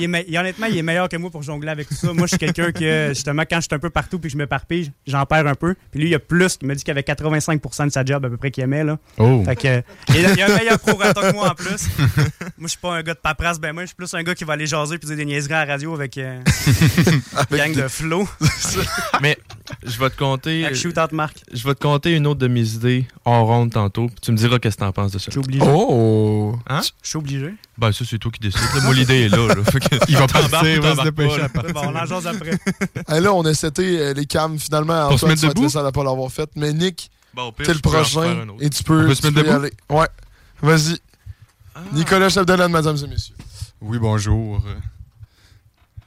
Il 0.00 0.14
est 0.14 0.38
honnêtement, 0.38 0.66
il 0.66 0.78
est 0.78 0.82
meilleur 0.82 1.08
que 1.08 1.16
moi 1.16 1.30
pour 1.30 1.42
jongler 1.42 1.70
avec 1.70 1.88
tout 1.88 1.94
ça. 1.94 2.12
Moi, 2.12 2.26
je 2.26 2.28
suis 2.28 2.38
quelqu'un 2.38 2.70
que, 2.72 3.08
justement, 3.08 3.42
quand 3.48 3.56
je 3.56 3.62
suis 3.62 3.74
un 3.74 3.78
peu 3.78 3.90
partout 3.90 4.18
puis 4.18 4.28
que 4.28 4.32
je 4.32 4.38
m'éparpille, 4.38 4.92
j'en 5.06 5.24
perds 5.26 5.46
un 5.46 5.54
peu. 5.54 5.74
Puis 5.90 6.00
lui, 6.00 6.08
il 6.10 6.14
a 6.14 6.18
plus. 6.18 6.56
Il 6.62 6.68
m'a 6.68 6.74
dit 6.74 6.84
qu'il 6.84 6.92
avait 6.92 7.02
85% 7.02 7.86
de 7.86 7.90
sa 7.92 8.04
job 8.04 8.24
à 8.24 8.28
peu 8.30 8.36
près 8.36 8.50
qu'il 8.50 8.62
aimait. 8.64 8.84
Là. 8.84 8.98
Oh. 9.18 9.42
Fait 9.44 9.56
que, 9.56 9.82
il 10.10 10.20
y 10.20 10.24
a 10.26 10.34
y 10.34 10.42
un 10.42 10.56
meilleur 10.56 10.78
prorata 10.78 11.30
que 11.30 11.34
moi 11.34 11.50
en 11.50 11.54
plus. 11.54 11.88
moi, 11.98 12.46
je 12.62 12.66
suis 12.68 12.78
pas 12.78 12.94
un 12.94 13.02
gars 13.02 13.14
de 13.14 13.18
paperasse, 13.18 13.58
ben 13.60 13.72
moi, 13.72 13.82
je 13.82 13.88
suis 13.88 13.96
plus 13.96 14.12
un 14.14 14.22
gars 14.22 14.34
qui 14.34 14.44
va 14.44 14.52
aller 14.54 14.66
jaser 14.66 14.98
puis 14.98 15.08
dire 15.08 15.16
des 15.16 15.24
niaiseries 15.24 15.54
à 15.54 15.64
la 15.66 15.72
radio 15.72 15.94
avec 15.94 16.16
euh, 16.18 16.40
une 17.50 17.56
gang 17.56 17.72
de 17.74 17.88
flow. 17.88 18.28
Mais 19.22 19.36
je 19.84 19.98
vais 19.98 20.10
te 20.10 20.16
compter. 20.16 20.66
Mark. 21.12 21.36
Je 21.52 21.66
vais 21.66 21.74
te 21.74 21.80
compter 21.80 22.12
une 22.12 22.26
autre 22.26 22.40
de 22.40 22.48
mes 22.48 22.66
idées 22.74 23.06
en 23.24 23.44
ronde 23.44 23.72
tantôt. 23.72 24.06
puis 24.06 24.16
Tu 24.22 24.32
me 24.32 24.36
diras 24.36 24.58
qu'est-ce 24.58 24.76
que 24.76 24.80
t'en 24.80 24.92
penses 24.92 25.12
de 25.12 25.18
ça. 25.18 25.26
Je 25.26 25.32
suis 25.32 25.40
obligé. 25.40 25.64
Oh! 25.66 26.56
Hein? 26.68 26.80
Je 27.02 27.08
suis 27.08 27.18
obligé. 27.18 27.54
Ben, 27.76 27.92
ça, 27.92 28.04
c'est 28.08 28.18
toi 28.18 28.30
qui 28.30 28.40
décides. 28.40 28.60
Moi, 28.82 28.94
l'idée 28.94 29.22
est 29.22 29.28
là. 29.28 29.48
Il 30.08 30.16
va 30.16 30.26
partir, 30.28 30.64
il 30.64 30.80
va 30.80 30.96
se 30.96 31.02
dépêcher. 31.02 31.42
Bon, 31.72 31.80
on 31.84 31.96
en 31.96 32.06
jase 32.06 32.26
après. 32.26 32.58
Là, 33.20 33.32
on 33.32 33.44
a 33.44 33.54
seté 33.54 33.98
euh, 33.98 34.12
les 34.12 34.26
cams 34.26 34.58
finalement. 34.58 35.08
Pour 35.08 35.18
se 35.18 35.26
mettre 35.26 35.48
debout? 35.48 35.68
seul 35.68 35.84
à 35.84 35.90
pas 35.90 36.04
l'avoir 36.04 36.30
fait. 36.30 36.48
Mais 36.54 36.72
Nick, 36.72 37.10
t'es 37.64 37.74
le 37.74 37.80
prochain 37.80 38.46
et 38.60 38.70
tu 38.70 38.84
peux, 38.84 39.12
se 39.14 39.26
mettre 39.26 39.42
debout? 39.42 39.56
aller. 39.56 39.72
Ouais. 39.90 40.08
Vas-y. 40.62 40.98
Nicolas 41.92 42.28
Chapdelaine, 42.28 42.70
mesdames 42.70 42.96
et 42.96 43.08
messieurs. 43.08 43.34
Oui, 43.80 43.98
bonjour. 43.98 44.62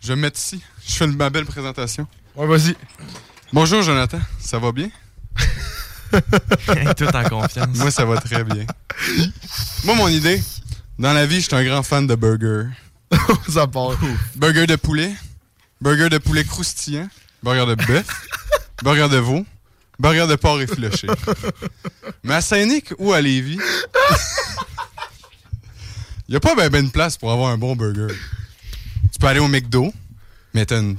Je 0.01 0.07
vais 0.07 0.15
me 0.15 0.22
mettre 0.22 0.39
ici. 0.39 0.61
Je 0.88 0.93
fais 0.93 1.07
ma 1.07 1.30
belle 1.30 1.45
présentation. 1.45 2.07
Ouais, 2.36 2.47
vas-y. 2.47 2.76
Bonjour, 3.51 3.82
Jonathan. 3.82 4.20
Ça 4.39 4.57
va 4.57 4.72
bien? 4.72 4.89
Tout 6.97 7.15
en 7.15 7.24
confiance. 7.24 7.78
Moi, 7.78 7.91
ça 7.91 8.05
va 8.05 8.18
très 8.22 8.43
bien. 8.43 8.65
Moi, 9.84 9.95
mon 9.95 10.07
idée, 10.07 10.41
dans 10.99 11.13
la 11.13 11.25
vie, 11.25 11.41
je 11.41 11.47
suis 11.47 11.55
un 11.55 11.63
grand 11.63 11.83
fan 11.83 12.07
de 12.07 12.15
burgers. 12.15 12.67
Ça 13.49 13.67
part. 13.67 13.97
Burger 14.35 14.67
de 14.67 14.75
poulet, 14.75 15.11
burger 15.79 16.09
de 16.09 16.17
poulet 16.17 16.43
croustillant, 16.43 17.07
burger 17.43 17.75
de 17.75 17.85
bœuf, 17.85 18.05
burger 18.83 19.07
de 19.09 19.17
veau, 19.17 19.45
burger 19.99 20.27
de 20.27 20.35
porc 20.35 20.61
effiloché. 20.61 21.07
Mais 22.23 22.35
à 22.35 22.41
Saint-Nic 22.41 22.93
ou 22.97 23.13
à 23.13 23.21
Lévis, 23.21 23.59
il 26.27 26.31
n'y 26.31 26.35
a 26.35 26.39
pas 26.39 26.55
ben, 26.55 26.69
ben 26.69 26.85
de 26.85 26.91
place 26.91 27.17
pour 27.17 27.31
avoir 27.31 27.51
un 27.51 27.57
bon 27.57 27.75
burger. 27.75 28.13
Tu 29.13 29.19
peux 29.19 29.27
aller 29.27 29.39
au 29.39 29.47
McDo, 29.47 29.93
mais 30.53 30.65
t'as 30.65 30.79
une, 30.79 30.97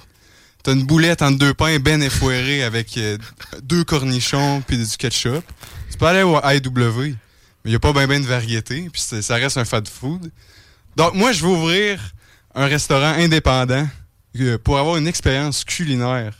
t'as 0.62 0.72
une 0.72 0.84
boulette 0.84 1.22
entre 1.22 1.38
deux 1.38 1.54
pains 1.54 1.78
ben 1.78 2.02
effoirée 2.02 2.62
avec 2.62 2.96
euh, 2.96 3.18
deux 3.62 3.84
cornichons 3.84 4.62
puis 4.66 4.78
du 4.78 4.96
ketchup. 4.96 5.44
Tu 5.90 5.98
peux 5.98 6.06
aller 6.06 6.22
au 6.22 6.38
IW, 6.38 7.16
mais 7.68 7.72
il 7.72 7.74
n'y 7.74 7.76
a 7.76 7.80
pas 7.80 7.92
ben 7.92 8.06
ben 8.06 8.22
de 8.22 8.26
variété, 8.26 8.88
puis 8.90 9.02
ça 9.02 9.34
reste 9.34 9.58
un 9.58 9.66
fast 9.66 9.88
food. 9.88 10.30
Donc, 10.96 11.12
moi, 11.12 11.32
je 11.32 11.42
veux 11.42 11.50
ouvrir 11.50 12.00
un 12.54 12.64
restaurant 12.64 13.12
indépendant 13.18 13.86
euh, 14.40 14.56
pour 14.56 14.78
avoir 14.78 14.96
une 14.96 15.06
expérience 15.06 15.64
culinaire 15.64 16.32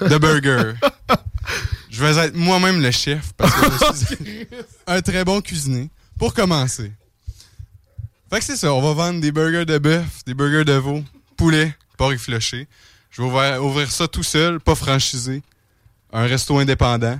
de 0.00 0.16
burger. 0.18 0.74
je 1.90 2.04
vais 2.04 2.16
être 2.26 2.36
moi-même 2.36 2.80
le 2.80 2.92
chef 2.92 3.32
parce 3.36 3.52
que 3.54 3.96
je 3.96 4.06
suis 4.14 4.46
un 4.86 5.02
très 5.02 5.24
bon 5.24 5.40
cuisinier. 5.40 5.90
Pour 6.16 6.32
commencer. 6.32 6.92
Fait 8.30 8.38
que 8.38 8.44
c'est 8.44 8.56
ça, 8.56 8.72
on 8.72 8.80
va 8.80 8.92
vendre 8.92 9.20
des 9.20 9.32
burgers 9.32 9.64
de 9.64 9.78
bœuf, 9.78 10.24
des 10.26 10.34
burgers 10.34 10.64
de 10.64 10.74
veau, 10.74 11.02
poulet, 11.36 11.74
porc 11.96 12.12
effiloché. 12.12 12.68
Je 13.10 13.20
vais 13.20 13.26
ouvrir, 13.26 13.64
ouvrir 13.64 13.90
ça 13.90 14.06
tout 14.06 14.22
seul, 14.22 14.60
pas 14.60 14.76
franchisé. 14.76 15.42
Un 16.12 16.26
resto 16.26 16.56
indépendant 16.56 17.18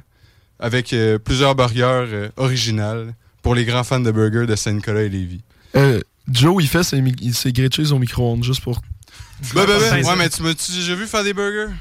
avec 0.61 0.93
euh, 0.93 1.19
plusieurs 1.19 1.57
burgers 1.57 2.07
euh, 2.13 2.29
originales 2.37 3.15
pour 3.49 3.55
les 3.55 3.65
grands 3.65 3.83
fans 3.83 3.99
de 3.99 4.11
burgers 4.11 4.45
de 4.47 4.55
Saint-Nicolas 4.55 5.05
et 5.05 5.09
Lévis. 5.09 5.41
Euh, 5.75 6.03
Joe, 6.31 6.63
il 6.63 6.69
fait 6.69 6.83
ses, 6.83 7.03
ses 7.33 7.51
grilled 7.51 7.75
cheese 7.75 7.93
au 7.93 7.99
micro-ondes 7.99 8.45
juste 8.45 8.61
pour. 8.61 8.79
Ben, 9.55 9.65
ben, 9.65 9.79
ben. 9.81 10.05
Ouais, 10.05 10.17
mais 10.19 10.29
tu 10.29 10.43
m'as-tu 10.43 10.71
déjà 10.71 10.95
vu 10.95 11.07
faire 11.07 11.25
des 11.25 11.33
burgers? 11.33 11.73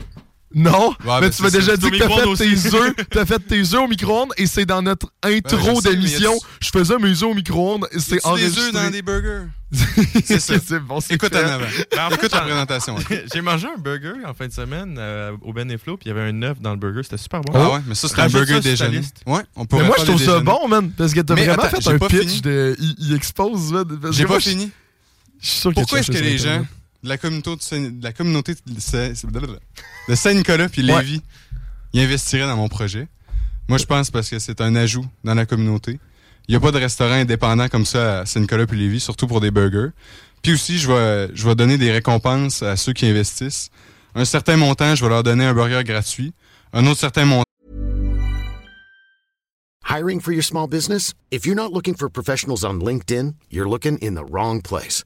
Non, 0.56 0.89
Ouais, 0.89 0.95
mais 1.16 1.22
ben, 1.22 1.30
tu 1.30 1.41
m'as 1.43 1.50
déjà 1.50 1.76
dit 1.76 1.91
que 1.91 1.98
t'as 1.98 2.08
fait 2.08 2.45
tes 2.45 2.76
œufs, 2.76 2.93
t'as 3.12 3.26
fait 3.26 3.39
tes 3.39 3.60
œufs 3.76 3.82
au 3.84 3.88
micro-ondes 3.88 4.32
et 4.38 4.48
c'est 4.48 4.66
dans 4.66 4.82
notre 4.82 5.08
Ben, 5.22 5.36
intro 5.36 5.82
mais 5.84 5.91
d'émission. 5.91 6.34
Je 6.62 6.70
faisais 6.70 6.98
mes 7.00 7.10
œufs 7.12 7.24
au 7.24 7.34
micro-ondes 7.34 7.86
et 7.91 8.00
c'est 8.00 8.12
C'est 8.12 8.16
des 8.16 8.26
enregistré. 8.26 8.64
œufs 8.68 8.72
dans 8.74 8.89
des 8.89 9.02
burgers? 9.02 9.48
c'est 10.24 10.39
ça. 10.39 10.54
c'est 10.66 10.80
bon, 10.80 11.02
c'est 11.02 11.16
Écoute 11.16 11.36
en 11.36 11.39
avant. 11.39 11.66
Ben, 11.91 12.10
fait, 12.10 12.16
Écoute 12.16 12.32
j'en- 12.34 12.39
présentation. 12.43 12.95
J'ai 13.34 13.41
mangé 13.41 13.68
un 13.68 13.78
burger 13.78 14.14
en 14.26 14.34
fin 14.34 14.48
de 14.48 14.54
semaine 14.54 14.95
euh, 14.98 15.34
au 15.41 15.52
Ben 15.52 15.70
et 15.70 15.78
Flo, 15.78 15.98
puis 15.98 16.10
il 16.10 16.16
y 16.16 16.18
avait 16.18 16.30
un 16.30 16.41
œuf 16.43 16.62
dans 16.62 16.72
le 16.72 16.78
burger. 16.78 17.02
C'était 17.04 17.18
super 17.18 17.41
bon. 17.41 17.52
Ah 17.54 17.74
ouais, 17.74 17.80
mais 17.86 17.93
ça, 17.95 18.08
c'est 18.08 18.18
un 18.22 18.30
burger 18.30 18.62
déjeuner. 18.62 19.00
liste. 19.00 19.18
Ouais, 19.28 19.41
on 19.58 19.62
Mais 19.62 19.68
pourrait 19.68 19.84
moi, 19.88 19.95
je 20.00 20.06
trouve 20.06 20.24
ça 20.24 20.39
bon, 20.39 20.66
man, 20.70 20.89
parce 20.98 21.14
que 21.14 21.20
t'as 21.20 21.36
Mais 21.36 21.45
vraiment 21.45 21.64
fait 21.70 21.86
un 21.89 22.00
pitch 22.00 22.39
de. 22.41 22.74
Il, 23.00 23.14
expose, 23.14 23.76
J'ai 24.12 24.26
pas 24.26 24.39
fini. 24.39 24.72
Pourquoi 25.74 26.00
est-ce 26.00 26.12
que 26.12 26.18
les 26.18 26.38
gens. 26.38 26.66
De 27.04 27.10
la 27.10 27.18
communauté 27.18 27.89
de 27.89 28.04
la 28.04 28.14
communauté 28.14 28.56
de 28.66 30.16
Saint-Nicolas 30.16 30.70
puis 30.70 30.82
Ouais. 30.84 30.98
Lévis 31.02 31.22
ils 31.93 32.02
investiraient 32.02 32.48
dans 32.48 32.58
mon 32.58 32.68
projet? 32.68 33.08
Moi, 33.70 33.78
je 33.78 33.86
pense 33.86 34.12
parce 34.12 34.30
que 34.30 34.39
c'est 34.39 34.62
un 34.62 34.76
ajout 34.76 35.06
dans 35.24 35.34
la 35.34 35.45
communauté. 35.45 36.00
Il 36.48 36.52
n'y 36.52 36.56
a 36.56 36.60
pas 36.60 36.72
de 36.72 36.78
restaurant 36.78 37.14
indépendant 37.16 37.68
comme 37.68 37.86
ça 37.86 38.20
à 38.20 38.26
Saint-Nicolas 38.26 38.66
puis 38.66 38.78
Lévis, 38.78 39.00
surtout 39.00 39.28
pour 39.28 39.41
des 39.41 39.52
burgers. 39.52 39.89
Puis 40.41 40.54
aussi, 40.54 40.78
je 40.78 40.91
vais, 40.91 41.30
je 41.34 41.48
vais 41.48 41.56
donner 41.56 41.78
des 41.78 41.91
récompenses 41.91 42.62
à 42.64 42.76
ceux 42.76 42.93
qui 42.93 43.06
investissent. 43.06 43.70
Un 44.16 44.26
certain 44.26 44.58
montant, 44.58 44.95
je 44.95 45.04
vais 45.04 45.10
leur 45.10 45.24
donner 45.24 45.45
un 45.45 45.54
burger 45.54 45.84
gratuit. 45.84 46.34
Un 46.72 46.86
autre 46.88 47.00
certain 47.00 47.26
montant, 47.26 47.43
Hiring 49.89 50.20
for 50.20 50.34
your 50.34 50.43
small 50.43 50.68
business? 50.68 51.14
If 51.32 51.45
you're 51.45 51.56
not 51.56 51.72
looking 51.72 51.95
for 51.95 52.10
professionals 52.10 52.66
on 52.66 52.82
LinkedIn, 52.82 53.36
you're 53.50 53.70
looking 53.70 53.98
in 54.00 54.16
the 54.16 54.26
wrong 54.26 54.62
place. 54.62 55.06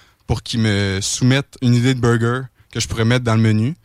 pour 0.31 0.43
qu'ils 0.43 0.61
me 0.61 0.99
soumettent 1.01 1.57
une 1.61 1.75
idée 1.75 1.93
de 1.93 1.99
burger 1.99 2.43
que 2.71 2.79
je 2.79 2.87
pourrais 2.87 3.03
mettre 3.03 3.25
dans 3.25 3.35
le 3.35 3.41
menu. 3.41 3.75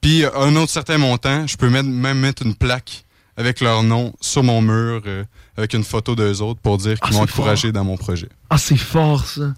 Puis, 0.00 0.24
à 0.24 0.30
un 0.36 0.54
autre 0.54 0.70
certain 0.70 0.96
montant, 0.96 1.44
je 1.48 1.56
peux 1.56 1.68
mettre- 1.68 1.88
même 1.88 2.20
mettre 2.20 2.44
une 2.46 2.54
plaque 2.54 3.04
avec 3.36 3.60
leur 3.60 3.82
nom 3.82 4.14
sur 4.20 4.44
mon 4.44 4.62
mur 4.62 5.02
euh, 5.06 5.24
avec 5.56 5.74
une 5.74 5.82
photo 5.82 6.14
d'eux 6.14 6.40
autres 6.40 6.60
pour 6.60 6.78
dire 6.78 7.00
qu'ils 7.00 7.16
Ah, 7.16 7.18
m'ont 7.18 7.22
encouragé 7.24 7.72
dans 7.72 7.82
mon 7.82 7.96
projet. 7.96 8.28
Ah, 8.48 8.58
c'est 8.58 8.76
fort, 8.76 9.24
ça. 9.26 9.52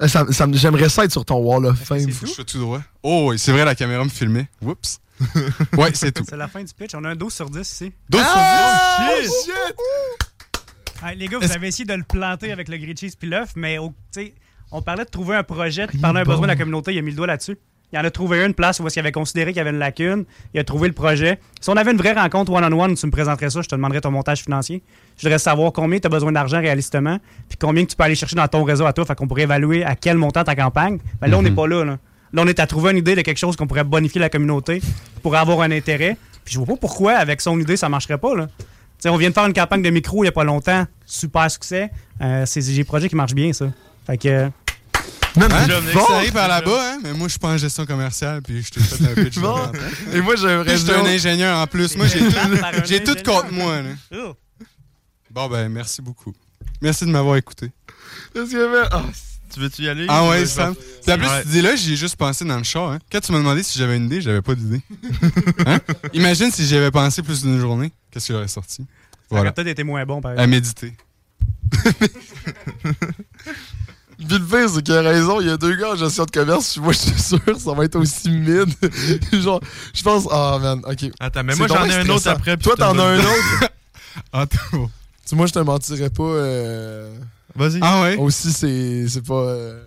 Euh, 0.00 0.06
ça, 0.06 0.24
ça 0.30 0.46
me- 0.46 0.56
J'aimerais 0.56 0.88
ça 0.88 1.04
être 1.04 1.10
sur 1.10 1.24
ton 1.24 1.38
Wall 1.38 1.66
of 1.66 1.76
Fame. 1.80 2.08
je 2.08 2.26
sois 2.26 2.44
tout 2.44 2.58
droit. 2.60 2.82
Oh, 3.02 3.30
oui, 3.30 3.38
c'est 3.40 3.50
vrai, 3.50 3.64
la 3.64 3.74
caméra 3.74 4.04
me 4.04 4.10
filmait. 4.10 4.48
Oups. 4.62 5.00
ouais, 5.76 5.90
c'est 5.94 6.12
tout. 6.12 6.22
C'est 6.24 6.36
la 6.36 6.46
fin 6.46 6.62
du 6.62 6.72
pitch. 6.72 6.94
On 6.94 7.02
a 7.02 7.08
un 7.08 7.16
12 7.16 7.34
sur 7.34 7.50
10 7.50 7.62
ici. 7.68 7.92
12 8.10 8.22
Ah, 8.24 8.96
sur 9.12 9.22
10. 9.22 9.28
shit! 9.44 9.76
Ah, 11.02 11.14
les 11.14 11.26
gars, 11.26 11.38
vous 11.40 11.50
avez 11.50 11.66
essayé 11.66 11.84
de 11.84 11.94
le 11.94 12.04
planter 12.04 12.52
avec 12.52 12.68
le 12.68 12.76
grilled 12.76 12.96
cheese 12.96 13.16
puis 13.18 13.28
l'œuf, 13.28 13.50
mais 13.56 13.78
au- 13.78 13.88
tu 14.12 14.20
sais, 14.22 14.34
on 14.72 14.82
parlait 14.82 15.04
de 15.04 15.10
trouver 15.10 15.36
un 15.36 15.42
projet, 15.42 15.86
puis 15.86 15.98
parlait 15.98 16.20
d'un 16.20 16.24
bon. 16.24 16.32
besoin 16.32 16.46
de 16.46 16.52
la 16.52 16.56
communauté, 16.56 16.92
il 16.92 16.98
a 16.98 17.02
mis 17.02 17.10
le 17.10 17.16
doigt 17.16 17.26
là-dessus. 17.26 17.56
Il 17.92 17.98
en 17.98 18.04
a 18.04 18.10
trouvé 18.10 18.44
une 18.44 18.54
place 18.54 18.78
où 18.78 18.86
il 18.86 18.98
avait 19.00 19.10
considéré 19.10 19.50
qu'il 19.50 19.58
y 19.58 19.60
avait 19.60 19.70
une 19.70 19.78
lacune. 19.78 20.24
Il 20.54 20.60
a 20.60 20.64
trouvé 20.64 20.86
le 20.86 20.94
projet. 20.94 21.40
Si 21.60 21.68
on 21.70 21.76
avait 21.76 21.90
une 21.90 21.96
vraie 21.96 22.12
rencontre 22.12 22.52
one-on-one, 22.52 22.94
tu 22.94 23.04
me 23.06 23.10
présenterais 23.10 23.50
ça, 23.50 23.62
je 23.62 23.68
te 23.68 23.74
demanderais 23.74 24.00
ton 24.00 24.12
montage 24.12 24.42
financier. 24.42 24.82
Je 25.16 25.22
voudrais 25.22 25.40
savoir 25.40 25.72
combien 25.72 25.98
tu 25.98 26.06
as 26.06 26.10
besoin 26.10 26.30
d'argent 26.30 26.60
réalistement, 26.60 27.18
puis 27.48 27.58
combien 27.60 27.84
que 27.84 27.90
tu 27.90 27.96
peux 27.96 28.04
aller 28.04 28.14
chercher 28.14 28.36
dans 28.36 28.46
ton 28.46 28.62
réseau 28.62 28.86
à 28.86 28.92
toi. 28.92 29.04
Fait 29.04 29.16
qu'on 29.16 29.26
pourrait 29.26 29.42
évaluer 29.42 29.84
à 29.84 29.96
quel 29.96 30.16
montant 30.18 30.44
ta 30.44 30.54
campagne. 30.54 30.98
Mais 31.20 31.26
là, 31.26 31.38
on 31.38 31.42
n'est 31.42 31.50
pas 31.50 31.66
là, 31.66 31.84
là. 31.84 31.98
Là, 32.32 32.42
on 32.42 32.46
est 32.46 32.60
à 32.60 32.66
trouver 32.68 32.92
une 32.92 32.98
idée 32.98 33.16
de 33.16 33.22
quelque 33.22 33.38
chose 33.38 33.56
qu'on 33.56 33.66
pourrait 33.66 33.82
bonifier 33.82 34.20
la 34.20 34.30
communauté 34.30 34.80
pour 35.20 35.34
avoir 35.34 35.62
un 35.62 35.72
intérêt. 35.72 36.16
Puis 36.44 36.54
je 36.54 36.58
vois 36.58 36.66
pas 36.66 36.76
pourquoi, 36.76 37.14
avec 37.14 37.40
son 37.40 37.58
idée, 37.58 37.76
ça 37.76 37.88
marcherait 37.88 38.18
pas, 38.18 38.36
là. 38.36 38.46
On 39.06 39.16
vient 39.16 39.30
de 39.30 39.34
faire 39.34 39.46
une 39.46 39.52
campagne 39.52 39.82
de 39.82 39.90
micro 39.90 40.22
il 40.22 40.26
y 40.26 40.28
a 40.28 40.32
pas 40.32 40.44
longtemps. 40.44 40.86
Super 41.06 41.50
succès. 41.50 41.90
Euh, 42.20 42.44
c'est 42.46 42.60
des 42.60 42.84
projets 42.84 43.08
qui 43.08 43.16
marchent 43.16 43.34
bien, 43.34 43.52
ça. 43.52 43.66
Fait 44.06 44.18
que. 44.18 44.50
Man, 45.36 45.50
Hein? 45.52 45.66
c'est 45.68 45.94
bon. 45.94 46.04
Ça 46.06 46.16
arrive 46.16 46.32
par 46.32 46.48
là-bas, 46.48 46.92
hein? 46.92 46.98
Mais 47.04 47.12
moi, 47.12 47.28
je 47.28 47.32
suis 47.32 47.38
pas 47.38 47.48
en 47.50 47.56
gestion 47.56 47.86
commerciale, 47.86 48.42
puis 48.42 48.62
je 48.62 48.70
t'ai 48.70 48.80
fait 48.80 49.04
un 49.04 49.14
pitch. 49.24 49.36
de 49.36 49.40
Bon. 49.40 49.56
Et 50.12 50.20
moi, 50.20 50.34
j'aimerais 50.36 50.64
Puis 50.74 50.78
j'étais 50.78 50.94
un 50.94 51.04
ingénieur 51.06 51.56
en 51.58 51.66
plus. 51.68 51.96
Moi, 51.96 52.06
j'ai 52.08 52.18
tout, 52.18 52.34
j'ai 52.84 53.02
tout 53.04 53.14
contre 53.24 53.52
moi. 53.52 53.80
là. 53.82 53.90
Oh. 54.12 54.34
Bon, 55.30 55.48
ben, 55.48 55.68
merci 55.68 56.02
beaucoup. 56.02 56.34
Merci 56.82 57.04
de 57.06 57.10
m'avoir 57.10 57.36
écouté. 57.36 57.70
Parce 58.34 58.50
que, 58.50 58.72
man, 58.80 58.88
ah, 58.90 59.04
Tu 59.54 59.60
veux-tu 59.60 59.82
y 59.82 59.88
aller? 59.88 60.06
Ah 60.08 60.24
Ou, 60.24 60.30
ouais, 60.30 60.42
euh, 60.42 60.46
Sam. 60.46 60.74
Puis 60.74 61.12
en 61.12 61.16
plus, 61.18 61.26
Ouais. 61.28 61.38
cette 61.38 61.46
idée-là, 61.50 61.76
j'y 61.76 61.92
ai 61.92 61.96
juste 61.96 62.16
pensé 62.16 62.44
dans 62.44 62.56
le 62.58 62.64
char. 62.64 62.90
Hein. 62.90 62.98
Quand 63.12 63.20
tu 63.20 63.30
m'as 63.32 63.38
demandé 63.38 63.62
si 63.62 63.78
j'avais 63.78 63.96
une 63.96 64.06
idée, 64.06 64.20
j'avais 64.20 64.42
pas 64.42 64.54
d'idée. 64.56 64.80
Hein? 65.66 65.78
Imagine 66.12 66.50
si 66.50 66.66
j'y 66.66 66.76
avais 66.76 66.90
pensé 66.90 67.22
plus 67.22 67.42
d'une 67.42 67.60
journée. 67.60 67.92
Qu'est-ce 68.10 68.26
qui 68.26 68.32
aurait 68.32 68.48
sorti? 68.48 68.82
Ça 68.82 68.86
Voilà. 69.30 69.44
aurait 69.44 69.52
peut-être 69.54 69.68
été 69.68 69.84
moins 69.84 70.04
bon, 70.04 70.20
par 70.20 70.32
À 70.32 70.34
exemple. 70.34 70.50
méditer. 70.50 70.92
Puis 74.26 74.38
le 74.38 74.44
pire, 74.44 74.68
c'est 74.68 74.82
qu'il 74.82 74.94
a 74.94 75.00
raison. 75.00 75.40
Il 75.40 75.46
y 75.46 75.50
a 75.50 75.56
deux 75.56 75.74
gars 75.76 75.92
en 75.92 75.96
gestion 75.96 76.24
de 76.26 76.30
commerce. 76.30 76.76
Moi, 76.76 76.92
je 76.92 76.98
suis 76.98 77.20
sûr 77.20 77.38
ça 77.58 77.72
va 77.72 77.84
être 77.84 77.96
aussi 77.96 78.28
mid. 78.30 78.68
Genre, 79.32 79.60
je 79.94 80.02
pense. 80.02 80.28
Ah, 80.30 80.58
man, 80.60 80.80
ok. 80.86 81.10
Attends, 81.18 81.42
mais 81.44 81.54
moi 81.54 81.66
j'en 81.68 81.84
ai 81.86 81.94
un 81.94 82.08
autre 82.08 82.28
après. 82.28 82.56
Toi, 82.58 82.74
t'en 82.76 82.98
as 82.98 83.02
un 83.04 83.18
autre? 83.18 83.68
Tout. 84.70 84.90
Tu 85.26 85.34
moi, 85.34 85.46
je 85.46 85.52
te 85.52 85.58
mentirais 85.60 86.10
pas. 86.10 86.22
euh, 86.22 87.16
Vas-y. 87.54 87.78
Ah 87.82 88.02
ouais? 88.02 88.16
Aussi, 88.16 88.52
c'est 88.52 89.06
c'est 89.08 89.24
pas. 89.24 89.34
euh, 89.34 89.82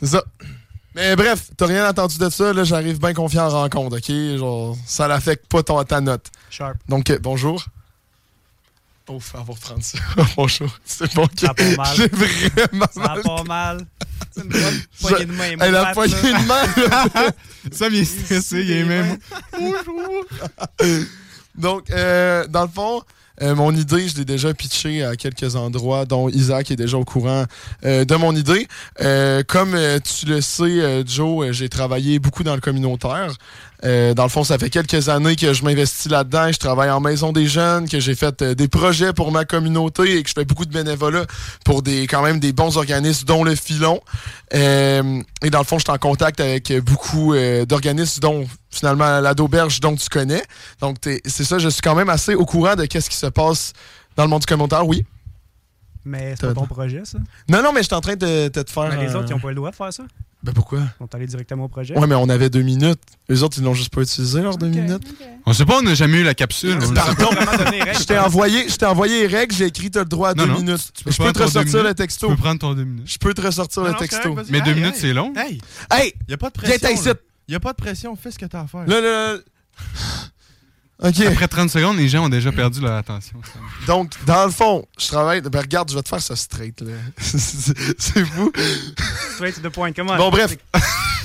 C'est 0.00 0.08
ça. 0.08 0.22
Mais 0.94 1.14
bref, 1.14 1.50
t'as 1.56 1.66
rien 1.66 1.88
entendu 1.88 2.18
de 2.18 2.28
ça. 2.30 2.52
Là, 2.52 2.64
j'arrive 2.64 2.98
bien 2.98 3.14
confiant 3.14 3.44
en 3.46 3.50
rencontre, 3.50 3.98
ok? 3.98 4.38
Genre, 4.38 4.76
ça 4.86 5.06
l'affecte 5.06 5.46
pas 5.46 5.62
ton, 5.62 5.82
ta 5.84 6.00
note. 6.00 6.26
Sharp. 6.50 6.76
Donc, 6.88 7.10
euh, 7.10 7.18
bonjour. 7.22 7.64
Oh, 9.10 9.18
faut 9.20 9.38
avoir 9.38 9.58
prendre 9.58 9.82
ça. 9.82 9.98
bonjour. 10.36 10.68
C'est 10.84 11.14
bon. 11.14 11.26
Ça 11.38 11.54
pas 11.54 11.76
mal. 11.76 11.96
J'ai 11.96 12.08
vraiment 12.08 12.86
Ça 12.92 13.00
va 13.00 13.14
mal. 13.14 13.22
pas 13.22 13.42
mal. 13.44 13.86
C'est 14.30 14.42
une 14.42 14.48
bonne 14.50 14.82
poignée 15.00 15.24
de 15.24 15.32
main. 15.32 15.44
Elle 15.60 15.76
a 15.76 15.82
moite, 15.82 15.94
poigné 15.94 16.14
là. 16.14 16.38
une 16.40 16.46
main. 16.46 17.30
Sam, 17.72 17.94
il 17.94 18.00
est 18.00 18.04
stressé, 18.04 18.60
il 18.60 18.70
est 18.70 18.84
même. 18.84 19.18
Donc, 21.56 21.90
euh, 21.90 22.46
dans 22.48 22.62
le 22.62 22.68
fond, 22.68 23.02
euh, 23.40 23.54
mon 23.54 23.74
idée, 23.74 24.08
je 24.08 24.16
l'ai 24.16 24.24
déjà 24.24 24.52
pitché 24.52 25.04
à 25.04 25.16
quelques 25.16 25.54
endroits, 25.56 26.04
dont 26.04 26.28
Isaac 26.28 26.70
est 26.70 26.76
déjà 26.76 26.98
au 26.98 27.04
courant 27.04 27.44
euh, 27.84 28.04
de 28.04 28.14
mon 28.16 28.34
idée. 28.34 28.66
Euh, 29.00 29.42
comme 29.46 29.76
tu 30.02 30.26
le 30.26 30.40
sais, 30.40 31.04
Joe, 31.06 31.52
j'ai 31.52 31.68
travaillé 31.68 32.18
beaucoup 32.18 32.42
dans 32.42 32.54
le 32.54 32.60
communautaire. 32.60 33.32
Euh, 33.84 34.12
dans 34.12 34.24
le 34.24 34.28
fond, 34.28 34.42
ça 34.42 34.58
fait 34.58 34.70
quelques 34.70 35.08
années 35.08 35.36
que 35.36 35.52
je 35.52 35.62
m'investis 35.64 36.10
là-dedans. 36.10 36.50
Je 36.50 36.58
travaille 36.58 36.90
en 36.90 37.00
maison 37.00 37.30
des 37.32 37.46
jeunes, 37.46 37.88
que 37.88 38.00
j'ai 38.00 38.14
fait 38.16 38.42
euh, 38.42 38.54
des 38.54 38.66
projets 38.66 39.12
pour 39.12 39.30
ma 39.30 39.44
communauté 39.44 40.16
et 40.18 40.22
que 40.22 40.28
je 40.28 40.34
fais 40.34 40.44
beaucoup 40.44 40.64
de 40.64 40.72
bénévolat 40.72 41.26
pour 41.64 41.82
des 41.82 42.06
quand 42.08 42.22
même 42.22 42.40
des 42.40 42.52
bons 42.52 42.76
organismes, 42.76 43.24
dont 43.26 43.44
le 43.44 43.54
Filon. 43.54 44.00
Euh, 44.54 45.22
et 45.42 45.50
dans 45.50 45.58
le 45.60 45.64
fond, 45.64 45.78
je 45.78 45.84
suis 45.84 45.92
en 45.92 45.98
contact 45.98 46.40
avec 46.40 46.72
beaucoup 46.80 47.34
d'organismes, 47.66 48.20
dont 48.20 48.48
finalement 48.70 49.20
l'Adoberge, 49.20 49.80
dont 49.80 49.94
tu 49.94 50.08
connais. 50.08 50.42
Donc, 50.80 50.96
c'est 51.02 51.44
ça, 51.44 51.58
je 51.58 51.68
suis 51.68 51.82
quand 51.82 51.94
même 51.94 52.08
assez 52.08 52.34
au 52.34 52.44
courant 52.44 52.74
de 52.74 52.84
qu'est-ce 52.84 53.08
qui 53.08 53.16
se 53.16 53.26
passe 53.26 53.72
dans 54.16 54.24
le 54.24 54.30
monde 54.30 54.40
du 54.40 54.46
commentaire, 54.46 54.86
oui. 54.86 55.04
Mais 56.04 56.34
c'est 56.40 56.46
pas 56.46 56.54
ton 56.54 56.66
projet, 56.66 57.02
ça? 57.04 57.18
Non, 57.48 57.62
non, 57.62 57.72
mais 57.72 57.80
je 57.82 57.86
suis 57.86 57.94
en 57.94 58.00
train 58.00 58.16
de, 58.16 58.48
de 58.48 58.62
te 58.62 58.70
faire... 58.70 58.88
Mais 58.88 59.04
les 59.06 59.12
un- 59.12 59.16
autres, 59.16 59.26
ils 59.30 59.34
ont 59.34 59.40
pas 59.40 59.50
le 59.50 59.54
droit 59.54 59.70
de 59.70 59.76
faire 59.76 59.92
ça? 59.92 60.04
Ben 60.42 60.52
pourquoi? 60.52 60.78
Ils 60.80 60.88
sont 61.00 61.14
allés 61.16 61.26
directement 61.26 61.64
au 61.64 61.68
projet. 61.68 61.98
Ouais, 61.98 62.06
mais 62.06 62.14
on 62.14 62.28
avait 62.28 62.48
deux 62.48 62.62
minutes. 62.62 63.00
Les 63.28 63.42
autres, 63.42 63.58
ils 63.58 63.64
l'ont 63.64 63.74
juste 63.74 63.92
pas 63.92 64.02
utilisé, 64.02 64.40
leurs 64.40 64.56
deux 64.56 64.68
minutes. 64.68 65.02
On 65.46 65.52
sait 65.52 65.64
pas, 65.64 65.78
on 65.78 65.82
n'a 65.82 65.94
jamais 65.94 66.18
eu 66.18 66.22
la 66.22 66.34
capsule. 66.34 66.78
On- 66.80 66.94
Pardon. 66.94 67.28
Je 67.32 68.04
t'ai 68.04 68.16
envoyé, 68.18 68.68
je 68.68 68.84
envoyé 68.86 69.26
les 69.26 69.36
règles, 69.36 69.52
j'ai 69.54 69.66
écrit 69.66 69.90
t'as 69.90 70.00
le 70.00 70.06
droit 70.06 70.30
à 70.30 70.34
Non, 70.34 70.44
deux 70.46 70.52
non, 70.52 70.58
minutes. 70.60 70.92
peux 71.04 71.10
je 71.10 71.16
peux 71.18 71.32
te 71.32 71.42
ressortir 71.42 71.64
minutes. 71.64 71.82
le 71.88 71.88
Tu 71.90 71.94
texto. 71.96 72.28
peux 72.28 72.36
prendre 72.36 72.60
ton 72.60 72.74
deux 72.74 72.84
minutes. 72.84 73.10
Je 73.10 73.18
peux 73.18 73.34
te 73.34 73.40
ressortir 73.40 73.82
Non, 73.82 73.88
le 73.88 73.92
non, 73.94 73.98
texto. 73.98 74.28
correct. 74.34 74.48
Mais 74.50 74.60
deux 74.60 74.70
Hey, 74.70 74.76
minutes, 74.76 74.94
hey. 74.94 75.00
c'est 75.00 75.12
long. 75.12 75.32
Hey, 75.36 75.60
Hey! 75.90 76.14
y 76.28 76.32
a 76.34 76.36
pas 76.36 76.48
de 76.50 76.52
pression. 76.54 76.88
là. 76.88 77.14
Y 77.48 77.54
a 77.56 77.60
pas 77.60 77.72
de 77.72 77.76
pression, 77.76 78.14
fais 78.14 78.30
ce 78.30 78.38
que 78.38 78.46
t'as 78.46 78.60
à 78.60 78.66
faire. 78.68 78.86
Là, 78.86 79.00
là, 79.00 79.32
là. 79.34 79.38
OK. 81.00 81.20
Après 81.20 81.46
30 81.46 81.70
secondes, 81.70 81.96
les 81.96 82.08
gens 82.08 82.24
ont 82.24 82.28
déjà 82.28 82.50
perdu 82.50 82.80
leur 82.80 82.96
attention. 82.96 83.40
Donc, 83.86 84.10
dans 84.26 84.44
le 84.44 84.50
fond, 84.50 84.84
je 84.98 85.06
travaille. 85.06 85.40
Ben, 85.40 85.60
regarde, 85.60 85.90
je 85.90 85.94
vais 85.94 86.02
te 86.02 86.08
faire 86.08 86.20
ça 86.20 86.34
straight, 86.34 86.80
là. 86.80 86.92
C'est 87.18 88.24
fou. 88.24 88.52
Straight 89.34 89.54
to 89.54 89.68
the 89.68 89.72
point. 89.72 89.92
Comment? 89.92 90.16
Bon, 90.16 90.30
bref. 90.30 90.56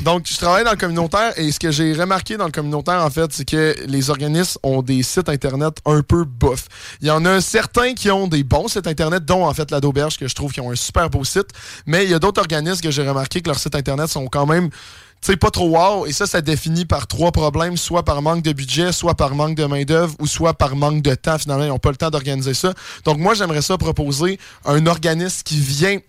Donc, 0.03 0.27
je 0.29 0.37
travaille 0.37 0.63
dans 0.63 0.71
le 0.71 0.77
communautaire 0.77 1.33
et 1.37 1.51
ce 1.51 1.59
que 1.59 1.71
j'ai 1.71 1.93
remarqué 1.93 2.37
dans 2.37 2.45
le 2.45 2.51
communautaire, 2.51 3.03
en 3.03 3.09
fait, 3.09 3.31
c'est 3.33 3.45
que 3.45 3.75
les 3.87 4.11
organismes 4.11 4.59
ont 4.61 4.83
des 4.83 5.01
sites 5.01 5.29
Internet 5.29 5.77
un 5.85 6.03
peu 6.03 6.23
bof. 6.23 6.67
Il 7.01 7.07
y 7.07 7.11
en 7.11 7.25
a 7.25 7.41
certains 7.41 7.95
qui 7.95 8.11
ont 8.11 8.27
des 8.27 8.43
bons 8.43 8.67
sites 8.67 8.85
Internet, 8.85 9.25
dont, 9.25 9.45
en 9.45 9.53
fait, 9.55 9.71
la 9.71 9.79
d'Auberge, 9.79 10.17
que 10.17 10.27
je 10.27 10.35
trouve 10.35 10.51
qui 10.51 10.61
ont 10.61 10.71
un 10.71 10.75
super 10.75 11.09
beau 11.09 11.23
site. 11.23 11.47
Mais 11.87 12.03
il 12.03 12.11
y 12.11 12.13
a 12.13 12.19
d'autres 12.19 12.41
organismes 12.41 12.81
que 12.81 12.91
j'ai 12.91 13.07
remarqué 13.07 13.41
que 13.41 13.47
leurs 13.47 13.59
sites 13.59 13.75
Internet 13.75 14.07
sont 14.09 14.27
quand 14.27 14.45
même 14.45 14.69
sais, 15.25 15.37
pas 15.37 15.51
trop 15.51 15.69
wow. 15.69 16.05
Et 16.05 16.13
ça, 16.13 16.27
ça 16.27 16.41
définit 16.41 16.85
par 16.85 17.07
trois 17.07 17.31
problèmes, 17.31 17.77
soit 17.77 18.03
par 18.03 18.21
manque 18.21 18.43
de 18.43 18.53
budget, 18.53 18.91
soit 18.91 19.15
par 19.15 19.35
manque 19.35 19.55
de 19.55 19.65
main-d'œuvre, 19.65 20.15
ou 20.19 20.27
soit 20.27 20.53
par 20.53 20.75
manque 20.75 21.01
de 21.01 21.15
temps. 21.15 21.37
Finalement, 21.37 21.63
ils 21.63 21.69
n'ont 21.69 21.79
pas 21.79 21.91
le 21.91 21.97
temps 21.97 22.09
d'organiser 22.09 22.53
ça. 22.53 22.73
Donc, 23.05 23.17
moi, 23.17 23.33
j'aimerais 23.33 23.61
ça 23.61 23.77
proposer 23.77 24.39
un 24.65 24.85
organisme 24.85 25.41
qui 25.43 25.59
vient 25.59 25.99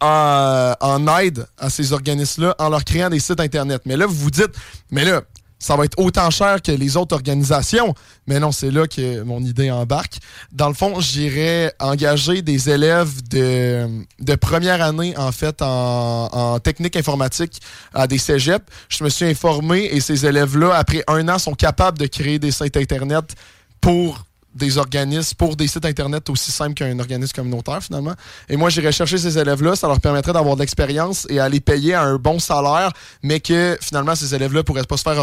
en, 0.00 0.74
en 0.80 1.18
aide 1.18 1.46
à 1.58 1.70
ces 1.70 1.92
organismes-là 1.92 2.54
en 2.58 2.68
leur 2.68 2.84
créant 2.84 3.10
des 3.10 3.20
sites 3.20 3.40
Internet. 3.40 3.82
Mais 3.86 3.96
là, 3.96 4.06
vous 4.06 4.14
vous 4.14 4.30
dites, 4.30 4.52
mais 4.90 5.04
là, 5.04 5.22
ça 5.64 5.76
va 5.76 5.86
être 5.86 5.98
autant 5.98 6.28
cher 6.28 6.60
que 6.60 6.72
les 6.72 6.94
autres 6.98 7.14
organisations. 7.14 7.94
Mais 8.26 8.38
non, 8.38 8.52
c'est 8.52 8.70
là 8.70 8.86
que 8.86 9.22
mon 9.22 9.42
idée 9.42 9.70
embarque. 9.70 10.18
Dans 10.52 10.68
le 10.68 10.74
fond, 10.74 11.00
j'irais 11.00 11.72
engager 11.80 12.42
des 12.42 12.68
élèves 12.68 13.26
de, 13.30 13.88
première 14.34 14.82
année, 14.82 15.16
en 15.16 15.32
fait, 15.32 15.62
en, 15.62 16.28
en 16.30 16.58
technique 16.58 16.96
informatique 16.96 17.62
à 17.94 18.06
des 18.06 18.18
cégeps. 18.18 18.66
Je 18.90 19.04
me 19.04 19.08
suis 19.08 19.24
informé 19.24 19.88
et 19.90 20.00
ces 20.00 20.26
élèves-là, 20.26 20.74
après 20.74 21.02
un 21.08 21.26
an, 21.30 21.38
sont 21.38 21.54
capables 21.54 21.96
de 21.96 22.08
créer 22.08 22.38
des 22.38 22.50
sites 22.50 22.76
Internet 22.76 23.34
pour 23.80 24.22
des 24.54 24.78
organismes 24.78 25.34
pour 25.36 25.56
des 25.56 25.66
sites 25.66 25.84
internet 25.84 26.28
aussi 26.30 26.52
simples 26.52 26.74
qu'un 26.74 26.98
organisme 26.98 27.32
communautaire 27.34 27.82
finalement. 27.82 28.14
Et 28.48 28.56
moi, 28.56 28.70
j'irais 28.70 28.92
chercher 28.92 29.18
ces 29.18 29.38
élèves-là, 29.38 29.76
ça 29.76 29.88
leur 29.88 30.00
permettrait 30.00 30.32
d'avoir 30.32 30.54
de 30.56 30.60
l'expérience 30.60 31.26
et 31.28 31.40
à 31.40 31.48
les 31.48 31.60
payer 31.60 31.94
à 31.94 32.02
un 32.02 32.16
bon 32.16 32.38
salaire, 32.38 32.92
mais 33.22 33.40
que 33.40 33.76
finalement, 33.80 34.14
ces 34.14 34.34
élèves-là 34.34 34.62
pourraient 34.62 34.84
pas 34.84 34.96
se 34.96 35.02
faire 35.02 35.22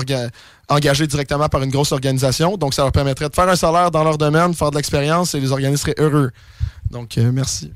engager 0.70 1.08
directement 1.08 1.50
par 1.50 1.64
une 1.64 1.72
grosse 1.72 1.92
organisation. 1.92 2.58
Donc, 2.58 2.74
ça 2.74 2.84
leur 2.84 2.92
permettrait 2.92 3.30
de 3.30 3.36
faire 3.36 3.50
un 3.50 3.56
salaire 3.56 3.92
dans 3.92 4.04
leur 4.04 4.18
domaine, 4.18 4.54
faire 4.54 4.72
de 4.72 4.78
l'expérience 4.78 5.34
et 5.36 5.40
les 5.40 5.52
organismes 5.52 5.82
seraient 5.82 5.96
heureux. 6.00 6.32
Donc, 6.90 7.18
euh, 7.18 7.32
merci. 7.32 7.74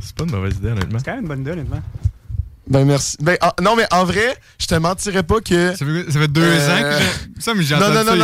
C'est 0.00 0.14
pas 0.14 0.24
une 0.24 0.32
mauvaise 0.32 0.56
idée, 0.56 0.68
honnêtement. 0.68 0.98
C'est 0.98 1.04
quand 1.04 1.12
même 1.12 1.22
une 1.22 1.28
bonne 1.28 1.40
idée, 1.40 1.52
honnêtement. 1.52 1.82
Ben, 2.66 2.84
merci. 2.86 3.16
Ben, 3.20 3.36
en- 3.42 3.62
non, 3.62 3.76
mais 3.76 3.86
en 3.92 4.04
vrai, 4.04 4.36
je 4.58 4.66
te 4.66 4.74
mentirais 4.74 5.22
pas 5.22 5.40
que. 5.40 5.74
Ça 5.76 5.84
fait, 5.84 6.10
ça 6.10 6.18
fait 6.18 6.28
deux 6.28 6.42
Euh, 6.42 6.70
ans 6.78 6.82
que 6.82 6.98
j'ai. 7.36 7.40
Ça, 7.42 7.54
mais 7.54 7.62
j'ai 7.62 7.74
Non, 7.74 7.82
entendu 7.82 7.96
non, 7.98 8.04
ça 8.04 8.14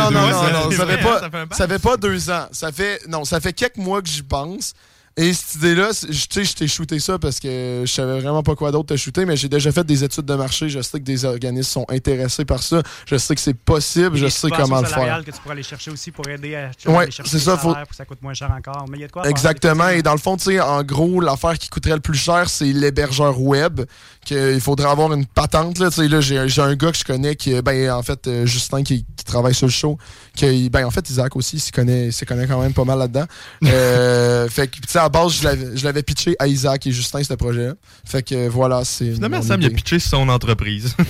non, 0.51 0.69
vrai, 0.69 0.97
fait 0.97 1.03
pas, 1.03 1.19
fait 1.29 1.53
ça 1.55 1.67
fait 1.67 1.79
pas 1.79 1.97
deux 1.97 2.29
ans. 2.31 2.47
Ça 2.51 2.71
fait, 2.71 3.01
non, 3.07 3.23
ça 3.23 3.39
fait 3.39 3.53
quelques 3.53 3.77
mois 3.77 4.01
que 4.01 4.09
j'y 4.09 4.23
pense. 4.23 4.73
Et 5.17 5.33
cette 5.33 5.55
idée-là, 5.55 5.89
je- 5.91 6.07
tu 6.07 6.25
sais, 6.31 6.43
je 6.45 6.53
t'ai 6.55 6.67
shooté 6.69 6.97
ça 6.99 7.19
parce 7.19 7.39
que 7.39 7.83
je 7.85 7.91
savais 7.91 8.19
vraiment 8.21 8.43
pas 8.43 8.55
quoi 8.55 8.71
d'autre 8.71 8.87
te 8.93 8.97
shooter, 8.97 9.25
mais 9.25 9.35
j'ai 9.35 9.49
déjà 9.49 9.69
fait 9.71 9.83
des 9.83 10.03
études 10.05 10.23
de 10.25 10.35
marché. 10.35 10.69
Je 10.69 10.81
sais 10.81 10.99
que 10.99 11.03
des 11.03 11.25
organismes 11.25 11.69
sont 11.69 11.85
intéressés 11.89 12.45
par 12.45 12.63
ça. 12.63 12.81
Je 13.05 13.17
sais 13.17 13.35
que 13.35 13.41
c'est 13.41 13.53
possible. 13.53 14.15
Je 14.15 14.27
sais 14.27 14.49
comment 14.49 14.79
le 14.81 14.87
faire. 14.87 15.21
que 15.25 15.31
tu 15.31 15.39
pourrais 15.41 15.53
aller 15.53 15.63
chercher 15.63 15.91
aussi 15.91 16.11
pour 16.11 16.27
aider 16.29 16.55
à 16.55 16.71
Ouais, 16.89 17.09
c'est 17.25 17.39
ça, 17.39 17.57
faut- 17.57 17.73
pour 17.75 17.87
que 17.89 17.95
ça 17.95 18.05
coûte 18.05 18.21
moins 18.21 18.33
cher 18.33 18.49
encore. 18.57 18.85
Mais 18.89 18.97
il 18.99 19.01
y 19.01 19.03
a 19.03 19.07
de 19.07 19.11
quoi 19.11 19.27
Exactement. 19.29 19.89
Et 19.89 20.01
dans 20.01 20.13
le 20.13 20.17
fond, 20.17 20.37
tu 20.37 20.45
sais, 20.45 20.59
en 20.61 20.81
gros, 20.83 21.19
l'affaire 21.19 21.57
qui 21.59 21.67
coûterait 21.69 21.95
le 21.95 21.99
plus 21.99 22.17
cher, 22.17 22.49
c'est 22.49 22.65
l'hébergeur 22.71 23.39
web. 23.39 23.81
Que 24.25 24.53
il 24.53 24.61
faudrait 24.61 24.89
avoir 24.89 25.11
une 25.13 25.25
patente. 25.25 25.79
Là, 25.79 25.89
Tu 25.89 25.95
sais, 26.03 26.07
là 26.07 26.21
j'ai 26.21 26.37
un 26.61 26.75
gars 26.75 26.91
que 26.91 26.97
je 26.97 27.03
connais 27.03 27.35
qui, 27.35 27.59
ben, 27.61 27.91
en 27.91 28.03
fait, 28.03 28.27
euh, 28.27 28.45
Justin 28.45 28.83
qui, 28.83 29.03
qui 29.17 29.25
travaille 29.25 29.55
sur 29.55 29.65
le 29.67 29.71
show. 29.71 29.97
Qui, 30.35 30.69
ben, 30.69 30.85
en 30.85 30.91
fait, 30.91 31.09
Isaac 31.09 31.35
aussi, 31.35 31.57
il 31.57 31.59
s'y 31.59 31.71
connaît, 31.71 32.09
connaît 32.27 32.47
quand 32.47 32.61
même 32.61 32.73
pas 32.73 32.85
mal 32.85 32.99
là-dedans. 32.99 33.25
Euh, 33.71 34.47
fait 34.49 34.67
que, 34.67 34.77
à 35.01 35.03
la 35.03 35.09
base, 35.09 35.33
je 35.33 35.83
l'avais- 35.83 36.03
pitché 36.03 36.35
à 36.39 36.47
Isaac 36.47 36.87
et 36.87 36.91
Justin, 36.91 37.23
ce 37.23 37.33
projet-là. 37.33 37.73
Fait 38.05 38.23
que, 38.23 38.47
voilà, 38.47 38.83
c'est. 38.85 39.13
Finalement, 39.13 39.41
Sam, 39.41 39.61
il 39.61 39.67
a 39.67 39.69
pitché 39.69 39.99
son 39.99 40.27
entreprise. 40.29 40.95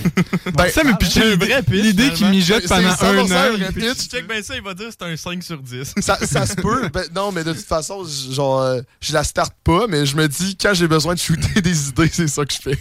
Ben, 0.54 0.68
Ça, 0.68 0.82
mais 0.84 0.94
pitcher 0.98 1.32
un 1.32 1.36
vrai 1.36 1.62
pitch, 1.62 1.82
l'idée 1.82 2.02
qu'il 2.08 2.16
finalement. 2.16 2.36
mijote 2.36 2.62
C'est 2.62 2.68
pendant 2.68 2.90
100% 2.90 3.32
un 3.32 3.68
an. 3.68 3.72
pitch. 3.72 4.08
Check 4.08 4.28
bien 4.28 4.42
ça, 4.42 4.54
il 4.56 4.62
va 4.62 4.74
dire 4.74 4.88
que 4.88 4.94
c'est 4.98 5.06
un 5.06 5.16
5 5.16 5.42
sur 5.42 5.58
10. 5.62 5.94
ça, 6.00 6.18
ça 6.18 6.46
se 6.46 6.54
peut. 6.56 6.88
Ben, 6.92 7.04
non, 7.14 7.32
mais 7.32 7.42
de 7.44 7.52
toute 7.52 7.64
façon, 7.64 8.04
genre, 8.30 8.60
euh, 8.60 8.80
je 9.00 9.12
la 9.12 9.24
starte 9.24 9.54
pas, 9.64 9.86
mais 9.88 10.04
je 10.04 10.16
me 10.16 10.26
dis, 10.28 10.56
quand 10.60 10.74
j'ai 10.74 10.88
besoin 10.88 11.14
de 11.14 11.18
shooter 11.20 11.60
des 11.62 11.88
idées, 11.88 12.10
c'est 12.12 12.28
ça 12.28 12.44
que 12.44 12.52
je 12.52 12.60
fais. 12.60 12.78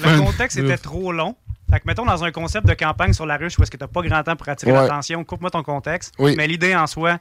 Le 0.00 0.18
contexte 0.18 0.58
était 0.58 0.78
trop 0.78 1.12
long. 1.12 1.36
Fait 1.70 1.80
que, 1.80 1.84
mettons, 1.86 2.04
dans 2.04 2.22
un 2.22 2.30
concept 2.30 2.66
de 2.66 2.74
campagne 2.74 3.12
sur 3.14 3.24
la 3.26 3.36
ruche 3.36 3.58
où 3.58 3.62
est-ce 3.62 3.70
que 3.70 3.76
t'as 3.78 3.86
pas 3.86 4.02
grand 4.02 4.22
temps 4.22 4.36
pour 4.36 4.48
attirer 4.48 4.70
Ouais. 4.72 4.82
l'attention, 4.82 5.24
coupe-moi 5.24 5.50
ton 5.50 5.62
contexte. 5.62 6.12
Oui. 6.18 6.34
Mais 6.36 6.46
l'idée 6.46 6.74
en 6.76 6.86
soi, 6.86 7.18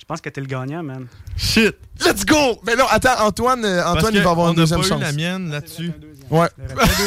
je 0.00 0.04
pense 0.06 0.20
que 0.20 0.28
t'es 0.30 0.40
le 0.40 0.46
gagnant, 0.46 0.82
man. 0.82 1.06
Shit! 1.36 1.76
Let's 2.04 2.24
go! 2.24 2.60
Mais 2.66 2.74
non, 2.74 2.86
attends, 2.90 3.20
Antoine, 3.26 3.64
euh, 3.64 3.84
Antoine 3.84 4.14
il 4.14 4.22
va 4.22 4.30
avoir 4.30 4.48
une 4.48 4.54
deuxième 4.56 4.80
pas 4.80 4.86
chance. 4.88 5.00
la 5.00 5.12
mienne 5.12 5.50
là-dessus. 5.50 5.92
Ouais. 6.30 6.48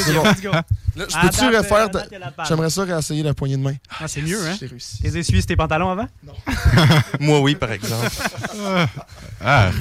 C'est 0.06 0.14
bon. 0.14 0.24
Let's 0.24 0.42
go. 0.42 0.52
Là, 0.52 1.06
je 1.10 1.18
peux-tu 1.22 1.52
date, 1.52 1.56
refaire? 1.64 1.78
euh, 1.78 1.84
à 1.84 1.88
de- 1.88 1.94
date, 1.94 2.08
il 2.10 2.14
y 2.14 2.16
a 2.16 2.20
la 2.20 2.30
balle. 2.32 2.46
J'aimerais 2.48 2.70
ça 2.70 2.84
réessayer 2.84 3.24
la 3.24 3.34
poignée 3.34 3.58
de 3.58 3.62
main. 3.64 3.74
Ah, 4.00 4.08
c'est 4.08 4.22
mieux, 4.22 4.40
hein? 4.48 4.56
J'ai 4.60 4.68
réussi. 4.68 5.02
T'es 5.02 5.18
essuyé 5.18 5.42
tes 5.44 5.56
pantalons 5.56 5.90
avant? 5.90 6.08
Moi, 7.20 7.40
oui, 7.40 7.56
par 7.56 7.72
exemple. 7.72 8.10
Ah, 9.42 9.72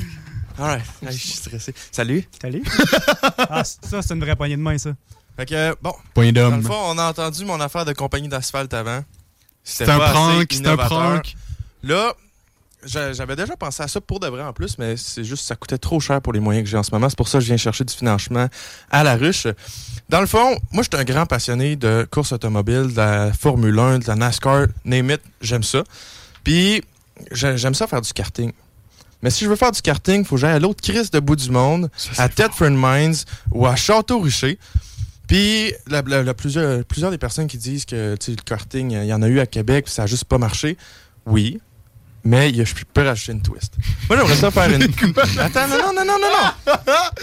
Alright, 0.59 0.83
je 1.03 1.11
suis 1.13 1.29
stressé. 1.31 1.75
Salut. 1.91 2.25
Salut. 2.41 2.63
ah, 3.39 3.63
ça, 3.65 4.03
c'est 4.03 4.15
une 4.15 4.21
vraie 4.21 4.37
poignée 4.37 4.57
de 4.57 4.63
main, 4.63 4.77
ça. 4.79 4.91
Fait 5.37 5.47
que, 5.47 5.75
bon, 5.81 5.93
point 6.15 6.31
dans 6.33 6.45
le 6.47 6.51
d'homme. 6.51 6.63
fond, 6.63 6.79
on 6.89 6.99
a 6.99 7.09
entendu 7.11 7.45
mon 7.47 7.59
affaire 7.61 7.85
de 7.87 7.93
compagnie 7.95 8.29
d'asphalte 8.29 8.73
avant. 8.75 9.03
C'est 9.65 9.89
un 9.89 9.97
pas 9.99 10.05
assez 10.07 10.13
prank, 10.13 10.47
c'est 10.51 10.57
un 10.57 10.61
innovateur. 10.61 10.89
prank. 10.99 11.35
Là, 11.83 12.15
j'avais 12.85 13.37
déjà 13.37 13.57
pensé 13.57 13.83
à 13.83 13.89
ça 13.89 14.01
pour 14.01 14.21
de 14.21 14.27
vrai 14.27 14.43
en 14.43 14.53
plus, 14.53 14.77
mais 14.79 14.97
c'est 14.97 15.25
juste 15.25 15.45
ça 15.45 15.55
coûtait 15.57 15.79
trop 15.79 16.01
cher 16.01 16.21
pour 16.21 16.33
les 16.33 16.41
moyens 16.41 16.65
que 16.65 16.71
j'ai 16.71 16.77
en 16.77 16.83
ce 16.83 16.91
moment. 16.93 17.09
C'est 17.09 17.17
pour 17.17 17.29
ça 17.29 17.39
que 17.39 17.43
je 17.43 17.49
viens 17.49 17.57
chercher 17.57 17.85
du 17.85 17.95
financement 17.95 18.49
à 18.91 19.03
la 19.05 19.17
ruche. 19.17 19.47
Dans 20.09 20.21
le 20.21 20.27
fond, 20.27 20.57
moi, 20.73 20.83
je 20.83 20.89
suis 20.93 21.01
un 21.01 21.05
grand 21.05 21.27
passionné 21.27 21.77
de 21.77 22.07
course 22.11 22.33
automobile, 22.33 22.89
de 22.93 22.97
la 22.97 23.33
Formule 23.33 23.79
1, 23.79 23.99
de 24.01 24.09
la 24.09 24.17
NASCAR, 24.17 24.67
name 24.85 25.11
it, 25.11 25.21
j'aime 25.41 25.63
ça. 25.63 25.85
Puis, 26.45 26.83
j'ai- 27.31 27.57
j'aime 27.57 27.75
ça 27.75 27.87
faire 27.87 28.01
du 28.03 28.13
karting. 28.13 28.53
Mais 29.23 29.31
si 29.31 29.45
je 29.45 29.49
veux 29.51 29.57
faire 29.57 29.71
du 29.71 29.81
karting, 29.81 30.23
il 30.23 30.27
faut 30.27 30.35
que 30.35 30.41
j'aille 30.41 30.55
à 30.57 30.59
l'autre 30.59 30.81
crise 30.83 31.11
de 31.13 31.21
bout 31.21 31.37
du 31.37 31.51
monde, 31.51 31.89
à 32.19 32.29
Thetford 32.29 32.71
Mines 32.73 33.15
ou 33.53 33.67
à 33.67 33.77
Château-Richer. 33.77 34.59
Puis, 35.29 35.73
la- 35.87 36.03
la- 36.03 36.25
la- 36.25 36.35
plusieurs, 36.35 36.85
plusieurs 36.85 37.11
des 37.13 37.19
personnes 37.19 37.47
qui 37.47 37.57
disent 37.57 37.85
que 37.85 38.17
le 38.27 38.35
karting, 38.45 38.91
il 38.91 39.07
y 39.07 39.15
en 39.15 39.23
a 39.23 39.29
eu 39.29 39.39
à 39.39 39.47
Québec, 39.47 39.85
puis 39.85 39.95
ça 39.95 40.03
n'a 40.03 40.07
juste 40.07 40.25
pas 40.25 40.39
marché. 40.39 40.77
Oui, 41.25 41.61
mais 42.25 42.53
je 42.55 42.75
peux 42.93 43.03
rajouter 43.03 43.33
une 43.33 43.43
twist. 43.43 43.75
Moi, 44.09 44.19
j'aimerais 44.19 44.37
ça 44.37 44.51
faire 44.51 44.71
une. 44.71 44.83
Attends, 45.39 45.69
non, 45.69 45.79
non, 45.79 45.93
non, 45.95 46.05
non, 46.05 46.19
non. 46.19 46.73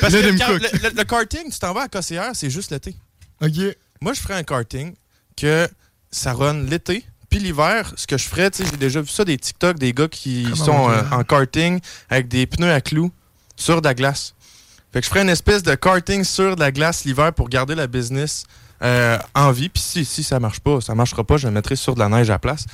Parce 0.02 0.14
que 0.14 0.18
le, 0.20 0.95
le- 0.97 1.04
karting, 1.04 1.52
tu 1.52 1.60
t'en 1.60 1.74
vas 1.74 1.84
à 1.84 1.88
Cossière, 1.88 2.32
c'est 2.34 2.50
juste 2.50 2.72
l'été. 2.72 2.95
OK. 3.41 3.76
Moi, 4.02 4.14
je 4.14 4.20
ferais 4.20 4.36
un 4.36 4.43
karting 4.43 4.93
que 5.38 5.68
ça 6.12 6.34
run 6.34 6.64
l'été. 6.64 7.06
Puis 7.30 7.39
l'hiver, 7.39 7.93
ce 7.95 8.08
que 8.08 8.18
je 8.18 8.26
ferais, 8.28 8.50
tu 8.50 8.64
sais, 8.64 8.70
j'ai 8.72 8.78
déjà 8.78 9.02
vu 9.02 9.08
ça 9.08 9.24
des 9.24 9.38
TikTok, 9.38 9.78
des 9.78 9.93
gars 9.93 10.08
qui 10.08 10.43
Comment 10.43 10.56
sont 10.56 10.72
on 10.72 10.89
euh, 10.89 11.02
en 11.12 11.24
karting 11.24 11.80
avec 12.10 12.28
des 12.28 12.47
pneus 12.47 12.72
à 12.72 12.82
clous 12.82 13.12
sur 13.56 13.82
de 13.82 13.88
la 13.88 13.93
glace. 13.93 14.34
Fait 14.91 15.00
que 15.02 15.06
je 15.06 15.10
ferais 15.12 15.22
une 15.22 15.30
espèce 15.30 15.62
de 15.62 15.76
karting 15.76 16.24
sur 16.24 16.56
de 16.56 16.60
la 16.60 16.72
glace 16.72 17.06
l'hiver 17.06 17.32
pour 17.34 17.47
garder 17.47 17.76
la 17.76 17.86
business 17.86 18.45
euh, 18.82 19.20
en 19.36 19.52
vie. 19.52 19.70
Puis 19.70 19.82
si, 19.84 20.06
si 20.06 20.24
ça 20.24 20.39
marche 20.39 20.60
pas, 20.60 20.82
ça 20.82 20.95
marchera 20.95 21.24
pas, 21.24 21.38
je 21.38 21.47
le 21.47 21.54
mettrai 21.54 21.76
sur 21.76 21.93
de 21.93 22.00
la 22.00 22.10
neige 22.10 22.30
à 22.32 22.34
la 22.34 22.39
place. 22.39 22.66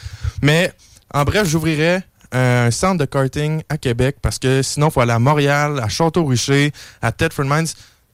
Mais 0.41 0.71
en 1.13 1.25
bref, 1.25 1.45
j'ouvrirais 1.47 2.01
un 2.37 2.71
centre 2.71 2.97
de 2.99 3.05
karting 3.05 3.61
à 3.69 3.77
Québec 3.77 4.17
parce 4.21 4.39
que 4.39 4.61
sinon, 4.61 4.87
il 4.87 4.91
faut 4.91 5.01
aller 5.01 5.11
à 5.13 5.19
Montréal, 5.19 5.79
à 5.81 5.87
Château-Richer, 5.87 6.71
à 7.01 7.11
Thetford 7.11 7.45
Mines. 7.45 7.67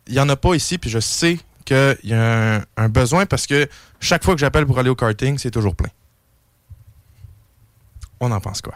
Il 0.07 0.13
n'y 0.13 0.19
en 0.19 0.30
a 0.30 0.36
pas 0.36 0.55
ici, 0.55 0.78
puis 0.78 0.89
je 0.89 0.99
sais 0.99 1.38
qu'il 1.65 1.97
y 2.03 2.13
a 2.13 2.55
un, 2.57 2.61
un 2.78 2.89
besoin 2.89 3.26
parce 3.26 3.47
que 3.47 3.67
chaque 3.99 4.24
fois 4.24 4.34
que 4.34 4.39
j'appelle 4.39 4.65
pour 4.65 4.78
aller 4.80 4.89
au 4.89 4.95
karting, 4.95 5.38
c'est 5.38 5.51
toujours 5.51 5.76
plein. 5.76 5.89
On 8.19 8.32
en 8.32 8.39
pense 8.39 8.61
quoi? 8.61 8.76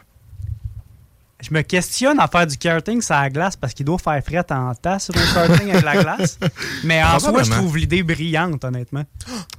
Je 1.41 1.53
me 1.53 1.61
questionne 1.61 2.19
à 2.19 2.27
faire 2.27 2.47
du 2.47 2.57
karting 2.57 3.01
sur 3.01 3.13
la 3.13 3.29
glace 3.29 3.55
parce 3.55 3.73
qu'il 3.73 3.85
doit 3.85 3.99
faire 3.99 4.23
fret 4.23 4.51
en 4.51 4.73
tasse 4.73 5.05
sur 5.11 5.15
un 5.15 5.33
karting 5.47 5.69
avec 5.69 5.83
la 5.83 6.01
glace. 6.01 6.39
Mais 6.83 7.03
en 7.03 7.19
soi, 7.19 7.43
je 7.43 7.51
trouve 7.51 7.77
l'idée 7.77 8.01
brillante, 8.01 8.63
honnêtement. 8.63 9.03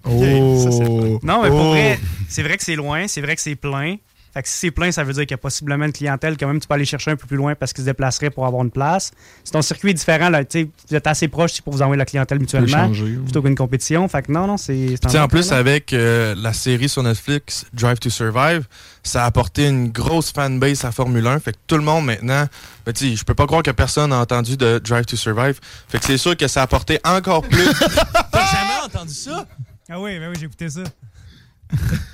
Oh. 0.05 1.19
Non, 1.23 1.43
mais 1.43 1.49
pour 1.51 1.61
Oh. 1.61 1.71
vrai, 1.71 1.99
c'est 2.29 2.43
vrai 2.43 2.57
que 2.57 2.65
c'est 2.65 2.75
loin, 2.77 3.07
c'est 3.07 3.21
vrai 3.21 3.37
que 3.37 3.43
c'est 3.43 3.55
plein. 3.57 3.97
Fait 4.37 4.43
que 4.43 4.51
si 4.51 4.59
c'est 4.59 4.71
plein, 4.71 4.93
ça 4.93 5.03
veut 5.03 5.15
dire 5.15 5.23
qu'il 5.23 5.31
y 5.31 5.35
a 5.35 5.39
possiblement 5.39 5.87
une 5.87 5.95
clientèle 5.95 6.37
quand 6.37 6.47
même 6.47 6.61
tu 6.61 6.69
peux 6.69 6.75
aller 6.75 6.85
chercher 6.85 7.11
un 7.11 7.17
peu 7.17 7.27
plus 7.27 7.39
loin 7.39 7.55
parce 7.55 7.73
qu'ils 7.73 7.85
se 7.85 7.89
déplaceraient 7.89 8.29
pour 8.29 8.45
avoir 8.45 8.63
une 8.63 8.71
place. 8.71 9.13
Si 9.43 9.51
ton 9.51 9.63
circuit 9.63 9.93
est 9.93 9.95
différent, 9.95 10.29
là, 10.29 10.45
tu 10.45 10.61
sais, 10.61 10.69
vous 10.91 10.95
êtes 10.95 11.07
assez 11.07 11.29
proche 11.29 11.63
pour 11.63 11.73
vous 11.73 11.81
envoyer 11.81 11.97
la 11.97 12.05
clientèle 12.05 12.39
mutuellement 12.39 12.89
changer, 12.89 13.15
plutôt 13.15 13.41
qu'une 13.41 13.55
compétition. 13.55 14.07
Fait 14.09 14.21
que 14.21 14.31
non, 14.31 14.47
non, 14.47 14.59
c'est. 14.59 14.95
en 15.17 15.29
plus, 15.29 15.53
avec 15.53 15.95
euh, 15.95 16.35
la 16.37 16.53
série 16.53 16.91
sur 16.91 17.03
Netflix, 17.03 17.65
Drive 17.73 17.99
to 17.99 18.11
Survive, 18.11 18.67
ça 19.03 19.23
a 19.23 19.27
apporté 19.27 19.69
une 19.69 19.89
grosse 19.89 20.33
fanbase 20.33 20.85
à 20.85 20.93
Formule 20.93 21.27
1. 21.27 21.41
Fait 21.41 21.53
que 21.53 21.59
tout 21.67 21.79
le 21.79 21.85
monde 21.85 22.05
maintenant, 22.05 22.45
ben, 22.85 22.95
je 22.95 23.25
peux 23.25 23.35
pas 23.35 23.47
croire 23.47 23.63
que 23.63 23.71
personne 23.71 24.11
n'a 24.11 24.19
entendu 24.19 24.59
de 24.59 24.79
Drive 24.85 25.07
to 25.07 25.17
Survive. 25.17 25.59
Fait 25.89 25.99
que 25.99 26.05
c'est 26.05 26.19
sûr 26.19 26.37
que 26.37 26.47
ça 26.47 26.61
a 26.61 26.65
apporté 26.65 27.01
encore 27.07 27.41
plus. 27.41 27.65
T'as 28.33 28.53
jamais 28.53 28.85
entendu 28.85 29.15
ça? 29.15 29.47
Ah 29.89 29.99
oui, 29.99 30.19
ben 30.19 30.29
oui, 30.29 30.37
j'ai 30.39 30.45
écouté 30.45 30.69
ça. 30.69 30.83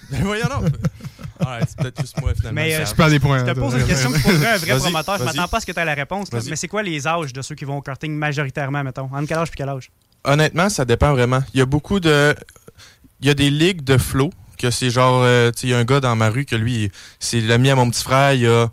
Ben 0.08 0.22
voyons 0.22 0.46
donc. 0.46 0.70
Alright, 1.44 1.68
c'est 1.68 1.78
peut-être 1.78 2.00
juste 2.00 2.20
moi 2.20 2.32
finalement. 2.34 2.60
Mais, 2.60 2.74
euh, 2.74 2.84
Je 2.86 3.10
des 3.10 3.18
points. 3.20 3.38
Je 3.46 3.52
te 3.52 3.58
pose 3.58 3.74
une 3.74 3.86
question 3.86 4.12
qui 4.12 4.20
poserait 4.22 4.54
un 4.54 4.56
vrai 4.58 4.78
promoteur. 4.78 5.18
Je 5.18 5.24
m'attends 5.24 5.48
pas 5.48 5.56
à 5.56 5.60
ce 5.60 5.66
que 5.66 5.72
tu 5.72 5.78
aies 5.80 5.84
la 5.84 5.94
réponse. 5.94 6.32
là. 6.32 6.40
Mais 6.48 6.56
c'est 6.56 6.68
quoi 6.68 6.82
les 6.82 7.06
âges 7.06 7.32
de 7.32 7.42
ceux 7.42 7.54
qui 7.54 7.64
vont 7.64 7.78
au 7.78 7.82
karting 7.82 8.12
majoritairement, 8.14 8.82
mettons? 8.84 9.08
Entre 9.12 9.26
quel 9.28 9.38
âge 9.38 9.50
puis 9.50 9.58
quel 9.58 9.68
âge? 9.68 9.90
Honnêtement, 10.24 10.68
ça 10.68 10.84
dépend 10.84 11.12
vraiment. 11.12 11.42
Il 11.54 11.58
y 11.58 11.62
a 11.62 11.66
beaucoup 11.66 12.00
de. 12.00 12.34
Il 13.20 13.26
y 13.26 13.30
a 13.30 13.34
des 13.34 13.50
ligues 13.50 13.82
de 13.84 13.98
flow, 13.98 14.30
que 14.58 14.70
c'est 14.70 14.90
genre. 14.90 15.22
euh, 15.24 15.50
tu 15.50 15.60
sais, 15.60 15.66
il 15.68 15.70
y 15.70 15.74
a 15.74 15.78
un 15.78 15.84
gars 15.84 16.00
dans 16.00 16.14
ma 16.16 16.28
rue 16.28 16.44
que 16.44 16.56
lui, 16.56 16.90
c'est 17.18 17.40
l'ami 17.40 17.70
à 17.70 17.74
mon 17.74 17.88
petit 17.90 18.02
frère, 18.02 18.32
il 18.34 18.42
y 18.42 18.46
a, 18.46 18.68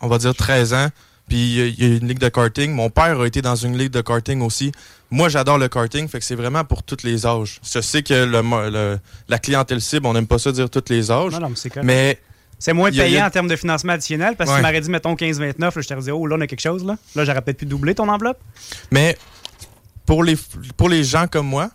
on 0.00 0.08
va 0.08 0.18
dire, 0.18 0.34
13 0.34 0.74
ans. 0.74 0.88
Puis 1.28 1.38
il 1.56 1.80
y 1.80 1.84
a- 1.84 1.96
une 1.96 2.06
ligue 2.08 2.18
de 2.18 2.28
karting. 2.28 2.70
Mon 2.72 2.90
père 2.90 3.18
a 3.20 3.26
été 3.26 3.40
dans 3.42 3.56
une 3.56 3.76
ligue 3.78 3.90
de 3.90 4.00
karting 4.02 4.40
aussi. 4.42 4.72
Moi, 5.10 5.28
j'adore 5.28 5.58
le 5.58 5.68
karting, 5.68 6.06
fait 6.08 6.18
que 6.18 6.24
c'est 6.24 6.34
vraiment 6.34 6.64
pour 6.64 6.82
tous 6.82 7.02
les 7.02 7.24
âges. 7.26 7.60
Je 7.62 7.80
sais 7.80 8.02
que 8.02 8.12
le, 8.24 8.42
mo- 8.42 8.68
le- 8.68 8.98
la 9.28 9.38
clientèle 9.38 9.80
cible, 9.80 10.06
on 10.06 10.12
n'aime 10.12 10.26
pas 10.26 10.38
ça 10.38 10.52
dire 10.52 10.68
tous 10.68 10.84
les 10.90 11.10
âges. 11.10 11.32
Non, 11.32 11.40
non, 11.40 11.48
mais 11.50 11.56
c'est 11.56 11.70
correct. 11.70 11.86
Mais 11.86 12.20
C'est 12.58 12.72
moins 12.72 12.88
Il 12.90 12.96
y 12.96 13.00
a- 13.00 13.06
il 13.06 13.10
y 13.10 13.12
payant 13.14 13.24
a- 13.24 13.28
en 13.28 13.30
termes 13.30 13.48
de 13.48 13.56
financement 13.56 13.92
additionnel 13.94 14.36
parce 14.36 14.48
que 14.48 14.54
Ouais. 14.54 14.60
tu 14.60 14.66
m'aurais 14.66 14.80
dit, 14.80 14.88
mettons 14.90 15.14
15-29, 15.16 15.74
là, 15.76 15.82
je 15.82 15.88
t'aurais 15.88 16.00
dit, 16.02 16.10
oh 16.12 16.26
là, 16.26 16.36
on 16.38 16.40
a 16.40 16.46
quelque 16.46 16.60
chose. 16.60 16.84
Là, 16.84 16.96
là 17.16 17.24
j'aurais 17.24 17.42
peut-être 17.42 17.58
pu 17.58 17.66
doubler 17.66 17.94
ton 17.94 18.08
enveloppe. 18.08 18.38
Mais 18.90 19.18
pour 20.06 20.22
les, 20.24 20.36
pour 20.76 20.88
les 20.88 21.04
gens 21.04 21.26
comme 21.26 21.46
moi, 21.48 21.68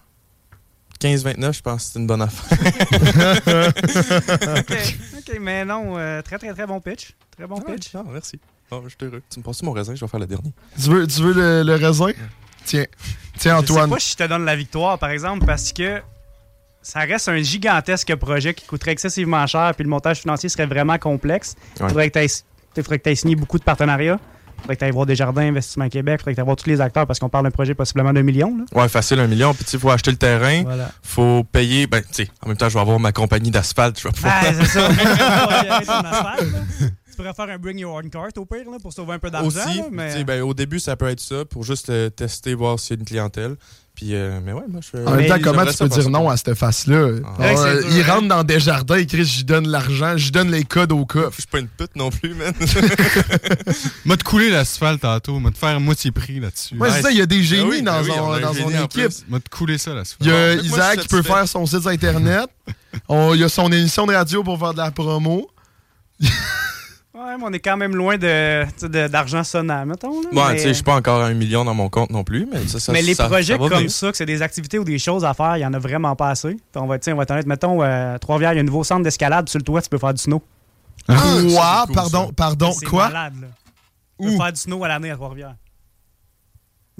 15-29, 0.99 1.53
je 1.57 1.61
pense 1.61 1.85
que 1.85 1.91
c'est 1.93 1.99
une 1.99 2.07
bonne 2.07 2.21
affaire. 2.21 2.57
OK, 4.57 4.97
OK, 5.17 5.37
mais 5.41 5.65
non, 5.65 5.97
euh, 5.97 6.21
très, 6.21 6.37
très, 6.37 6.53
très 6.53 6.65
bon 6.65 6.79
pitch. 6.79 7.11
Très 7.37 7.45
bon 7.47 7.59
pitch. 7.61 7.91
Merci. 8.11 8.39
Oh, 8.71 8.81
je 8.83 8.89
suis 8.89 8.97
heureux. 9.01 9.21
Tu 9.29 9.39
me 9.39 9.43
passes 9.43 9.63
mon 9.63 9.71
raisin, 9.71 9.95
je 9.95 10.01
vais 10.01 10.07
faire 10.07 10.19
le 10.19 10.27
dernier. 10.27 10.53
Tu 10.81 10.89
veux, 10.89 11.07
tu 11.07 11.21
veux 11.21 11.33
le, 11.33 11.63
le 11.63 11.75
raisin? 11.75 12.11
Tiens. 12.65 12.85
Tiens, 13.37 13.59
Je 13.61 13.65
sais 13.67 13.71
Antoine. 13.73 13.89
pas 13.89 13.99
si 13.99 14.11
je 14.11 14.17
te 14.17 14.27
donne 14.27 14.45
la 14.45 14.55
victoire, 14.55 14.99
par 14.99 15.09
exemple, 15.09 15.45
parce 15.45 15.71
que 15.73 16.01
ça 16.81 16.99
reste 17.01 17.29
un 17.29 17.37
gigantesque 17.41 18.13
projet 18.15 18.53
qui 18.53 18.65
coûterait 18.65 18.91
excessivement 18.91 19.45
cher, 19.47 19.73
puis 19.75 19.83
le 19.83 19.89
montage 19.89 20.19
financier 20.19 20.49
serait 20.49 20.65
vraiment 20.67 20.97
complexe. 20.97 21.55
Il 21.77 21.83
Ouais. 21.83 21.89
faudrait 21.89 22.09
que 22.09 22.19
tu 22.19 23.09
aies 23.09 23.15
signé 23.15 23.35
beaucoup 23.35 23.57
de 23.59 23.63
partenariats. 23.63 24.19
Il 24.57 24.61
faudrait 24.63 24.75
que 24.75 24.79
tu 24.79 24.85
ailles 24.85 24.91
voir 24.91 25.05
Desjardins 25.05 25.47
Investissement 25.47 25.87
Québec. 25.87 26.15
Il 26.15 26.19
faudrait 26.19 26.33
que 26.33 26.35
tu 26.35 26.41
ailles 26.41 26.45
voir 26.45 26.57
tous 26.57 26.69
les 26.69 26.81
acteurs 26.81 27.07
parce 27.07 27.17
qu'on 27.17 27.29
parle 27.29 27.45
d'un 27.45 27.51
projet 27.51 27.73
possiblement 27.73 28.11
d'un 28.11 28.23
million. 28.23 28.57
là. 28.57 28.65
Ouais, 28.81 28.89
facile, 28.89 29.21
un 29.21 29.27
million. 29.27 29.53
Puis, 29.53 29.63
tu 29.63 29.71
sais, 29.71 29.77
il 29.77 29.79
faut 29.79 29.89
acheter 29.89 30.11
le 30.11 30.17
terrain. 30.17 30.63
Voilà. 30.63 30.91
faut 31.01 31.45
payer. 31.45 31.87
Ben, 31.87 32.01
tu 32.01 32.25
sais, 32.25 32.29
en 32.43 32.49
même 32.49 32.57
temps, 32.57 32.67
je 32.67 32.73
vais 32.73 32.81
avoir 32.81 32.99
ma 32.99 33.13
compagnie 33.13 33.51
d'asphalte. 33.51 33.97
Je 33.99 34.09
vais 34.09 34.13
pouvoir- 34.13 34.33
Ah, 34.37 34.53
c'est 34.53 34.65
ça. 34.65 34.89
Pourrais 37.19 37.33
faire 37.33 37.49
un 37.49 37.57
bring 37.57 37.77
your 37.77 37.95
own 37.95 38.09
cart 38.09 38.29
au 38.37 38.45
pire 38.45 38.71
là, 38.71 38.77
pour 38.81 38.93
sauver 38.93 39.15
un 39.15 39.19
peu 39.19 39.29
d'argent. 39.29 39.47
Aussi, 39.49 39.79
là, 39.79 39.87
mais... 39.91 40.23
ben, 40.23 40.41
au 40.41 40.53
début, 40.53 40.79
ça 40.79 40.95
peut 40.95 41.09
être 41.09 41.19
ça 41.19 41.43
pour 41.43 41.65
juste 41.65 41.89
euh, 41.89 42.09
tester, 42.09 42.53
voir 42.53 42.79
s'il 42.79 42.95
y 42.95 42.97
a 42.97 42.99
une 43.01 43.05
clientèle. 43.05 43.57
Puis, 43.93 44.15
euh, 44.15 44.39
mais 44.41 44.53
ouais, 44.53 44.63
moi, 44.69 44.79
je 44.79 45.05
En 45.05 45.15
même 45.15 45.27
temps, 45.27 45.35
comment 45.43 45.65
tu 45.65 45.75
peux 45.75 45.89
dire 45.89 46.09
non 46.09 46.29
à 46.29 46.37
cette 46.37 46.53
face-là? 46.53 47.09
Ah. 47.25 47.41
Ouais, 47.41 47.59
euh, 47.59 47.81
dur, 47.81 47.91
il 47.91 48.01
hein. 48.01 48.13
rentre 48.13 48.27
dans 48.29 48.45
des 48.45 48.61
jardins, 48.61 48.95
et 48.95 49.05
Chris, 49.05 49.25
j'y 49.25 49.43
donne 49.43 49.67
l'argent, 49.67 50.15
j'y 50.15 50.31
donne 50.31 50.49
les 50.49 50.63
codes 50.63 50.93
au 50.93 50.99
Je 50.99 51.03
coffre. 51.07 51.33
suis 51.37 51.47
pas 51.47 51.59
une 51.59 51.67
pute 51.67 51.93
non 51.97 52.09
plus, 52.09 52.33
man. 52.35 52.53
M'a 54.05 54.15
te 54.15 54.23
couler 54.23 54.49
l'asphalte 54.49 55.01
tantôt, 55.01 55.39
m'a 55.39 55.51
te 55.51 55.57
faire 55.57 55.77
moitié 55.81 56.11
prix 56.11 56.39
là-dessus. 56.39 56.77
Ouais, 56.77 56.89
c'est 56.89 57.01
ça, 57.01 57.11
il 57.11 57.17
y 57.17 57.21
a 57.21 57.25
des 57.25 57.43
génies 57.43 57.63
Ah 57.65 57.69
oui, 57.69 57.81
dans, 57.81 57.91
ben 57.91 58.03
oui, 58.03 58.11
son, 58.15 58.31
un 58.31 58.39
dans 58.39 58.53
son 58.53 58.69
génie 58.69 58.83
équipe. 58.85 58.91
plus. 58.91 59.25
M'a 59.27 59.41
te 59.41 59.49
couler 59.49 59.77
ça 59.77 59.93
l'asphalte. 59.93 60.21
Il 60.21 60.27
y 60.29 60.31
a 60.33 60.57
je 60.57 60.63
Isaac 60.63 60.99
qui 61.01 61.07
peut 61.09 61.21
faire 61.21 61.45
son 61.49 61.65
site 61.65 61.85
internet. 61.85 62.49
Il 63.09 63.35
y 63.35 63.43
a 63.43 63.49
son 63.49 63.69
émission 63.73 64.07
de 64.07 64.13
radio 64.13 64.41
pour 64.41 64.57
faire 64.57 64.71
de 64.71 64.77
la 64.77 64.91
promo. 64.91 65.51
Ouais, 67.11 67.37
mais 67.37 67.43
on 67.43 67.51
est 67.53 67.59
quand 67.59 67.75
même 67.75 67.95
loin 67.95 68.17
de, 68.19 69.07
d'argent 69.07 69.43
sonnant, 69.43 69.83
mettons. 69.85 70.21
Là, 70.21 70.29
Bon, 70.31 70.47
mais, 70.47 70.55
tu 70.55 70.61
sais, 70.61 70.67
je 70.69 70.73
suis 70.73 70.83
pas 70.83 70.95
encore 70.95 71.21
à 71.21 71.25
un 71.25 71.33
million 71.33 71.65
dans 71.65 71.73
mon 71.73 71.89
compte 71.89 72.11
non 72.11 72.23
plus, 72.23 72.47
mais 72.51 72.67
ça, 72.67 72.79
ça 72.79 72.91
mais 72.91 73.01
les 73.01 73.15
ça- 73.15 73.27
projets 73.27 73.57
ça 73.57 73.69
comme 73.69 73.89
ça, 73.89 74.11
que 74.11 74.17
c'est 74.17 74.27
des 74.27 74.43
activités 74.43 74.77
ou 74.77 74.83
des 74.83 74.99
choses 74.99 75.25
à 75.25 75.33
faire, 75.33 75.57
il 75.57 75.61
y 75.61 75.65
en 75.65 75.73
a 75.73 75.79
vraiment 75.79 76.15
pas 76.15 76.29
assez. 76.29 76.49
Puis 76.53 76.61
On 76.75 76.85
va, 76.85 76.97
on 77.07 77.15
va 77.15 77.23
être 77.23 77.31
honnête, 77.31 77.47
mettons, 77.47 77.81
euh, 77.81 78.17
Trois-Rivières, 78.19 78.53
il 78.53 78.57
y 78.57 78.59
a 78.59 78.61
un 78.61 78.65
nouveau 78.65 78.83
centre 78.83 79.01
d'escalade 79.03 79.49
sur 79.49 79.57
le 79.57 79.63
toit, 79.63 79.81
tu 79.81 79.89
peux 79.89 79.97
faire 79.97 80.13
du 80.13 80.21
snow. 80.21 80.41
Ah, 81.07 81.85
cool, 81.87 81.95
pardon, 81.95 82.27
ça. 82.27 82.33
pardon, 82.35 82.71
quoi? 82.87 83.07
malade, 83.07 83.33
là. 83.41 83.47
Tu 84.21 84.27
peux 84.27 84.37
faire 84.37 84.53
du 84.53 84.59
snow 84.59 84.83
à 84.83 84.87
l'année 84.89 85.09
à 85.09 85.15
Trois-Rivières. 85.15 85.55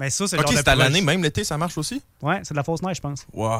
Mais 0.00 0.08
ça, 0.10 0.26
c'est 0.26 0.36
Ok, 0.38 0.42
genre 0.44 0.50
de 0.52 0.56
c'est 0.56 0.68
à 0.68 0.74
l'année, 0.74 1.02
même 1.02 1.22
l'été, 1.22 1.44
ça 1.44 1.58
marche 1.58 1.76
aussi? 1.76 2.00
Ouais, 2.22 2.40
c'est 2.42 2.54
de 2.54 2.56
la 2.56 2.64
fausse 2.64 2.80
neige, 2.82 2.96
je 2.96 3.00
pense. 3.02 3.26
Wow. 3.34 3.50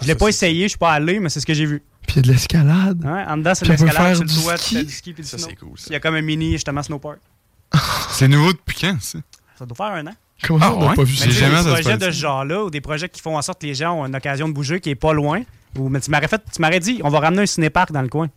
Je 0.00 0.06
l'ai 0.06 0.14
pas 0.14 0.28
essayé, 0.28 0.62
je 0.64 0.68
suis 0.70 0.78
pas 0.78 0.92
allé, 0.92 1.20
mais 1.20 1.28
c'est 1.28 1.40
ce 1.40 1.46
que 1.46 1.52
j'ai 1.52 1.66
vu. 1.66 1.82
Puis 2.06 2.14
il 2.14 2.16
y 2.16 2.18
a 2.20 2.22
de 2.22 2.28
l'escalade. 2.32 3.04
Ouais, 3.04 3.24
en 3.28 3.36
dedans, 3.36 3.54
c'est 3.54 3.66
de 3.66 3.70
l'escalade 3.70 4.18
le 4.18 4.24
du 4.24 4.34
ski. 4.34 4.74
fais 4.76 4.84
du 4.84 4.92
ski 4.92 5.12
puis 5.12 5.22
du 5.22 5.28
Ça, 5.28 5.36
snow. 5.36 5.48
c'est 5.50 5.56
cool. 5.56 5.78
ça. 5.78 5.84
Il 5.90 5.92
y 5.92 5.96
a 5.96 6.00
comme 6.00 6.14
un 6.14 6.22
mini, 6.22 6.52
justement, 6.52 6.82
snowpark. 6.82 7.18
C'est 8.12 8.26
nouveau 8.28 8.52
depuis 8.52 8.76
quand, 8.80 8.96
ça? 9.00 9.18
Ça 9.58 9.66
doit 9.66 9.76
faire 9.76 9.86
un 9.94 10.06
an. 10.06 10.14
Comment 10.42 10.58
ça, 10.58 10.66
Ah, 10.70 10.74
on 10.74 10.80
n'a 10.80 10.88
ouais? 10.90 10.96
pas 10.96 11.02
vu 11.04 11.14
sais, 11.14 11.30
jamais 11.30 11.62
des 11.62 11.70
projets 11.70 11.98
de 11.98 12.04
ce 12.06 12.10
genre-là, 12.18 12.64
ou 12.64 12.70
des 12.70 12.80
projets 12.80 13.08
qui 13.10 13.20
font 13.20 13.36
en 13.36 13.42
sorte 13.42 13.60
que 13.60 13.66
les 13.66 13.74
gens 13.74 13.92
ont 13.92 14.06
une 14.06 14.16
occasion 14.16 14.48
de 14.48 14.54
bouger 14.54 14.80
qui 14.80 14.88
est 14.90 14.94
pas 14.94 15.12
loin. 15.12 15.42
Ou, 15.78 15.88
mais 15.90 16.00
tu 16.00 16.10
m'aurais 16.10 16.26
fait, 16.28 16.42
tu 16.52 16.62
m'aurais 16.62 16.80
dit, 16.80 17.00
on 17.04 17.10
va 17.10 17.20
ramener 17.20 17.42
un 17.42 17.46
cinépark 17.46 17.92
dans 17.92 18.00
le 18.02 18.08
coin. 18.08 18.28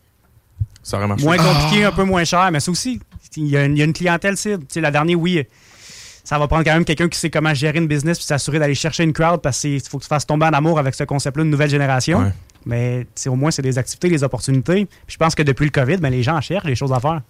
Ça 0.84 0.98
aurait 0.98 1.08
marché. 1.08 1.24
Moins 1.24 1.38
compliqué, 1.38 1.86
un 1.86 1.94
peu 1.94 2.04
moins 2.04 2.26
cher, 2.26 2.50
mais 2.52 2.60
ça 2.60 2.70
aussi, 2.72 3.00
il 3.38 3.48
y 3.48 3.56
a 3.58 3.64
une, 3.64 3.78
il 3.78 3.80
y 3.80 3.82
a 3.82 3.86
une 3.86 3.94
clientèle 3.94 4.36
cible. 4.38 4.60
Tu 4.66 4.74
sais, 4.74 4.82
la 4.82 4.92
dernière, 4.92 5.18
oui, 5.18 5.44
ça 6.24 6.40
va 6.40 6.48
prendre 6.48 6.64
quand 6.64 6.74
même 6.74 6.86
quelqu'un 6.86 7.10
qui 7.10 7.20
sait 7.20 7.30
comment 7.30 7.54
gérer 7.54 7.78
une 7.80 7.88
business 7.88 8.18
puis 8.18 8.26
s'assurer 8.26 8.60
d'aller 8.60 8.76
chercher 8.76 9.04
une 9.04 9.14
crowd 9.14 9.42
parce 9.42 9.60
qu'il 9.60 9.82
faut 9.82 9.98
que 9.98 10.04
tu 10.04 10.08
fasses 10.10 10.26
tomber 10.26 10.46
en 10.46 10.54
amour 10.54 10.80
avec 10.80 10.96
ce 10.96 11.04
concept-là 11.04 11.44
de 11.44 11.50
nouvelle 11.50 11.70
génération. 11.70 12.20
Ouais. 12.20 12.32
Mais 12.66 13.06
au 13.28 13.36
moins, 13.36 13.52
c'est 13.52 13.62
des 13.62 13.78
activités, 13.78 14.08
des 14.10 14.24
opportunités. 14.24 14.86
Puis 14.86 15.14
je 15.14 15.18
pense 15.18 15.36
que 15.36 15.44
depuis 15.44 15.66
le 15.66 15.72
COVID, 15.72 15.98
ben, 15.98 16.10
les 16.10 16.24
gens 16.24 16.40
cherchent 16.40 16.66
des 16.66 16.76
choses 16.76 16.94
à 16.94 17.00
faire. 17.02 17.22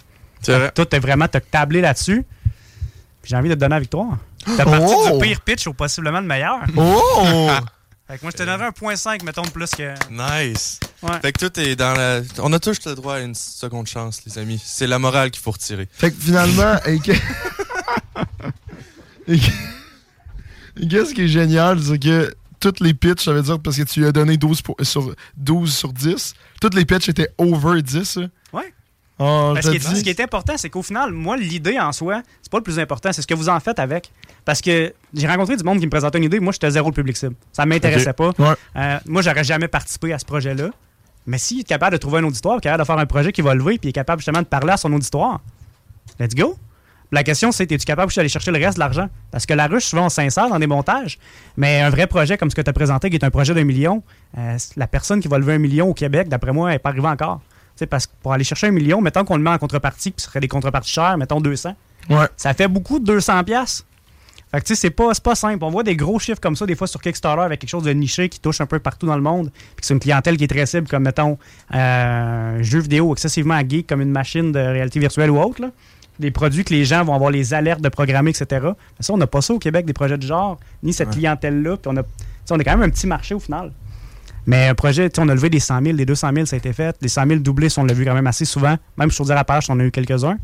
C'est 0.41 0.55
vrai. 0.57 0.71
Toi, 0.75 0.85
t'as 0.85 0.99
vraiment 0.99 1.27
te 1.27 1.39
tablé 1.39 1.81
là-dessus. 1.81 2.23
Puis 3.23 3.29
j'ai 3.31 3.35
envie 3.35 3.49
de 3.49 3.55
te 3.55 3.59
donner 3.59 3.75
la 3.75 3.79
victoire. 3.79 4.17
T'as 4.57 4.65
parti 4.65 4.85
Oh! 4.95 5.17
du 5.17 5.25
pire 5.27 5.41
pitch 5.41 5.65
au 5.67 5.73
possiblement 5.73 6.19
le 6.19 6.27
meilleur. 6.27 6.59
Oh! 6.77 7.49
Fait 8.05 8.17
que 8.17 8.23
moi, 8.23 8.31
je 8.31 8.37
te 8.37 8.43
donnerais 8.43 8.65
un 8.65 8.71
point 8.73 8.97
5, 8.97 9.23
mettons, 9.23 9.43
de 9.43 9.49
plus 9.49 9.69
que. 9.71 9.93
Nice. 10.11 10.77
Ouais. 11.01 11.19
Fait 11.21 11.31
que 11.31 11.47
tout 11.47 11.57
est 11.59 11.77
dans 11.77 11.93
la. 11.93 12.19
On 12.39 12.51
a 12.51 12.59
tous 12.59 12.85
le 12.85 12.95
droit 12.95 13.15
à 13.15 13.19
une 13.21 13.33
seconde 13.33 13.87
chance, 13.87 14.21
les 14.25 14.37
amis. 14.37 14.61
C'est 14.63 14.87
la 14.87 14.99
morale 14.99 15.31
qu'il 15.31 15.41
faut 15.41 15.51
retirer. 15.51 15.87
Fait 15.89 16.11
que 16.11 16.17
finalement, 16.21 16.75
que- 16.83 17.13
qu'est-ce 20.89 21.13
qui 21.13 21.21
est 21.23 21.27
génial, 21.27 21.81
c'est 21.81 21.99
que 21.99 22.33
toutes 22.59 22.79
les 22.79 22.93
pitches, 22.93 23.23
ça 23.25 23.33
veut 23.33 23.41
dire 23.41 23.59
parce 23.59 23.77
que 23.77 23.83
tu 23.83 23.99
lui 23.99 24.07
as 24.07 24.11
donné 24.11 24.37
12, 24.37 24.61
pour- 24.61 24.75
sur, 24.81 25.13
12 25.37 25.73
sur 25.73 25.91
10, 25.91 26.33
toutes 26.61 26.75
les 26.75 26.85
pitches 26.85 27.09
étaient 27.09 27.29
over 27.37 27.81
10. 27.81 28.17
là. 28.17 28.27
Ouais. 28.53 28.73
Oh, 29.19 29.51
Parce 29.53 29.67
te 29.67 29.71
que 29.73 29.79
ce 29.79 30.01
qui 30.01 30.09
est 30.09 30.19
important, 30.21 30.53
c'est 30.57 30.69
qu'au 30.69 30.81
final, 30.81 31.11
moi, 31.11 31.37
l'idée 31.37 31.79
en 31.79 31.91
soi, 31.91 32.23
c'est 32.41 32.51
pas 32.51 32.57
le 32.57 32.63
plus 32.63 32.79
important, 32.79 33.13
c'est 33.13 33.21
ce 33.21 33.27
que 33.27 33.35
vous 33.35 33.47
en 33.49 33.59
faites 33.59 33.79
avec. 33.79 34.11
Parce 34.43 34.59
que 34.61 34.93
j'ai 35.13 35.27
rencontré 35.27 35.55
du 35.55 35.63
monde 35.63 35.79
qui 35.79 35.85
me 35.85 35.91
présentait 35.91 36.17
une 36.17 36.23
idée, 36.23 36.39
moi, 36.39 36.51
j'étais 36.51 36.71
zéro 36.71 36.89
le 36.89 36.93
public 36.93 37.15
cible. 37.15 37.35
Ça 37.51 37.65
m'intéressait 37.65 38.13
pas. 38.13 38.31
Ouais. 38.39 38.55
Euh, 38.75 38.99
moi, 39.05 39.21
j'aurais 39.21 39.43
jamais 39.43 39.67
participé 39.67 40.13
à 40.13 40.19
ce 40.19 40.25
projet-là. 40.25 40.71
Mais 41.27 41.37
s'il 41.37 41.61
est 41.61 41.63
capable 41.63 41.93
de 41.93 41.97
trouver 41.97 42.19
un 42.19 42.23
auditoire, 42.25 42.59
capable 42.59 42.81
de 42.83 42.85
faire 42.87 42.97
un 42.97 43.05
projet 43.05 43.31
qui 43.31 43.41
va 43.41 43.53
lever, 43.53 43.77
puis 43.77 43.87
il 43.87 43.89
est 43.89 43.93
capable 43.93 44.19
justement 44.21 44.41
de 44.41 44.47
parler 44.47 44.71
à 44.71 44.77
son 44.77 44.91
auditoire, 44.91 45.39
let's 46.19 46.35
go. 46.35 46.57
La 47.13 47.23
question, 47.23 47.51
c'est 47.51 47.71
es-tu 47.71 47.85
capable 47.85 48.11
d'aller 48.11 48.27
chercher 48.27 48.49
le 48.49 48.57
reste 48.57 48.77
de 48.77 48.79
l'argent? 48.79 49.07
Parce 49.29 49.45
que 49.45 49.53
la 49.53 49.67
ruche, 49.67 49.85
souvent, 49.85 50.07
on 50.07 50.09
s'insère 50.09 50.49
dans 50.49 50.57
des 50.57 50.65
montages. 50.65 51.19
Mais 51.57 51.79
un 51.79 51.91
vrai 51.91 52.07
projet 52.07 52.39
comme 52.39 52.49
ce 52.49 52.55
que 52.55 52.61
tu 52.61 52.69
as 52.71 52.73
présenté, 52.73 53.11
qui 53.11 53.15
est 53.17 53.23
un 53.23 53.29
projet 53.29 53.53
d'un 53.53 53.63
million, 53.63 54.01
euh, 54.35 54.57
la 54.75 54.87
personne 54.87 55.19
qui 55.19 55.27
va 55.27 55.37
lever 55.37 55.53
un 55.53 55.59
million 55.59 55.89
au 55.89 55.93
Québec, 55.93 56.27
d'après 56.27 56.51
moi, 56.51 56.69
elle 56.69 56.75
n'est 56.75 56.79
pas 56.79 56.89
arrivée 56.89 57.07
encore. 57.07 57.41
Parce 57.87 58.07
que 58.07 58.13
pour 58.23 58.33
aller 58.33 58.43
chercher 58.43 58.65
un 58.65 58.71
million, 58.71 58.99
mettons 58.99 59.25
qu'on 59.25 59.37
le 59.37 59.43
met 59.43 59.51
en 59.51 59.59
contrepartie, 59.59 60.09
puis 60.09 60.23
ce 60.23 60.27
serait 60.27 60.39
des 60.39 60.47
contreparties 60.47 60.91
chères, 60.91 61.15
mettons 61.19 61.39
200. 61.39 61.75
Ouais. 62.09 62.25
Ça 62.35 62.55
fait 62.55 62.67
beaucoup 62.67 62.97
de 62.97 63.05
200 63.05 63.43
pièces. 63.43 63.85
Fait 64.49 64.61
que 64.61 64.65
tu 64.65 64.75
sais, 64.75 64.81
c'est 64.81 64.89
pas, 64.89 65.11
pas 65.23 65.35
simple. 65.35 65.63
On 65.63 65.69
voit 65.69 65.83
des 65.83 65.95
gros 65.95 66.17
chiffres 66.17 66.41
comme 66.41 66.55
ça, 66.55 66.65
des 66.65 66.75
fois 66.75 66.87
sur 66.87 66.99
Kickstarter, 66.99 67.43
avec 67.43 67.59
quelque 67.59 67.69
chose 67.69 67.83
de 67.83 67.91
niché 67.91 68.27
qui 68.27 68.39
touche 68.39 68.59
un 68.59 68.65
peu 68.65 68.79
partout 68.79 69.05
dans 69.05 69.15
le 69.15 69.21
monde, 69.21 69.51
puis 69.51 69.81
que 69.81 69.85
c'est 69.85 69.93
une 69.93 69.99
clientèle 69.99 70.35
qui 70.35 70.45
est 70.45 70.47
très 70.47 70.65
cible, 70.65 70.87
comme 70.87 71.03
mettons 71.03 71.37
euh, 71.75 72.57
un 72.57 72.63
jeu 72.63 72.79
vidéo 72.79 73.13
excessivement 73.13 73.59
geek, 73.59 73.85
comme 73.85 74.01
une 74.01 74.11
machine 74.11 74.51
de 74.51 74.59
réalité 74.59 74.99
virtuelle 74.99 75.29
ou 75.29 75.39
autre. 75.39 75.61
là. 75.61 75.69
Des 76.19 76.31
produits 76.31 76.63
que 76.63 76.73
les 76.73 76.85
gens 76.85 77.03
vont 77.03 77.15
avoir 77.15 77.31
les 77.31 77.53
alertes 77.53 77.81
de 77.81 77.89
programmer, 77.89 78.29
etc. 78.31 78.45
Mais 78.61 78.71
ça, 79.01 79.13
on 79.13 79.17
n'a 79.17 79.27
pas 79.27 79.41
ça 79.41 79.53
au 79.53 79.59
Québec, 79.59 79.85
des 79.85 79.93
projets 79.93 80.17
de 80.17 80.25
genre, 80.27 80.59
ni 80.83 80.93
cette 80.93 81.09
clientèle-là. 81.11 81.77
Puis 81.77 81.91
on 81.93 81.97
a, 81.97 82.03
on 82.51 82.59
est 82.59 82.63
quand 82.63 82.71
même 82.77 82.83
un 82.83 82.89
petit 82.89 83.07
marché 83.07 83.33
au 83.33 83.39
final. 83.39 83.71
Mais 84.45 84.67
un 84.67 84.75
projet, 84.75 85.09
tu 85.09 85.15
sais, 85.15 85.25
on 85.25 85.29
a 85.29 85.33
levé 85.33 85.49
des 85.49 85.59
100 85.59 85.81
000, 85.83 85.97
des 85.97 86.05
200 86.05 86.29
000, 86.33 86.45
ça 86.45 86.55
a 86.55 86.57
été 86.57 86.73
fait. 86.73 86.95
Les 87.01 87.07
100 87.07 87.27
000 87.27 87.39
doublés, 87.39 87.69
on 87.77 87.83
l'a 87.85 87.93
vu 87.93 88.03
quand 88.05 88.13
même 88.13 88.27
assez 88.27 88.45
souvent. 88.45 88.75
Même 88.97 89.09
sur 89.09 89.25
dire 89.25 89.35
la 89.35 89.43
page, 89.45 89.69
on 89.69 89.73
en 89.73 89.79
a 89.79 89.83
eu 89.85 89.91
quelques-uns. 89.91 90.37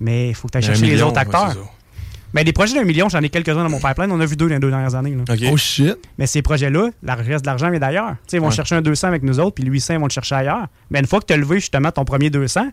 Mais 0.00 0.30
il 0.30 0.34
faut 0.34 0.48
que 0.48 0.52
tu 0.52 0.58
ailles 0.58 0.64
chercher 0.64 0.86
les 0.86 1.02
autres 1.02 1.18
acteurs. 1.18 1.54
Mais 2.32 2.42
des 2.42 2.52
projets 2.52 2.74
d'un 2.74 2.82
million, 2.84 3.08
j'en 3.08 3.20
ai 3.20 3.28
quelques-uns 3.28 3.62
dans 3.62 3.68
mon 3.70 3.78
pipeline. 3.78 4.10
On 4.10 4.18
a 4.20 4.26
vu 4.26 4.34
deux 4.34 4.48
dans 4.48 4.54
les 4.54 4.58
deux 4.60 4.70
dernières 4.70 4.96
années. 4.96 5.14
là. 5.14 5.34
Oh 5.52 5.56
shit. 5.56 5.94
Mais 6.18 6.26
ces 6.26 6.42
projets-là, 6.42 6.88
le 7.02 7.12
reste 7.12 7.44
de 7.44 7.46
l'argent 7.50 7.70
vient 7.70 7.78
d'ailleurs. 7.78 8.10
Tu 8.12 8.16
sais, 8.26 8.36
Ils 8.38 8.40
vont 8.40 8.48
Ouais. 8.48 8.52
chercher 8.52 8.74
un 8.74 8.82
200 8.82 9.06
avec 9.06 9.22
nous 9.22 9.38
autres, 9.38 9.54
puis 9.54 9.62
le 9.62 9.70
800, 9.70 9.94
ils 9.94 10.00
vont 10.00 10.06
le 10.06 10.10
chercher 10.10 10.34
ailleurs. 10.34 10.66
Mais 10.90 10.98
une 10.98 11.06
fois 11.06 11.20
que 11.20 11.26
tu 11.26 11.32
as 11.32 11.36
levé 11.36 11.60
justement 11.60 11.92
ton 11.92 12.04
premier 12.04 12.30
200, 12.30 12.62
ben, 12.62 12.70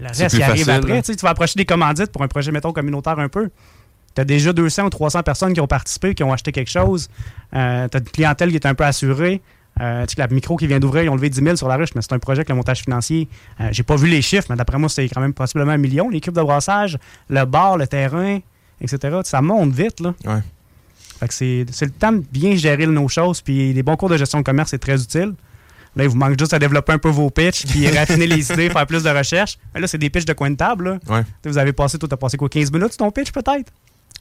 le 0.00 0.06
C'est 0.12 0.24
reste, 0.24 0.36
il 0.36 0.42
arrive 0.42 0.64
facile, 0.64 0.70
après. 0.70 0.94
là. 0.94 1.02
Tu 1.02 1.12
vas 1.22 1.30
approcher 1.30 1.54
des 1.56 1.64
commandites 1.64 2.12
pour 2.12 2.22
un 2.22 2.28
projet, 2.28 2.50
mettons, 2.52 2.72
communautaire 2.72 3.18
un 3.18 3.28
peu. 3.28 3.50
Tu 4.14 4.20
as 4.20 4.24
déjà 4.24 4.52
200 4.52 4.86
ou 4.86 4.90
300 4.90 5.22
personnes 5.22 5.52
qui 5.52 5.60
ont 5.60 5.66
participé, 5.66 6.14
qui 6.14 6.22
ont 6.24 6.32
acheté 6.32 6.52
quelque 6.52 6.70
chose. 6.70 7.08
Euh, 7.54 7.88
tu 7.88 7.96
as 7.96 8.00
une 8.00 8.06
clientèle 8.06 8.50
qui 8.50 8.56
est 8.56 8.66
un 8.66 8.74
peu 8.74 8.84
assurée. 8.84 9.40
Euh, 9.80 10.04
tu 10.06 10.16
sais, 10.16 10.20
la 10.20 10.26
micro 10.26 10.56
qui 10.56 10.66
vient 10.66 10.80
d'ouvrir, 10.80 11.04
ils 11.04 11.08
ont 11.08 11.14
levé 11.14 11.30
10 11.30 11.40
000 11.40 11.56
sur 11.56 11.68
la 11.68 11.76
ruche, 11.76 11.90
mais 11.94 12.02
c'est 12.02 12.12
un 12.12 12.18
projet 12.18 12.38
avec 12.40 12.48
le 12.48 12.56
montage 12.56 12.80
financier. 12.80 13.28
Euh, 13.60 13.68
J'ai 13.70 13.84
pas 13.84 13.94
vu 13.94 14.08
les 14.08 14.22
chiffres, 14.22 14.46
mais 14.50 14.56
d'après 14.56 14.76
moi, 14.78 14.88
c'est 14.88 15.08
quand 15.08 15.20
même 15.20 15.34
possiblement 15.34 15.70
un 15.72 15.76
million. 15.78 16.08
L'équipe 16.10 16.34
de 16.34 16.42
brassage, 16.42 16.98
le 17.28 17.44
bar, 17.44 17.76
le 17.76 17.86
terrain, 17.86 18.40
etc. 18.80 19.18
Ça 19.22 19.40
monte 19.40 19.70
vite. 19.72 20.00
Là. 20.00 20.14
Ouais. 20.24 20.40
Fait 21.20 21.28
que 21.28 21.34
c'est 21.34 21.66
c'est 21.70 21.84
le 21.86 21.92
temps 21.92 22.12
de 22.12 22.24
bien 22.32 22.56
gérer 22.56 22.86
nos 22.86 23.06
choses, 23.08 23.40
puis 23.40 23.72
les 23.72 23.82
bons 23.84 23.96
cours 23.96 24.08
de 24.08 24.16
gestion 24.16 24.38
de 24.40 24.44
commerce, 24.44 24.70
c'est 24.70 24.78
très 24.78 25.00
utile. 25.00 25.34
Là, 25.98 26.04
il 26.04 26.08
vous 26.10 26.16
manque 26.16 26.38
juste 26.38 26.54
à 26.54 26.58
développer 26.58 26.92
un 26.92 26.98
peu 26.98 27.08
vos 27.10 27.28
pitchs, 27.28 27.66
puis 27.66 27.88
raffiner 27.96 28.26
les 28.26 28.50
idées, 28.52 28.70
faire 28.70 28.86
plus 28.86 29.02
de 29.02 29.10
recherche. 29.10 29.58
Mais 29.74 29.80
là, 29.80 29.86
c'est 29.88 29.98
des 29.98 30.08
pitchs 30.08 30.24
de 30.24 30.32
coin 30.32 30.48
de 30.50 30.56
table. 30.56 31.00
Là. 31.08 31.14
Ouais. 31.16 31.24
Vous 31.44 31.58
avez 31.58 31.72
passé, 31.72 31.98
toi, 31.98 32.08
t'as 32.08 32.16
passé 32.16 32.36
quoi, 32.36 32.48
15 32.48 32.70
minutes 32.72 32.92
sur 32.92 32.98
ton 32.98 33.10
pitch, 33.10 33.32
peut-être? 33.32 33.70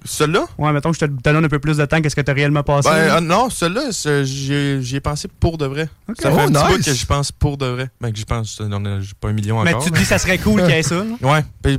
Celui-là? 0.05 0.45
Ouais, 0.59 0.71
mettons 0.73 0.91
que 0.91 0.95
je 0.95 1.01
te 1.01 1.05
te 1.05 1.21
donne 1.23 1.43
un 1.43 1.47
peu 1.47 1.57
plus 1.59 1.77
de 1.77 1.85
temps 1.85 1.99
qu'est-ce 2.01 2.15
que 2.15 2.21
tu 2.21 2.29
as 2.29 2.33
réellement 2.33 2.61
passé. 2.63 2.87
Ben, 2.89 3.09
ah, 3.15 3.21
non, 3.21 3.49
celui-là, 3.49 3.89
j'y 4.23 4.95
ai 4.95 4.99
pensé 4.99 5.27
pour 5.39 5.57
de 5.57 5.65
vrai. 5.65 5.89
Ça 6.19 6.29
fait 6.31 6.35
Oh, 6.37 6.39
un 6.39 6.47
petit 6.51 6.77
bout 6.77 6.83
que 6.83 6.93
j'y 6.93 7.05
pense 7.05 7.31
pour 7.31 7.57
de 7.57 7.65
vrai. 7.65 7.89
Ben, 8.01 8.11
que 8.11 8.17
j'y 8.17 8.25
pense, 8.25 8.59
on 8.61 8.85
a- 8.85 8.99
j'ai 8.99 9.13
pas 9.19 9.29
un 9.29 9.33
million 9.33 9.63
mais 9.63 9.71
encore. 9.71 9.83
tu 9.85 9.91
te 9.91 9.95
dis 9.95 10.01
que 10.03 10.07
ça 10.07 10.17
serait 10.19 10.37
cool 10.37 10.61
qu'il 10.61 10.69
y 10.69 10.73
ait 10.73 10.83
ça. 10.83 10.95
là. 10.95 11.03
Ouais, 11.21 11.77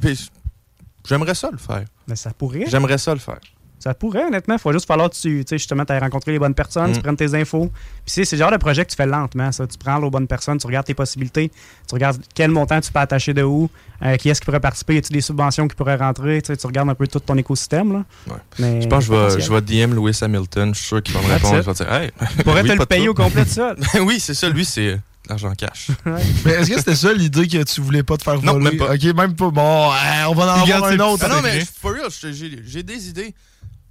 j'aimerais 1.09 1.34
ça 1.34 1.51
le 1.51 1.59
faire. 1.59 1.84
Mais 2.07 2.16
ça 2.16 2.30
pourrait. 2.30 2.64
J'aimerais 2.68 2.99
ça 2.99 3.12
le 3.14 3.20
faire. 3.20 3.38
Ça 3.79 3.95
pourrait, 3.95 4.24
honnêtement. 4.24 4.55
Il 4.55 4.61
faut 4.61 4.72
juste 4.72 4.87
falloir 4.87 5.09
que 5.09 5.14
tu, 5.16 5.45
justement, 5.51 5.85
tu 5.85 5.93
rencontré 5.97 6.33
les 6.33 6.39
bonnes 6.39 6.55
personnes, 6.55 6.93
tu 6.93 6.99
Mm. 6.99 7.03
prennes 7.03 7.16
tes 7.16 7.35
infos. 7.35 7.70
Puis 8.05 8.24
c'est 8.24 8.33
le 8.33 8.39
genre 8.39 8.51
de 8.51 8.57
projet 8.57 8.85
que 8.85 8.91
tu 8.91 8.97
fais 8.97 9.07
lentement, 9.07 9.53
ça. 9.53 9.66
Tu 9.66 9.79
prends 9.79 9.99
les 10.01 10.11
bonnes 10.11 10.26
personnes, 10.26 10.59
tu 10.59 10.66
regardes 10.66 10.87
tes 10.87 10.95
possibilités, 10.95 11.51
tu 11.89 11.95
regardes 11.95 12.20
quel 12.35 12.51
montant 12.51 12.81
tu 12.81 12.91
peux 12.91 12.99
attacher 12.99 13.33
de 13.35 13.43
où, 13.43 13.70
euh, 14.03 14.16
qui 14.16 14.29
est-ce 14.31 14.41
qui 14.41 14.47
pourrait 14.47 14.59
participer, 14.61 14.95
y 14.95 14.99
a-t-il 14.99 15.12
des 15.14 15.20
subventions 15.20 15.68
qui 15.68 15.76
pourraient 15.76 15.97
rentrer, 15.97 16.43
tu 16.43 16.53
regardes 16.66 16.89
un 16.91 16.95
peu 16.95 17.07
tout 17.07 17.20
ton 17.20 17.37
écosystème, 17.37 17.93
là. 17.93 18.05
Ouais. 18.26 18.41
Mais 18.59 18.81
Je 18.83 18.89
pense 18.89 19.07
que 19.07 19.07
je 19.07 19.11
vais, 19.12 19.18
potentiel. 19.29 19.43
je 19.45 19.53
vais 19.53 19.87
DM 19.87 19.95
Lewis 19.95 20.18
Hamilton. 20.22 20.74
Je 20.74 20.79
suis 20.79 20.89
sûr 20.89 21.03
qu'il 21.03 21.14
va 21.14 21.22
me 21.22 21.29
répondre. 21.33 21.57
Je 21.62 21.66
vais 21.70 21.72
dire, 21.74 21.93
hey. 21.93 22.11
Tu 22.37 22.43
pourrais 22.43 22.62
oui, 22.62 22.68
te 22.70 22.74
le 22.74 22.87
payer 22.87 23.09
au 23.09 23.14
complet 23.14 23.45
de 23.45 23.49
ça. 23.51 23.74
oui, 24.03 24.18
c'est 24.20 24.35
ça. 24.35 24.49
Lui, 24.49 24.64
c'est 24.64 24.99
l'argent 25.29 25.53
cash. 25.57 25.89
Mais 26.45 26.53
est-ce 26.53 26.70
que 26.70 26.79
c'était 26.79 26.95
ça 26.97 27.12
l'idée 27.12 27.47
que 27.47 27.62
tu 27.62 27.81
voulais 27.81 28.03
pas 28.03 28.16
te 28.16 28.22
faire 28.22 28.43
Non, 28.43 28.55
voler? 28.55 28.70
même 28.70 28.76
pas. 28.79 28.95
Ok, 28.95 29.05
même 29.14 29.35
pas. 29.37 29.51
Bon, 29.51 29.91
euh, 29.93 30.24
on 30.29 30.35
va 30.35 30.45
en 30.57 30.62
avoir 30.62 30.85
un 30.85 30.99
autre. 31.01 31.24
Ah 31.26 31.35
non, 31.37 31.43
mais 31.43 31.64
for 31.81 31.93
real, 31.93 32.09
j'ai 32.64 32.83
des 32.83 33.09
idées. 33.09 33.35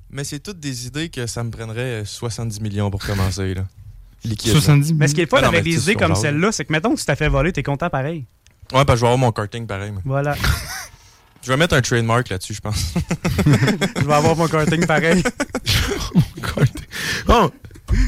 Mais 0.09 0.23
c'est 0.23 0.39
toutes 0.39 0.59
des 0.59 0.87
idées 0.87 1.09
que 1.09 1.27
ça 1.27 1.43
me 1.43 1.51
prendrait 1.51 2.01
euh, 2.01 2.05
70 2.05 2.61
millions 2.61 2.89
pour 2.89 3.03
commencer. 3.03 3.53
Là. 3.53 3.65
Liquide. 4.23 4.53
là. 4.53 4.59
70 4.61 4.93
Mais 4.93 5.07
ce 5.07 5.15
qui 5.15 5.21
est 5.21 5.29
fun 5.29 5.39
Ah 5.43 5.47
avec 5.47 5.63
des 5.63 5.81
idées 5.83 5.95
comme 5.95 6.15
celle-là, 6.15 6.51
c'est 6.51 6.65
que, 6.65 6.71
mettons 6.71 6.93
que 6.93 6.99
tu 6.99 7.05
t'as 7.05 7.15
fait 7.15 7.29
voler, 7.29 7.51
t'es 7.51 7.63
content 7.63 7.89
pareil. 7.89 8.25
Ouais, 8.73 8.83
parce 8.83 8.85
que 8.85 8.95
je 8.95 9.01
vais 9.01 9.07
avoir 9.07 9.17
mon 9.17 9.31
karting 9.31 9.65
pareil. 9.67 9.91
moi. 9.91 10.01
Voilà. 10.05 10.35
Je 11.43 11.53
vais 11.53 11.57
mettre 11.57 11.75
un 11.75 11.81
trademark 11.81 12.27
là-dessus, 12.27 12.55
je 12.55 12.59
pense. 12.59 12.93
Je 13.45 14.05
vais 14.05 14.13
avoir 14.13 14.35
mon 14.35 14.47
karting 14.47 14.85
pareil. 14.85 15.23
Bon, 17.25 17.51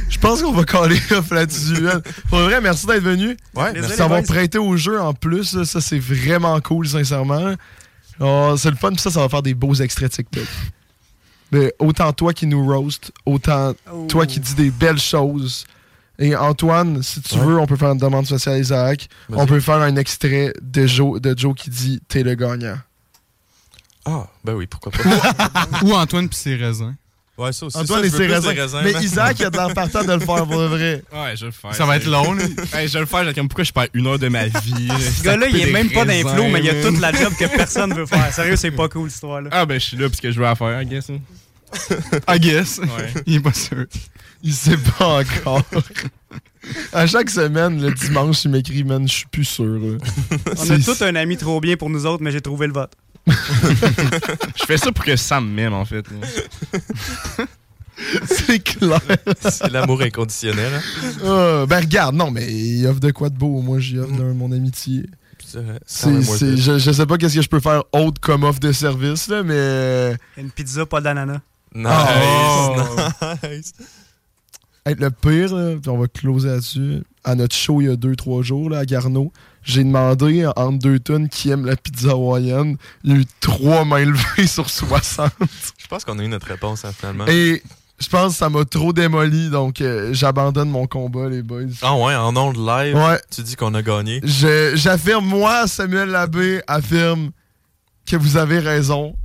je 0.10 0.18
pense 0.18 0.42
qu'on 0.42 0.52
va 0.52 0.66
caler 0.66 1.00
off 1.12 1.32
là-dessus. 1.32 1.80
man. 1.82 2.02
Pour 2.30 2.40
vrai, 2.40 2.60
merci 2.60 2.86
d'être 2.86 3.04
venu. 3.04 3.38
Ouais, 3.56 3.72
Merci 3.74 3.98
d'avoir 3.98 4.24
prêté 4.24 4.58
au 4.58 4.76
jeu 4.76 5.00
en 5.00 5.14
plus. 5.14 5.64
Ça, 5.64 5.80
c'est 5.80 6.00
vraiment 6.00 6.60
cool, 6.60 6.88
sincèrement. 6.88 7.54
Oh, 8.20 8.56
c'est 8.58 8.72
le 8.72 8.76
fun, 8.76 8.90
puis 8.92 9.00
ça, 9.00 9.10
ça 9.12 9.22
va 9.22 9.30
faire 9.30 9.42
des 9.44 9.54
beaux 9.54 9.74
extraits 9.76 10.12
TikTok. 10.12 10.44
Mais 11.52 11.74
autant 11.80 12.14
toi 12.14 12.34
qui 12.34 12.46
nous 12.46 12.66
roast, 12.66 13.12
autant 13.26 13.74
toi 14.08 14.26
qui 14.26 14.40
dis 14.40 14.54
des 14.56 14.70
belles 14.72 15.00
choses. 15.00 15.66
Et 16.20 16.36
Antoine, 16.36 17.02
si 17.02 17.22
tu 17.22 17.36
Ouais. 17.36 17.46
veux, 17.46 17.58
on 17.60 17.66
peut 17.66 17.78
faire 17.78 17.92
une 17.92 17.98
demande 17.98 18.26
spéciale 18.26 18.56
à 18.56 18.60
Isaac. 18.60 19.10
On 19.32 19.46
peut 19.46 19.60
faire 19.62 19.76
un 19.78 19.96
extrait 19.96 20.54
de 20.62 20.86
Joe, 20.86 21.22
de 21.22 21.34
Joe 21.38 21.56
qui 21.56 21.70
dit 21.70 22.02
T'es 22.08 22.24
le 22.24 22.36
gagnant. 22.36 22.78
Ah, 24.06 24.28
ben 24.44 24.54
oui, 24.56 24.68
pourquoi 24.68 24.92
pas. 24.92 25.00
Ou 25.84 25.94
Antoine 25.94 26.28
puis 26.30 26.38
ses 26.38 26.56
raisins. 26.56 26.96
Ouais, 27.40 27.52
ça 27.54 27.66
aussi. 27.66 27.78
Antoine 27.78 28.02
ça, 28.02 28.08
et 28.08 28.10
ses 28.10 28.28
raisins. 28.28 28.82
Mais. 28.84 28.92
Isaac, 29.04 29.38
il 29.40 29.46
a 29.46 29.50
de 29.50 29.58
l'air 29.58 29.74
partant 29.74 30.04
de 30.04 30.14
le 30.14 30.20
faire 30.20 30.46
pour 30.46 30.60
de 30.60 30.68
vrai. 30.68 31.04
Ouais, 31.12 31.36
je 31.36 31.42
vais 31.42 31.46
le 31.48 31.52
faire. 31.52 31.74
Ça 31.76 31.86
va 31.86 31.98
être 31.98 32.08
long. 32.08 32.36
Hey, 32.74 32.88
je 32.88 32.94
vais 32.94 33.00
le 33.00 33.06
faire, 33.06 33.26
j'ai 33.26 33.34
comme 33.34 33.48
pourquoi 33.48 33.64
je 33.64 33.72
perds 33.72 33.88
une 33.94 34.06
heure 34.08 34.20
de 34.20 34.28
ma 34.28 34.46
vie. 34.48 34.88
Ce 35.18 35.24
gars-là, 35.24 35.48
il 35.50 35.60
est 35.60 35.72
même 35.72 35.90
pas 35.90 36.06
d'inflo, 36.06 36.44
mais 36.52 36.60
il 36.62 36.70
a 36.70 36.82
toute 36.84 37.00
la 37.00 37.12
job 37.12 37.34
que 37.40 37.46
personne 37.46 37.94
veut 37.94 38.06
faire. 38.06 38.32
Sérieux, 38.34 38.56
c'est 38.56 38.72
pas 38.72 38.88
cool, 38.90 39.10
cette 39.10 39.16
histoire-là. 39.16 39.50
Ah, 39.52 39.66
ben 39.66 39.80
je 39.80 39.86
suis 39.86 39.98
là 39.98 40.08
parce 40.10 40.22
que 40.22 40.32
je 40.32 40.38
veux 40.38 40.44
la 40.46 40.56
faire, 40.56 40.82
I 40.82 40.86
guess. 40.86 41.10
hein. 41.10 41.20
I 42.28 42.40
guess. 42.40 42.80
Ouais. 42.80 43.14
Il 43.26 43.36
est 43.36 43.40
pas 43.40 43.54
sûr. 43.54 43.86
Il 44.42 44.54
sait 44.54 44.78
pas 44.78 45.20
encore. 45.20 45.64
à 46.94 47.06
chaque 47.08 47.30
semaine, 47.30 47.82
le 47.82 47.92
dimanche, 47.94 48.44
il 48.46 48.52
m'écrit, 48.52 48.84
man, 48.84 49.08
je 49.08 49.14
suis 49.14 49.26
plus 49.28 49.46
sûr. 49.46 49.80
On 50.58 50.62
a 50.62 50.66
C'est- 50.66 50.80
tout 50.80 51.04
un 51.04 51.16
ami 51.16 51.38
trop 51.38 51.60
bien 51.60 51.76
pour 51.78 51.90
nous 51.90 52.06
autres, 52.06 52.24
mais 52.24 52.32
j'ai 52.32 52.42
trouvé 52.42 52.68
le 52.68 52.74
vote. 52.74 52.92
Je 53.28 54.66
fais 54.66 54.78
ça 54.78 54.92
pour 54.92 55.06
que 55.06 55.16
Sam 55.16 55.48
m'aime, 55.50 55.74
en 55.74 55.86
fait. 55.86 56.06
C'est 58.26 58.60
clair. 58.60 59.02
C'est 59.42 59.70
l'amour 59.72 60.02
inconditionnel. 60.02 60.72
hein. 60.74 60.82
Ah, 61.26 61.66
ben 61.68 61.80
regarde, 61.82 62.16
non, 62.16 62.32
mais 62.32 62.48
il 62.52 62.88
offre 62.88 63.02
de 63.02 63.12
quoi 63.12 63.30
de 63.30 63.38
beau. 63.38 63.62
Moi, 63.62 63.80
j'y 63.80 64.00
offre 64.00 64.16
de 64.16 64.24
mon 64.24 64.52
amitié. 64.54 65.04
C'est 65.86 66.22
je, 66.58 66.78
je 66.80 66.92
sais 66.92 67.06
pas 67.06 67.18
qu'est-ce 67.18 67.36
que 67.36 67.42
je 67.42 67.50
peux 67.50 67.60
faire 67.60 67.84
autre 67.92 68.22
comme 68.22 68.44
offre 68.44 68.60
de 68.60 68.72
service, 68.72 69.28
là, 69.28 69.44
mais... 69.44 70.16
Une 70.38 70.50
pizza, 70.52 70.86
pas 70.86 71.02
d'ananas. 71.02 71.40
Nice, 71.76 71.88
Oh. 71.92 72.76
nice. 73.44 73.74
Hey, 74.86 74.96
le 74.98 75.10
pire, 75.12 75.54
là, 75.56 75.76
puis 75.82 75.90
on 75.90 75.98
va 75.98 76.08
closer 76.08 76.48
là-dessus, 76.50 77.04
à 77.24 77.36
notre 77.36 77.56
show 77.56 77.82
il 77.82 77.88
y 77.88 77.90
a 77.90 77.96
2-3 77.96 78.44
jours, 78.44 78.70
là, 78.70 78.80
à 78.80 78.86
Garneau, 78.86 79.32
j'ai 79.64 79.84
demandé 79.84 80.46
entre 80.56 80.80
deux 80.80 81.00
tonnes 81.00 81.30
qui 81.30 81.50
aiment 81.52 81.66
la 81.66 81.76
pizza 81.76 82.12
hawaïenne. 82.12 82.78
Il 83.04 83.12
y 83.12 83.14
a 83.14 83.18
eu 83.20 83.26
3 83.42 83.86
mains 83.86 84.06
levées 84.06 84.48
sur 84.48 84.70
60. 84.70 85.32
Je 85.78 85.88
pense 85.88 86.06
qu'on 86.06 86.18
a 86.20 86.24
eu 86.24 86.28
notre 86.28 86.48
réponse, 86.48 86.86
hein, 86.86 86.92
finalement. 86.98 87.26
Et 87.28 87.62
je 88.00 88.08
pense 88.08 88.32
que 88.34 88.38
ça 88.40 88.50
m'a 88.50 88.64
trop 88.66 88.94
démoli, 88.94 89.50
donc 89.50 89.82
euh, 89.82 90.14
j'abandonne 90.14 90.70
mon 90.70 90.88
combat, 90.88 91.28
les 91.30 91.42
boys. 91.42 91.64
Ah 91.82 91.96
ouais, 91.98 92.16
en 92.16 92.36
ondes 92.38 92.56
live, 92.58 92.96
Ouais, 92.96 93.20
tu 93.30 93.42
dis 93.42 93.56
qu'on 93.58 93.74
a 93.74 93.82
gagné. 93.82 94.22
je- 94.24 94.72
j'affirme, 94.76 95.26
moi, 95.26 95.68
Samuel 95.68 96.10
Labbé, 96.10 96.62
affirme 96.68 97.32
que 98.06 98.16
vous 98.16 98.38
avez 98.38 98.60
raison 98.60 99.16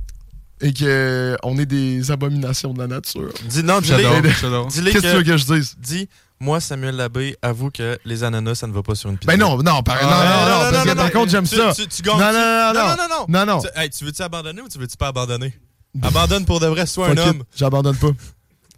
et 0.61 0.73
que 0.73 1.37
on 1.43 1.57
est 1.57 1.65
des 1.65 2.11
abominations 2.11 2.73
de 2.73 2.79
la 2.79 2.87
nature. 2.87 3.29
Dis, 3.47 3.63
non, 3.63 3.79
J'adore, 3.81 4.21
dis-le. 4.67 4.91
Qu'est-ce 4.91 5.03
que 5.03 5.09
tu 5.09 5.15
veux 5.15 5.23
que... 5.23 5.27
que 5.31 5.37
je 5.37 5.45
dise? 5.45 5.75
Dis, 5.79 6.09
moi, 6.39 6.59
Samuel 6.59 6.95
Labbé, 6.95 7.37
avoue 7.41 7.71
que 7.71 7.97
les 8.05 8.23
ananas, 8.23 8.55
ça 8.55 8.67
ne 8.67 8.73
va 8.73 8.83
pas 8.83 8.95
sur 8.95 9.09
une 9.09 9.17
pizza. 9.17 9.31
Ben 9.31 9.39
non, 9.39 9.57
non, 9.57 9.83
par, 9.83 10.01
non, 10.01 10.09
non, 10.09 10.15
non, 10.15 10.71
parce 10.71 10.85
que 10.85 10.93
par 10.93 11.11
contre, 11.11 11.31
j'aime 11.31 11.45
ça. 11.45 11.73
Non, 12.05 12.17
non, 12.17 12.31
non, 12.31 12.73
non, 12.73 12.73
non. 12.73 12.95
non, 12.95 13.07
non. 13.09 13.25
Non, 13.27 13.45
non. 13.45 13.61
Tu, 13.91 14.05
veux-tu 14.05 14.21
abandonner 14.21 14.61
ou 14.61 14.67
tu 14.67 14.77
veux-tu 14.77 14.97
pas 14.97 15.07
abandonner? 15.07 15.53
Abandonne 16.03 16.43
pour 16.43 16.59
de 16.59 16.67
vrai, 16.67 16.85
sois 16.85 17.09
un 17.09 17.17
homme. 17.17 17.43
J'abandonne 17.55 17.95
pas. 17.95 18.09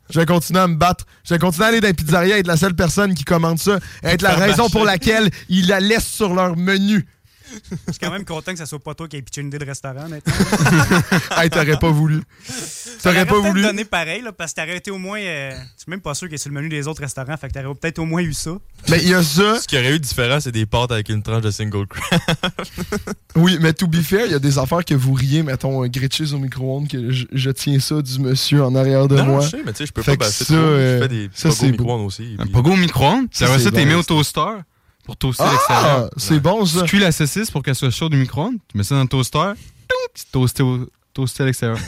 Je 0.10 0.20
vais 0.20 0.26
continuer 0.26 0.60
à 0.60 0.68
me 0.68 0.76
battre. 0.76 1.05
Je 1.24 1.34
vais 1.34 1.39
continuer 1.39 1.66
à 1.66 1.70
aller 1.70 1.82
dans 1.82 1.88
les 1.88 1.93
pizzerias 1.93 2.38
et 2.38 2.39
être 2.39 2.47
la 2.47 2.58
seule 2.58 2.76
personne 2.76 3.14
qui 3.14 3.24
commande 3.24 3.60
ça. 3.60 3.80
Être 4.03 4.22
la 4.22 4.36
raison 4.36 4.70
pour 4.70 4.86
laquelle 4.86 5.30
ils 5.49 5.68
la 5.68 5.80
laissent 5.80 6.08
sur 6.08 6.34
leur 6.34 6.55
menu. 6.55 7.08
Je 7.87 7.91
suis 7.93 7.99
quand 7.99 8.11
même 8.11 8.25
content 8.25 8.51
que 8.51 8.57
ça 8.57 8.65
soit 8.65 8.79
pas 8.79 8.93
toi 8.93 9.07
qui 9.07 9.17
ait 9.17 9.21
pitché 9.21 9.41
une 9.41 9.47
idée 9.47 9.59
de 9.59 9.65
restaurant, 9.65 10.05
honnêtement. 10.05 10.33
Hey, 11.37 11.49
t'aurais 11.49 11.77
pas 11.79 11.89
voulu. 11.89 12.21
T'aurais 13.03 13.25
pas 13.25 13.39
voulu. 13.39 13.61
donné 13.61 13.85
pareil, 13.85 14.21
là, 14.21 14.31
parce 14.31 14.53
que 14.53 14.61
t'aurais 14.61 14.77
été 14.77 14.91
au 14.91 14.97
moins. 14.97 15.19
euh, 15.19 15.51
je 15.51 15.81
suis 15.83 15.89
même 15.89 16.01
pas 16.01 16.13
sûr 16.13 16.27
qu'il 16.27 16.35
est 16.35 16.37
sur 16.39 16.49
le 16.49 16.55
menu 16.55 16.69
des 16.69 16.87
autres 16.87 17.01
restaurants, 17.01 17.37
fait 17.37 17.47
que 17.49 17.53
t'aurais 17.59 17.73
peut-être 17.75 17.99
au 17.99 18.05
moins 18.05 18.21
eu 18.21 18.33
ça. 18.33 18.51
Mais 18.89 18.99
il 19.01 19.09
y 19.09 19.13
a 19.13 19.23
ça. 19.23 19.59
Ce 19.61 19.67
qu'il 19.67 19.77
y 19.77 19.81
aurait 19.81 19.91
eu 19.95 19.99
de 19.99 20.03
différent, 20.05 20.39
c'est 20.39 20.51
des 20.51 20.65
pâtes 20.65 20.91
avec 20.91 21.09
une 21.09 21.21
tranche 21.23 21.41
de 21.43 21.51
single 21.51 21.85
crab. 21.87 22.19
Oui, 23.35 23.57
mais 23.61 23.71
to 23.73 23.85
be 23.87 23.97
fair, 24.01 24.25
il 24.25 24.31
y 24.31 24.35
a 24.35 24.39
des 24.39 24.57
affaires 24.57 24.83
que 24.83 24.95
vous 24.95 25.13
riez, 25.13 25.43
mettons, 25.43 25.83
un 25.83 25.89
cheese 25.91 26.33
au 26.33 26.39
micro-ondes, 26.39 26.87
que 26.87 27.11
je, 27.11 27.25
je 27.31 27.49
tiens 27.51 27.79
ça 27.79 28.01
du 28.01 28.19
monsieur 28.19 28.63
en 28.63 28.73
arrière 28.73 29.07
de 29.07 29.15
non, 29.15 29.25
moi. 29.25 29.41
je 29.41 29.49
sais, 29.49 29.61
mais 29.63 29.73
tu 29.73 29.79
sais, 29.79 29.85
je 29.85 29.91
peux 29.93 30.01
Fait 30.01 30.11
pas 30.17 30.25
que 30.25 30.31
passer 30.31 30.43
ça, 30.45 30.53
trop. 30.55 30.63
euh, 30.63 30.97
Je 30.97 31.03
fais 31.03 31.07
des 31.09 31.29
ça, 31.33 31.49
pogos 31.49 31.55
c'est 31.59 31.71
micro-ondes 31.71 32.05
aussi. 32.07 32.35
Un 32.39 32.43
puis- 32.43 32.51
pogo 32.51 32.71
au 32.71 32.75
micro-ondes? 32.77 33.27
Ça, 33.31 33.45
Ça, 33.47 33.57
c'est 33.59 33.65
ça, 33.65 33.71
t'es 33.71 33.85
mis 33.85 33.93
au 33.93 34.01
toaster? 34.03 34.41
Pour 35.08 35.16
toaster 35.18 35.43
à 35.43 35.51
l'extérieur. 35.51 36.03
Ah, 36.05 36.10
c'est 36.18 36.39
bon 36.41 36.66
ça. 36.66 36.82
Tu 36.82 36.88
cuis 36.89 36.99
la 36.99 37.12
saucisse 37.14 37.49
pour 37.49 37.64
qu'elle 37.64 37.76
soit 37.76 37.89
chaude 37.89 38.12
du 38.12 38.18
micro-ondes. 38.18 38.58
Tu 38.68 38.78
mets 38.78 38.84
ça 38.84 38.95
dans 38.95 39.01
le 39.03 39.08
toaster. 39.08 39.53
Tu 40.14 40.26
toastes 40.32 40.60
au- 40.62 40.88
toasté 41.18 41.43
à 41.43 41.45
l'extérieur. 41.47 41.80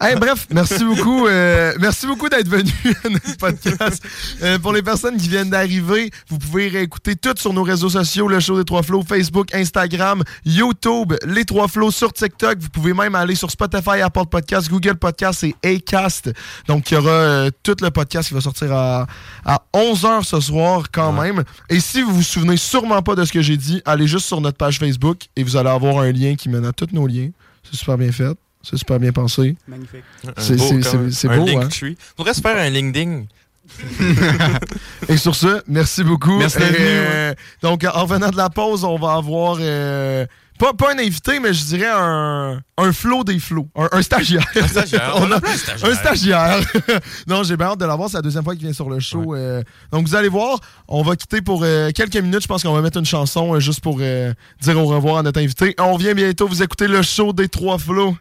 Hey, 0.00 0.16
bref, 0.16 0.46
merci 0.50 0.84
beaucoup. 0.84 1.26
euh, 1.26 1.72
merci 1.80 2.06
beaucoup 2.06 2.28
d'être 2.28 2.48
venu 2.48 2.70
à 3.04 3.08
notre 3.08 3.36
podcast. 3.38 4.02
Euh, 4.42 4.58
pour 4.58 4.72
les 4.72 4.82
personnes 4.82 5.16
qui 5.16 5.28
viennent 5.28 5.48
d'arriver, 5.48 6.10
vous 6.28 6.38
pouvez 6.38 6.68
réécouter 6.68 7.16
tout 7.16 7.34
sur 7.36 7.52
nos 7.54 7.62
réseaux 7.62 7.88
sociaux, 7.88 8.28
le 8.28 8.40
show 8.40 8.58
des 8.58 8.64
Trois 8.64 8.82
Flots, 8.82 9.04
Facebook, 9.08 9.54
Instagram, 9.54 10.22
YouTube, 10.44 11.14
les 11.24 11.44
Trois 11.44 11.68
Flots 11.68 11.92
sur 11.92 12.12
TikTok. 12.12 12.58
Vous 12.58 12.68
pouvez 12.68 12.92
même 12.92 13.14
aller 13.14 13.36
sur 13.36 13.50
Spotify, 13.50 14.00
Apple 14.02 14.26
Podcast, 14.30 14.68
Google 14.68 14.96
Podcast 14.96 15.44
et 15.44 15.54
Acast. 15.64 16.30
Donc, 16.66 16.90
il 16.90 16.94
y 16.94 16.96
aura 16.98 17.10
euh, 17.10 17.50
tout 17.62 17.76
le 17.80 17.90
podcast 17.90 18.28
qui 18.28 18.34
va 18.34 18.40
sortir 18.40 18.72
à, 18.72 19.06
à 19.46 19.62
11h 19.72 20.24
ce 20.24 20.40
soir 20.40 20.90
quand 20.92 21.12
même. 21.12 21.44
Et 21.70 21.80
si 21.80 22.02
vous 22.02 22.16
vous 22.16 22.22
souvenez 22.22 22.56
sûrement 22.56 23.00
pas 23.02 23.14
de 23.14 23.24
ce 23.24 23.32
que 23.32 23.40
j'ai 23.40 23.56
dit, 23.56 23.80
allez 23.84 24.08
juste 24.08 24.26
sur 24.26 24.40
notre 24.40 24.58
page 24.58 24.78
Facebook 24.78 25.28
et 25.36 25.44
vous 25.44 25.56
allez 25.56 25.70
avoir 25.70 26.00
un 26.00 26.10
lien 26.12 26.34
qui 26.34 26.48
mène 26.48 26.66
à 26.66 26.72
tous 26.72 26.88
nos 26.92 27.06
liens. 27.06 27.30
C'est 27.62 27.78
super 27.78 27.96
bien 27.96 28.12
fait. 28.12 28.36
C'est 28.62 28.76
super 28.76 28.98
bien 29.00 29.12
pensé. 29.12 29.56
Magnifique. 29.66 30.04
C'est- 30.38 30.56
beau 30.56 30.64
c'est- 31.10 31.28
link 31.28 31.62
hein. 31.62 31.68
tree. 31.68 31.96
Se 32.34 32.40
faire 32.40 32.56
un 32.58 32.68
LinkedIn. 32.70 33.24
Et 35.08 35.16
sur 35.16 35.34
ce, 35.34 35.62
merci 35.66 36.02
beaucoup. 36.04 36.36
Merci 36.38 36.58
d'être 36.58 36.70
Et, 36.74 36.82
venu, 36.84 36.88
euh, 36.88 37.34
Donc, 37.62 37.84
en 37.92 38.04
venant 38.06 38.30
de 38.30 38.36
la 38.36 38.50
pause, 38.50 38.84
on 38.84 38.98
va 38.98 39.14
avoir 39.14 39.58
euh, 39.60 40.26
pas, 40.58 40.72
pas 40.72 40.92
un 40.92 40.98
invité, 40.98 41.38
mais 41.40 41.54
je 41.54 41.64
dirais 41.64 41.88
un, 41.90 42.60
un 42.76 42.92
flot 42.92 43.22
des 43.24 43.38
flots. 43.38 43.68
Un, 43.76 43.88
un 43.92 44.02
stagiaire. 44.02 44.44
Un 44.56 44.66
stagiaire. 44.68 45.12
On 45.16 45.22
On 45.22 45.30
a- 45.32 45.36
a 45.36 45.48
un 45.48 45.56
stagiaire. 45.56 45.88
Un 45.90 45.94
stagiaire. 45.94 46.60
non, 47.28 47.42
j'ai 47.44 47.56
bien 47.56 47.66
hâte 47.68 47.80
de 47.80 47.84
l'avoir. 47.86 48.10
C'est 48.10 48.16
la 48.16 48.22
deuxième 48.22 48.44
fois 48.44 48.54
qu'il 48.54 48.64
vient 48.64 48.72
sur 48.72 48.90
le 48.90 48.98
show. 49.00 49.34
euh. 49.34 49.62
donc, 49.92 50.06
vous 50.06 50.14
allez 50.16 50.28
voir, 50.28 50.58
on 50.88 51.02
va 51.02 51.16
quitter 51.16 51.40
pour 51.40 51.62
euh, 51.62 51.90
quelques 51.94 52.16
minutes. 52.16 52.42
Je 52.42 52.48
pense 52.48 52.62
qu'on 52.62 52.72
va 52.74 52.82
mettre 52.82 52.98
une 52.98 53.06
chanson 53.06 53.54
euh, 53.54 53.60
juste 53.60 53.80
pour 53.80 53.98
euh, 54.00 54.32
dire 54.60 54.78
au 54.78 54.86
revoir 54.86 55.18
à 55.18 55.22
notre 55.22 55.40
invité. 55.40 55.74
On 55.78 55.94
revient 55.94 56.14
bientôt 56.14 56.48
vous 56.48 56.62
écouter 56.62 56.88
le 56.88 57.02
show 57.02 57.32
des 57.32 57.48
trois 57.48 57.78
flots. 57.78 58.16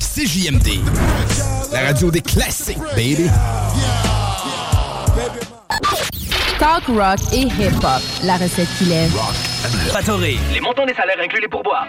CJMD. 0.00 0.80
La 1.72 1.86
radio 1.86 2.10
des 2.10 2.20
classiques, 2.20 2.78
baby. 2.94 3.28
Talk 6.58 6.84
rock 6.86 7.18
et 7.32 7.42
hip-hop, 7.42 8.02
la 8.24 8.36
recette 8.36 8.68
qui 8.78 8.84
lève. 8.84 9.10
Fatoré, 9.92 10.38
les 10.52 10.60
montants 10.60 10.86
des 10.86 10.94
salaires 10.94 11.18
incluent 11.22 11.40
les 11.40 11.48
pourboires. 11.48 11.86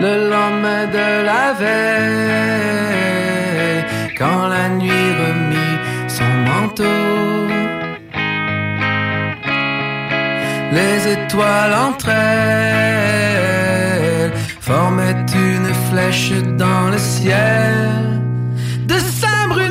le 0.00 0.30
lendemain 0.30 0.86
de 0.86 1.24
la 1.24 1.52
veille, 1.54 2.14
quand 4.16 4.46
la 4.46 4.68
nuit 4.68 5.12
remit 5.20 5.78
son 6.06 6.32
manteau. 6.46 7.57
Les 10.78 10.98
étoiles 11.12 11.74
entre 11.74 12.08
elles 12.10 13.42
formaient 14.60 15.26
une 15.34 15.70
flèche 15.88 16.30
dans 16.56 16.90
le 16.90 16.98
ciel 16.98 18.20
de 18.86 18.94
Saint-Bruno. 19.20 19.67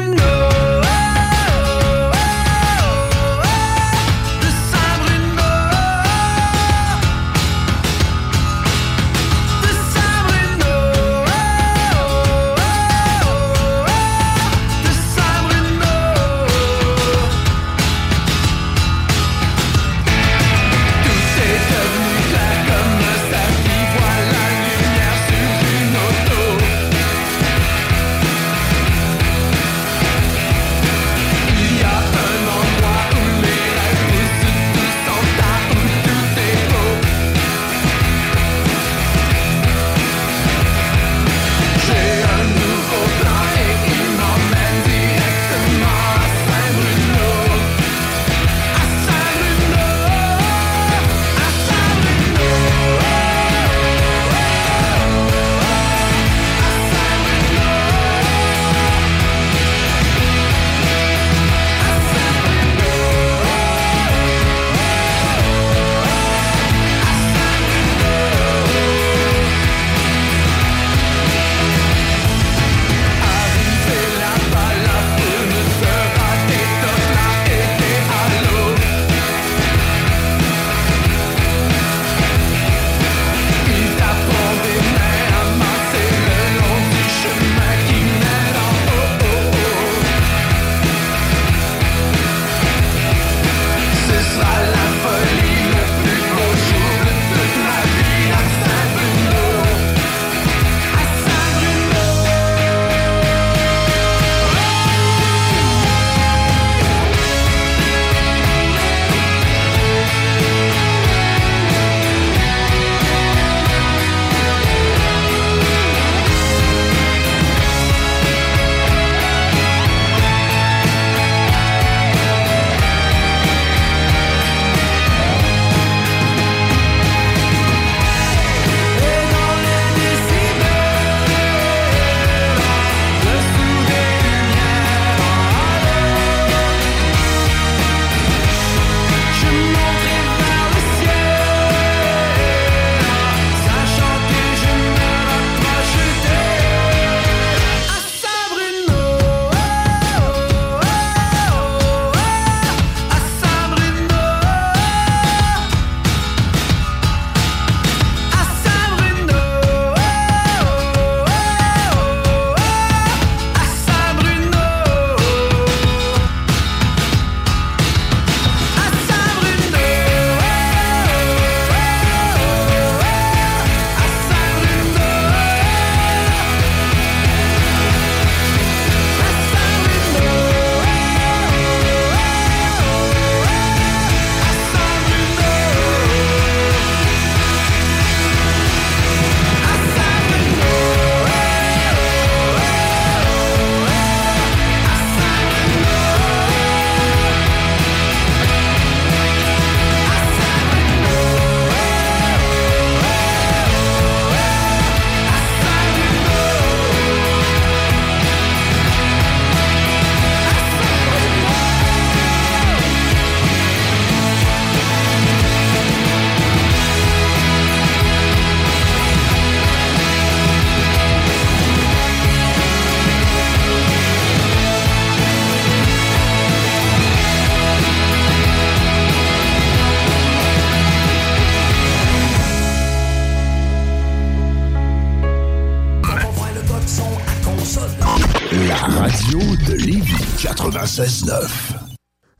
96.9. 240.97 241.87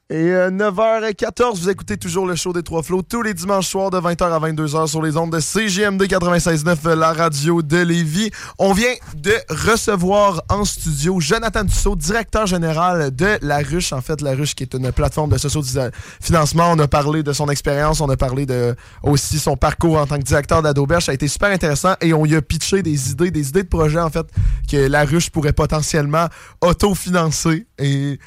Et 0.10 0.16
euh, 0.16 0.50
9h14, 0.50 1.60
vous 1.60 1.70
écoutez 1.70 1.98
toujours 1.98 2.26
le 2.26 2.38
show 2.38 2.54
des 2.54 2.64
Trois 2.64 2.82
Flots 2.82 3.02
tous 3.02 3.22
les 3.22 3.34
dimanches 3.34 3.68
soirs 3.68 3.90
de 3.90 3.98
20h 3.98 4.24
à 4.24 4.40
22h 4.40 4.88
sur 4.88 5.02
les 5.02 5.18
ondes 5.18 5.34
de 5.34 5.42
CGMD 5.42 6.02
96.9, 6.04 6.78
euh, 6.86 6.96
la 6.96 7.12
radio 7.12 7.62
de 7.62 7.76
Lévis. 7.76 8.32
On 8.58 8.72
vient 8.72 8.94
de 9.16 9.34
recevoir 9.50 10.44
en 10.48 10.64
studio 10.64 11.20
Jonathan 11.20 11.66
Dussault, 11.66 11.98
directeur 11.98 12.48
général 12.48 13.14
de 13.14 13.38
La 13.42 13.58
Ruche. 13.58 13.92
En 13.92 14.00
fait, 14.00 14.22
La 14.22 14.34
Ruche 14.34 14.56
qui 14.56 14.64
est 14.64 14.74
une 14.76 14.94
plateforme 14.94 15.30
de 15.30 15.38
socio-financement. 15.38 16.72
On 16.72 16.80
a 16.80 16.88
parlé 16.88 17.22
de 17.22 17.34
son 17.34 17.50
expérience, 17.50 18.00
on 18.00 18.10
a 18.10 18.16
parlé 18.16 18.46
de 18.46 18.78
aussi 19.04 19.40
son 19.40 19.58
parcours 19.58 19.98
en 19.98 20.08
tant 20.08 20.18
que 20.20 20.24
directeur 20.24 20.62
d'Adoberge. 20.62 21.04
Ça 21.04 21.12
a 21.12 21.16
été 21.16 21.28
super 21.28 21.50
intéressant 21.50 21.96
et 22.00 22.14
on 22.14 22.26
y 22.26 22.34
a 22.34 22.42
pitché 22.42 22.82
des 22.82 23.12
idées, 23.12 23.30
des 23.30 23.50
idées 23.50 23.64
de 23.64 23.68
projets 23.68 24.00
en 24.00 24.10
fait 24.10 24.28
que 24.72 24.88
La 24.88 25.04
Ruche 25.04 25.32
pourrait 25.32 25.52
potentiellement 25.52 26.28
autofinancer. 26.62 27.68
Et 27.78 28.20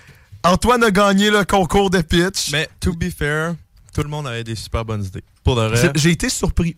Antoine 0.42 0.82
a 0.84 0.90
gagné 0.90 1.30
le 1.30 1.44
concours 1.44 1.90
de 1.90 2.00
pitch. 2.00 2.50
Mais 2.52 2.68
to 2.80 2.92
be 2.94 3.10
fair, 3.10 3.54
tout 3.94 4.02
le 4.02 4.08
monde 4.08 4.26
avait 4.26 4.44
des 4.44 4.54
super 4.54 4.84
bonnes 4.84 5.04
idées. 5.04 5.24
Pour 5.44 5.56
de 5.56 5.62
vrai. 5.62 5.92
J'ai 5.94 6.10
été 6.10 6.28
surpris. 6.28 6.76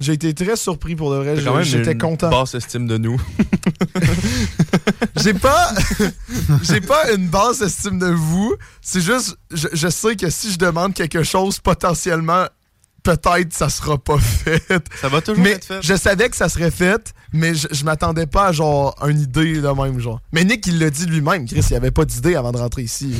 J'ai 0.00 0.12
été 0.12 0.32
très 0.32 0.56
surpris 0.56 0.94
pour 0.94 1.10
de 1.10 1.16
vrai. 1.16 1.64
J'étais 1.64 1.92
une 1.92 1.98
content. 1.98 2.30
basse 2.30 2.54
estime 2.54 2.86
de 2.86 2.98
nous. 2.98 3.20
J'ai 5.20 5.34
pas, 5.34 5.72
j'ai 6.62 6.80
pas 6.80 7.12
une 7.12 7.26
basse 7.26 7.60
estime 7.60 7.98
de 7.98 8.06
vous. 8.06 8.54
C'est 8.80 9.00
juste, 9.00 9.36
je, 9.50 9.66
je 9.72 9.88
sais 9.88 10.14
que 10.14 10.30
si 10.30 10.52
je 10.52 10.58
demande 10.58 10.94
quelque 10.94 11.24
chose, 11.24 11.58
potentiellement, 11.58 12.46
peut-être 13.16 13.52
ça 13.54 13.68
sera 13.68 13.96
pas 13.98 14.18
fait. 14.18 14.62
Ça 15.00 15.08
va 15.08 15.20
toujours 15.20 15.42
mais 15.42 15.50
être 15.52 15.64
fait. 15.64 15.80
Je 15.82 15.94
savais 15.94 16.28
que 16.28 16.36
ça 16.36 16.48
serait 16.48 16.70
fait, 16.70 17.12
mais 17.32 17.54
je, 17.54 17.68
je 17.70 17.84
m'attendais 17.84 18.26
pas 18.26 18.48
à 18.48 18.52
genre 18.52 18.94
une 19.08 19.20
idée 19.20 19.60
de 19.60 19.68
même 19.68 19.98
genre. 20.00 20.20
Mais 20.32 20.44
Nick 20.44 20.66
il 20.66 20.78
l'a 20.78 20.90
dit 20.90 21.06
lui-même, 21.06 21.46
Chris, 21.46 21.64
il 21.70 21.74
avait 21.76 21.90
pas 21.90 22.04
d'idée 22.04 22.34
avant 22.36 22.52
de 22.52 22.58
rentrer 22.58 22.82
ici. 22.82 23.14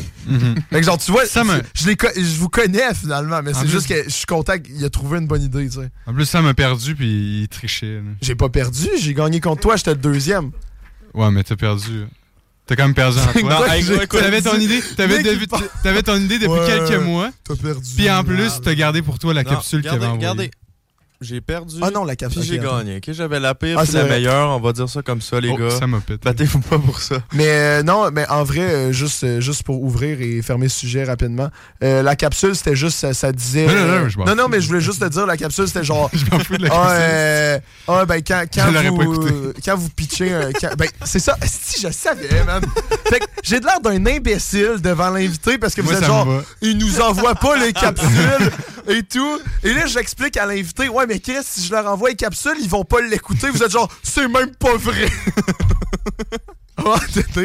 Fait 0.71 0.81
que 0.81 0.83
genre 0.87 0.99
tu 0.99 1.11
vois, 1.13 1.27
Ça 1.27 1.45
me- 1.45 1.63
je, 1.75 1.87
les 1.89 1.97
je 2.17 2.39
vous 2.39 2.49
connais 2.49 2.95
finalement, 2.95 3.41
mais 3.43 3.51
En 3.51 3.55
c'est 3.55 3.61
plus- 3.63 3.71
juste 3.71 3.89
que 3.89 4.05
je 4.05 4.11
suis 4.11 4.27
content 4.27 4.59
qu'il 4.59 4.85
a 4.85 4.91
trouvé 4.91 5.19
une 5.19 5.27
bonne 5.27 5.43
idée, 5.43 5.67
tu 5.69 5.81
sais. 5.81 5.91
En 6.07 6.13
plus, 6.15 6.25
ça 6.27 6.43
m'a 6.43 6.55
perdu, 6.55 6.95
puis 6.95 7.43
il 7.43 7.49
trichait. 7.49 7.97
là. 7.97 8.03
J'ai 8.21 8.35
pas 8.35 8.49
perdu, 8.49 8.87
j'ai 8.99 9.15
gagné 9.15 9.41
contre 9.41 9.63
toi, 9.63 9.77
j'étais 9.77 9.93
le 9.93 9.97
deuxième. 10.01 10.51
Ouais, 11.15 11.31
mais 11.31 11.43
t'as 11.43 11.57
perdu. 11.57 12.05
T'as 12.69 12.77
quand 12.77 12.83
même 12.85 12.95
perdu 12.95 13.19
en 13.19 13.33
C'est 13.33 13.41
toi. 13.41 13.67
T'avais 14.21 14.43
ton 14.43 14.59
idée, 14.61 14.83
t'avais 14.95 16.03
ton 16.03 16.17
idée 16.17 16.39
depuis 16.39 16.67
quelques 16.67 17.03
mois. 17.03 17.31
T'as 17.45 17.57
perdu. 17.57 17.91
Puis 17.97 18.11
en 18.11 18.23
plus, 18.23 18.61
t'as 18.63 18.75
gardé 18.75 19.01
pour 19.01 19.19
toi 19.19 19.33
la 19.33 19.43
capsule 19.43 19.81
qu'il 19.81 19.91
avait 19.91 20.05
envoyée. 20.05 20.19
regardez. 20.19 20.51
J'ai 21.21 21.41
perdu. 21.41 21.75
Ah 21.83 21.91
non, 21.91 22.05
la 22.05 22.15
capsule. 22.15 22.43
Puis 22.43 22.49
j'ai 22.51 22.59
gagné. 22.61 22.99
ok? 22.99 23.11
J'avais 23.13 23.41
la 23.41 23.53
pire, 23.57 23.77
Ah, 23.77 23.85
c'est 23.85 23.95
la 23.95 24.03
vrai. 24.05 24.11
meilleure. 24.11 24.51
On 24.51 24.61
va 24.61 24.73
dire 24.73 24.89
ça 24.89 25.03
comme 25.03 25.21
ça, 25.21 25.41
les 25.41 25.49
Oh, 25.49 25.57
gars. 25.57 25.71
ça 25.71 25.89
m'a 25.89 25.99
pété. 25.99 26.21
Battez-vous 26.25 26.61
pas 26.61 26.79
pour 26.79 27.01
ça. 27.01 27.17
Mais 27.33 27.49
euh, 27.49 27.83
non, 27.83 28.09
mais 28.13 28.25
en 28.29 28.45
vrai, 28.45 28.61
euh, 28.61 28.93
juste, 28.93 29.25
euh, 29.25 29.41
juste 29.41 29.65
pour 29.65 29.83
ouvrir 29.83 30.21
et 30.21 30.41
fermer 30.43 30.69
ce 30.69 30.79
sujet 30.79 31.03
rapidement, 31.03 31.49
euh, 31.83 32.03
la 32.03 32.15
capsule, 32.15 32.55
c'était 32.55 32.77
juste, 32.77 32.99
ça, 32.99 33.15
ça 33.15 33.33
disait... 33.33 33.67
Non, 33.67 33.75
non, 33.75 33.99
non, 34.03 34.09
je 34.09 34.17
m'en 34.19 34.25
non, 34.27 34.37
non, 34.37 34.43
fous. 34.45 34.49
mais 34.51 34.61
je 34.61 34.69
voulais 34.69 34.81
juste 34.81 35.01
te 35.01 35.09
dire, 35.09 35.27
la 35.27 35.37
capsule, 35.37 35.67
c'était 35.67 35.83
genre... 35.83 36.09
Je 36.15 36.25
m'en 36.31 36.39
fous 36.39 36.57
de 36.57 36.63
la 36.63 36.69
Ah, 36.73 36.77
capsule. 36.87 37.01
euh, 37.01 37.59
ah, 37.89 38.05
ben, 38.05 38.23
quand, 38.25 38.45
quand, 38.55 38.67
Je 38.69 38.73
l'aurais 38.73 38.97
pas 38.97 39.05
vous, 39.05 39.53
quand 39.65 39.77
vous 39.77 39.89
pitchez 39.91 40.33
quand- 40.61 40.77
ben, 40.79 40.89
c'est 41.05 41.19
ça. 41.19 41.37
Si, 41.45 41.81
je 41.83 41.91
savais, 41.93 42.45
man. 42.45 42.63
Fait 43.09 43.19
que 43.19 43.25
j'ai 43.43 43.59
de 43.59 43.65
l'air 43.67 43.81
d'un 43.81 44.07
imbécile 44.07 44.77
devant 44.81 45.11
l'invité 45.11 45.59
parce 45.59 45.75
que 45.75 45.81
vous 45.81 45.91
Moi, 45.91 45.99
êtes 45.99 46.07
genre... 46.07 46.29
Il 46.63 46.79
nous 46.79 47.01
envoie 47.01 47.35
pas 47.35 47.57
les 47.59 47.73
capsules 47.73 48.51
et 48.87 49.03
tout. 49.03 49.41
Et 49.65 49.75
là, 49.75 49.87
j'explique 49.87 50.37
à 50.37 50.47
l'invité, 50.47 50.89
ouais, 50.89 51.07
mais 51.09 51.21
Chris, 51.21 51.43
si 51.43 51.65
je 51.65 51.73
leur 51.73 51.87
envoie 51.87 52.11
les 52.11 52.17
capsules, 52.17 52.59
ils 52.61 52.69
vont 52.69 52.85
pas 52.85 53.01
l'écouter. 53.01 53.49
Vous 53.51 53.63
êtes 53.63 53.71
genre, 53.71 53.91
c'est 54.03 54.29
même 54.29 54.55
pas 54.55 54.77
vrai. 54.77 55.09
Oh, 56.85 56.95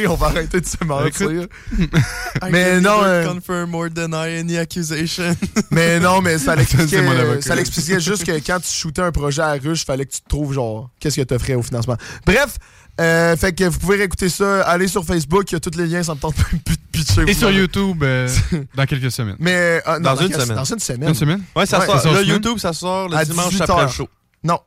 on 0.09 0.15
va 0.15 0.27
arrêter 0.27 0.61
de 0.61 0.65
se 0.65 0.83
mentir. 0.83 1.47
mais 2.51 2.79
non, 2.79 3.03
euh, 3.03 3.25
confirm 3.25 3.73
or 3.75 3.89
deny 3.89 4.37
any 4.39 4.57
accusation. 4.57 5.35
mais 5.71 5.99
non, 5.99 6.21
mais 6.21 6.37
ça 6.37 6.55
l'expliquait, 6.55 6.99
avocat. 6.99 7.41
ça 7.41 7.55
l'expliquait 7.55 7.99
juste 7.99 8.25
que 8.25 8.31
quand 8.45 8.59
tu 8.59 8.71
shootais 8.71 9.01
un 9.01 9.11
projet 9.11 9.41
à 9.41 9.55
la 9.55 9.61
ruche, 9.61 9.85
fallait 9.85 10.05
que 10.05 10.13
tu 10.13 10.21
te 10.21 10.29
trouves 10.29 10.53
genre 10.53 10.89
qu'est-ce 10.99 11.19
que 11.19 11.33
tu 11.33 11.39
ferais 11.39 11.55
au 11.55 11.63
financement. 11.63 11.97
Bref, 12.25 12.57
euh, 13.01 13.35
fait 13.35 13.53
que 13.53 13.63
vous 13.63 13.79
pouvez 13.79 13.97
réécouter 13.97 14.29
ça, 14.29 14.61
allez 14.63 14.87
sur 14.87 15.03
Facebook, 15.03 15.51
il 15.51 15.53
y 15.53 15.55
a 15.55 15.59
tous 15.59 15.75
les 15.77 15.87
liens, 15.87 16.03
ça 16.03 16.13
me 16.13 16.19
tente 16.19 16.35
plus 16.35 16.59
de 16.77 16.81
pitcher. 16.91 17.23
Et 17.27 17.33
sur 17.33 17.49
YouTube, 17.49 18.03
euh, 18.03 18.29
dans 18.75 18.85
quelques 18.85 19.11
semaines. 19.11 19.35
Mais 19.39 19.81
euh, 19.87 19.99
non, 19.99 20.13
Dans 20.13 20.15
une 20.17 20.31
semaine. 20.31 20.55
Dans 20.55 20.63
une 20.63 20.79
semaine. 20.79 21.09
Une 21.09 21.15
semaine? 21.15 21.43
Ouais, 21.55 21.65
ça 21.65 21.79
Ouais, 21.79 21.87
sort. 21.87 22.13
Le? 22.13 22.23
YouTube, 22.23 22.59
ça 22.59 22.71
sort 22.71 23.09
le 23.09 23.15
À 23.17 23.25
dimanche 23.25 23.49
18 23.49 23.61
après 23.63 23.83
le 23.83 23.89
show. 23.89 24.07
Non, 24.43 24.59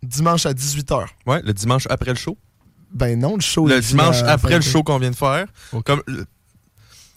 dimanche 0.00 0.46
à 0.46 0.52
18h. 0.52 1.06
Ouais, 1.26 1.42
le 1.42 1.52
dimanche 1.52 1.86
après 1.90 2.10
le 2.10 2.16
show. 2.16 2.36
Ben 2.94 3.18
non, 3.18 3.36
le 3.36 3.40
show 3.40 3.66
Le 3.66 3.80
dimanche 3.80 4.22
à 4.22 4.32
après 4.32 4.50
le 4.58 4.60
20. 4.60 4.70
show 4.70 4.82
qu'on 4.82 4.98
vient 4.98 5.10
de 5.10 5.16
faire. 5.16 5.46
Comme, 5.84 6.02
le- 6.06 6.26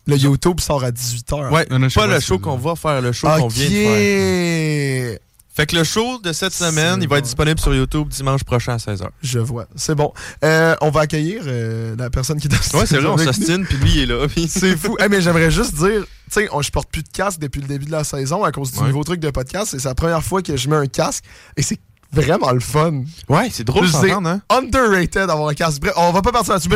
Le 0.08 0.18
YouTube 0.18 0.60
sort 0.60 0.84
à 0.84 0.92
18h. 0.92 1.52
ouais, 1.52 1.66
Non, 1.70 1.80
pas 1.80 1.90
pas 2.02 2.08
le 2.08 2.20
show 2.20 2.38
qu'on 2.40 2.58
va 2.58 2.76
faire, 2.76 3.02
le 3.02 3.12
show 3.12 3.28
qu'on 3.28 3.48
vient 3.48 3.68
de 3.70 3.74
faire. 3.74 5.20
Fait 5.56 5.66
que 5.66 5.76
le 5.78 5.86
show 5.86 6.20
de 6.22 6.34
cette 6.34 6.52
semaine, 6.54 7.00
il 7.02 7.08
va 7.08 7.18
être 7.20 7.24
disponible 7.24 7.58
sur 7.62 7.74
YouTube 7.74 8.10
dimanche 8.10 8.44
prochain 8.44 8.74
à 8.74 8.78
16h. 8.78 9.08
Je 9.24 9.40
vois. 9.40 9.68
C'est 9.78 9.96
bon. 9.96 10.12
Euh, 10.44 10.76
on 10.82 10.90
va 10.90 11.02
accueillir 11.02 11.44
euh, 11.46 11.96
la 11.98 12.10
personne 12.10 12.42
qui 12.42 12.48
est 12.48 12.50
dans 12.50 12.78
Ouais, 12.80 12.86
c'est 12.86 12.98
vrai, 12.98 13.08
on 13.08 13.18
s'ostine, 13.18 13.66
puis 13.66 13.78
lui, 13.78 13.92
il 13.94 14.00
est 14.02 14.06
là. 14.08 14.28
C'est 14.50 14.76
fou. 14.76 14.98
Eh, 15.02 15.08
mais 15.08 15.22
j'aimerais 15.22 15.50
juste 15.52 15.74
dire, 15.76 16.02
tu 16.04 16.08
sais, 16.42 16.50
je 16.62 16.72
porte 16.72 16.90
plus 16.92 17.04
de 17.04 17.08
casque 17.08 17.40
depuis 17.40 17.62
le 17.62 17.68
début 17.68 17.86
de 17.86 17.92
la 17.92 18.04
saison 18.04 18.44
à 18.44 18.52
cause 18.52 18.74
du 18.74 18.80
Ouais. 18.80 18.88
nouveau 18.88 19.06
truc 19.06 19.22
de 19.22 19.30
podcast. 19.30 19.68
C'est 19.80 19.86
la 19.88 19.96
première 19.96 20.22
fois 20.24 20.42
que 20.42 20.58
je 20.58 20.68
mets 20.70 20.76
un 20.76 20.88
casque 20.88 21.24
et 21.56 21.62
c'est 21.62 21.80
vraiment 22.12 22.52
le 22.52 22.60
fun. 22.60 23.04
Ouais, 23.30 23.50
c'est 23.52 23.64
drôle 23.64 23.86
de 23.90 24.28
hein? 24.28 24.42
underrated 24.50 25.28
d'avoir 25.28 25.50
un 25.50 25.54
casque. 25.54 25.82
Bref, 25.82 25.94
on 25.98 26.12
va 26.12 26.22
pas 26.22 26.32
partir 26.32 26.54
là-dessus. 26.54 26.70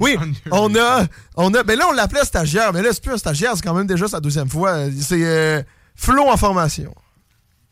Oui, 0.00 0.16
on 0.50 0.74
a, 0.74 1.06
on 1.36 1.52
a, 1.54 1.62
ben 1.62 1.78
là 1.78 1.86
on 1.90 1.92
l'appelait 1.92 2.24
stagiaire, 2.24 2.72
mais 2.72 2.82
là 2.82 2.90
c'est 2.92 3.02
plus 3.02 3.12
un 3.12 3.18
stagiaire, 3.18 3.52
c'est 3.54 3.62
quand 3.62 3.74
même 3.74 3.86
déjà 3.86 4.08
sa 4.08 4.20
deuxième 4.20 4.48
fois. 4.48 4.76
C'est 5.00 5.24
euh, 5.24 5.62
Flo 5.94 6.28
en 6.28 6.36
formation. 6.36 6.94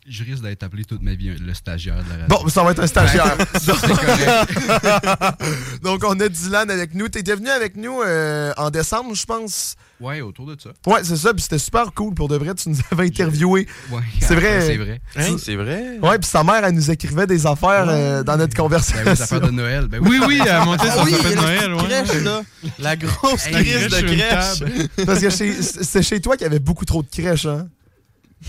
Je 0.06 0.22
risque 0.22 0.42
d'être 0.42 0.62
appelé 0.62 0.84
toute 0.84 1.00
ma 1.02 1.14
vie 1.14 1.30
le 1.34 1.54
stagiaire 1.54 1.96
de 2.04 2.08
la 2.10 2.16
radio. 2.16 2.26
Bon, 2.28 2.48
ça 2.48 2.62
va 2.62 2.72
être 2.72 2.80
un 2.82 2.86
stagiaire. 2.86 3.36
Ça, 3.54 3.72
c'est 3.80 3.88
correct. 3.88 5.42
Donc 5.82 6.04
on 6.06 6.18
a 6.20 6.28
Dylan 6.28 6.70
avec 6.70 6.94
nous. 6.94 7.08
T'étais 7.08 7.34
venu 7.34 7.48
avec 7.48 7.76
nous 7.76 8.02
euh, 8.02 8.52
en 8.58 8.70
décembre, 8.70 9.14
je 9.14 9.24
pense. 9.24 9.76
Ouais, 10.00 10.20
autour 10.20 10.46
de 10.46 10.56
ça. 10.60 10.70
Ouais, 10.86 11.00
c'est 11.04 11.16
ça, 11.16 11.32
puis 11.32 11.40
c'était 11.42 11.58
super 11.58 11.92
cool 11.94 12.12
pour 12.14 12.28
de 12.28 12.36
vrai. 12.36 12.54
Tu 12.54 12.68
nous 12.68 12.76
avais 12.92 13.06
interviewé. 13.06 13.66
Ouais, 13.90 14.00
C'est 14.20 14.34
vrai. 14.34 14.60
C'est 14.66 14.76
vrai. 14.76 15.00
Hein, 15.16 15.36
c'est 15.42 15.56
vrai. 15.56 15.98
Ouais, 16.02 16.18
puis 16.18 16.28
sa 16.28 16.44
mère, 16.44 16.62
elle 16.64 16.74
nous 16.74 16.90
écrivait 16.90 17.26
des 17.26 17.46
affaires 17.46 17.86
euh, 17.88 18.22
dans 18.22 18.36
notre 18.36 18.54
conversation. 18.54 18.98
Ben 19.04 19.10
oui, 19.12 19.16
les 19.16 19.22
affaires 19.22 19.40
de 19.40 19.50
Noël. 19.50 19.86
Ben 19.86 20.00
oui, 20.02 20.18
Oui, 20.20 20.26
oui, 20.28 20.40
elle 20.46 20.64
montait 20.64 20.88
Ah 20.90 20.96
son 20.98 21.04
oui, 21.04 21.12
de 21.12 21.34
la 21.34 21.40
Noël. 21.40 21.74
ouais. 21.74 21.82
crèche, 21.84 22.22
là. 22.22 22.42
La 22.78 22.96
grosse 22.96 23.46
Hey, 23.46 23.52
crèche 23.64 23.88
de 23.88 24.00
crèche. 24.06 25.06
Parce 25.06 25.20
que 25.20 25.30
c'est 25.30 26.02
chez 26.02 26.20
toi 26.20 26.36
qu'il 26.36 26.44
y 26.44 26.50
avait 26.50 26.58
beaucoup 26.58 26.84
trop 26.84 27.02
de 27.02 27.08
crèches, 27.08 27.46
hein? 27.46 27.68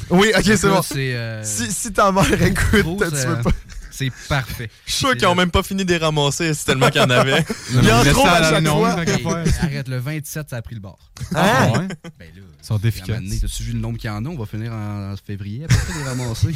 Oui, 0.09 0.31
ok, 0.38 0.43
c'est 0.43 0.67
bon. 0.67 0.81
C'est 0.81 1.15
euh, 1.15 1.43
Si, 1.43 1.72
si 1.72 1.91
ta 1.91 2.11
mère 2.11 2.41
écoute, 2.41 2.81
grosse, 2.81 3.09
tu 3.09 3.27
veux 3.27 3.41
pas. 3.41 3.51
c'est 3.91 4.11
parfait. 4.30 4.69
Je 4.85 4.91
suis 4.91 4.99
sûr 5.05 5.15
qu'ils 5.17 5.27
ont 5.27 5.35
même 5.35 5.51
pas 5.51 5.63
fini 5.63 5.85
de 5.85 5.91
les 5.91 5.97
ramasser, 5.97 6.53
c'est 6.53 6.65
tellement 6.65 6.89
qu'il 6.89 7.01
y 7.01 7.03
en 7.03 7.09
avait. 7.09 7.43
Il 7.73 7.84
y 7.84 7.91
en 7.91 8.03
trouve 8.03 8.27
à 8.27 8.39
la 8.39 8.61
chaque 9.05 9.22
fois. 9.22 9.43
arrête, 9.61 9.88
le 9.88 9.97
27, 9.97 10.49
ça 10.49 10.57
a 10.57 10.61
pris 10.61 10.76
le 10.76 10.81
bord. 10.81 10.99
Ah, 11.34 11.69
ouais? 11.72 11.88
Ben 12.19 12.27
là, 12.35 12.41
Ils 12.61 12.65
sont 12.65 12.77
efficaces. 12.80 13.22
T'as-tu 13.41 13.63
vu 13.63 13.73
le 13.73 13.80
nombre 13.80 13.97
qu'il 13.97 14.09
y 14.09 14.13
en 14.13 14.23
a? 14.26 14.30
On 14.30 14.38
va 14.38 14.45
finir 14.45 14.72
en, 14.73 15.13
en 15.13 15.15
février 15.17 15.65
après 15.65 15.77
les 15.97 16.03
ramasser. 16.03 16.53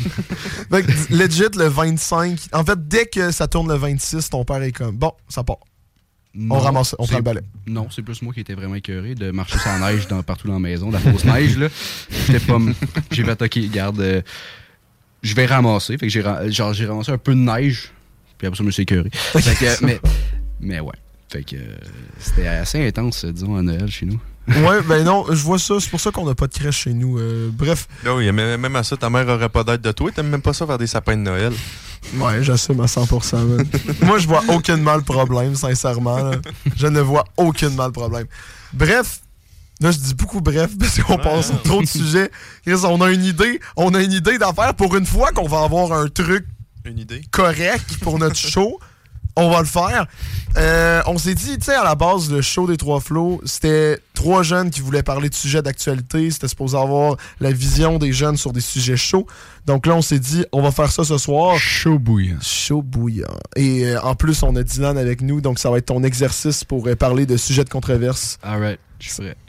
Fait 0.69 0.83
que, 0.83 1.13
legit, 1.13 1.57
le 1.57 1.67
25. 1.67 2.39
En 2.53 2.63
fait, 2.65 2.87
dès 2.87 3.05
que 3.05 3.31
ça 3.31 3.47
tourne 3.47 3.67
le 3.69 3.75
26, 3.77 4.29
ton 4.29 4.43
père 4.45 4.61
est 4.61 4.71
comme 4.71 4.97
bon, 4.97 5.13
ça 5.29 5.43
part. 5.43 5.57
Non, 6.35 6.59
ramasse, 6.59 6.95
on 6.99 7.07
prend 7.07 7.17
le 7.17 7.23
balai. 7.23 7.41
Non, 7.65 7.87
c'est 7.89 8.03
plus 8.03 8.21
moi 8.21 8.33
qui 8.33 8.41
étais 8.41 8.53
vraiment 8.53 8.75
écœuré 8.75 9.15
de 9.15 9.31
marcher 9.31 9.57
sans 9.57 9.79
neige 9.79 10.07
dans, 10.07 10.21
partout 10.21 10.47
dans 10.47 10.53
la 10.53 10.59
maison, 10.59 10.91
la 10.91 10.99
fausse 10.99 11.25
neige. 11.25 11.57
là. 11.57 11.69
J'étais 12.27 12.39
pas. 12.39 12.59
J'ai 13.11 13.23
fait, 13.23 13.41
OK, 13.41 13.59
garde, 13.71 13.99
euh, 13.99 14.21
je 15.23 15.33
vais 15.33 15.47
ramasser. 15.47 15.97
Fait 15.97 16.07
que 16.07 16.13
j'ai 16.13 16.21
genre, 16.51 16.73
j'ai 16.73 16.85
ramassé 16.85 17.11
un 17.11 17.17
peu 17.17 17.33
de 17.33 17.39
neige, 17.39 17.91
puis 18.37 18.47
après 18.47 18.57
ça, 18.57 18.63
je 18.63 18.67
me 18.67 18.71
suis 18.71 18.83
écœuré. 18.83 19.09
Fait 19.11 19.41
que, 19.41 19.85
mais, 19.85 19.99
mais 20.59 20.79
ouais. 20.79 20.95
Fait 21.29 21.43
que 21.43 21.55
euh, 21.55 21.75
c'était 22.19 22.47
assez 22.47 22.87
intense, 22.87 23.25
disons, 23.25 23.55
à 23.55 23.61
Noël 23.61 23.89
chez 23.89 24.05
nous. 24.05 24.19
Ouais, 24.49 24.81
ben 24.87 25.03
non, 25.03 25.25
je 25.29 25.43
vois 25.43 25.59
ça. 25.59 25.75
C'est 25.79 25.89
pour 25.89 25.99
ça 25.99 26.11
qu'on 26.11 26.25
n'a 26.25 26.35
pas 26.35 26.47
de 26.47 26.53
crèche 26.53 26.83
chez 26.83 26.93
nous. 26.93 27.17
Euh, 27.19 27.49
bref, 27.53 27.87
Là, 28.03 28.15
oui, 28.15 28.31
même 28.31 28.75
à 28.75 28.83
ça, 28.83 28.97
ta 28.97 29.09
mère 29.09 29.27
aurait 29.27 29.49
pas 29.49 29.63
d'aide 29.63 29.81
de 29.81 29.91
toi. 29.91 30.11
T'aimes 30.11 30.29
même 30.29 30.41
pas 30.41 30.53
ça 30.53 30.65
faire 30.65 30.77
des 30.77 30.87
sapins 30.87 31.15
de 31.17 31.21
Noël. 31.21 31.53
ouais, 32.15 32.43
j'assume 32.43 32.79
à 32.81 32.85
100%. 32.85 33.45
man. 33.45 33.65
Moi, 34.01 34.17
je 34.19 34.27
vois 34.27 34.43
aucunement 34.49 34.95
le 34.95 35.01
problème, 35.03 35.55
sincèrement. 35.55 36.17
là. 36.17 36.31
Je 36.75 36.87
ne 36.87 36.99
vois 37.01 37.25
aucunement 37.37 37.85
le 37.87 37.91
problème. 37.91 38.25
Bref. 38.73 39.19
Là, 39.81 39.91
je 39.91 39.97
dis 39.97 40.13
beaucoup 40.13 40.41
bref 40.41 40.71
parce 40.77 40.99
qu'on 41.01 41.17
passe 41.17 41.51
à 41.51 41.55
trop 41.63 41.81
de 41.81 41.87
sujets. 41.87 42.29
Chris, 42.65 42.81
on 42.83 42.99
a 42.99 43.11
une 43.11 43.23
idée, 43.23 43.61
on 43.77 43.93
a 43.93 44.01
une 44.01 44.11
idée 44.11 44.37
d'affaires 44.37 44.73
pour 44.73 44.93
une 44.97 45.05
fois 45.05 45.31
qu'on 45.31 45.47
va 45.47 45.61
avoir 45.63 45.93
un 45.93 46.09
truc 46.09 46.45
Une 46.83 46.99
idée? 46.99 47.21
correct 47.31 47.85
pour 48.01 48.19
notre 48.19 48.35
show. 48.35 48.77
On 49.35 49.49
va 49.49 49.59
le 49.59 49.65
faire. 49.65 50.05
Euh, 50.57 51.01
on 51.05 51.17
s'est 51.17 51.35
dit, 51.35 51.57
tu 51.57 51.65
sais, 51.65 51.75
à 51.75 51.83
la 51.83 51.95
base, 51.95 52.31
le 52.31 52.41
show 52.41 52.67
des 52.67 52.77
Trois 52.77 52.99
Flots, 52.99 53.41
c'était 53.45 53.99
trois 54.13 54.43
jeunes 54.43 54.69
qui 54.69 54.81
voulaient 54.81 55.03
parler 55.03 55.29
de 55.29 55.35
sujets 55.35 55.61
d'actualité. 55.61 56.29
C'était 56.31 56.47
supposé 56.47 56.77
avoir 56.77 57.15
la 57.39 57.51
vision 57.51 57.99
des 57.99 58.11
jeunes 58.11 58.35
sur 58.35 58.51
des 58.51 58.61
sujets 58.61 58.97
chauds. 58.97 59.27
Donc 59.65 59.85
là, 59.85 59.95
on 59.95 60.01
s'est 60.01 60.19
dit, 60.19 60.45
on 60.51 60.61
va 60.61 60.71
faire 60.71 60.91
ça 60.91 61.03
ce 61.03 61.17
soir. 61.17 61.57
Chaud 61.57 61.99
bouillant. 61.99 62.37
Chaud 62.41 62.81
bouillant. 62.81 63.27
Et 63.55 63.85
euh, 63.85 64.01
en 64.01 64.15
plus, 64.15 64.43
on 64.43 64.55
a 64.55 64.63
Dylan 64.63 64.97
avec 64.97 65.21
nous, 65.21 65.39
donc 65.41 65.59
ça 65.59 65.69
va 65.69 65.77
être 65.77 65.85
ton 65.85 66.03
exercice 66.03 66.63
pour 66.63 66.87
euh, 66.87 66.95
parler 66.95 67.25
de 67.25 67.37
sujets 67.37 67.63
de 67.63 67.69
controverse. 67.69 68.37
Suis 68.41 68.49
prêt. 68.49 68.79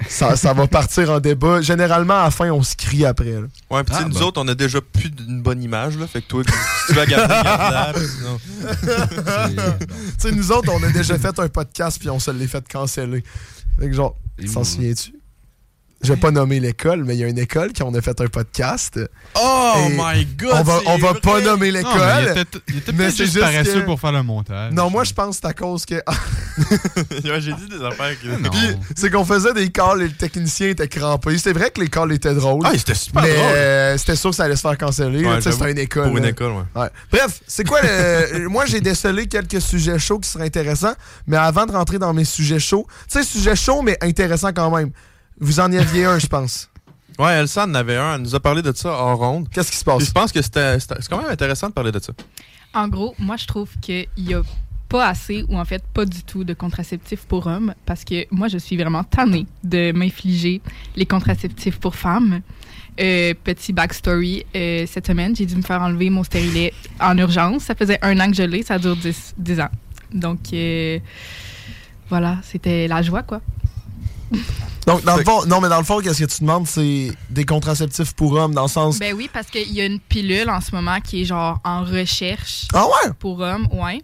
Ça, 0.09 0.37
ça 0.37 0.53
va 0.53 0.67
partir 0.67 1.11
en 1.11 1.21
débat. 1.21 1.61
Généralement, 1.61 2.21
à 2.21 2.25
la 2.25 2.31
fin, 2.31 2.51
on 2.51 2.63
se 2.63 2.77
crie 2.77 3.05
après. 3.05 3.33
là. 3.33 3.41
Ouais, 3.71 3.83
sais, 3.89 3.95
Ah, 3.99 4.05
nous 4.09 4.15
bon. 4.19 4.27
autres, 4.27 4.41
on 4.41 4.49
a 4.49 4.55
déjà 4.55 4.81
plus 4.81 5.11
d'une 5.11 5.43
bonne 5.43 5.63
image, 5.63 5.99
là. 5.99 6.07
Fait 6.07 6.23
que 6.23 6.27
toi, 6.29 6.43
si 6.45 6.87
tu 6.89 6.93
vas 6.95 7.07
garder, 7.07 8.01
bon. 8.23 8.39
Tu 10.21 10.29
sais, 10.29 10.33
nous 10.33 10.53
autres, 10.53 10.73
on 10.73 10.83
a 10.83 10.91
déjà 10.91 11.19
fait 11.19 11.39
un 11.39 11.49
podcast 11.49 11.99
puis 11.99 12.11
on 12.11 12.19
se 12.19 12.31
l'est 12.31 12.47
fait 12.47 12.67
canceller. 12.69 13.25
Fait 13.79 13.89
que 13.89 13.93
genre, 13.95 14.17
s'en 14.47 14.65
souviens-tu? 14.65 15.13
Je 16.03 16.15
vais 16.15 16.19
pas 16.19 16.31
nommer 16.31 16.61
l'école, 16.61 17.05
mais 17.05 17.15
il 17.15 17.21
y 17.21 17.25
a 17.25 17.29
une 17.29 17.39
école 17.39 17.73
qui 17.73 17.83
en 17.83 17.93
a 17.95 18.01
fait 18.01 18.19
un 18.23 18.27
podcast. 18.29 18.99
Oh 19.39 19.75
my 19.91 20.25
god! 20.25 20.51
On 20.55 20.63
va, 20.63 20.81
on 20.87 20.97
va 20.97 21.11
vrai. 21.13 21.21
pas 21.21 21.41
nommer 21.43 21.71
l'école. 21.71 21.93
Non, 21.95 22.05
mais 22.07 22.23
il 22.69 22.79
était, 22.79 22.93
peut-être 22.93 23.11
c'est 23.11 23.25
juste 23.25 23.33
juste 23.35 23.41
paresseux 23.41 23.81
que- 23.81 23.85
pour 23.85 24.01
faire 24.01 24.13
le 24.13 24.23
montage. 24.23 24.73
Non, 24.73 24.89
moi, 24.89 25.05
je 25.05 25.13
pense 25.13 25.37
que 25.37 25.43
c'est 25.43 25.49
à 25.49 25.53
cause 25.53 25.85
que. 25.85 25.97
J'ai 27.23 27.53
dit 27.53 27.69
des 27.69 27.85
affaires 27.85 28.19
qui. 28.19 28.29
Puis, 28.29 28.77
c'est 28.97 29.11
qu'on 29.11 29.25
faisait 29.27 29.53
des 29.53 29.69
calls 29.71 30.01
et 30.01 30.09
le 30.09 30.13
technicien 30.15 30.69
était 30.69 30.89
crampé. 30.89 31.37
C'est 31.37 31.53
vrai 31.53 31.71
que 31.71 31.81
les 31.81 31.89
calls 31.89 32.13
étaient 32.13 32.35
drôles. 32.35 32.63
Ah, 32.65 32.73
c'était 32.75 32.95
super 32.95 33.23
mais 33.23 33.35
drôle. 33.35 33.47
euh, 33.55 33.99
c'était 33.99 34.17
sûr 34.17 34.31
que 34.31 34.37
ça 34.37 34.45
allait 34.45 34.57
se 34.57 34.63
faire 34.63 34.79
canceller. 34.79 35.25
Ouais, 35.25 35.41
c'était 35.43 35.71
une 35.71 35.79
école. 35.79 36.09
Pour 36.09 36.17
une 36.17 36.25
là. 36.25 36.31
école, 36.31 36.53
ouais. 36.53 36.81
Ouais. 36.83 36.89
Bref, 37.13 37.41
c'est 37.47 37.67
quoi 37.67 37.81
le. 37.83 38.49
moi, 38.49 38.65
j'ai 38.65 38.81
décelé 38.81 39.27
quelques 39.27 39.61
sujets 39.61 39.99
chauds 39.99 40.19
qui 40.19 40.31
seraient 40.31 40.47
intéressants. 40.47 40.95
Mais 41.27 41.37
avant 41.37 41.67
de 41.67 41.73
rentrer 41.73 41.99
dans 41.99 42.15
mes 42.15 42.25
sujets 42.25 42.59
chauds, 42.59 42.87
tu 43.11 43.19
sais, 43.19 43.25
sujets 43.25 43.57
chauds, 43.57 43.83
mais 43.83 43.99
intéressants 44.01 44.53
quand 44.55 44.75
même. 44.75 44.93
Vous 45.41 45.61
en 45.61 45.71
y 45.73 45.79
aviez 45.79 46.05
un, 46.05 46.19
je 46.19 46.27
pense. 46.27 46.69
Ouais, 47.19 47.33
Elsa 47.35 47.65
en 47.65 47.75
avait 47.75 47.97
un. 47.97 48.15
Elle 48.17 48.23
nous 48.23 48.35
a 48.35 48.41
parlé 48.41 48.63
de 48.63 48.73
ça 48.73 48.93
en 49.03 49.17
ronde. 49.17 49.49
Qu'est-ce 49.51 49.71
qui 49.71 49.77
se 49.77 49.85
passe? 49.85 50.05
je 50.05 50.13
pense 50.13 50.33
que 50.33 50.41
c'était 50.43 50.79
c'était- 50.81 50.97
c'est 51.01 51.09
quand 51.09 51.21
même 51.21 51.31
intéressant 51.31 51.69
de 51.69 51.73
parler 51.73 51.93
de 51.93 51.99
ça. 51.99 52.13
En 52.73 52.89
gros, 52.89 53.15
moi, 53.19 53.37
je 53.37 53.47
trouve 53.47 53.69
qu'il 53.81 54.07
y 54.17 54.33
a 54.35 54.43
pas 54.89 55.07
assez, 55.09 55.45
ou 55.49 55.57
en 55.59 55.65
fait 55.65 55.83
pas 55.95 56.05
du 56.05 56.23
tout, 56.25 56.45
de 56.45 56.53
contraceptifs 56.55 57.23
pour 57.27 57.47
hommes, 57.47 57.75
parce 57.87 58.05
que 58.05 58.27
moi, 58.31 58.49
je 58.49 58.59
suis 58.59 58.77
vraiment 58.77 59.05
tannée 59.05 59.47
de 59.65 59.93
m'infliger 59.93 60.61
les 60.97 61.07
contraceptifs 61.07 61.79
pour 61.79 61.95
femmes. 61.95 62.41
Euh, 63.01 63.35
petit 63.45 63.73
backstory, 63.73 64.45
euh, 64.55 64.85
cette 64.87 65.07
semaine, 65.07 65.35
j'ai 65.35 65.47
dû 65.47 65.57
me 65.57 65.63
faire 65.63 65.81
enlever 65.81 66.11
mon 66.11 66.23
stérilet 66.25 66.73
en 67.01 67.17
urgence. 67.19 67.65
Ça 67.65 67.75
faisait 67.75 67.99
un 68.03 68.19
an 68.21 68.29
que 68.31 68.37
je 68.37 68.43
l'ai, 68.43 68.63
ça 68.63 68.79
dure 68.79 68.97
10, 68.97 69.35
10 69.39 69.61
ans. 69.61 69.71
Donc, 70.13 70.41
euh, 70.53 70.99
voilà, 72.09 72.39
c'était 72.43 72.89
la 72.89 73.01
joie, 73.03 73.23
quoi. 73.23 73.41
Donc, 74.87 75.05
dans 75.05 75.17
le 75.17 75.25
fond, 75.25 75.45
non, 75.47 75.61
mais 75.61 75.69
dans 75.69 75.79
le 75.79 75.85
fond, 75.85 76.01
qu'est-ce 76.01 76.25
que 76.25 76.31
tu 76.31 76.41
demandes, 76.41 76.67
c'est 76.67 77.13
des 77.29 77.45
contraceptifs 77.45 78.13
pour 78.15 78.33
hommes, 78.35 78.55
dans 78.55 78.63
le 78.63 78.69
sens. 78.69 78.99
Ben 78.99 79.15
oui, 79.15 79.29
parce 79.33 79.49
qu'il 79.49 79.71
y 79.73 79.81
a 79.81 79.85
une 79.87 80.01
pilule 80.01 80.49
en 80.49 80.61
ce 80.61 80.75
moment 80.75 81.01
qui 81.01 81.23
est 81.23 81.25
genre 81.25 81.59
en 81.65 81.83
recherche 81.85 82.67
Ah 82.73 82.87
ouais? 82.87 83.11
pour 83.19 83.41
hommes, 83.41 83.69
ouais. 83.73 84.03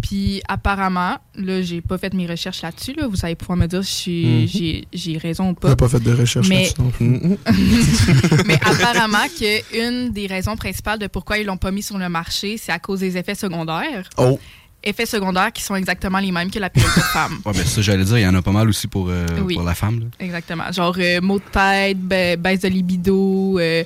Puis 0.00 0.40
apparemment, 0.46 1.16
là, 1.34 1.60
j'ai 1.60 1.80
pas 1.80 1.98
fait 1.98 2.14
mes 2.14 2.26
recherches 2.26 2.62
là-dessus. 2.62 2.92
Là. 2.94 3.08
Vous 3.08 3.16
allez 3.24 3.34
pouvoir 3.34 3.58
me 3.58 3.66
dire 3.66 3.84
si 3.84 4.46
Mhm. 4.54 4.86
j'ai- 4.92 5.18
raison 5.18 5.46
ou 5.46 5.48
On 5.50 5.54
pas. 5.54 5.68
n'a 5.70 5.76
pas 5.76 5.88
fait 5.88 5.98
de 6.00 6.12
recherche 6.14 6.48
Mais- 6.48 6.70
là-dessus. 6.78 7.38
Mais 8.46 8.54
apparemment 8.64 9.26
que 9.38 9.76
une 9.78 10.12
des 10.12 10.26
raisons 10.28 10.56
principales 10.56 10.98
de 11.00 11.08
pourquoi 11.08 11.38
ils 11.38 11.46
l'ont 11.46 11.56
pas 11.56 11.72
mis 11.72 11.82
sur 11.82 11.98
le 11.98 12.08
marché, 12.08 12.58
c'est 12.58 12.70
à 12.72 12.78
cause 12.78 13.00
des 13.00 13.16
effets 13.16 13.34
secondaires. 13.34 14.08
Oh. 14.16 14.38
Effets 14.84 15.06
secondaires 15.06 15.52
qui 15.52 15.60
sont 15.62 15.74
exactement 15.74 16.20
les 16.20 16.30
mêmes 16.30 16.50
que 16.52 16.58
la 16.60 16.70
pilule 16.70 16.88
pour 16.94 17.02
femmes. 17.04 17.38
Ouais, 17.44 17.52
ben 17.52 17.64
ça, 17.66 17.82
j'allais 17.82 18.04
dire, 18.04 18.18
il 18.18 18.22
y 18.22 18.26
en 18.28 18.34
a 18.36 18.42
pas 18.42 18.52
mal 18.52 18.68
aussi 18.68 18.86
pour, 18.86 19.08
euh, 19.10 19.26
Oui. 19.42 19.54
pour 19.54 19.64
la 19.64 19.74
femme. 19.74 19.98
là. 20.00 20.06
Exactement. 20.20 20.70
Genre 20.70 20.94
euh, 20.98 21.20
maux 21.20 21.40
de 21.40 21.44
tête, 21.50 21.98
ba- 21.98 22.36
baisse 22.36 22.60
de 22.60 22.68
libido, 22.68 23.58
euh, 23.58 23.82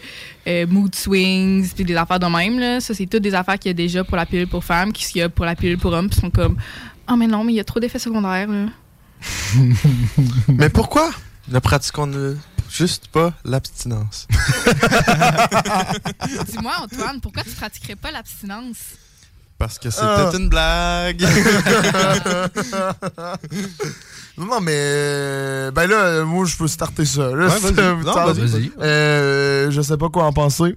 euh, 0.47 0.67
mood 0.67 0.95
swings, 0.95 1.71
puis 1.75 1.85
des 1.85 1.97
affaires 1.97 2.21
de 2.21 2.27
même. 2.27 2.59
Là. 2.59 2.81
Ça, 2.81 2.93
c'est 2.95 3.07
toutes 3.07 3.23
des 3.23 3.35
affaires 3.35 3.59
qu'il 3.59 3.71
y 3.71 3.75
a 3.75 3.75
déjà 3.75 4.05
pour 4.05 4.17
la 4.19 4.27
pilule 4.27 4.49
pour 4.49 4.65
femmes, 4.65 4.93
qu'il 4.93 5.19
y 5.19 5.23
a 5.23 5.31
pour 5.31 5.47
la 5.47 5.57
pilule 5.57 5.79
pour 5.79 5.93
hommes, 5.93 6.11
puis 6.11 6.21
sont 6.21 6.31
comme 6.31 6.57
Ah, 7.07 7.17
mais 7.17 7.27
non, 7.27 7.43
mais 7.43 7.55
il 7.55 7.57
y 7.57 7.61
a 7.61 7.65
trop 7.65 7.81
d'effets 7.81 7.99
secondaires. 7.99 8.49
Là. 8.49 8.67
Mais 10.49 10.69
pourquoi 10.69 11.11
ne 11.49 11.59
pratiquons 11.59 12.07
-ne 12.07 12.37
juste 12.71 13.09
pas 13.09 13.33
l'abstinence? 13.45 14.27
Dis-moi, 16.47 16.73
Antoine, 16.83 17.21
pourquoi 17.21 17.43
tu 17.45 17.51
pratiquerais 17.51 17.97
pas 17.97 18.11
l'abstinence? 18.11 18.77
Parce 19.63 19.79
que 19.79 19.91
c'était 19.91 20.05
Ah. 20.05 20.33
une 20.37 20.49
blague. 20.49 21.23
non, 24.37 24.61
mais. 24.61 24.73
euh, 24.75 25.71
Ben 25.71 25.87
là, 25.87 26.25
moi, 26.25 26.45
je 26.47 26.57
peux 26.57 26.67
starter 26.67 27.05
ça. 27.05 27.29
Là, 27.31 27.47
Ouais, 27.47 27.51
si 27.59 27.63
vas-y. 27.63 27.75
ça 27.77 27.93
vous 27.93 28.03
Non, 28.03 28.13
tente. 28.13 28.37
vas-y, 28.37 28.47
vas-y. 28.49 28.73
Euh, 28.81 29.71
je 29.71 29.81
sais 29.81 29.97
pas 29.97 30.09
quoi 30.09 30.25
en 30.25 30.33
penser. 30.33 30.77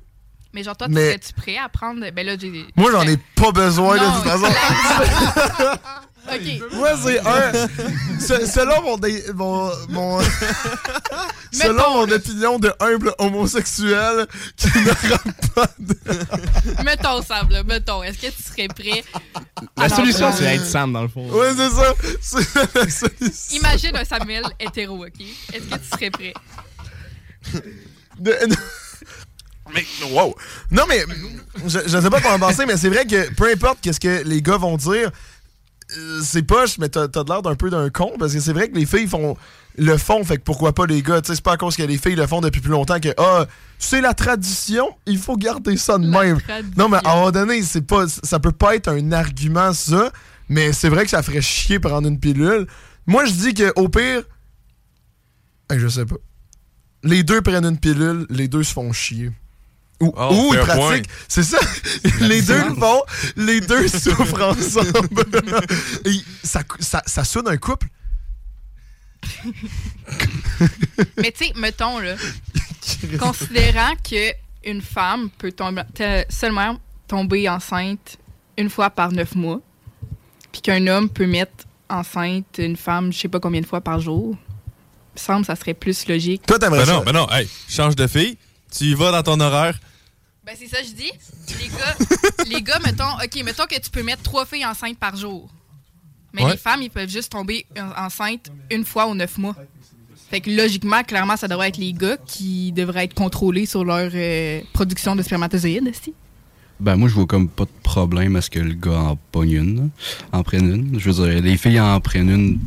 Mais 0.54 0.62
genre, 0.62 0.78
toi, 0.78 0.86
Mais- 0.88 1.18
tu 1.18 1.30
serais-tu 1.30 1.34
prêt 1.34 1.58
à 1.58 1.68
prendre? 1.68 2.02
Ben 2.16 2.24
là, 2.28 2.34
j'ai. 2.40 2.68
Moi, 2.76 2.92
j'en 2.92 3.02
ai 3.08 3.18
pas 3.36 3.52
besoin, 3.52 3.98
de 3.98 4.04
Non, 4.04 4.12
toute 4.22 4.24
façon. 4.32 4.54
OK. 6.28 6.74
Moi, 6.74 6.90
c'est 7.04 7.20
un. 7.20 7.52
Se- 8.20 8.46
selon 8.48 8.82
mon. 8.82 8.98
dé- 8.98 9.24
mon, 9.34 9.72
mon- 9.90 10.20
selon 11.52 11.94
mon 11.94 12.12
opinion 12.12 12.60
de 12.60 12.72
humble 12.80 13.14
homosexuel 13.20 14.26
qui 14.58 14.68
n'aura 14.80 15.20
pas 15.56 15.68
de. 15.80 15.96
Mettons, 16.84 17.22
Sam, 17.22 17.50
là, 17.50 17.64
mettons. 17.64 18.02
Est-ce 18.04 18.18
que 18.18 18.28
tu 18.28 18.44
serais 18.44 18.68
prêt? 18.68 19.04
La 19.78 19.90
solution, 19.90 20.28
prendre? 20.30 20.38
c'est 20.38 20.56
être 20.56 20.66
Sam, 20.66 20.94
dans 20.94 21.04
le 21.04 21.08
fond. 21.10 21.30
Ouais, 21.32 21.52
c'est 21.56 21.70
ça. 21.70 21.94
C'est 22.22 22.76
la 22.76 22.90
solution. 22.90 23.58
Imagine 23.58 23.96
un 23.98 24.06
Samuel 24.06 24.44
hétéro, 24.60 25.06
OK? 25.06 25.22
Est-ce 25.54 25.64
que 25.66 25.76
tu 25.76 25.90
serais 25.92 26.10
prêt? 26.10 26.34
De- 28.20 28.38
Mais, 29.74 29.84
wow! 30.12 30.36
Non, 30.72 30.84
mais, 30.88 31.04
je, 31.66 31.80
je 31.88 32.00
sais 32.00 32.10
pas 32.10 32.22
comment 32.22 32.40
penser, 32.48 32.66
mais 32.66 32.78
c'est 32.78 32.90
vrai 32.90 33.06
que 33.06 33.34
peu 33.34 33.50
importe 33.52 33.80
qu'est-ce 33.82 34.00
que 34.00 34.22
les 34.24 34.42
gars 34.42 34.58
vont 34.58 34.78
dire, 34.78 35.08
euh, 35.08 35.10
c'est 36.24 36.44
poche, 36.44 36.78
mais 36.78 36.90
t'as 36.90 37.08
t'as 37.08 37.24
l'air 37.24 37.42
d'un 37.42 37.56
peu 37.56 37.70
d'un 37.70 37.90
con, 37.90 38.14
parce 38.20 38.34
que 38.34 38.40
c'est 38.40 38.54
vrai 38.54 38.70
que 38.70 38.76
les 38.76 38.86
filles 38.86 39.08
font 39.08 39.38
le 39.78 39.98
font, 39.98 40.24
fait 40.24 40.38
que 40.38 40.44
pourquoi 40.44 40.74
pas 40.74 40.86
les 40.86 41.02
gars? 41.02 41.22
Tu 41.22 41.28
sais, 41.28 41.36
c'est 41.36 41.44
pas 41.44 41.54
à 41.54 41.58
cause 41.58 41.76
que 41.76 41.84
les 41.84 41.98
filles 41.98 42.16
le 42.16 42.28
font 42.28 42.42
depuis 42.42 42.62
plus 42.62 42.72
longtemps 42.72 43.00
que, 43.00 43.10
ah, 43.18 43.46
c'est 43.78 44.02
la 44.02 44.14
tradition, 44.14 44.90
il 45.06 45.18
faut 45.18 45.36
garder 45.36 45.78
ça 45.78 45.98
de 45.98 46.08
même. 46.08 46.40
Non, 46.78 46.90
mais 46.90 46.98
à 47.04 47.12
un 47.12 47.16
moment 47.16 47.32
donné, 47.32 47.62
c'est 47.62 47.82
pas, 47.82 48.06
ça 48.08 48.40
peut 48.40 48.52
pas 48.52 48.76
être 48.76 48.88
un 48.88 49.12
argument, 49.12 49.74
ça, 49.74 50.12
mais 50.50 50.74
c'est 50.74 50.90
vrai 50.90 51.04
que 51.04 51.10
ça 51.10 51.22
ferait 51.24 51.42
chier 51.42 51.80
prendre 51.80 52.08
une 52.08 52.20
pilule. 52.20 52.68
Moi, 53.06 53.26
je 53.26 53.34
dis 53.34 53.54
que 53.54 53.74
au 53.76 53.90
pire, 53.90 54.24
je 55.74 55.88
sais 55.88 56.06
pas. 56.06 56.16
Les 57.04 57.24
deux 57.24 57.42
prennent 57.42 57.66
une 57.66 57.78
pilule, 57.78 58.26
les 58.30 58.48
deux 58.48 58.64
se 58.64 58.74
font 58.74 58.92
chier. 58.94 59.32
Ou, 60.02 60.14
Oh, 60.18 60.30
ou 60.50 60.54
ils 60.54 60.60
pratiquent. 60.60 61.10
C'est 61.28 61.44
ça. 61.44 61.58
les 62.22 62.42
deux 62.42 62.68
le 62.70 62.76
font, 62.76 63.02
les 63.38 63.62
deux 63.62 63.88
souffrent 63.88 64.42
ensemble. 64.42 64.92
Et 66.06 66.20
ça, 66.44 66.62
ça, 66.80 67.02
ça 67.06 67.24
sonne 67.24 67.48
un 67.48 67.58
couple? 67.58 67.88
Mais 71.18 71.32
tu 71.32 71.46
sais, 71.46 71.54
mettons, 71.56 72.00
là, 72.00 72.16
considérant 73.20 73.94
qu'une 74.04 74.82
femme 74.82 75.30
peut 75.38 75.52
tomber, 75.52 75.82
seulement 76.30 76.78
tomber 77.08 77.50
enceinte 77.50 78.18
une 78.58 78.70
fois 78.70 78.90
par 78.90 79.12
neuf 79.12 79.36
mois, 79.36 79.62
puis 80.52 80.62
qu'un 80.62 80.86
homme 80.88 81.10
peut 81.10 81.28
mettre 81.28 81.66
enceinte 81.90 82.46
une 82.58 82.78
femme, 82.78 83.12
je 83.14 83.20
sais 83.20 83.28
pas 83.28 83.40
combien 83.40 83.62
de 83.62 83.66
fois 83.66 83.82
par 83.82 84.00
jour, 84.00 84.36
il 84.36 85.16
me 85.16 85.20
semble 85.20 85.42
que 85.42 85.48
ça 85.48 85.56
serait 85.56 85.74
plus 85.74 86.08
logique. 86.08 86.46
Toi, 86.46 86.58
Ben 86.60 86.70
non, 86.86 87.04
ben 87.04 87.12
non, 87.14 87.28
hey, 87.32 87.48
change 87.70 87.96
de 87.96 88.08
fille, 88.08 88.38
tu 88.72 88.86
y 88.86 88.94
vas 88.94 89.12
dans 89.12 89.24
ton 89.24 89.40
horaire? 89.40 89.80
Ben, 90.46 90.56
c'est 90.58 90.68
ça, 90.68 90.78
que 90.82 90.88
je 90.88 90.92
dis. 90.94 91.12
Les 91.60 91.68
gars, 91.70 91.96
les 92.58 92.62
gars, 92.62 92.80
mettons, 92.86 93.14
OK, 93.24 93.44
mettons 93.44 93.66
que 93.66 93.80
tu 93.80 93.90
peux 93.90 94.04
mettre 94.04 94.22
trois 94.22 94.46
filles 94.46 94.66
enceintes 94.66 94.98
par 95.00 95.16
jour. 95.16 95.50
Mais 96.34 96.44
Ouais. 96.44 96.52
les 96.52 96.58
femmes, 96.58 96.82
ils 96.82 96.90
peuvent 96.90 97.10
juste 97.10 97.32
tomber 97.32 97.66
en- 97.80 98.06
enceintes 98.06 98.52
une 98.70 98.86
fois 98.86 99.08
aux 99.08 99.16
neuf 99.16 99.38
mois. 99.38 99.56
Fait 100.30 100.42
que 100.42 100.50
logiquement, 100.52 101.02
clairement, 101.04 101.38
ça 101.38 101.48
devrait 101.48 101.70
être 101.70 101.78
les 101.78 101.94
gars 101.94 102.18
qui 102.26 102.72
devraient 102.74 103.06
être 103.06 103.14
contrôlés 103.14 103.66
sur 103.66 103.86
leur 103.86 104.12
euh, 104.14 104.62
production 104.74 105.16
de 105.16 105.22
spermatozoïdes, 105.24 105.92
si. 105.96 106.14
Ben, 106.80 106.96
moi, 106.98 107.08
je 107.08 107.14
vois 107.14 107.26
comme 107.26 107.48
pas 107.48 107.64
de 107.64 107.70
problème 107.84 108.36
à 108.36 108.42
ce 108.42 108.50
que 108.50 108.60
le 108.60 108.74
gars 108.74 109.00
en 109.00 109.16
pogne 109.32 109.52
une, 109.52 109.76
là, 109.78 109.84
en 110.34 110.44
prenne 110.44 110.70
une. 110.70 111.00
Je 111.00 111.10
veux 111.10 111.26
dire, 111.26 111.42
les 111.42 111.58
filles 111.58 111.80
en 111.80 112.00
prennent 112.02 112.30
une, 112.30 112.60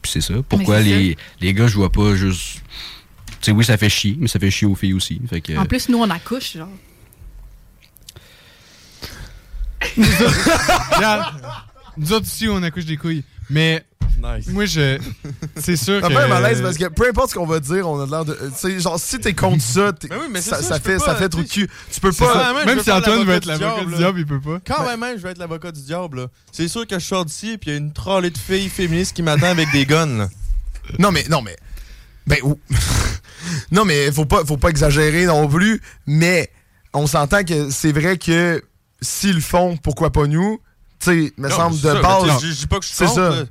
puis 0.00 0.10
c'est 0.12 0.20
ça. 0.22 0.34
Pourquoi 0.48 0.78
c'est 0.78 0.84
les, 0.88 1.16
les 1.40 1.52
gars, 1.54 1.66
je 1.66 1.76
vois 1.76 1.90
pas 1.92 2.14
juste. 2.14 2.62
Tu 3.44 3.50
sais, 3.50 3.56
oui, 3.58 3.62
ça 3.62 3.76
fait 3.76 3.90
chier, 3.90 4.16
mais 4.18 4.26
ça 4.26 4.38
fait 4.38 4.50
chier 4.50 4.66
aux 4.66 4.74
filles 4.74 4.94
aussi. 4.94 5.20
Fait 5.28 5.42
que, 5.42 5.54
En 5.58 5.66
plus, 5.66 5.90
nous, 5.90 5.98
on 5.98 6.08
accouche, 6.08 6.56
genre. 6.56 6.66
Regarde, 10.96 11.34
nous 11.98 12.10
autres 12.14 12.24
ici, 12.24 12.48
on 12.48 12.62
accouche 12.62 12.86
des 12.86 12.96
couilles. 12.96 13.22
Mais 13.50 13.84
moi, 14.48 14.64
je. 14.64 14.98
C'est 15.58 15.76
sûr 15.76 16.00
T'as 16.00 16.08
que. 16.08 16.14
pas 16.14 16.24
un 16.24 16.28
malaise 16.28 16.62
parce 16.62 16.78
que 16.78 16.86
peu 16.86 17.06
importe 17.06 17.28
ce 17.30 17.34
qu'on 17.34 17.44
va 17.44 17.60
dire, 17.60 17.86
on 17.86 18.00
a 18.00 18.06
l'air 18.06 18.24
de. 18.24 18.32
Tu 18.32 18.40
sais, 18.56 18.80
genre, 18.80 18.98
si 18.98 19.18
t'es 19.18 19.34
contre 19.34 19.60
ça, 19.60 19.92
t'es- 19.92 20.08
Ben 20.08 20.16
oui, 20.22 20.28
mais 20.30 20.40
c'est 20.40 20.48
ça, 20.48 20.62
ça, 20.62 20.80
peux 20.80 20.92
fait, 20.92 20.96
pas, 20.96 21.04
ça 21.04 21.14
fait 21.16 21.28
de 21.28 21.42
cul. 21.42 21.68
Tu 21.92 22.00
peux 22.00 22.12
pas. 22.12 22.32
ça, 22.32 22.64
Même 22.64 22.80
si 22.80 22.90
Antoine 22.90 23.24
veut 23.24 23.34
être 23.34 23.44
l'avocat 23.44 23.84
du 23.84 23.94
diable, 23.94 24.20
il 24.20 24.26
peut 24.26 24.40
pas. 24.40 24.58
Quand 24.66 24.86
même, 24.86 25.00
même, 25.00 25.18
je 25.18 25.22
vais 25.22 25.32
être 25.32 25.38
l'avocat 25.38 25.70
du 25.70 25.82
diable. 25.82 26.20
là. 26.22 26.26
C'est 26.50 26.68
sûr 26.68 26.86
que 26.86 26.98
je 26.98 27.04
sors 27.04 27.26
d'ici 27.26 27.58
puis 27.58 27.68
il 27.68 27.72
y 27.72 27.74
a 27.74 27.78
une 27.78 27.92
trolley 27.92 28.30
de 28.30 28.38
filles 28.38 28.70
féministes 28.70 29.14
qui 29.14 29.22
m'attend 29.22 29.48
avec 29.48 29.70
des 29.70 29.84
guns. 29.84 30.06
là. 30.16 30.28
Non, 30.98 31.12
mais, 31.12 31.24
non, 31.28 31.42
mais. 31.42 31.56
Ben, 32.26 32.38
ou- 32.42 32.58
non, 33.70 33.84
mais 33.84 34.10
faut 34.12 34.24
pas, 34.26 34.44
faut 34.44 34.56
pas 34.56 34.68
exagérer 34.70 35.26
non 35.26 35.48
plus. 35.48 35.80
Mais 36.06 36.50
on 36.92 37.06
s'entend 37.06 37.44
que 37.44 37.70
c'est 37.70 37.92
vrai 37.92 38.16
que 38.18 38.62
s'ils 39.00 39.34
le 39.34 39.40
font, 39.40 39.76
pourquoi 39.76 40.10
pas 40.10 40.26
nous? 40.26 40.60
Tu 41.00 41.26
sais, 41.26 41.32
me 41.36 41.48
Non, 41.48 41.54
semble 41.56 41.76
c'est 41.76 41.88
de 41.88 41.94
ça, 41.94 42.00
base. 42.02 42.42
je- 42.42 42.52
dis 42.52 42.66
pas 42.66 42.78
que 42.78 42.84
je 42.84 42.92
suis 42.94 43.04
contre. 43.04 43.46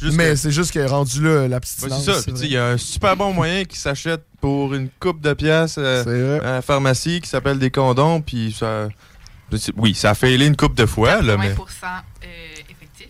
Juste 0.00 0.16
mais 0.16 0.28
que- 0.30 0.36
c'est 0.36 0.52
juste 0.52 0.70
que 0.72 0.78
rendu 0.86 1.20
là, 1.24 1.48
Ben, 1.48 1.58
c'est 1.64 1.88
ça. 1.90 2.22
Tu 2.22 2.36
sais, 2.36 2.44
il 2.44 2.52
y 2.52 2.56
a 2.56 2.66
un 2.68 2.76
super 2.76 3.16
bon 3.16 3.32
moyen 3.32 3.64
qui 3.64 3.76
s'achète 3.78 4.22
pour 4.40 4.72
une 4.74 4.88
coupe 5.00 5.20
de 5.20 5.32
pièces 5.32 5.74
euh, 5.78 6.38
à 6.40 6.52
la 6.52 6.62
pharmacie 6.62 7.20
qui 7.20 7.28
s'appelle 7.28 7.58
des 7.58 7.70
condoms. 7.70 8.20
Puis 8.20 8.54
ça. 8.56 8.88
Oui, 9.76 9.94
ça 9.94 10.10
a 10.10 10.14
failé 10.14 10.46
une 10.46 10.54
coupe 10.56 10.74
de 10.76 10.86
fois, 10.86 11.20
là, 11.22 11.36
mais. 11.36 11.48
20 11.48 11.54
euh, 11.54 12.26
effectif. 12.70 13.08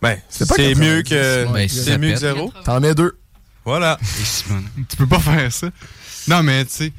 Ben, 0.00 0.18
C'est 0.28 0.46
pas 0.46 0.54
c'est 0.54 0.74
90, 0.74 0.80
mieux 0.80 1.02
que. 1.02 1.52
Ben, 1.52 1.68
c'est 1.68 1.98
mieux 1.98 2.12
que 2.12 2.18
zéro. 2.18 2.52
T'en 2.64 2.78
mets 2.78 2.94
deux. 2.94 3.16
Voilà. 3.64 3.98
tu 4.88 4.96
peux 4.96 5.06
pas 5.06 5.20
faire 5.20 5.52
ça. 5.52 5.68
Non, 6.28 6.42
mais 6.42 6.64
tu 6.64 6.72
sais, 6.72 6.92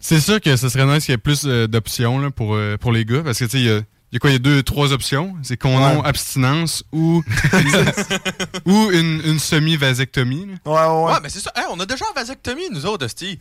c'est 0.00 0.20
sûr 0.20 0.40
que 0.40 0.56
ce 0.56 0.68
serait 0.68 0.86
nice 0.86 1.04
qu'il 1.04 1.12
y 1.12 1.14
ait 1.14 1.18
plus 1.18 1.42
euh, 1.46 1.66
d'options 1.66 2.18
là, 2.18 2.30
pour, 2.30 2.54
euh, 2.54 2.76
pour 2.76 2.92
les 2.92 3.04
gars. 3.04 3.22
Parce 3.24 3.38
que 3.38 3.44
tu 3.44 3.50
sais, 3.52 3.58
il 3.60 3.66
y 3.66 3.70
a, 3.70 3.76
il 3.78 4.14
y 4.14 4.16
a 4.16 4.18
quoi? 4.18 4.30
Il 4.30 4.34
y 4.34 4.36
a 4.36 4.38
deux, 4.40 4.62
trois 4.62 4.92
options. 4.92 5.36
C'est 5.42 5.56
condom, 5.56 6.00
Ouais. 6.00 6.06
abstinence 6.08 6.84
ou, 6.92 7.22
ou 8.66 8.90
une, 8.92 9.20
une 9.24 9.38
semi-vasectomie. 9.38 10.46
Ouais, 10.64 10.72
ouais. 10.72 11.04
Ouais, 11.12 11.18
mais 11.22 11.28
c'est 11.28 11.40
ça. 11.40 11.52
Hey, 11.56 11.64
on 11.70 11.78
a 11.80 11.86
déjà 11.86 12.04
la 12.14 12.20
vasectomie, 12.20 12.70
nous 12.72 12.86
autres, 12.86 13.06
Esti. 13.06 13.38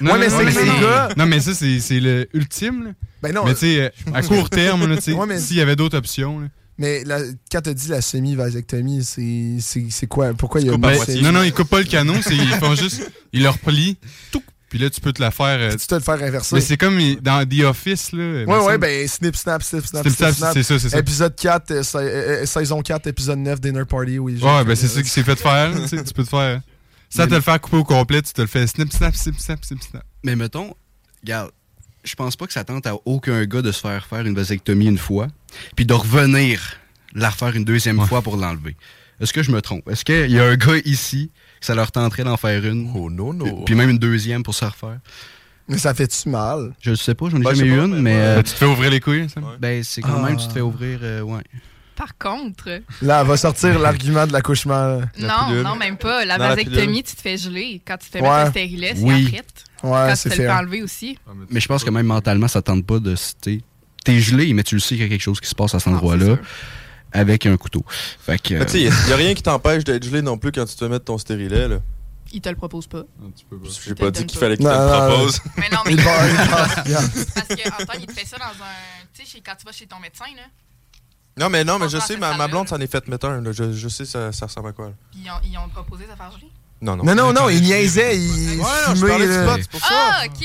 Non, 0.00 0.12
Ouais, 0.12 0.18
mais 0.18 0.30
c'est 0.30 0.44
les 0.44 0.66
non. 0.66 0.80
gars- 0.80 1.08
Non, 1.16 1.26
mais 1.26 1.40
ça, 1.40 1.54
c'est 1.54 1.78
c'est 1.80 2.00
le 2.00 2.28
ultime. 2.34 2.84
là. 2.84 2.90
Ben 3.22 3.32
non, 3.34 3.44
mais 3.44 3.52
tu 3.54 3.60
sais, 3.60 3.80
euh, 3.80 3.90
à 4.14 4.22
court 4.22 4.48
terme, 4.48 4.86
là, 4.86 4.96
tu 4.96 5.02
sais, 5.02 5.12
Ouais, 5.14 5.26
mais- 5.26 5.38
s'il 5.40 5.56
y 5.56 5.60
avait 5.60 5.76
d'autres 5.76 5.98
options. 5.98 6.40
là. 6.40 6.46
Mais 6.78 7.04
la- 7.04 7.20
quand 7.50 7.60
t'as 7.60 7.74
dit 7.74 7.88
la 7.88 8.00
semi-vasectomie, 8.00 9.04
c'est- 9.04 9.58
c'est 9.60 9.86
c'est 9.90 10.06
quoi? 10.06 10.32
Pourquoi 10.34 10.60
il 10.60 10.66
y 10.66 10.70
a 10.70 10.72
une 10.74 10.80
non, 11.22 11.32
non, 11.32 11.42
ils 11.42 11.52
coupent 11.52 11.68
pas 11.68 11.80
le 11.80 11.86
canon, 11.86 12.14
c'est- 12.22 12.34
ils 12.34 12.48
font 12.54 12.74
juste. 12.74 13.10
Ils 13.32 13.42
le 13.42 13.50
replient, 13.50 13.96
tout, 14.30 14.42
puis 14.68 14.78
là, 14.78 14.88
tu 14.90 15.00
peux 15.00 15.12
te 15.12 15.20
la 15.20 15.30
faire. 15.30 15.58
euh, 15.60 15.76
Tu 15.76 15.86
te 15.86 15.94
le 15.94 16.00
faire 16.00 16.14
inverser. 16.22 16.54
mais 16.54 16.60
c'est 16.62 16.76
comme 16.78 16.98
dans 17.20 17.46
The 17.48 17.60
Office, 17.64 18.12
là. 18.12 18.44
Ouais, 18.44 18.58
ouais, 18.64 18.78
ben 18.78 19.06
snip, 19.06 19.36
snap, 19.36 19.62
snip, 19.62 19.84
snap, 19.86 20.02
Snip, 20.08 20.14
snap, 20.34 20.52
c'est 20.54 20.62
ça, 20.62 20.78
c'est 20.78 20.88
ça. 20.88 20.98
Épisode 20.98 21.36
4, 21.36 21.70
euh, 21.70 21.82
sa- 21.82 21.98
euh, 21.98 22.42
euh, 22.42 22.46
saison 22.46 22.80
4, 22.82 23.06
épisode 23.06 23.38
9, 23.38 23.60
Dinner 23.60 23.84
Party, 23.84 24.18
oui. 24.18 24.38
Ouais, 24.42 24.64
ben 24.64 24.74
c'est 24.74 24.88
ça 24.88 25.02
qui 25.02 25.08
s'est 25.10 25.22
fait 25.22 25.38
faire. 25.38 25.72
tu 25.74 25.88
sais, 25.88 26.02
tu 26.02 26.14
peux 26.14 26.24
te 26.24 26.28
faire. 26.30 26.60
Sans 27.10 27.26
te 27.26 27.34
le 27.34 27.42
faire 27.42 27.60
couper 27.60 27.76
au 27.76 27.84
complet, 27.84 28.22
tu 28.22 28.32
te 28.32 28.40
le 28.40 28.46
fais 28.46 28.66
snip, 28.66 28.90
snap, 28.90 29.14
snip, 29.14 29.38
snap, 29.38 29.62
snip, 29.62 29.82
snap. 29.82 30.02
Mais 30.24 30.34
mettons, 30.34 30.74
regarde, 31.22 31.50
je 32.04 32.14
pense 32.14 32.36
pas 32.36 32.46
que 32.46 32.52
ça 32.52 32.64
tente 32.64 32.86
à 32.86 32.94
aucun 33.04 33.44
gars 33.44 33.62
de 33.62 33.72
se 33.72 33.80
faire 33.80 34.06
faire 34.06 34.26
une 34.26 34.34
vasectomie 34.34 34.86
une 34.86 34.98
fois, 34.98 35.28
puis 35.76 35.86
de 35.86 35.94
revenir 35.94 36.60
la 37.14 37.30
refaire 37.30 37.54
une 37.56 37.64
deuxième 37.64 38.00
fois 38.06 38.22
pour 38.22 38.36
l'enlever. 38.36 38.76
Est-ce 39.20 39.32
que 39.32 39.42
je 39.42 39.52
me 39.52 39.60
trompe? 39.62 39.88
Est-ce 39.88 40.04
qu'il 40.04 40.30
y 40.30 40.38
a 40.40 40.44
un 40.44 40.56
gars 40.56 40.78
ici 40.84 41.30
que 41.60 41.66
ça 41.66 41.74
leur 41.74 41.92
tenterait 41.92 42.24
d'en 42.24 42.36
faire 42.36 42.64
une? 42.66 42.90
Oh 42.96 43.08
non, 43.10 43.32
non. 43.32 43.62
Puis 43.64 43.74
même 43.74 43.90
une 43.90 43.98
deuxième 43.98 44.42
pour 44.42 44.54
se 44.54 44.64
refaire? 44.64 44.98
Mais 45.68 45.78
ça 45.78 45.94
fait-tu 45.94 46.28
mal? 46.28 46.72
Je 46.80 46.94
sais 46.94 47.14
pas, 47.14 47.28
j'en 47.30 47.38
ai 47.40 47.44
Ben, 47.44 47.50
je 47.50 47.56
jamais 47.64 47.70
eu 47.70 47.78
une, 47.84 47.94
mais 47.96 48.00
mais... 48.00 48.16
euh, 48.16 48.36
Tu 48.42 48.50
te 48.52 48.56
fais 48.58 48.64
ouvrir 48.66 48.90
les 48.90 48.98
couilles, 49.00 49.28
ça? 49.28 49.40
Ben, 49.60 49.84
c'est 49.84 50.00
quand 50.02 50.20
Ah. 50.24 50.26
même, 50.28 50.36
tu 50.36 50.48
te 50.48 50.52
fais 50.52 50.60
ouvrir, 50.60 50.98
euh, 51.02 51.20
ouais. 51.20 51.42
Par 51.94 52.18
contre, 52.18 52.80
Là, 53.00 53.20
elle 53.20 53.26
va 53.28 53.36
sortir 53.36 53.78
l'argument 53.78 54.26
de 54.26 54.32
l'accouchement. 54.32 55.02
non, 55.20 55.62
non, 55.62 55.76
même 55.76 55.98
pas. 55.98 56.24
La 56.24 56.36
vasectomie, 56.38 57.04
tu 57.04 57.14
te 57.14 57.20
fais 57.20 57.36
geler. 57.36 57.80
Quand 57.86 57.96
tu 57.98 58.06
te 58.10 58.18
fais 58.18 58.22
Ouais. 58.22 58.38
mettre 58.38 58.50
stérilet, 58.50 58.94
c'est 58.96 59.02
Oui. 59.02 59.24
Ouais, 59.82 59.90
Quand 60.08 60.14
c'est 60.16 60.30
tu 60.30 60.36
te 60.36 60.42
le 60.42 60.48
fait. 60.48 60.54
fais 60.54 60.58
enlever 60.60 60.82
aussi. 60.82 61.18
Mais 61.50 61.60
je 61.60 61.68
pense 61.68 61.82
que 61.84 61.90
même 61.90 62.06
mentalement, 62.06 62.48
ça 62.48 62.62
tente 62.62 62.86
pas 62.86 62.98
de... 62.98 63.14
T'es 64.04 64.18
gelé, 64.20 64.52
mais 64.52 64.62
tu 64.64 64.74
le 64.74 64.80
sais 64.80 64.88
qu'il 64.96 65.02
y 65.02 65.06
a 65.06 65.08
quelque 65.08 65.20
chose 65.22 65.40
qui 65.40 65.48
se 65.48 65.54
passe 65.54 65.74
à 65.74 65.78
cet 65.78 65.88
endroit-là 65.92 66.36
avec 67.12 67.46
un 67.46 67.56
couteau. 67.56 67.84
Fait 67.88 68.40
que... 68.40 68.54
Mais 68.54 68.66
tu 68.66 68.72
sais, 68.72 68.80
il 68.82 69.06
n'y 69.06 69.12
a 69.12 69.16
rien 69.16 69.34
qui 69.34 69.42
t'empêche 69.42 69.84
d'être 69.84 70.02
gelé 70.04 70.22
non 70.22 70.38
plus 70.38 70.50
quand 70.50 70.64
tu 70.64 70.74
te 70.74 70.84
mets 70.86 70.98
ton 70.98 71.18
stérilet. 71.18 71.68
Là. 71.68 71.78
Il 72.32 72.40
te 72.40 72.48
le 72.48 72.56
propose 72.56 72.86
pas. 72.86 73.02
J'ai 73.84 73.94
pas 73.94 74.10
dit 74.10 74.24
qu'il 74.26 74.38
fallait 74.38 74.56
qu'il 74.56 74.64
te 74.66 74.70
le 74.70 75.08
propose. 75.08 75.40
Mais 75.58 75.68
non, 75.70 75.78
mais. 75.86 75.96
Parce 77.34 77.48
que 77.48 77.82
Antoine, 77.82 77.98
il 78.00 78.06
te 78.06 78.12
fait 78.12 78.26
ça 78.26 78.38
dans 78.38 78.44
un. 78.44 79.06
Tu 79.12 79.26
sais, 79.26 79.40
quand 79.44 79.54
tu 79.58 79.66
vas 79.66 79.72
chez 79.72 79.86
ton 79.86 79.98
médecin, 80.00 80.24
là. 80.36 80.42
Non, 81.38 81.48
mais 81.50 81.62
non, 81.64 81.78
mais 81.78 81.88
je 81.88 81.98
sais, 81.98 82.16
ma, 82.16 82.34
ma 82.36 82.48
blonde 82.48 82.68
s'en 82.68 82.78
est 82.80 82.90
fait 82.90 83.06
mettre 83.08 83.26
un. 83.26 83.40
là. 83.42 83.52
Je, 83.52 83.72
je 83.72 83.88
sais, 83.88 84.04
ça, 84.06 84.32
ça 84.32 84.46
ressemble 84.46 84.68
à 84.68 84.72
quoi. 84.72 84.86
là. 84.86 84.92
Ils 85.14 85.30
ont, 85.30 85.34
ils 85.44 85.58
ont 85.58 85.68
proposé 85.68 86.04
de 86.04 86.10
faire 86.16 86.30
geler. 86.32 86.50
Non, 86.82 86.96
non. 86.96 87.04
Non, 87.04 87.14
non, 87.14 87.32
non, 87.32 87.48
il 87.48 87.62
niaisait, 87.62 88.18
il 88.18 88.58
Ouais, 88.58 88.64
non, 88.88 88.94
je 88.94 88.96
fumait, 88.96 89.08
parlais 89.10 89.26
du 89.26 89.32
là. 89.32 89.44
pot, 89.46 89.60
c'est 89.62 89.70
pour 89.70 89.80
ça. 89.80 89.86
Ah, 89.92 90.22
ok, 90.26 90.32
ok. 90.32 90.40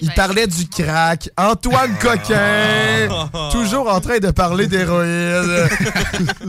j'avais- 0.06 0.14
parlait 0.14 0.46
du 0.46 0.68
crack. 0.68 1.30
Antoine 1.36 1.98
Coquin, 1.98 3.08
toujours 3.52 3.92
en 3.92 4.00
train 4.00 4.18
de 4.18 4.30
parler 4.30 4.66
d'héroïne. 4.66 5.68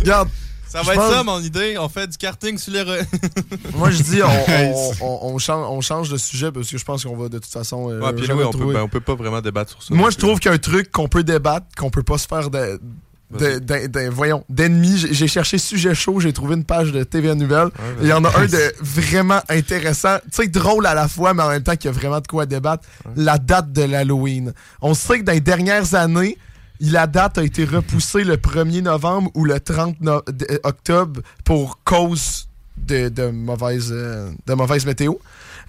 Regarde. 0.00 0.28
Ça 0.66 0.82
va 0.82 0.94
être 0.94 1.08
ça, 1.08 1.22
mon 1.22 1.40
idée. 1.40 1.76
On 1.78 1.88
fait 1.88 2.08
du 2.08 2.16
karting 2.18 2.58
sur 2.58 2.72
les. 2.72 2.82
re- 2.82 3.06
Moi, 3.76 3.90
je 3.92 4.02
dis, 4.02 4.20
on, 4.24 4.26
on- 4.28 4.92
on- 5.00 5.18
on 5.34 5.38
change, 5.38 5.66
on 5.70 5.80
change 5.80 6.08
de 6.10 6.16
sujet 6.16 6.50
parce 6.50 6.68
que 6.68 6.76
je 6.76 6.84
pense 6.84 7.04
qu'on 7.04 7.16
va 7.16 7.28
de 7.28 7.38
toute 7.38 7.52
façon. 7.52 7.90
euh, 7.90 8.00
Ouais, 8.00 8.12
puis 8.12 8.26
jamais 8.26 8.42
oui, 8.42 8.48
on 8.52 8.58
peut, 8.58 8.72
ben, 8.72 8.82
on 8.82 8.88
peut 8.88 8.98
pas 9.00 9.14
vraiment 9.14 9.40
débattre 9.40 9.70
sur 9.70 9.80
ça. 9.84 9.94
Moi, 9.94 10.10
je 10.10 10.16
trouve 10.16 10.40
qu'un 10.40 10.58
truc 10.58 10.90
qu'on 10.90 11.06
peut 11.06 11.22
débattre, 11.22 11.66
qu'on 11.78 11.90
peut 11.90 12.02
pas 12.02 12.18
se 12.18 12.26
faire 12.26 12.50
de. 12.50 12.80
De- 13.30 13.58
de- 13.58 13.86
de- 13.88 14.08
voyons, 14.10 14.44
d'ennemis. 14.48 15.06
J'ai- 15.10 15.26
cherché 15.28 15.58
sujet 15.58 15.94
chaud, 15.94 16.20
j'ai 16.20 16.32
trouvé 16.32 16.54
une 16.54 16.64
page 16.64 16.92
de 16.92 17.02
TVA 17.04 17.34
Nouvelle. 17.34 17.68
Il 18.00 18.06
y 18.08 18.12
en 18.12 18.24
a 18.24 18.38
un 18.38 18.46
de 18.46 18.72
vraiment 18.80 19.40
intéressant, 19.48 20.18
tu 20.24 20.42
sais, 20.42 20.48
drôle 20.48 20.86
à 20.86 20.94
la 20.94 21.08
fois, 21.08 21.34
mais 21.34 21.42
en 21.42 21.48
même 21.48 21.62
temps 21.62 21.74
qu'il 21.76 21.86
y 21.86 21.88
a 21.88 21.92
vraiment 21.96 22.20
de 22.20 22.26
quoi 22.26 22.46
débattre. 22.46 22.86
La 23.16 23.38
date 23.38 23.72
de 23.72 23.82
l'Halloween. 23.82 24.52
On 24.82 24.94
sait 24.94 25.18
que 25.20 25.24
dans 25.24 25.32
les 25.32 25.40
dernières 25.40 25.94
années, 25.94 26.38
la 26.80 27.06
date 27.06 27.38
a 27.38 27.44
été 27.44 27.64
repoussée 27.64 28.24
le 28.24 28.36
1er 28.36 28.82
novembre 28.82 29.30
ou 29.34 29.44
le 29.44 29.58
30 29.60 30.00
no- 30.00 30.22
d- 30.30 30.46
euh, 30.50 30.58
octobre 30.64 31.20
pour 31.44 31.78
cause 31.84 32.48
de, 32.76 33.08
de 33.08 33.30
mauvaise, 33.30 33.90
euh, 33.92 34.30
de 34.46 34.54
mauvaise 34.54 34.84
météo. 34.84 35.14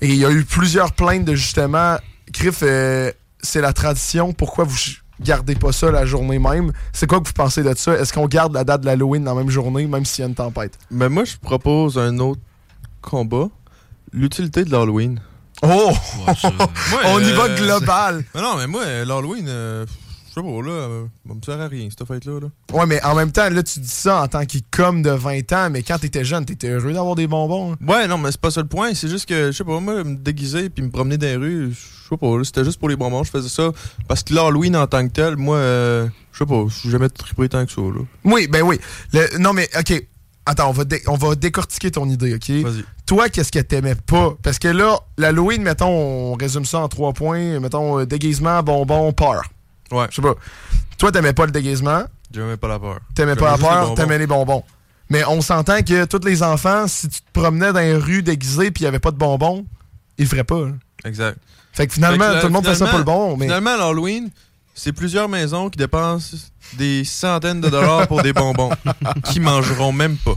Et 0.01 0.07
il 0.09 0.15
y 0.15 0.25
a 0.25 0.31
eu 0.31 0.43
plusieurs 0.43 0.91
plaintes 0.91 1.23
de 1.25 1.35
justement, 1.35 1.97
Criff, 2.33 2.59
euh, 2.63 3.11
c'est 3.41 3.61
la 3.61 3.71
tradition, 3.71 4.33
pourquoi 4.33 4.65
vous 4.65 4.77
gardez 5.19 5.55
pas 5.55 5.71
ça 5.71 5.91
la 5.91 6.05
journée 6.05 6.39
même? 6.39 6.71
C'est 6.93 7.07
quoi 7.07 7.19
que 7.19 7.27
vous 7.27 7.33
pensez 7.33 7.63
de 7.63 7.73
ça? 7.75 7.93
Est-ce 7.93 8.13
qu'on 8.13 8.27
garde 8.27 8.53
la 8.53 8.63
date 8.63 8.81
de 8.81 8.85
l'Halloween 8.85 9.23
dans 9.23 9.35
la 9.35 9.41
même 9.41 9.51
journée, 9.51 9.87
même 9.87 10.05
s'il 10.05 10.23
y 10.23 10.25
a 10.25 10.29
une 10.29 10.35
tempête? 10.35 10.77
Mais 10.91 11.09
moi, 11.09 11.23
je 11.25 11.35
propose 11.37 11.97
un 11.97 12.19
autre 12.19 12.41
combat. 13.01 13.49
L'utilité 14.13 14.63
de 14.63 14.71
l'Halloween. 14.71 15.19
Oh! 15.61 15.91
Moi, 16.25 16.99
On 17.05 17.19
y 17.19 17.31
euh, 17.31 17.35
va 17.35 17.49
global. 17.49 18.23
Mais 18.33 18.41
non, 18.41 18.55
mais 18.57 18.67
moi, 18.67 18.81
euh, 18.83 19.05
l'Halloween, 19.05 19.45
euh, 19.47 19.85
sais 20.41 20.41
pas, 20.41 20.61
là, 20.61 20.71
euh, 20.71 21.05
ça 21.27 21.33
me 21.33 21.41
sert 21.41 21.61
à 21.61 21.67
rien, 21.67 21.87
cette 21.89 22.07
fête-là. 22.07 22.39
Là. 22.39 22.47
Ouais, 22.73 22.85
mais 22.85 23.03
en 23.03 23.15
même 23.15 23.31
temps, 23.31 23.49
là, 23.49 23.63
tu 23.63 23.79
dis 23.79 23.87
ça 23.87 24.21
en 24.23 24.27
tant 24.27 24.45
qu'icôme 24.45 25.01
de 25.01 25.09
20 25.11 25.51
ans, 25.53 25.69
mais 25.69 25.81
quand 25.83 25.97
t'étais 25.97 26.23
jeune, 26.25 26.45
t'étais 26.45 26.69
heureux 26.69 26.93
d'avoir 26.93 27.15
des 27.15 27.27
bonbons. 27.27 27.73
hein? 27.73 27.77
Ouais, 27.87 28.07
non, 28.07 28.17
mais 28.17 28.31
c'est 28.31 28.41
pas 28.41 28.51
ça 28.51 28.61
le 28.61 28.67
point. 28.67 28.93
C'est 28.93 29.07
juste 29.09 29.27
que, 29.27 29.47
je 29.47 29.57
sais 29.57 29.63
pas, 29.63 29.79
moi, 29.79 30.03
me 30.03 30.15
déguiser 30.15 30.69
puis 30.69 30.83
me 30.83 30.89
promener 30.89 31.17
dans 31.17 31.27
les 31.27 31.35
rues, 31.37 31.73
je 31.73 32.09
sais 32.09 32.17
pas, 32.17 32.37
là, 32.37 32.43
c'était 32.43 32.63
juste 32.63 32.79
pour 32.79 32.89
les 32.89 32.95
bonbons. 32.95 33.23
Je 33.23 33.31
faisais 33.31 33.49
ça 33.49 33.71
parce 34.07 34.23
que 34.23 34.33
l'Halloween 34.33 34.75
en 34.75 34.87
tant 34.87 35.07
que 35.07 35.11
tel, 35.13 35.37
moi, 35.37 35.57
euh, 35.57 36.07
je 36.31 36.39
sais 36.39 36.45
pas, 36.45 36.63
je 36.67 36.73
suis 36.75 36.89
jamais 36.89 37.09
trippé 37.09 37.49
tant 37.49 37.65
que 37.65 37.71
ça. 37.71 37.81
Là. 37.81 38.01
Oui, 38.25 38.47
ben 38.47 38.61
oui. 38.61 38.79
Le- 39.13 39.37
non, 39.39 39.53
mais 39.53 39.69
OK. 39.79 40.05
Attends, 40.47 40.69
on 40.69 40.73
va, 40.73 40.83
on 41.07 41.15
va 41.15 41.33
décortiquer 41.33 41.89
ton 41.89 42.07
idée, 42.07 42.35
OK? 42.35 42.51
Toi, 43.07 43.29
qu'est-ce 43.29 43.51
que 43.51 43.57
t'aimais 43.59 43.95
pas? 43.95 44.35
Parce 44.43 44.59
que 44.59 44.67
là, 44.67 44.99
l'Halloween, 45.17 45.63
mettons, 45.63 45.87
on 45.89 46.33
résume 46.35 46.65
ça 46.65 46.81
en 46.81 46.87
trois 46.87 47.13
points. 47.13 47.59
Mettons, 47.59 47.99
euh, 47.99 48.05
déguisement, 48.05 48.61
bonbon, 48.61 49.11
peur. 49.11 49.41
Ouais. 49.91 50.07
Je 50.09 50.15
sais 50.15 50.21
pas. 50.21 50.35
Toi, 50.97 51.11
t'aimais 51.11 51.33
pas 51.33 51.45
le 51.45 51.51
déguisement, 51.51 52.03
J'aimais 52.33 52.57
pas 52.57 52.67
la 52.67 52.79
peur. 52.79 52.99
t'aimais 53.13 53.35
pas 53.35 53.51
la 53.51 53.57
peur, 53.57 53.95
t'aimais 53.95 54.17
les 54.17 54.27
bonbons. 54.27 54.63
Mais 55.09 55.23
on 55.25 55.41
s'entend 55.41 55.81
que 55.83 56.05
tous 56.05 56.25
les 56.25 56.41
enfants, 56.41 56.87
si 56.87 57.07
tu 57.09 57.21
te 57.21 57.31
promenais 57.31 57.71
dans 57.71 57.79
les 57.79 57.95
rues 57.95 58.23
déguisés 58.23 58.71
puis 58.71 58.81
il 58.83 58.85
y 58.85 58.87
avait 58.87 58.99
pas 58.99 59.11
de 59.11 59.17
bonbons, 59.17 59.65
ils 60.17 60.23
le 60.23 60.29
feraient 60.29 60.43
pas. 60.43 60.55
hein. 60.65 60.77
Exact. 61.03 61.37
Fait 61.73 61.85
que 61.87 61.93
finalement, 61.93 62.25
Fait 62.25 62.35
que, 62.35 62.41
tout 62.41 62.47
le 62.47 62.53
monde 62.53 62.65
fait 62.65 62.73
ça 62.75 62.87
pour 62.87 62.97
le 62.97 63.03
finalement- 63.03 63.27
bon. 63.29 63.37
Mais... 63.37 63.45
Finalement, 63.45 63.77
l'Halloween, 63.77 64.29
c'est 64.73 64.93
plusieurs 64.93 65.29
maisons 65.29 65.69
qui 65.69 65.77
dépensent 65.77 66.35
des 66.73 67.03
centaines 67.03 67.61
de 67.61 67.69
dollars 67.69 68.07
pour 68.07 68.21
des 68.23 68.33
bonbons 68.33 68.71
qui 69.25 69.39
mangeront 69.39 69.91
même 69.91 70.17
pas. 70.17 70.35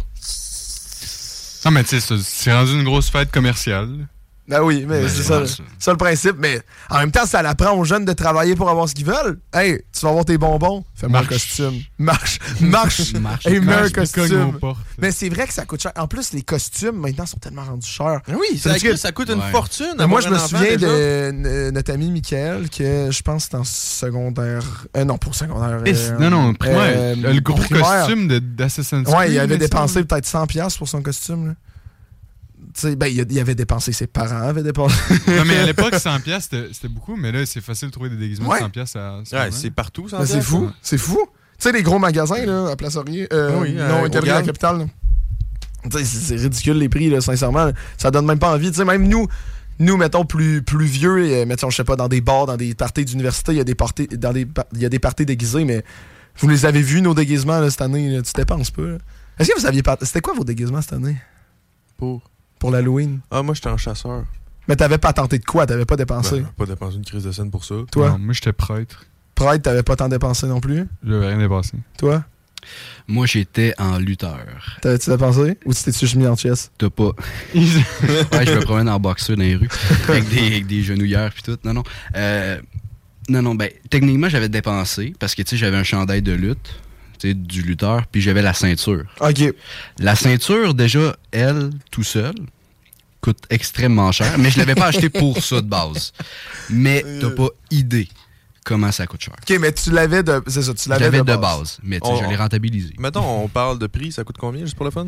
Non, 1.64 1.70
mais 1.72 1.82
tu 1.84 1.90
sais, 1.90 2.00
c'est- 2.00 2.22
c'est 2.22 2.52
rendu 2.52 2.72
une 2.72 2.84
grosse 2.84 3.08
fête 3.10 3.30
commerciale. 3.32 4.06
Ben 4.48 4.62
oui, 4.62 4.86
mais 4.88 5.02
Ben, 5.02 5.08
c'est 5.10 5.22
ça, 5.24 5.42
ça. 5.78 5.90
le 5.92 5.96
principe. 5.98 6.36
Mais 6.38 6.60
en 6.88 7.00
même 7.00 7.10
temps, 7.10 7.26
ça 7.26 7.42
l'apprend 7.42 7.72
aux 7.76 7.84
jeunes 7.84 8.06
de 8.06 8.14
travailler 8.14 8.56
pour 8.56 8.70
avoir 8.70 8.88
ce 8.88 8.94
qu'ils 8.94 9.04
veulent. 9.04 9.38
Hey, 9.52 9.82
tu 9.92 10.00
vas 10.00 10.08
avoir 10.08 10.24
tes 10.24 10.38
bonbons, 10.38 10.84
fais-moi 10.94 11.20
un 11.20 11.24
costume. 11.24 11.74
Marche, 11.98 12.38
marche, 12.60 13.12
Marche. 13.14 13.46
et 13.46 13.60
mets 13.60 13.74
un 13.74 13.90
costume. 13.90 14.58
Mais 14.98 15.12
c'est 15.12 15.28
vrai 15.28 15.46
que 15.46 15.52
ça 15.52 15.66
coûte 15.66 15.82
cher. 15.82 15.92
En 15.98 16.08
plus, 16.08 16.32
les 16.32 16.40
costumes, 16.40 16.96
maintenant, 16.96 17.26
sont 17.26 17.36
tellement 17.36 17.64
rendus 17.64 17.86
chers. 17.86 18.20
Oui, 18.28 18.56
ça, 18.58 18.70
Parce 18.70 18.82
que- 18.82 18.96
ça 18.96 19.12
coûte 19.12 19.28
une 19.28 19.38
Ouais. 19.40 19.50
fortune. 19.50 19.94
Moi, 20.06 20.22
je 20.22 20.30
me 20.30 20.38
souviens 20.38 20.76
de 20.76 20.86
euh, 20.88 21.70
notre 21.70 21.92
ami 21.92 22.10
Michael, 22.10 22.70
que 22.70 23.10
je 23.10 23.22
pense 23.22 23.44
que 23.44 23.50
c'est 23.50 23.56
en 23.58 23.64
secondaire. 23.64 24.62
Euh, 24.96 25.04
non, 25.04 25.18
pour 25.18 25.34
secondaire. 25.34 25.80
Euh, 25.86 26.18
non, 26.18 26.30
non, 26.30 26.54
primaire. 26.54 26.78
euh, 26.96 27.14
le 27.34 27.40
gros 27.40 27.54
primaire. 27.58 27.84
costume 28.06 28.28
de- 28.28 28.38
d'Assassin's 28.38 29.04
Creed. 29.04 29.14
Ouais, 29.16 29.30
il 29.32 29.38
avait 29.38 29.58
dépensé 29.58 30.02
peut-être 30.04 30.26
100$ 30.26 30.78
pour 30.78 30.88
son 30.88 31.02
costume. 31.02 31.48
là. 31.48 31.54
Ben, 32.84 33.06
il, 33.06 33.38
avait 33.40 33.54
dépensé, 33.54 33.92
ses 33.92 34.06
parents 34.06 34.42
avaient 34.48 34.62
dépensé. 34.62 34.94
Non, 35.28 35.44
mais 35.46 35.56
à 35.58 35.66
l'époque, 35.66 35.94
100$, 35.94 36.20
piastres, 36.22 36.54
c'était 36.56 36.72
c'était 36.72 36.88
beaucoup, 36.88 37.16
mais 37.16 37.32
là, 37.32 37.44
c'est 37.46 37.60
facile 37.60 37.88
de 37.88 37.92
trouver 37.92 38.10
des 38.10 38.16
déguisements 38.16 38.48
Ouais. 38.50 38.60
de 38.60 38.64
100$ 38.66 38.70
piastres 38.70 38.96
à 38.98 39.20
ce 39.24 39.34
Ouais, 39.34 39.44
moment. 39.46 39.56
c'est 39.58 39.70
partout, 39.70 40.08
ça. 40.08 40.18
Ben, 40.18 40.26
c'est 40.26 40.40
fou, 40.40 40.70
c'est 40.82 40.98
fou. 40.98 41.18
Tu 41.58 41.64
sais, 41.64 41.72
les 41.72 41.82
gros 41.82 41.98
magasins, 41.98 42.44
là, 42.46 42.68
à 42.70 42.76
Place 42.76 42.94
Laurier, 42.94 43.26
euh, 43.32 43.50
Ah 43.52 43.58
oui, 43.60 43.74
euh, 43.76 43.88
non, 44.02 44.08
de 44.08 44.18
la. 44.20 44.42
Capitale, 44.42 44.86
c'est 46.04 46.36
ridicule 46.36 46.78
les 46.78 46.88
prix, 46.88 47.08
là, 47.10 47.20
sincèrement. 47.20 47.66
là. 47.66 47.72
Ça 47.96 48.10
donne 48.10 48.26
même 48.26 48.38
pas 48.38 48.52
envie. 48.54 48.70
Tu 48.70 48.76
sais, 48.76 48.84
même 48.84 49.08
nous, 49.08 49.26
nous, 49.78 49.96
mettons, 49.96 50.24
plus, 50.24 50.62
plus 50.62 50.86
vieux, 50.86 51.18
euh, 51.18 51.46
mettons, 51.46 51.70
je 51.70 51.76
sais 51.76 51.84
pas, 51.84 51.96
dans 51.96 52.08
des 52.08 52.20
bars, 52.20 52.46
dans 52.46 52.56
des 52.56 52.74
parties 52.74 53.04
d'université, 53.04 53.52
il 53.52 53.58
y 53.58 53.60
a 53.60 53.64
des 53.64 53.74
parties, 53.74 54.06
dans 54.08 54.32
des, 54.32 54.46
il 54.74 54.80
y 54.82 54.86
a 54.86 54.88
des 54.88 54.98
parties 54.98 55.24
déguisées, 55.26 55.64
mais 55.64 55.84
vous 56.38 56.48
les 56.48 56.66
avez 56.66 56.82
vus, 56.82 57.00
nos 57.02 57.14
déguisements, 57.14 57.58
là, 57.60 57.70
cette 57.70 57.82
année, 57.82 58.08
là, 58.10 58.22
tu 58.22 58.32
dépenses 58.34 58.70
pas. 58.70 58.82
Est-ce 59.38 59.50
que 59.52 59.58
vous 59.60 59.66
aviez 59.66 59.82
pas. 59.82 59.96
C'était 60.02 60.20
quoi 60.20 60.34
vos 60.34 60.44
déguisements 60.44 60.82
cette 60.82 60.92
année? 60.94 61.16
Pour? 61.96 62.22
Pour 62.58 62.70
l'Halloween? 62.70 63.20
Ah, 63.30 63.42
moi, 63.42 63.54
j'étais 63.54 63.68
un 63.68 63.76
chasseur. 63.76 64.24
Mais 64.66 64.76
t'avais 64.76 64.98
pas 64.98 65.12
tenté 65.12 65.38
de 65.38 65.44
quoi? 65.44 65.66
T'avais 65.66 65.84
pas 65.86 65.96
dépensé? 65.96 66.40
Ben, 66.40 66.48
pas 66.56 66.66
dépensé 66.66 66.96
une 66.96 67.04
crise 67.04 67.24
de 67.24 67.32
scène 67.32 67.50
pour 67.50 67.64
ça. 67.64 67.74
Toi? 67.90 68.10
Non, 68.10 68.18
moi, 68.18 68.34
j'étais 68.34 68.52
prêtre. 68.52 69.06
Prêtre, 69.34 69.62
t'avais 69.62 69.82
pas 69.82 69.96
tant 69.96 70.08
dépensé 70.08 70.46
non 70.46 70.60
plus? 70.60 70.84
J'avais 71.06 71.28
rien 71.28 71.38
dépassé. 71.38 71.74
Toi? 71.96 72.24
Moi, 73.06 73.24
j'étais 73.26 73.72
en 73.78 73.98
lutteur. 73.98 74.78
T'as- 74.82 74.98
Tu 74.98 75.08
l'as 75.08 75.16
pensé? 75.16 75.56
Ou 75.64 75.72
tu 75.72 75.82
t'es-tu 75.84 76.18
mis 76.18 76.26
en 76.26 76.36
chess? 76.36 76.70
T'as 76.76 76.90
pas. 76.90 77.12
ouais, 77.54 77.62
je 78.46 78.54
me 78.54 78.60
promène 78.60 78.88
en 78.88 78.98
boxeur 79.00 79.36
dans 79.36 79.42
les 79.42 79.56
rues. 79.56 79.68
avec, 80.08 80.28
des, 80.28 80.38
avec 80.46 80.66
des 80.66 80.82
genouillères 80.82 81.32
puis 81.32 81.42
tout. 81.42 81.56
Non, 81.64 81.72
non. 81.72 81.84
Euh, 82.16 82.60
non, 83.30 83.40
non, 83.42 83.54
ben, 83.54 83.70
techniquement, 83.90 84.28
j'avais 84.28 84.48
dépensé 84.48 85.14
parce 85.18 85.34
que, 85.34 85.42
tu 85.42 85.50
sais, 85.50 85.56
j'avais 85.56 85.76
un 85.76 85.84
chandail 85.84 86.20
de 86.20 86.32
lutte, 86.32 86.80
du 87.24 87.62
lutteur, 87.62 88.06
puis 88.06 88.20
j'avais 88.20 88.42
la 88.42 88.54
ceinture. 88.54 89.04
OK. 89.20 89.54
La 89.98 90.14
ceinture, 90.16 90.74
déjà, 90.74 91.16
elle, 91.32 91.70
tout 91.90 92.04
seul, 92.04 92.34
coûte 93.20 93.38
extrêmement 93.50 94.12
cher, 94.12 94.38
mais 94.38 94.50
je 94.50 94.58
l'avais 94.58 94.74
pas 94.74 94.86
acheté 94.86 95.08
pour 95.10 95.42
ça 95.42 95.60
de 95.60 95.66
base. 95.66 96.12
Mais 96.70 97.04
t'as 97.20 97.30
pas 97.30 97.48
idée 97.70 98.08
comment 98.64 98.92
ça 98.92 99.06
coûte 99.06 99.22
cher. 99.22 99.34
OK, 99.48 99.58
mais 99.58 99.72
tu 99.72 99.90
l'avais 99.90 100.22
de... 100.22 100.42
C'est 100.46 100.62
ça, 100.62 100.74
tu 100.74 100.84
Je 100.84 100.90
l'avais 100.90 101.18
de, 101.18 101.22
de 101.22 101.36
base. 101.36 101.40
base, 101.40 101.78
mais 101.82 101.98
On- 102.02 102.22
je 102.22 102.28
l'ai 102.28 102.36
rentabilisé. 102.36 102.92
Mettons, 102.98 103.24
on 103.44 103.48
parle 103.48 103.78
de 103.78 103.86
prix, 103.86 104.12
ça 104.12 104.24
coûte 104.24 104.36
combien, 104.38 104.60
juste 104.60 104.74
pour 104.76 104.84
le 104.84 104.90
fun? 104.90 105.06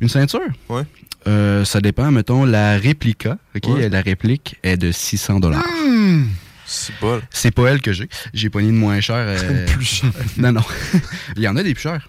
Une 0.00 0.08
ceinture? 0.10 0.40
Ouais. 0.68 0.82
Euh, 1.26 1.64
ça 1.64 1.80
dépend, 1.80 2.10
mettons, 2.10 2.44
la 2.44 2.76
réplica, 2.76 3.38
OK? 3.56 3.68
Ouais. 3.70 3.88
La 3.88 4.02
réplique 4.02 4.56
est 4.62 4.76
de 4.76 4.92
600 4.92 5.40
dollars. 5.40 5.62
Bol. 5.62 6.24
C'est 6.68 7.50
pas 7.50 7.66
elle 7.70 7.80
que 7.80 7.92
j'ai. 7.92 8.08
J'ai 8.34 8.50
pogné 8.50 8.68
de 8.68 8.72
moins 8.76 9.00
cher. 9.00 9.16
euh, 9.26 9.66
Plus 9.66 9.84
cher. 9.84 10.10
Non, 10.36 10.52
non. 10.52 10.62
il 11.36 11.42
y 11.42 11.48
en 11.48 11.56
a 11.56 11.62
des 11.62 11.74
plus 11.74 11.82
chers. 11.82 12.08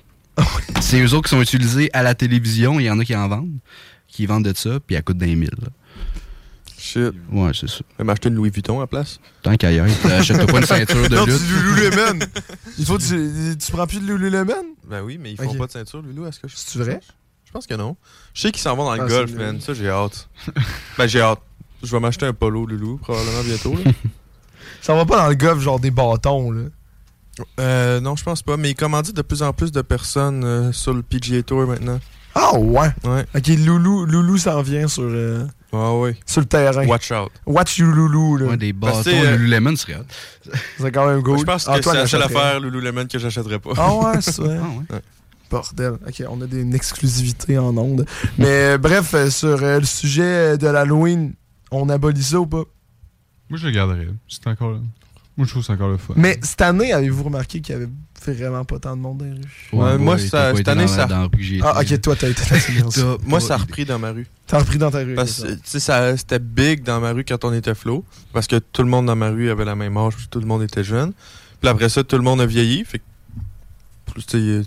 C'est 0.82 1.02
eux 1.02 1.14
autres 1.14 1.30
qui 1.30 1.36
sont 1.36 1.42
utilisés 1.42 1.90
à 1.94 2.04
la 2.04 2.14
télévision. 2.16 2.80
Il 2.80 2.84
y 2.86 2.90
en 2.92 3.00
a 3.00 3.06
qui 3.06 3.16
en 3.16 3.28
vendent. 3.28 3.58
Qui 4.08 4.26
vendent 4.26 4.46
de 4.46 4.56
ça, 4.56 4.80
puis 4.86 4.96
elle 4.96 5.04
coûte 5.04 5.18
d'un 5.18 5.36
mille. 5.36 5.50
Shit. 6.78 7.14
Ouais, 7.32 7.52
c'est 7.54 7.68
ça. 7.70 7.80
Je 7.92 7.98
vais 7.98 8.04
m'acheter 8.06 8.30
une 8.30 8.36
Louis 8.36 8.50
Vuitton 8.50 8.78
à 8.78 8.82
la 8.82 8.88
place. 8.88 9.20
Tant 9.44 9.56
qu'ailleurs, 9.58 9.86
achète 10.06 10.50
pas 10.50 10.60
une 10.60 10.66
ceinture 10.66 11.10
de 11.10 11.16
non, 11.16 11.26
lutte. 11.26 11.46
du 11.46 11.54
Lululemon. 11.62 12.20
Il 12.78 12.86
faut 12.86 12.98
tu... 12.98 13.56
Tu 13.60 13.72
prends 13.72 13.86
plus 13.86 14.00
de 14.00 14.06
Lululemon? 14.08 14.54
Ben 14.90 15.02
oui, 15.02 15.18
mais 15.20 15.32
ils 15.32 15.38
font 15.38 15.54
pas 15.56 15.68
de 15.68 15.72
ceinture, 15.74 16.02
Loulou, 16.02 16.26
est-ce 16.26 16.40
que 16.40 16.48
je 16.48 16.56
C'est 16.56 16.80
vrai? 16.80 17.02
Je 17.46 17.52
pense 17.52 17.68
que 17.68 17.74
non. 17.76 17.98
Je 18.34 18.42
sais 18.42 18.52
qu'ils 18.52 18.62
s'en 18.62 18.76
vont 18.76 18.86
dans 18.86 18.96
le 18.96 19.02
Ah, 19.04 19.08
golf, 19.08 19.32
man. 19.34 19.60
Ça, 19.60 19.74
j'ai 19.74 19.90
hâte. 19.90 20.30
ben, 20.98 21.06
j'ai 21.06 21.22
hâte. 21.22 21.42
Je 21.84 21.92
vais 21.92 22.00
m'acheter 22.00 22.26
un 22.26 22.34
polo, 22.34 22.66
Loulou, 22.66 22.98
probablement 22.98 23.44
bientôt. 23.44 23.76
là. 23.76 23.92
Ça 24.82 24.94
va 24.96 25.06
pas 25.06 25.18
dans 25.18 25.28
le 25.30 25.36
golf, 25.36 25.62
genre 25.62 25.80
des 25.80 25.92
bâtons, 25.92 26.52
là. 26.52 26.62
Euh, 27.60 28.00
non, 28.02 28.16
je 28.16 28.24
pense 28.24 28.42
pas. 28.42 28.58
Mais 28.58 28.72
ils 28.72 28.76
commandent 28.76 29.12
de 29.12 29.22
plus 29.22 29.44
en 29.44 29.54
plus 29.54 29.72
de 29.72 29.82
personnes 29.82 30.44
euh, 30.44 30.72
sur 30.74 30.94
le 30.94 31.02
PGA 31.02 31.42
Tour 31.44 31.68
maintenant. 31.68 32.00
Ah 32.36 32.58
ouais? 32.58 32.90
Ouais. 33.06 33.26
OK, 33.36 33.48
Loulou, 33.66 34.06
Loulou 34.06 34.38
s'en 34.38 34.62
vient 34.62 34.88
sur, 34.88 35.04
euh, 35.06 35.46
Ah 35.74 35.94
oui. 35.96 36.12
sur 36.26 36.42
le 36.42 36.48
terrain. 36.48 36.86
Watch 36.86 37.12
out. 37.12 37.32
Watch 37.46 37.78
you 37.78 37.88
Loulou, 37.88 38.38
là. 38.38 38.46
Ouais, 38.48 38.58
des 38.58 38.74
Parce 38.74 39.04
que, 39.06 39.10
bâtons 39.12 39.26
euh, 39.26 39.36
Lululemon 39.38 39.76
serait 39.76 39.96
hot. 39.96 40.52
C'est 40.80 40.92
quand 40.92 41.08
même 41.08 41.24
cool. 41.24 41.40
Je 41.40 41.44
pense 41.44 41.66
que 41.66 41.72
c'est 41.72 41.78
la 41.94 42.08
seule 42.08 42.22
achèterait. 42.22 42.26
affaire 42.26 42.60
Lululemon 42.60 43.08
que 43.08 43.18
j'achèterais 43.20 43.60
pas. 43.60 43.72
Ah 43.78 43.94
ouais, 43.96 44.22
c'est 44.22 44.42
vrai. 44.42 44.60
Ah 44.90 44.96
ouais. 44.96 45.02
Bordel. 45.50 45.94
OK, 46.08 46.24
on 46.30 46.42
a 46.42 46.46
des, 46.46 46.62
une 46.62 46.76
exclusivité 46.76 47.58
en 47.58 47.76
ondes. 47.78 48.06
Mais 48.38 48.48
euh, 48.48 48.78
bref, 48.82 49.14
euh, 49.16 49.30
sur 49.32 49.64
euh, 49.64 49.80
le 49.80 49.86
sujet 49.86 50.58
de 50.60 50.68
l'Halloween, 50.68 51.34
on 51.72 51.90
abolit 51.90 52.22
ça 52.22 52.40
ou 52.40 52.46
pas? 52.46 52.64
Moi, 53.50 53.60
je 53.60 53.66
le 53.66 53.72
garderais. 53.72 54.08
C'est 54.28 54.46
encore. 54.48 54.80
Moi, 55.38 55.46
je 55.46 55.52
trouve 55.52 55.62
que 55.62 55.68
c'est 55.68 55.74
encore 55.74 55.90
le 55.90 55.98
fun. 55.98 56.14
Mais 56.18 56.38
cette 56.42 56.60
année, 56.62 56.92
avez-vous 56.92 57.24
remarqué 57.24 57.62
qu'il 57.62 57.74
y 57.74 57.78
avait 57.78 57.88
vraiment 58.34 58.66
pas 58.66 58.78
tant 58.78 58.96
de 58.98 59.02
monde 59.02 59.20
dans 59.20 59.26
les 59.26 59.32
rues? 59.32 59.40
Ouais, 59.72 59.98
moi, 59.98 60.16
ouais, 60.16 60.28
ça- 60.28 60.54
cette 60.54 60.68
année, 60.68 60.82
dans- 60.82 60.88
ça- 60.90 61.06
dans 61.06 61.30
rue 61.30 61.60
Ah, 61.64 61.80
ok, 61.80 62.02
toi, 62.02 62.16
t'as 62.18 62.28
été 62.30 62.42
dans 62.82 63.18
Moi, 63.26 63.40
ça 63.40 63.54
a 63.54 63.58
repris 63.58 63.86
dans 63.86 63.98
ma 64.00 64.12
rue. 64.12 64.28
T'as 64.48 64.60
repris 64.60 64.78
dans 64.78 64.92
ta 64.92 65.00
rue. 65.00 65.16
Parce 65.16 65.42
que, 65.42 65.50
ça. 65.50 65.56
tu 65.56 65.62
sais, 65.64 65.80
ça- 65.80 66.18
c'était 66.18 66.40
big 66.40 66.84
dans 66.84 67.00
ma 67.00 67.12
rue 67.14 67.24
quand 67.24 67.46
on 67.46 67.54
était 67.54 67.74
flow. 67.74 68.04
Parce 68.34 68.48
que 68.48 68.58
tout 68.58 68.84
le 68.84 68.90
monde 68.90 69.06
dans 69.06 69.16
ma 69.16 69.30
rue 69.30 69.50
avait 69.50 69.64
la 69.66 69.76
même 69.76 69.96
âge, 69.96 70.16
puis 70.18 70.28
tout 70.30 70.42
le 70.42 70.46
monde 70.46 70.62
était 70.64 70.84
jeune. 70.84 71.14
Puis 71.62 71.70
après 71.70 71.88
ça, 71.88 72.04
tout 72.04 72.18
le 72.18 72.24
monde 72.24 72.42
a 72.42 72.46
vieilli. 72.46 72.84
Fait 72.84 73.00
que, 73.00 73.04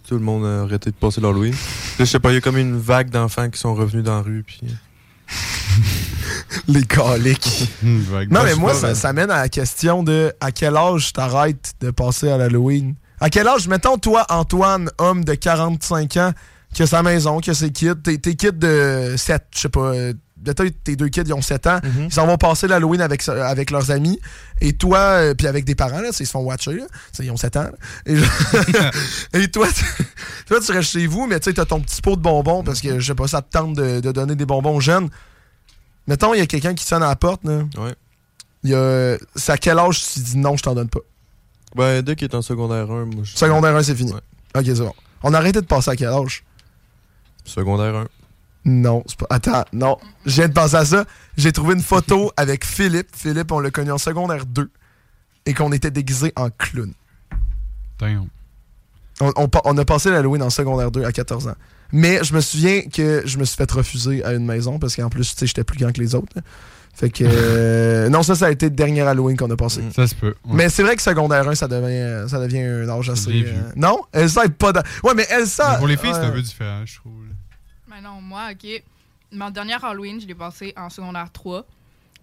tout 0.08 0.14
le 0.14 0.20
monde 0.24 0.46
a 0.46 0.62
arrêté 0.62 0.90
de 0.90 0.96
passer 0.96 1.20
l'Halloween. 1.20 1.52
Là, 1.52 1.58
je 1.98 2.04
sais 2.04 2.20
pas, 2.20 2.30
il 2.30 2.34
y 2.34 2.38
a 2.38 2.40
comme 2.40 2.56
une 2.56 2.78
vague 2.78 3.10
d'enfants 3.10 3.50
qui 3.50 3.58
sont 3.58 3.74
revenus 3.74 4.04
dans 4.04 4.16
la 4.16 4.22
rue. 4.22 4.42
Puis... 4.46 4.60
Les 6.68 6.82
coliques. 6.84 7.68
Non, 7.82 8.42
mais 8.44 8.54
moi, 8.54 8.74
ça, 8.74 9.12
mène 9.12 9.30
à 9.30 9.42
la 9.42 9.48
question 9.48 10.02
de 10.02 10.32
à 10.40 10.52
quel 10.52 10.76
âge 10.76 11.12
t'arrêtes 11.12 11.74
de 11.80 11.90
passer 11.90 12.30
à 12.30 12.36
l'Halloween? 12.36 12.94
À 13.20 13.30
quel 13.30 13.46
âge, 13.46 13.68
mettons, 13.68 13.98
toi, 13.98 14.26
Antoine, 14.28 14.90
homme 14.98 15.24
de 15.24 15.34
45 15.34 16.16
ans, 16.16 16.32
qui 16.74 16.82
a 16.82 16.86
sa 16.86 17.02
maison, 17.02 17.38
qui 17.38 17.50
a 17.50 17.54
ses 17.54 17.70
kids, 17.70 18.02
tes, 18.02 18.18
tes 18.18 18.34
kids 18.34 18.52
de 18.52 19.14
7, 19.16 19.44
je 19.54 19.60
sais 19.60 19.68
pas, 19.68 19.92
mettons, 20.46 20.64
tes 20.84 20.96
deux 20.96 21.08
kids, 21.08 21.22
ils 21.26 21.32
ont 21.34 21.42
7 21.42 21.66
ans, 21.66 21.80
Mhm. 21.82 22.04
ils 22.06 22.12
s'en 22.12 22.26
vont 22.26 22.36
passer 22.36 22.66
l'Halloween 22.68 23.00
avec, 23.00 23.26
avec 23.28 23.70
leurs 23.70 23.90
amis, 23.90 24.18
et 24.60 24.72
toi, 24.72 24.98
euh, 24.98 25.34
puis 25.34 25.46
avec 25.46 25.64
des 25.64 25.74
parents, 25.74 26.00
là, 26.00 26.08
ils 26.08 26.14
se 26.26 26.30
font 26.30 26.40
watcher, 26.40 26.74
là, 26.74 26.84
ils 27.20 27.30
ont 27.30 27.36
7 27.36 27.56
ans, 27.56 27.70
et, 28.06 28.16
je- 28.16 28.24
et 29.38 29.50
toi, 29.50 29.66
tu, 29.74 29.84
toi, 30.46 30.60
tu 30.60 30.72
restes 30.72 30.90
chez 30.90 31.06
vous, 31.06 31.26
mais 31.26 31.40
tu 31.40 31.50
sais, 31.50 31.54
t'as 31.54 31.64
ton 31.64 31.80
petit 31.80 32.00
pot 32.02 32.16
de 32.16 32.20
bonbons, 32.22 32.62
parce 32.62 32.80
que, 32.80 32.98
je 33.00 33.06
sais 33.06 33.14
pas, 33.14 33.28
ça 33.28 33.42
te 33.42 33.50
tente 33.50 33.74
de, 33.74 34.00
de 34.00 34.12
donner 34.12 34.34
des 34.36 34.46
bonbons 34.46 34.76
aux 34.76 34.80
jeunes. 34.80 35.08
Mettons, 36.06 36.34
il 36.34 36.38
y 36.38 36.42
a 36.42 36.46
quelqu'un 36.46 36.74
qui 36.74 36.84
sonne 36.84 37.02
à 37.02 37.08
la 37.08 37.16
porte, 37.16 37.44
là. 37.44 37.62
Ouais. 37.78 37.94
Y 38.64 38.74
a. 38.74 39.16
C'est 39.36 39.52
à 39.52 39.56
quel 39.58 39.78
âge 39.78 40.02
tu 40.12 40.20
dis 40.20 40.36
non, 40.38 40.56
je 40.56 40.62
t'en 40.62 40.74
donne 40.74 40.88
pas? 40.88 41.00
Ben, 41.76 42.02
dès 42.02 42.16
qu'il 42.16 42.28
est 42.28 42.34
en 42.34 42.42
secondaire 42.42 42.90
1, 42.90 43.04
moi, 43.06 43.22
je... 43.24 43.36
Secondaire 43.36 43.74
1, 43.76 43.82
c'est 43.82 43.94
fini. 43.94 44.12
Ouais. 44.12 44.20
Ok, 44.56 44.64
c'est 44.66 44.74
bon. 44.80 44.92
On 45.22 45.32
a 45.32 45.38
arrêté 45.38 45.60
de 45.60 45.66
passer 45.66 45.90
à 45.90 45.96
quel 45.96 46.08
âge? 46.08 46.44
Secondaire 47.44 47.94
1. 47.94 48.06
Non, 48.64 49.02
c'est 49.06 49.16
pas. 49.18 49.26
Attends, 49.30 49.64
non. 49.72 49.98
Je 50.26 50.36
viens 50.36 50.48
de 50.48 50.52
penser 50.52 50.76
à 50.76 50.84
ça. 50.84 51.04
J'ai 51.36 51.50
trouvé 51.52 51.74
une 51.74 51.82
photo 51.82 52.30
avec 52.36 52.64
Philippe. 52.64 53.08
Philippe, 53.14 53.50
on 53.52 53.58
l'a 53.60 53.70
connu 53.70 53.90
en 53.90 53.98
secondaire 53.98 54.46
2. 54.46 54.70
Et 55.46 55.54
qu'on 55.54 55.72
était 55.72 55.90
déguisé 55.90 56.32
en 56.36 56.48
clown. 56.50 56.92
Damn. 57.98 58.26
On, 59.20 59.32
on 59.36 59.48
pa- 59.48 59.60
on 59.64 59.76
a 59.78 59.84
passé 59.84 60.10
l'Halloween 60.10 60.42
en 60.42 60.50
secondaire 60.50 60.90
2 60.90 61.04
à 61.04 61.12
14 61.12 61.48
ans. 61.48 61.54
Mais 61.92 62.22
je 62.24 62.34
me 62.34 62.40
souviens 62.40 62.82
que 62.82 63.22
je 63.26 63.36
me 63.38 63.44
suis 63.44 63.56
fait 63.56 63.70
refuser 63.70 64.24
à 64.24 64.32
une 64.32 64.46
maison 64.46 64.78
parce 64.78 64.96
qu'en 64.96 65.10
plus, 65.10 65.30
tu 65.34 65.38
sais, 65.40 65.46
j'étais 65.46 65.64
plus 65.64 65.78
grand 65.78 65.92
que 65.92 66.00
les 66.00 66.14
autres. 66.14 66.32
là. 66.36 66.42
Fait 66.94 67.10
que. 67.10 67.24
euh, 67.26 68.08
non, 68.10 68.22
ça, 68.22 68.34
ça 68.36 68.46
a 68.46 68.50
été 68.50 68.66
le 68.66 68.74
dernier 68.76 69.02
Halloween 69.02 69.36
qu'on 69.36 69.50
a 69.50 69.56
passé. 69.56 69.82
Ça 69.94 70.06
se 70.06 70.14
peut. 70.14 70.34
ouais. 70.46 70.54
Mais 70.54 70.68
c'est 70.68 70.82
vrai 70.84 70.94
que 70.96 71.02
secondaire 71.02 71.48
1, 71.48 71.54
ça 71.56 71.66
devient, 71.68 72.28
ça 72.30 72.38
devient 72.38 72.60
un 72.62 72.88
âge 72.88 73.10
assez. 73.10 73.30
euh, 73.44 73.72
non? 73.76 74.00
Elsa 74.12 74.44
est 74.44 74.48
pas. 74.50 74.72
Ouais, 75.02 75.12
mais 75.14 75.26
Elsa. 75.30 75.72
Mais 75.72 75.78
pour 75.78 75.88
les 75.88 75.96
filles, 75.96 76.12
c'est 76.14 76.20
un 76.20 76.30
peu 76.30 76.42
différent, 76.42 76.82
je 76.86 76.96
trouve. 76.96 77.24
là. 77.24 77.34
Non, 78.00 78.20
moi, 78.20 78.50
OK. 78.52 78.82
Mon 79.32 79.50
dernier 79.50 79.76
Halloween, 79.82 80.20
je 80.20 80.26
l'ai 80.26 80.34
passé 80.34 80.72
en 80.76 80.90
secondaire 80.90 81.30
3. 81.32 81.66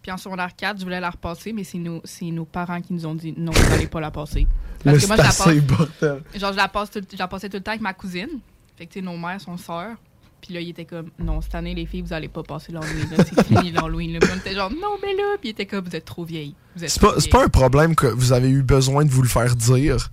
Puis 0.02 0.12
en 0.12 0.18
secondaire 0.18 0.56
4, 0.56 0.80
je 0.80 0.84
voulais 0.86 1.00
la 1.02 1.10
repasser, 1.10 1.52
mais 1.52 1.64
c'est 1.66 1.78
nos, 1.78 2.02
c'est 2.06 2.32
nos 2.32 2.46
parents 2.46 2.80
qui 2.82 2.94
nous 2.94 3.06
ont 3.06 3.16
dit 3.16 3.34
non, 3.36 3.52
vous 3.52 3.70
n'allez 3.70 3.88
pas 3.88 4.00
la 4.00 4.12
passer. 4.12 4.48
Parce 4.84 4.96
Là, 4.96 5.02
que 5.02 5.08
moi, 5.08 5.18
je 5.18 5.22
la 5.22 5.28
passe. 5.28 6.40
Genre, 6.40 6.52
je 6.54 6.58
la, 6.58 6.68
passe 6.70 6.91
tout, 6.91 7.02
je 7.12 7.18
la 7.18 7.28
passais 7.28 7.50
tout 7.50 7.58
le 7.58 7.64
temps 7.64 7.72
avec 7.72 7.82
ma 7.82 7.94
cousine. 7.94 8.40
Fait 8.78 8.86
que, 8.86 8.94
tu 8.94 9.00
sais, 9.00 9.06
nos 9.06 9.18
mères 9.18 9.41
sont 9.41 9.58
sœurs. 9.58 9.98
Puis 10.41 10.54
là, 10.54 10.62
il 10.62 10.70
était 10.70 10.86
comme, 10.86 11.10
non, 11.20 11.41
cette 11.41 11.54
année, 11.56 11.76
les 11.76 11.86
filles, 11.86 12.02
vous 12.02 12.14
allez 12.14 12.30
pas 12.30 12.44
passer 12.44 12.72
l'Halloween. 12.72 13.10
là. 13.12 13.26
C'est 13.26 13.44
fini 13.46 13.72
l'Halloween. 13.74 14.14
là. 14.14 14.20
Puis 14.20 14.30
on 14.34 14.38
était 14.38 14.56
genre, 14.56 14.72
non, 14.72 14.98
mais 15.02 15.14
là. 15.14 15.36
Puis 15.41 15.50
il 15.50 15.52
était 15.52 15.66
comme, 15.66 15.84
vous 15.84 15.96
êtes 15.96 16.06
trop 16.06 16.24
vieille. 16.24 16.56
C'est 16.78 17.02
pas, 17.02 17.16
c'est 17.20 17.30
pas 17.30 17.44
un 17.44 17.50
problème 17.50 17.94
que 17.94 18.08
vous 18.08 18.32
avez 18.32 18.50
eu 18.50 18.64
besoin 18.64 19.04
de 19.04 19.10
vous 19.10 19.22
le 19.22 19.28
faire 19.28 19.54
dire. 19.56 20.10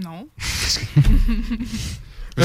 Non. 0.00 0.28
Pas, 2.36 2.44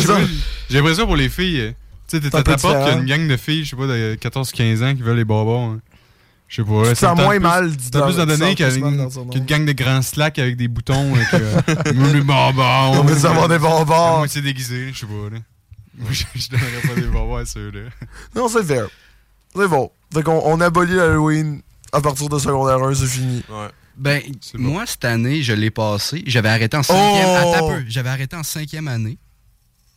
J'ai 0.69 0.77
l'impression 0.77 1.05
pour 1.05 1.15
les 1.15 1.29
filles, 1.29 1.61
euh, 1.61 1.71
tu 2.09 2.17
sais, 2.17 2.29
t'es 2.29 2.35
à 2.35 2.43
ta 2.43 2.57
porte, 2.57 2.77
qu'il 2.77 2.87
y 2.87 2.89
a 2.91 2.97
une 2.97 3.05
gang 3.05 3.27
de 3.27 3.37
filles, 3.37 3.63
je 3.65 3.69
sais 3.71 3.75
pas, 3.75 3.87
de 3.87 4.15
14-15 4.19 4.83
ans 4.83 4.95
qui 4.95 5.01
veulent 5.01 5.17
les 5.17 5.25
bonbons. 5.25 5.73
hein. 5.75 5.79
Je 6.49 6.61
sais 6.61 6.67
pas. 6.67 6.83
te 6.83 6.95
ça 6.95 7.09
sens 7.09 7.19
moins 7.19 7.31
plus- 7.31 7.39
mal 7.39 7.71
tente 7.91 8.13
plus 8.15 8.77
nom. 8.79 9.25
qu'une 9.31 9.45
gang 9.45 9.65
de 9.65 9.73
grands 9.73 10.01
slacks 10.01 10.39
avec 10.39 10.55
des 10.55 10.69
boutons. 10.69 11.13
et 11.15 11.25
que, 11.29 11.35
euh, 11.89 12.13
les 12.13 12.21
bonbons. 12.21 12.99
On 12.99 13.03
veut 13.03 13.25
avoir 13.25 13.49
des 13.49 13.59
bonbons. 13.59 14.17
Moi, 14.19 14.27
c'est 14.29 14.41
déguisé, 14.41 14.91
je 14.93 14.99
sais 14.99 15.05
pas. 15.05 15.29
Là. 15.33 15.39
Moi, 15.97 16.09
je, 16.11 16.23
je 16.35 16.47
donnerais 16.49 16.81
pas 16.87 16.95
des 17.01 17.07
bonbons 17.07 17.35
à 17.35 17.45
ceux-là. 17.45 17.89
Non, 18.35 18.47
c'est 18.47 18.63
fair. 18.63 18.87
C'est 19.55 19.67
bon. 19.67 19.91
Fait 20.13 20.23
qu'on 20.23 20.41
on 20.45 20.61
abolit 20.61 20.95
l'Halloween 20.95 21.61
à 21.91 21.99
partir 21.99 22.29
de 22.29 22.39
secondaire 22.39 22.81
1, 22.81 22.93
c'est 22.93 23.07
fini. 23.07 23.43
Ouais. 23.49 23.67
Ben, 23.97 24.21
moi, 24.53 24.85
cette 24.85 25.03
année, 25.05 25.41
je 25.41 25.51
l'ai 25.53 25.71
passé. 25.71 26.23
J'avais 26.27 26.49
arrêté 26.49 26.77
en 26.77 26.83
cinquième. 26.83 27.25
Oh! 27.27 27.53
Attends 27.55 27.71
un 27.71 27.73
peu. 27.79 27.85
J'avais 27.89 28.09
arrêté 28.09 28.35
en 28.37 28.43
cinquième 28.43 28.87
année. 28.87 29.17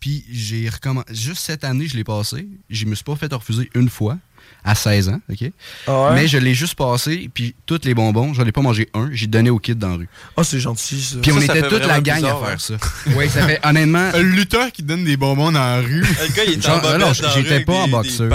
Puis 0.01 0.25
j'ai 0.31 0.69
recommencé. 0.69 1.15
Juste 1.15 1.43
cette 1.43 1.63
année, 1.63 1.87
je 1.87 1.97
l'ai 1.97 2.05
passé. 2.05 2.49
Je 2.71 2.87
me 2.87 2.95
suis 2.95 3.05
pas 3.05 3.17
fait 3.17 3.33
refuser 3.33 3.71
une 3.75 3.91
fois. 3.91 4.17
À 4.63 4.75
16 4.75 5.09
ans, 5.09 5.21
OK? 5.31 5.51
Ah 5.87 6.03
ouais? 6.03 6.15
Mais 6.15 6.29
je 6.29 6.37
l'ai 6.37 6.53
juste 6.53 6.75
passé, 6.75 7.31
puis 7.33 7.55
tous 7.65 7.81
les 7.85 7.95
bonbons, 7.95 8.35
j'en 8.35 8.45
ai 8.45 8.53
pas 8.53 8.61
mangé 8.61 8.91
un, 8.93 9.09
j'ai 9.13 9.27
donné 9.27 9.49
au 9.49 9.59
kid 9.59 9.79
dans 9.79 9.89
la 9.89 9.97
rue. 9.97 10.09
Ah, 10.37 10.45
c'est 10.45 10.61
gentil, 10.61 11.01
ça. 11.01 11.17
Puis 11.23 11.33
on 11.33 11.41
Ça, 11.41 11.47
ça 11.47 11.59
était 11.59 11.69
toute 11.69 11.87
la 11.87 12.01
gang 12.03 12.17
bizarre, 12.17 12.43
à 12.45 12.57
faire 12.57 12.75
hein. 12.75 12.79
ça. 12.81 13.13
Oui, 13.17 13.29
ça 13.31 13.47
fait 13.47 13.59
honnêtement. 13.65 14.11
Le 14.13 14.23
lutteur 14.23 14.71
qui 14.71 14.83
donne 14.83 15.05
des 15.05 15.17
bonbons 15.17 15.53
dans 15.53 15.61
la 15.61 15.81
rue. 15.81 16.01
Le 16.03 16.35
gars, 16.35 16.45
il 16.47 16.59
est 16.59 16.63
Genre, 16.63 16.85
en 16.85 16.99
non, 16.99 17.13
j'étais 17.13 17.61
pas 17.61 17.75
en 17.75 17.89
boxeur. 17.89 18.31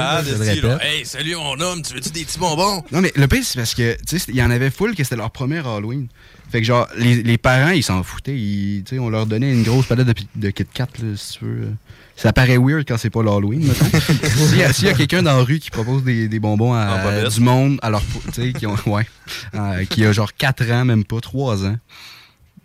Hey, 0.82 1.06
salut 1.06 1.36
mon 1.36 1.60
homme, 1.60 1.84
tu 1.84 1.94
veux-tu 1.94 2.10
des 2.10 2.26
petits 2.26 2.40
bonbons? 2.40 2.84
Non, 2.92 3.02
mais 3.02 3.12
le 3.16 3.28
pire, 3.28 3.44
c'est 3.44 3.60
parce 3.60 3.76
que, 3.76 3.96
tu 4.08 4.18
sais, 4.18 4.26
il 4.30 4.36
y 4.36 4.44
en 4.44 4.50
avait 4.50 4.72
full 4.72 4.96
que 4.96 5.04
c'était 5.04 5.18
leur 5.18 5.30
premier 5.30 5.60
Halloween. 5.60 6.08
Fait 6.52 6.60
que, 6.60 6.66
genre, 6.66 6.88
les, 6.98 7.24
les 7.24 7.38
parents, 7.38 7.72
ils 7.72 7.84
s'en 7.84 8.04
foutaient. 8.04 8.38
Ils, 8.38 8.84
on 9.00 9.10
leur 9.10 9.26
donnait 9.26 9.52
une 9.52 9.64
grosse 9.64 9.88
palette 9.88 10.08
de, 10.08 10.14
de 10.36 10.50
Kit 10.52 10.66
Kat, 10.74 10.88
là, 11.02 11.16
si 11.16 11.40
tu 11.40 11.46
veux. 11.46 11.68
Ça 12.16 12.32
paraît 12.32 12.58
weird 12.58 12.86
quand 12.88 12.98
c'est 12.98 13.10
pas 13.10 13.22
l'Halloween, 13.24 13.68
mettons. 13.68 13.86
S'il 14.24 14.58
y 14.58 14.64
a, 14.64 14.72
s'il 14.72 14.86
y 14.86 14.90
a 14.90 14.94
quelqu'un 14.94 15.22
dans 15.22 15.36
la 15.36 15.44
rue 15.44 15.60
qui 15.60 15.70
propose 15.70 16.04
des, 16.04 16.30
des 16.30 16.40
bonbons 16.40 16.74
à 16.74 17.28
du 17.28 17.42
monde, 17.42 17.78
alors, 17.82 18.02
tu 18.34 18.42
sais, 18.42 18.54
qui 18.54 18.66
ont, 18.66 18.78
ouais, 18.86 19.06
euh, 19.54 19.84
qui 19.86 20.06
a 20.06 20.14
genre 20.14 20.34
4 20.34 20.72
ans, 20.72 20.86
même 20.86 21.04
pas 21.04 21.20
3 21.20 21.66
ans, 21.66 21.78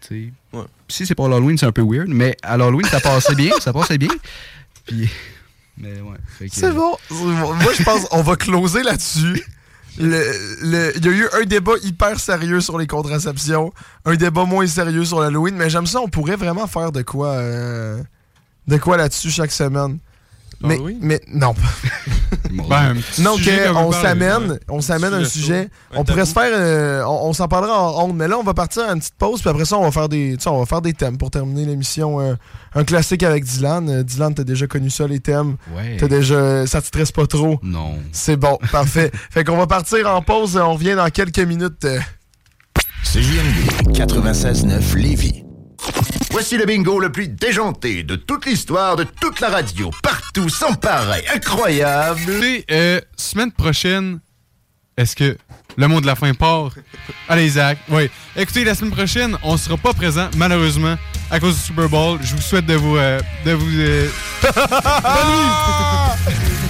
tu 0.06 0.32
sais. 0.52 0.60
Si 0.88 1.06
c'est 1.06 1.16
pour 1.16 1.28
l'Halloween, 1.28 1.58
c'est 1.58 1.66
un 1.66 1.72
peu 1.72 1.82
weird, 1.82 2.08
mais 2.08 2.36
à 2.42 2.56
l'Halloween, 2.56 2.86
ça 2.86 3.00
passait 3.00 3.34
bien, 3.34 3.52
ça 3.60 3.72
passait 3.72 3.98
bien. 3.98 4.10
Puis, 4.86 5.08
mais 5.78 6.00
ouais. 6.00 6.48
C'est 6.50 6.72
bon. 6.72 6.96
c'est 7.08 7.14
bon. 7.14 7.54
Moi, 7.54 7.72
je 7.76 7.82
pense 7.82 8.04
qu'on 8.06 8.22
va 8.22 8.36
closer 8.36 8.82
là-dessus. 8.82 9.42
Il 9.98 10.10
y 11.02 11.08
a 11.08 11.10
eu 11.10 11.28
un 11.32 11.44
débat 11.44 11.72
hyper 11.82 12.18
sérieux 12.18 12.60
sur 12.60 12.78
les 12.78 12.86
contraceptions, 12.86 13.72
un 14.04 14.14
débat 14.14 14.44
moins 14.44 14.66
sérieux 14.66 15.04
sur 15.04 15.20
l'Halloween, 15.20 15.56
mais 15.56 15.70
j'aime 15.70 15.86
ça, 15.86 16.00
on 16.00 16.08
pourrait 16.08 16.36
vraiment 16.36 16.66
faire 16.66 16.92
de 16.92 17.02
quoi 17.02 17.28
euh, 17.28 18.02
de 18.66 18.76
quoi 18.76 18.96
là-dessus 18.96 19.30
chaque 19.30 19.52
semaine. 19.52 19.98
Mais, 20.62 20.74
Halloween? 20.74 20.98
mais 21.00 21.20
non. 21.32 21.54
Ben, 22.68 22.94
parler, 23.88 23.92
s'amène, 23.92 24.50
ouais. 24.52 24.58
on 24.68 24.80
s'amène 24.80 25.14
un 25.14 25.24
sujet 25.24 25.68
un 25.94 25.98
On 26.00 26.04
pourrait 26.04 26.26
se 26.26 26.32
faire, 26.32 26.50
euh, 26.52 27.02
on, 27.04 27.28
on 27.28 27.32
s'en 27.32 27.48
parlera 27.48 27.80
en 27.80 28.04
honte, 28.04 28.14
mais 28.14 28.28
là 28.28 28.36
on 28.38 28.42
va 28.42 28.54
partir 28.54 28.82
à 28.84 28.92
une 28.92 28.98
petite 28.98 29.14
pause, 29.14 29.40
puis 29.40 29.48
après 29.50 29.64
ça 29.64 29.78
on 29.78 29.84
va 29.84 29.90
faire 29.90 30.08
des, 30.08 30.36
on 30.46 30.58
va 30.60 30.66
faire 30.66 30.82
des 30.82 30.92
thèmes 30.92 31.16
pour 31.16 31.30
terminer 31.30 31.64
l'émission. 31.64 32.20
euh, 32.20 32.34
un 32.74 32.84
classique 32.84 33.22
avec 33.22 33.44
Dylan. 33.44 33.88
Euh, 33.88 34.02
Dylan, 34.02 34.34
t'as 34.34 34.44
déjà 34.44 34.66
connu 34.66 34.90
ça 34.90 35.06
les 35.06 35.20
thèmes? 35.20 35.56
Ouais. 35.74 35.96
T'as 35.98 36.08
déjà, 36.08 36.66
ça 36.66 36.80
te 36.80 36.86
stresse 36.86 37.10
pas 37.12 37.26
trop? 37.26 37.58
Non. 37.62 37.94
C'est 38.12 38.36
bon, 38.36 38.58
parfait. 38.72 39.10
Fait 39.30 39.44
qu'on 39.44 39.56
va 39.56 39.66
partir 39.66 40.06
en 40.08 40.20
pause, 40.22 40.56
on 40.56 40.74
revient 40.74 40.94
dans 40.94 41.08
quelques 41.08 41.38
minutes. 41.40 41.84
euh. 41.84 41.98
CJMD 43.04 43.92
96.9 43.96 44.96
Lévis. 44.96 45.42
Voici 46.30 46.56
le 46.56 46.64
bingo 46.64 47.00
le 47.00 47.10
plus 47.10 47.28
déjanté 47.28 48.02
de 48.02 48.14
toute 48.16 48.46
l'histoire 48.46 48.96
de 48.96 49.04
toute 49.04 49.40
la 49.40 49.48
radio. 49.48 49.90
Partout, 50.02 50.48
sans 50.48 50.74
pareil. 50.74 51.24
Incroyable. 51.34 52.20
Écoutez, 52.22 52.64
euh, 52.70 53.00
semaine 53.16 53.50
prochaine, 53.52 54.20
est-ce 54.96 55.16
que 55.16 55.36
le 55.76 55.88
mot 55.88 56.00
de 56.00 56.06
la 56.06 56.14
fin 56.14 56.32
part? 56.34 56.70
Allez, 57.28 57.48
Zach. 57.50 57.78
Oui. 57.88 58.08
Écoutez, 58.36 58.64
la 58.64 58.74
semaine 58.74 58.92
prochaine, 58.92 59.36
on 59.42 59.56
sera 59.56 59.76
pas 59.76 59.92
présent, 59.92 60.28
malheureusement, 60.36 60.96
à 61.30 61.40
cause 61.40 61.56
du 61.56 61.60
Super 61.62 61.88
Bowl. 61.88 62.18
Je 62.22 62.34
vous 62.36 62.42
souhaite 62.42 62.66
de 62.66 62.74
vous. 62.74 62.96
euh, 62.96 63.20
de 63.44 63.52
vous 63.52 63.80
euh, 63.80 64.08
Bonne 64.42 65.30
nuit! 65.30 66.60